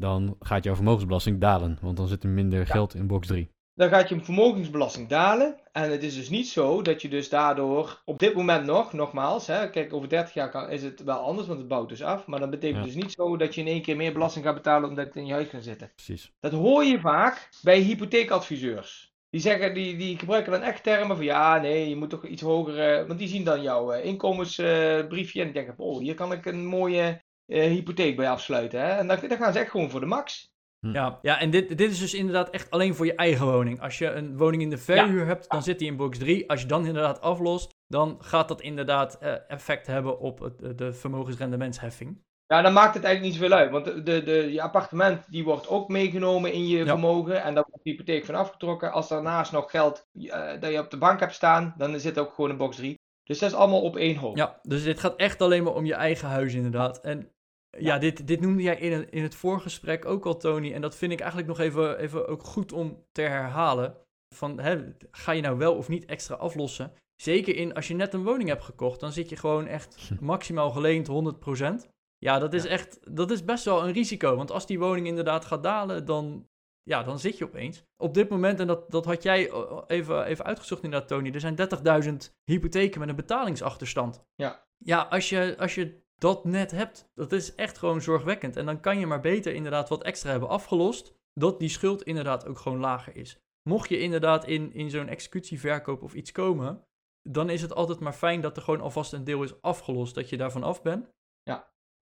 dan 0.00 0.36
gaat 0.40 0.64
jouw 0.64 0.74
vermogensbelasting 0.74 1.40
dalen. 1.40 1.78
Want 1.80 1.96
dan 1.96 2.08
zit 2.08 2.24
er 2.24 2.30
minder 2.30 2.66
geld 2.66 2.94
in 2.94 3.06
box 3.06 3.26
3. 3.26 3.50
Dan 3.74 3.88
gaat 3.88 4.08
je 4.08 4.20
vermogensbelasting 4.20 5.08
dalen. 5.08 5.60
En 5.72 5.90
het 5.90 6.02
is 6.02 6.14
dus 6.14 6.28
niet 6.28 6.48
zo 6.48 6.82
dat 6.82 7.02
je 7.02 7.08
dus 7.08 7.28
daardoor 7.28 8.02
op 8.04 8.18
dit 8.18 8.34
moment 8.34 8.64
nog, 8.66 8.92
nogmaals, 8.92 9.46
hè, 9.46 9.70
kijk, 9.70 9.92
over 9.92 10.08
30 10.08 10.34
jaar 10.34 10.50
kan, 10.50 10.70
is 10.70 10.82
het 10.82 11.02
wel 11.02 11.18
anders, 11.18 11.46
want 11.46 11.58
het 11.58 11.68
bouwt 11.68 11.88
dus 11.88 12.02
af. 12.02 12.26
Maar 12.26 12.40
dat 12.40 12.50
betekent 12.50 12.78
Ja. 12.78 12.84
dus 12.84 12.94
niet 12.94 13.12
zo 13.12 13.36
dat 13.36 13.54
je 13.54 13.60
in 13.60 13.66
één 13.66 13.82
keer 13.82 13.96
meer 13.96 14.12
belasting 14.12 14.44
gaat 14.44 14.54
betalen 14.54 14.88
omdat 14.88 15.06
het 15.06 15.16
in 15.16 15.26
je 15.26 15.32
huis 15.32 15.48
gaat 15.48 15.62
zitten. 15.62 15.92
Precies. 15.94 16.32
Dat 16.40 16.52
hoor 16.52 16.84
je 16.84 17.00
vaak 17.00 17.48
bij 17.62 17.78
hypotheekadviseurs. 17.78 19.10
Die, 19.30 19.40
zeggen, 19.40 19.74
die, 19.74 19.96
die 19.96 20.18
gebruiken 20.18 20.52
dan 20.52 20.62
echt 20.62 20.82
termen 20.82 21.16
van 21.16 21.24
ja, 21.24 21.58
nee, 21.58 21.88
je 21.88 21.96
moet 21.96 22.10
toch 22.10 22.26
iets 22.26 22.42
hoger. 22.42 22.78
eh, 23.00 23.06
want 23.06 23.18
die 23.18 23.28
zien 23.28 23.44
dan 23.44 23.62
jouw 23.62 23.92
eh, 23.92 24.04
inkomensbriefje 24.04 25.42
en 25.42 25.52
denken: 25.52 25.74
oh, 25.76 26.00
hier 26.00 26.14
kan 26.14 26.32
ik 26.32 26.44
een 26.46 26.66
mooie 26.66 27.22
eh, 27.46 27.62
hypotheek 27.70 28.16
bij 28.16 28.28
afsluiten. 28.30 28.80
Hè? 28.80 28.88
En 28.88 29.06
dan, 29.06 29.18
dan 29.28 29.38
gaan 29.38 29.52
ze 29.52 29.58
echt 29.58 29.70
gewoon 29.70 29.90
voor 29.90 30.00
de 30.00 30.06
max. 30.06 30.51
Ja, 30.90 31.18
ja 31.22 31.40
en 31.40 31.50
dit, 31.50 31.78
dit 31.78 31.90
is 31.90 31.98
dus 31.98 32.14
inderdaad 32.14 32.50
echt 32.50 32.70
alleen 32.70 32.94
voor 32.94 33.06
je 33.06 33.14
eigen 33.14 33.46
woning. 33.46 33.80
Als 33.80 33.98
je 33.98 34.10
een 34.10 34.36
woning 34.36 34.62
in 34.62 34.70
de 34.70 34.78
verhuur 34.78 35.26
hebt, 35.26 35.50
dan 35.50 35.62
zit 35.62 35.78
die 35.78 35.88
in 35.88 35.96
box 35.96 36.18
3. 36.18 36.50
Als 36.50 36.60
je 36.60 36.66
dan 36.66 36.86
inderdaad 36.86 37.20
aflost, 37.20 37.70
dan 37.86 38.16
gaat 38.18 38.48
dat 38.48 38.60
inderdaad 38.60 39.18
eh, 39.18 39.32
effect 39.48 39.86
hebben 39.86 40.18
op 40.18 40.38
het, 40.38 40.78
de 40.78 40.92
vermogensrendementsheffing. 40.92 42.22
Ja, 42.46 42.62
dan 42.62 42.72
maakt 42.72 42.94
het 42.94 43.04
eigenlijk 43.04 43.34
niet 43.34 43.42
zoveel 43.42 43.58
uit. 43.58 43.70
Want 43.70 43.84
de, 43.84 44.02
de, 44.02 44.22
de, 44.22 44.52
je 44.52 44.62
appartement 44.62 45.24
die 45.30 45.44
wordt 45.44 45.68
ook 45.68 45.88
meegenomen 45.88 46.52
in 46.52 46.66
je 46.68 46.78
Ja. 46.78 46.86
vermogen. 46.86 47.42
En 47.42 47.54
daar 47.54 47.64
wordt 47.68 47.84
de 47.84 47.90
hypotheek 47.90 48.24
van 48.24 48.34
afgetrokken. 48.34 48.92
Als 48.92 49.08
daarnaast 49.08 49.52
nog 49.52 49.70
geld 49.70 50.06
eh, 50.14 50.60
dat 50.60 50.72
je 50.72 50.78
op 50.78 50.90
de 50.90 50.98
bank 50.98 51.20
hebt 51.20 51.34
staan, 51.34 51.74
dan 51.76 52.00
zit 52.00 52.18
ook 52.18 52.34
gewoon 52.34 52.50
in 52.50 52.56
box 52.56 52.76
3. 52.76 52.94
Dus 53.24 53.38
dat 53.38 53.50
is 53.50 53.56
allemaal 53.56 53.82
op 53.82 53.96
één 53.96 54.16
hoop. 54.16 54.36
Ja, 54.36 54.58
dus 54.62 54.82
dit 54.82 55.00
gaat 55.00 55.16
echt 55.16 55.40
alleen 55.40 55.62
maar 55.62 55.74
om 55.74 55.84
je 55.84 55.94
eigen 55.94 56.28
huis 56.28 56.54
inderdaad. 56.54 57.00
En 57.00 57.30
ja, 57.78 57.98
dit, 57.98 58.26
dit 58.26 58.40
noemde 58.40 58.62
jij 58.62 58.76
in, 58.78 58.92
het- 58.92 59.10
in 59.10 59.22
het 59.22 59.34
voorgesprek 59.34 60.04
ook 60.04 60.26
al, 60.26 60.36
Tony. 60.36 60.72
En 60.72 60.80
dat 60.80 60.96
vind 60.96 61.12
ik 61.12 61.18
eigenlijk 61.20 61.48
nog 61.48 61.58
even, 61.60 61.98
even 61.98 62.28
ook 62.28 62.42
goed 62.42 62.72
om 62.72 63.04
te 63.12 63.22
herhalen. 63.22 63.96
Van, 64.34 64.60
hè, 64.60 64.92
ga 65.10 65.32
je 65.32 65.42
nou 65.42 65.58
wel 65.58 65.74
of 65.76 65.88
niet 65.88 66.04
extra 66.04 66.34
aflossen? 66.34 66.92
Zeker 67.22 67.56
in, 67.56 67.74
als 67.74 67.88
je 67.88 67.94
net 67.94 68.14
een 68.14 68.24
woning 68.24 68.48
hebt 68.48 68.62
gekocht, 68.64 69.00
dan 69.00 69.12
zit 69.12 69.28
je 69.28 69.36
gewoon 69.36 69.66
echt 69.66 70.10
maximaal 70.20 70.70
geleend 70.70 71.08
100%. 71.08 71.90
Ja, 72.18 72.38
dat 72.38 72.52
is 72.54 72.62
Ja. 72.62 72.68
echt, 72.68 72.98
dat 73.16 73.30
is 73.30 73.44
best 73.44 73.64
wel 73.64 73.84
een 73.86 73.92
risico. 73.92 74.36
Want 74.36 74.50
als 74.50 74.66
die 74.66 74.78
woning 74.78 75.06
inderdaad 75.06 75.44
gaat 75.44 75.62
dalen, 75.62 76.04
dan, 76.04 76.48
ja, 76.82 77.02
dan 77.02 77.18
zit 77.18 77.38
je 77.38 77.44
opeens. 77.44 77.82
Op 77.96 78.14
dit 78.14 78.28
moment, 78.28 78.60
en 78.60 78.66
dat, 78.66 78.90
dat 78.90 79.04
had 79.04 79.22
jij 79.22 79.50
even, 79.86 80.24
even 80.24 80.44
uitgezocht 80.44 80.82
inderdaad, 80.82 81.08
Tony. 81.08 81.30
Er 81.30 81.40
zijn 81.40 81.56
30.000 82.04 82.34
hypotheken 82.44 83.00
met 83.00 83.08
een 83.08 83.16
betalingsachterstand. 83.16 84.24
Ja. 84.34 84.64
Ja, 84.84 85.02
als 85.02 85.28
je, 85.28 85.54
als 85.58 85.74
je 85.74 86.01
dat 86.22 86.44
net 86.44 86.70
hebt, 86.70 87.10
dat 87.14 87.32
is 87.32 87.54
echt 87.54 87.78
gewoon 87.78 88.02
zorgwekkend. 88.02 88.56
En 88.56 88.66
dan 88.66 88.80
kan 88.80 88.98
je 88.98 89.06
maar 89.06 89.20
beter 89.20 89.54
inderdaad 89.54 89.88
wat 89.88 90.02
extra 90.02 90.30
hebben 90.30 90.48
afgelost, 90.48 91.14
dat 91.34 91.58
die 91.58 91.68
schuld 91.68 92.02
inderdaad 92.02 92.46
ook 92.46 92.58
gewoon 92.58 92.78
lager 92.78 93.16
is. 93.16 93.38
Mocht 93.68 93.88
je 93.88 93.98
inderdaad 93.98 94.46
in, 94.46 94.72
in 94.72 94.90
zo'n 94.90 95.08
executieverkoop 95.08 96.02
of 96.02 96.14
iets 96.14 96.32
komen, 96.32 96.84
dan 97.28 97.50
is 97.50 97.62
het 97.62 97.74
altijd 97.74 98.00
maar 98.00 98.12
fijn 98.12 98.40
dat 98.40 98.56
er 98.56 98.62
gewoon 98.62 98.80
alvast 98.80 99.12
een 99.12 99.24
deel 99.24 99.42
is 99.42 99.62
afgelost, 99.62 100.14
dat 100.14 100.28
je 100.28 100.36
daarvan 100.36 100.62
af 100.62 100.82
bent. 100.82 101.10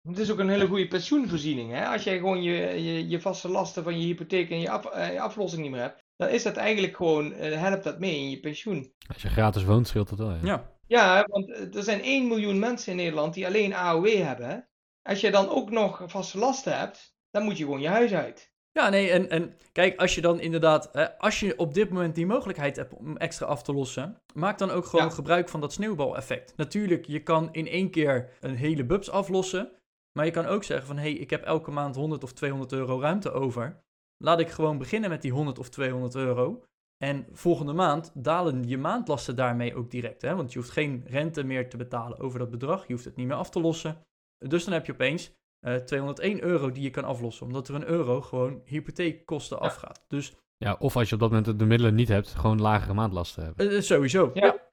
Het 0.06 0.18
is 0.18 0.30
ook 0.30 0.38
een 0.38 0.48
hele 0.48 0.66
goede 0.66 0.88
pensioenvoorziening. 0.88 1.70
Hè? 1.72 1.86
Als 1.86 2.04
jij 2.04 2.16
gewoon 2.16 2.42
je, 2.42 2.52
je, 2.52 3.08
je 3.08 3.20
vaste 3.20 3.48
lasten 3.48 3.82
van 3.82 4.00
je 4.00 4.06
hypotheek 4.06 4.50
en 4.50 4.60
je, 4.60 4.70
af, 4.70 4.84
eh, 4.84 5.12
je 5.12 5.20
aflossing 5.20 5.62
niet 5.62 5.70
meer 5.70 5.80
hebt, 5.80 6.04
dan 6.16 6.28
is 6.28 6.42
dat 6.42 6.56
eigenlijk 6.56 6.96
gewoon, 6.96 7.32
eh, 7.32 7.60
helpt 7.60 7.84
dat 7.84 7.98
mee 7.98 8.18
in 8.18 8.30
je 8.30 8.40
pensioen. 8.40 8.92
Als 9.08 9.22
je 9.22 9.28
gratis 9.28 9.64
woont, 9.64 9.88
scheelt 9.88 10.08
dat 10.08 10.18
wel. 10.18 10.30
Ja. 10.30 10.40
Ja, 10.42 10.75
Ja, 10.86 11.24
want 11.28 11.50
eh, 11.50 11.74
er 11.74 11.82
zijn 11.82 12.00
1 12.02 12.28
miljoen 12.28 12.58
mensen 12.58 12.90
in 12.90 12.96
Nederland 12.96 13.34
die 13.34 13.46
alleen 13.46 13.74
AOW 13.74 14.06
hebben. 14.08 14.48
Hè? 14.48 14.58
Als 15.02 15.20
je 15.20 15.30
dan 15.30 15.48
ook 15.48 15.70
nog 15.70 16.02
vaste 16.06 16.38
lasten 16.38 16.78
hebt, 16.78 17.14
dan 17.30 17.42
moet 17.42 17.58
je 17.58 17.64
gewoon 17.64 17.80
je 17.80 17.88
huis 17.88 18.12
uit. 18.14 18.54
Ja, 18.72 18.88
nee, 18.88 19.10
en, 19.10 19.30
en 19.30 19.56
kijk, 19.72 20.00
als 20.00 20.14
je 20.14 20.20
dan 20.20 20.40
inderdaad, 20.40 20.90
eh, 20.90 21.06
als 21.18 21.40
je 21.40 21.58
op 21.58 21.74
dit 21.74 21.90
moment 21.90 22.14
die 22.14 22.26
mogelijkheid 22.26 22.76
hebt 22.76 22.94
om 22.94 23.16
extra 23.16 23.46
af 23.46 23.62
te 23.62 23.72
lossen, 23.72 24.16
maak 24.34 24.58
dan 24.58 24.70
ook 24.70 24.84
gewoon 24.86 25.04
Ja. 25.06 25.10
gebruik 25.10 25.48
van 25.48 25.60
dat 25.60 25.72
sneeuwbaleffect. 25.72 26.56
Natuurlijk, 26.56 27.06
je 27.06 27.22
kan 27.22 27.48
in 27.52 27.66
één 27.66 27.90
keer 27.90 28.30
een 28.40 28.56
hele 28.56 28.84
bubs 28.84 29.10
aflossen, 29.10 29.72
maar 30.12 30.24
je 30.24 30.30
kan 30.30 30.46
ook 30.46 30.64
zeggen 30.64 30.86
van, 30.86 30.96
hé, 30.96 31.02
hey, 31.02 31.12
ik 31.12 31.30
heb 31.30 31.42
elke 31.44 31.70
maand 31.70 31.96
100 31.96 32.24
of 32.24 32.32
200 32.32 32.72
euro 32.72 33.00
ruimte 33.00 33.30
over. 33.32 33.84
Laat 34.24 34.40
ik 34.40 34.48
gewoon 34.50 34.78
beginnen 34.78 35.10
met 35.10 35.22
die 35.22 35.32
100 35.32 35.58
of 35.58 35.68
200 35.68 36.14
euro. 36.14 36.64
En 36.98 37.26
volgende 37.32 37.72
maand 37.72 38.10
dalen 38.14 38.68
je 38.68 38.78
maandlasten 38.78 39.36
daarmee 39.36 39.74
ook 39.74 39.90
direct, 39.90 40.22
hè? 40.22 40.34
want 40.36 40.52
je 40.52 40.58
hoeft 40.58 40.70
geen 40.70 41.04
rente 41.06 41.44
meer 41.44 41.68
te 41.70 41.76
betalen 41.76 42.18
over 42.18 42.38
dat 42.38 42.50
bedrag, 42.50 42.86
je 42.86 42.92
hoeft 42.92 43.04
het 43.04 43.16
niet 43.16 43.26
meer 43.26 43.36
af 43.36 43.50
te 43.50 43.60
lossen. 43.60 44.00
Dus 44.38 44.64
dan 44.64 44.72
heb 44.72 44.86
je 44.86 44.92
opeens 44.92 45.32
eh, 45.60 45.74
201 45.76 46.42
euro 46.42 46.70
die 46.72 46.82
je 46.82 46.90
kan 46.90 47.04
aflossen, 47.04 47.46
omdat 47.46 47.68
er 47.68 47.74
een 47.74 47.86
euro 47.86 48.20
gewoon 48.20 48.60
hypotheekkosten 48.64 49.56
Ja. 49.60 49.64
afgaat. 49.64 50.04
Dus 50.08 50.34
Ja, 50.56 50.76
of 50.78 50.96
als 50.96 51.08
je 51.08 51.14
op 51.14 51.20
dat 51.20 51.30
moment 51.30 51.58
de 51.58 51.64
middelen 51.66 51.94
niet 51.94 52.08
hebt, 52.08 52.28
gewoon 52.34 52.60
lagere 52.60 52.94
maandlasten 52.94 53.44
hebben. 53.44 53.70
eh, 53.70 53.80
sowieso. 53.80 54.30
Ja. 54.34 54.46
Ja. 54.46 54.64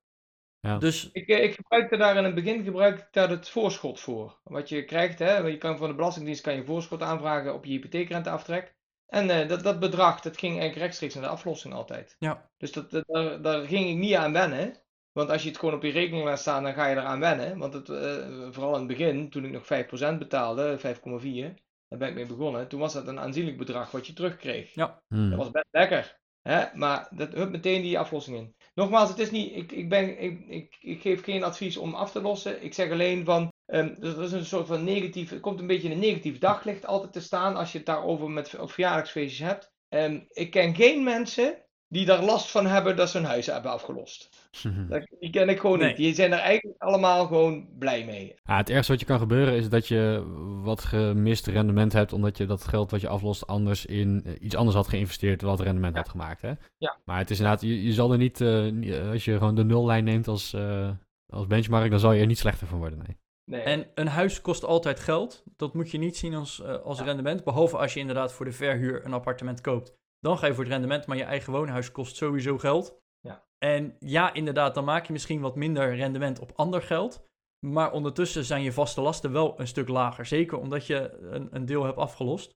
Ja. 0.60 0.78
Dus 0.78 1.10
Ik, 1.12 1.28
ik 1.28 1.54
gebruikte 1.56 1.98
daar 1.98 2.18
in 2.18 2.24
het 2.24 2.36
begin 2.36 2.64
gebruik 2.64 3.00
ik 3.00 3.08
daar 3.12 3.30
het 3.30 3.50
voorschot 3.50 4.00
voor. 4.00 4.40
Wat 4.44 4.70
je 4.70 4.86
krijgt, 4.86 5.20
hè, 5.20 5.38
je 5.38 5.58
kan 5.58 5.78
van 5.78 5.88
de 5.90 5.96
Belastingdienst 5.96 6.42
kan 6.42 6.56
je 6.56 6.66
voorschot 6.66 7.02
aanvragen 7.02 7.54
op 7.54 7.66
je 7.66 7.72
hypotheekrenteaftrek. 7.72 8.76
En 9.08 9.30
eh, 9.30 9.48
dat, 9.48 9.64
dat 9.64 9.80
bedrag, 9.80 10.22
dat 10.22 10.38
ging 10.38 10.52
eigenlijk 10.52 10.82
rechtstreeks 10.82 11.14
naar 11.14 11.24
de 11.24 11.30
aflossing 11.30 11.74
altijd. 11.74 12.16
Ja. 12.20 12.50
Dus 12.58 12.72
dat, 12.72 12.92
dat- 12.92 13.04
daar, 13.08 13.42
daar 13.42 13.66
ging 13.68 13.90
ik 13.90 13.96
niet 13.98 14.16
aan 14.16 14.34
wennen. 14.34 14.82
Want 15.12 15.30
als 15.30 15.44
je 15.44 15.50
het 15.50 15.58
gewoon 15.58 15.74
op 15.74 15.84
je 15.84 15.92
rekening 15.92 16.24
laat 16.26 16.40
staan, 16.40 16.64
dan 16.64 16.74
ga 16.74 16.88
je 16.88 16.96
eraan 16.96 17.20
wennen. 17.20 17.58
Want 17.58 17.74
het, 17.74 17.90
eh, 17.90 18.28
vooral 18.52 18.74
in 18.74 18.80
het 18.80 18.88
begin, 18.88 19.30
toen 19.30 19.46
ik 19.46 19.52
nog 19.52 19.66
5% 19.66 20.20
betaalde, 20.20 20.78
5,4, 20.80 21.54
daar 21.88 22.00
ben 22.00 22.08
ik 22.10 22.16
mee 22.16 22.26
begonnen. 22.26 22.68
Toen 22.68 22.80
was 22.80 22.94
dat 22.94 23.08
een 23.08 23.20
aanzienlijk 23.20 23.58
bedrag 23.58 23.92
wat 23.92 24.08
je 24.08 24.14
terugkreeg. 24.14 24.76
Hmm. 25.08 25.30
Dat 25.30 25.40
was 25.40 25.52
best 25.52 25.68
lekker. 25.72 26.22
Hè? 26.42 26.66
Maar 26.74 27.08
dat 27.16 27.34
hup 27.34 27.52
meteen 27.52 27.82
die 27.82 28.00
aflossing 28.00 28.38
in. 28.38 28.56
Nogmaals, 28.74 29.10
het 29.10 29.20
is 29.20 29.32
niet, 29.32 29.56
ik, 29.56 29.72
ik, 29.72 29.90
ben, 29.90 30.22
ik, 30.22 30.48
ik, 30.48 30.78
ik 30.82 31.02
geef 31.02 31.24
geen 31.24 31.44
advies 31.44 31.78
om 31.78 31.94
af 31.94 32.12
te 32.12 32.22
lossen. 32.22 32.64
Ik 32.64 32.74
zeg 32.74 32.92
alleen 32.92 33.26
van, 33.26 33.53
ehm, 33.74 33.90
er 34.02 34.24
is 34.24 34.32
een 34.32 34.46
soort 34.46 34.68
van 34.68 34.84
negatief, 34.84 35.30
het 35.30 35.40
komt 35.40 35.60
een 35.60 35.68
beetje 35.68 35.88
in 35.88 35.94
een 35.94 36.00
negatief 36.00 36.38
daglicht 36.40 36.86
altijd 36.86 37.14
te 37.14 37.22
staan 37.22 37.56
als 37.56 37.72
je 37.72 37.78
het 37.78 37.88
daarover 37.88 38.30
met 38.30 38.60
op 38.60 38.72
verjaardagsfeestjes 38.72 39.48
hebt. 39.48 39.72
Ehm, 39.90 40.20
ik 40.30 40.52
ken 40.52 40.76
geen 40.76 41.04
mensen 41.04 41.58
die 41.88 42.06
daar 42.06 42.24
last 42.24 42.52
van 42.52 42.66
hebben 42.66 42.96
dat 42.96 43.10
ze 43.10 43.18
hun 43.18 43.26
huis 43.28 43.46
hebben 43.46 43.72
afgelost. 43.72 44.30
Dat, 44.90 45.08
die 45.20 45.30
ken 45.30 45.50
ik 45.50 45.60
gewoon 45.60 45.78
Nee. 45.80 45.88
niet. 45.88 45.98
Die 45.98 46.14
zijn 46.14 46.32
er 46.34 46.40
eigenlijk 46.40 46.82
allemaal 46.82 47.28
gewoon 47.28 47.68
blij 47.78 48.06
mee. 48.06 48.36
Ja, 48.44 48.58
het 48.58 48.70
ergste 48.70 48.92
wat 48.92 49.02
je 49.02 49.08
kan 49.08 49.20
gebeuren 49.20 49.54
is 49.54 49.70
dat 49.70 49.88
je 49.88 50.24
wat 50.64 50.84
gemist 50.84 51.48
rendement 51.48 51.94
hebt, 51.94 52.14
omdat 52.14 52.38
je 52.38 52.46
dat 52.46 52.64
geld 52.68 52.92
wat 52.92 53.02
je 53.02 53.08
aflost 53.08 53.48
anders 53.48 53.86
in 53.86 54.22
eh, 54.26 54.34
iets 54.40 54.56
anders 54.56 54.76
had 54.76 54.88
geïnvesteerd 54.88 55.42
wat 55.42 55.60
rendement 55.60 55.94
Ja. 55.96 56.00
had 56.02 56.10
gemaakt. 56.10 56.42
Hè? 56.42 56.52
Ja. 56.78 56.98
Maar 57.06 57.18
het 57.18 57.30
is 57.30 57.38
inderdaad, 57.38 57.62
je, 57.62 57.84
je 57.84 57.94
zal 57.94 58.12
er 58.12 58.18
niet, 58.18 58.42
eh, 58.42 59.10
als 59.12 59.26
je 59.26 59.38
gewoon 59.38 59.56
de 59.56 59.66
nullijn 59.66 60.04
neemt 60.04 60.28
als, 60.28 60.54
eh, 60.54 60.90
als 61.28 61.48
benchmark, 61.48 61.90
dan 61.90 62.00
zal 62.00 62.12
je 62.12 62.22
er 62.22 62.28
niet 62.28 62.38
slechter 62.38 62.68
van 62.68 62.78
worden. 62.80 62.98
Nee. 62.98 63.18
Nee. 63.46 63.62
En 63.62 63.88
een 63.96 64.08
huis 64.08 64.42
kost 64.42 64.64
altijd 64.66 65.00
geld. 65.00 65.44
Dat 65.56 65.74
moet 65.74 65.92
je 65.92 65.98
niet 65.98 66.18
zien 66.18 66.34
als, 66.34 66.62
eh, 66.62 66.82
als 66.82 66.98
Ja. 66.98 67.04
rendement. 67.04 67.44
Behalve 67.44 67.78
als 67.78 67.94
je 67.94 68.00
inderdaad 68.00 68.34
voor 68.34 68.46
de 68.46 68.52
verhuur 68.52 69.06
een 69.06 69.14
appartement 69.14 69.62
koopt. 69.62 69.94
Dan 70.20 70.38
ga 70.38 70.48
je 70.48 70.54
voor 70.54 70.64
het 70.64 70.74
rendement, 70.74 71.06
maar 71.06 71.18
je 71.18 71.24
eigen 71.24 71.54
woonhuis 71.54 71.92
kost 71.92 72.16
sowieso 72.16 72.58
geld. 72.58 73.02
Ja. 73.20 73.44
En 73.58 73.96
ja, 74.00 74.34
inderdaad, 74.34 74.74
dan 74.76 74.84
maak 74.84 75.06
je 75.06 75.14
misschien 75.14 75.42
wat 75.42 75.56
minder 75.56 75.96
rendement 75.96 76.40
op 76.40 76.52
ander 76.56 76.82
geld. 76.82 77.26
Maar 77.66 77.92
ondertussen 77.92 78.44
zijn 78.44 78.64
je 78.64 78.72
vaste 78.72 79.02
lasten 79.02 79.32
wel 79.32 79.60
een 79.60 79.68
stuk 79.68 79.88
lager. 79.88 80.26
Zeker 80.26 80.58
omdat 80.58 80.88
je 80.88 81.18
een, 81.20 81.48
een 81.52 81.66
deel 81.66 81.84
hebt 81.84 81.98
afgelost. 81.98 82.56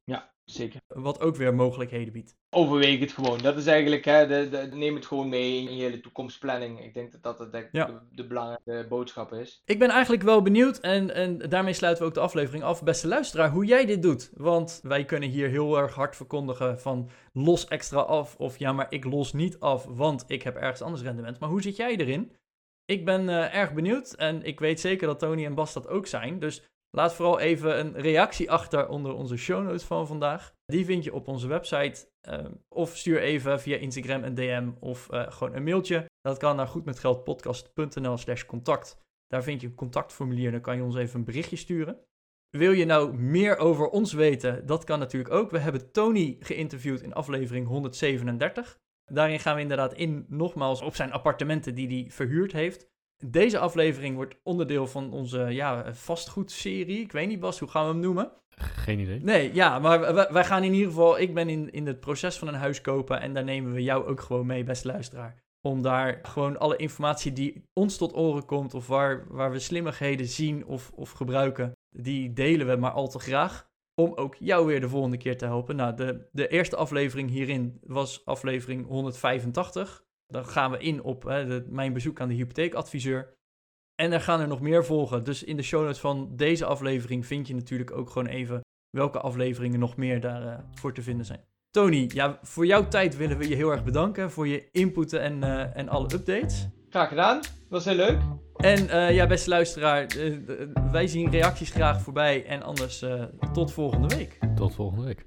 Zeker. 0.51 0.81
Wat 0.87 1.21
ook 1.21 1.35
weer 1.35 1.55
mogelijkheden 1.55 2.13
biedt. 2.13 2.35
Overweeg 2.49 2.99
het 2.99 3.11
gewoon. 3.11 3.37
Dat 3.37 3.57
is 3.57 3.65
eigenlijk, 3.65 4.05
hè, 4.05 4.27
de, 4.27 4.49
de, 4.49 4.75
neem 4.75 4.95
het 4.95 5.05
gewoon 5.05 5.29
mee 5.29 5.69
in 5.69 5.75
je 5.75 5.83
hele 5.83 5.99
toekomstplanning. 5.99 6.83
Ik 6.83 6.93
denk 6.93 7.21
dat 7.21 7.37
dat 7.37 7.67
Ja. 7.71 7.85
de, 7.85 7.99
de 8.11 8.27
belangrijke 8.27 8.87
boodschap 8.89 9.33
is. 9.33 9.61
Ik 9.65 9.79
ben 9.79 9.89
eigenlijk 9.89 10.23
wel 10.23 10.41
benieuwd 10.41 10.77
en, 10.79 11.13
en 11.13 11.37
daarmee 11.37 11.73
sluiten 11.73 12.03
we 12.03 12.09
ook 12.09 12.15
de 12.15 12.21
aflevering 12.21 12.63
af. 12.63 12.83
Beste 12.83 13.07
luisteraar, 13.07 13.49
hoe 13.51 13.65
jij 13.65 13.85
dit 13.85 14.01
doet. 14.01 14.31
Want 14.33 14.79
wij 14.83 15.05
kunnen 15.05 15.29
hier 15.29 15.49
heel 15.49 15.77
erg 15.77 15.93
hard 15.93 16.15
verkondigen 16.15 16.79
van 16.79 17.09
los 17.33 17.67
extra 17.67 17.99
af. 17.99 18.35
Of 18.35 18.57
ja, 18.57 18.73
maar 18.73 18.87
ik 18.89 19.03
los 19.03 19.33
niet 19.33 19.59
af, 19.59 19.85
want 19.85 20.23
ik 20.27 20.43
heb 20.43 20.55
ergens 20.55 20.81
anders 20.81 21.03
rendement. 21.03 21.39
Maar 21.39 21.49
hoe 21.49 21.61
zit 21.61 21.75
jij 21.75 21.95
erin? 21.95 22.31
Ik 22.85 23.05
ben 23.05 23.29
eh, 23.29 23.55
erg 23.55 23.73
benieuwd 23.73 24.13
en 24.13 24.43
ik 24.43 24.59
weet 24.59 24.79
zeker 24.79 25.07
dat 25.07 25.19
Tony 25.19 25.45
en 25.45 25.55
Bas 25.55 25.73
dat 25.73 25.87
ook 25.87 26.07
zijn. 26.07 26.39
Dus 26.39 26.63
laat 26.97 27.13
vooral 27.13 27.39
even 27.39 27.79
een 27.79 27.93
reactie 27.93 28.51
achter 28.51 28.87
onder 28.87 29.13
onze 29.13 29.37
show 29.37 29.63
notes 29.63 29.83
van 29.83 30.07
vandaag. 30.07 30.53
Die 30.65 30.85
vind 30.85 31.03
je 31.03 31.13
op 31.13 31.27
onze 31.27 31.47
website. 31.47 32.09
eh, 32.21 32.45
of 32.69 32.97
stuur 32.97 33.21
even 33.21 33.59
via 33.59 33.77
Instagram 33.77 34.23
een 34.23 34.35
DM 34.35 34.69
of 34.79 35.09
eh, 35.09 35.31
gewoon 35.31 35.55
een 35.55 35.63
mailtje. 35.63 36.05
Dat 36.21 36.37
kan 36.37 36.55
naar 36.55 36.67
goedmetgeldpodcast.nl 36.67 38.17
slash 38.17 38.45
contact. 38.45 38.97
Daar 39.27 39.43
vind 39.43 39.61
je 39.61 39.67
een 39.67 39.75
contactformulier, 39.75 40.51
dan 40.51 40.61
kan 40.61 40.75
je 40.75 40.83
ons 40.83 40.95
even 40.95 41.19
een 41.19 41.25
berichtje 41.25 41.55
sturen. 41.55 41.99
Wil 42.49 42.71
je 42.71 42.85
nou 42.85 43.13
meer 43.13 43.57
over 43.57 43.89
ons 43.89 44.13
weten? 44.13 44.65
Dat 44.65 44.83
kan 44.83 44.99
natuurlijk 44.99 45.33
ook. 45.33 45.51
We 45.51 45.59
hebben 45.59 45.91
Tony 45.91 46.37
geïnterviewd 46.39 47.01
in 47.01 47.13
aflevering 47.13 47.67
137. 47.67 48.77
Daarin 49.11 49.39
gaan 49.39 49.55
we 49.55 49.61
inderdaad 49.61 49.93
in, 49.93 50.25
nogmaals, 50.29 50.81
op 50.81 50.95
zijn 50.95 51.11
appartementen 51.11 51.75
die 51.75 51.87
hij 51.87 52.11
verhuurd 52.11 52.51
heeft. 52.51 52.87
Deze 53.25 53.59
aflevering 53.59 54.15
wordt 54.15 54.35
onderdeel 54.43 54.87
van 54.87 55.11
onze 55.11 55.39
ja, 55.39 55.93
vastgoedserie. 55.93 56.99
Ik 56.99 57.11
weet 57.11 57.27
niet, 57.27 57.39
Bas, 57.39 57.59
hoe 57.59 57.69
gaan 57.69 57.85
we 57.85 57.91
hem 57.91 57.99
noemen? 57.99 58.31
Geen 58.57 58.99
idee. 58.99 59.19
Nee, 59.19 59.53
ja, 59.53 59.79
maar 59.79 60.13
wij, 60.33 60.45
gaan 60.45 60.63
in 60.63 60.73
ieder 60.73 60.87
geval... 60.87 61.19
Ik 61.19 61.33
ben 61.33 61.49
in, 61.49 61.71
in 61.71 61.87
het 61.87 61.99
proces 61.99 62.37
van 62.37 62.47
een 62.47 62.53
huis 62.53 62.81
kopen 62.81 63.21
en 63.21 63.33
daar 63.33 63.43
nemen 63.43 63.73
we 63.73 63.83
jou 63.83 64.05
ook 64.05 64.21
gewoon 64.21 64.45
mee, 64.45 64.63
beste 64.63 64.87
luisteraar. 64.87 65.43
Om 65.61 65.81
daar 65.81 66.19
gewoon 66.21 66.59
alle 66.59 66.75
informatie 66.75 67.33
die 67.33 67.63
ons 67.73 67.97
tot 67.97 68.15
oren 68.15 68.45
komt 68.45 68.73
of 68.73 68.87
waar, 68.87 69.25
waar 69.29 69.51
we 69.51 69.59
slimmigheden 69.59 70.27
zien 70.27 70.65
of, 70.65 70.91
of 70.95 71.11
gebruiken, 71.11 71.71
die 71.89 72.33
delen 72.33 72.67
we 72.67 72.75
maar 72.75 72.91
al 72.91 73.07
te 73.07 73.19
graag. 73.19 73.67
Om 74.01 74.13
ook 74.13 74.35
jou 74.35 74.65
weer 74.65 74.81
de 74.81 74.89
volgende 74.89 75.17
keer 75.17 75.37
te 75.37 75.45
helpen. 75.45 75.75
Nou, 75.75 75.95
de, 75.95 76.27
de 76.31 76.47
eerste 76.47 76.75
aflevering 76.75 77.29
hierin 77.29 77.77
was 77.81 78.25
aflevering 78.25 78.87
185. 78.87 80.05
Dan 80.27 80.45
gaan 80.45 80.71
we 80.71 80.77
in 80.77 81.03
op 81.03 81.23
hè, 81.23 81.45
de, 81.45 81.65
mijn 81.69 81.93
bezoek 81.93 82.19
aan 82.19 82.27
de 82.27 82.33
hypotheekadviseur. 82.33 83.35
En 83.95 84.11
er 84.11 84.21
gaan 84.21 84.39
er 84.39 84.47
nog 84.47 84.61
meer 84.61 84.85
volgen. 84.85 85.23
Dus 85.23 85.43
in 85.43 85.57
de 85.57 85.63
show 85.63 85.83
notes 85.83 85.99
van 85.99 86.35
deze 86.35 86.65
aflevering 86.65 87.25
vind 87.25 87.47
je 87.47 87.55
natuurlijk 87.55 87.91
ook 87.91 88.09
gewoon 88.09 88.27
even 88.27 88.61
welke 88.89 89.19
afleveringen 89.19 89.79
nog 89.79 89.97
meer 89.97 90.21
daarvoor 90.21 90.63
voor 90.73 90.93
te 90.93 91.01
vinden 91.01 91.25
zijn. 91.25 91.45
Tony, 91.69 92.09
ja, 92.13 92.39
voor 92.41 92.65
jouw 92.65 92.87
tijd 92.87 93.17
willen 93.17 93.37
we 93.37 93.49
je 93.49 93.55
heel 93.55 93.71
erg 93.71 93.83
bedanken 93.83 94.31
voor 94.31 94.47
je 94.47 94.69
inputen 94.71 95.21
en, 95.21 95.43
eh, 95.43 95.77
en 95.77 95.89
alle 95.89 96.13
updates. 96.13 96.67
Graag 96.89 97.09
gedaan. 97.09 97.39
Was 97.69 97.85
heel 97.85 97.95
leuk. 97.95 98.19
En 98.57 98.89
eh, 98.89 99.15
ja, 99.15 99.27
beste 99.27 99.49
luisteraar, 99.49 100.05
eh, 100.05 100.35
eh, 100.35 100.69
wij 100.91 101.07
zien 101.07 101.31
reacties 101.31 101.69
graag 101.69 102.01
voorbij. 102.01 102.45
En 102.45 102.63
anders 102.63 103.01
eh, 103.01 103.23
tot 103.53 103.73
volgende 103.73 104.15
week. 104.15 104.39
Tot 104.55 104.75
volgende 104.75 105.05
week. 105.05 105.25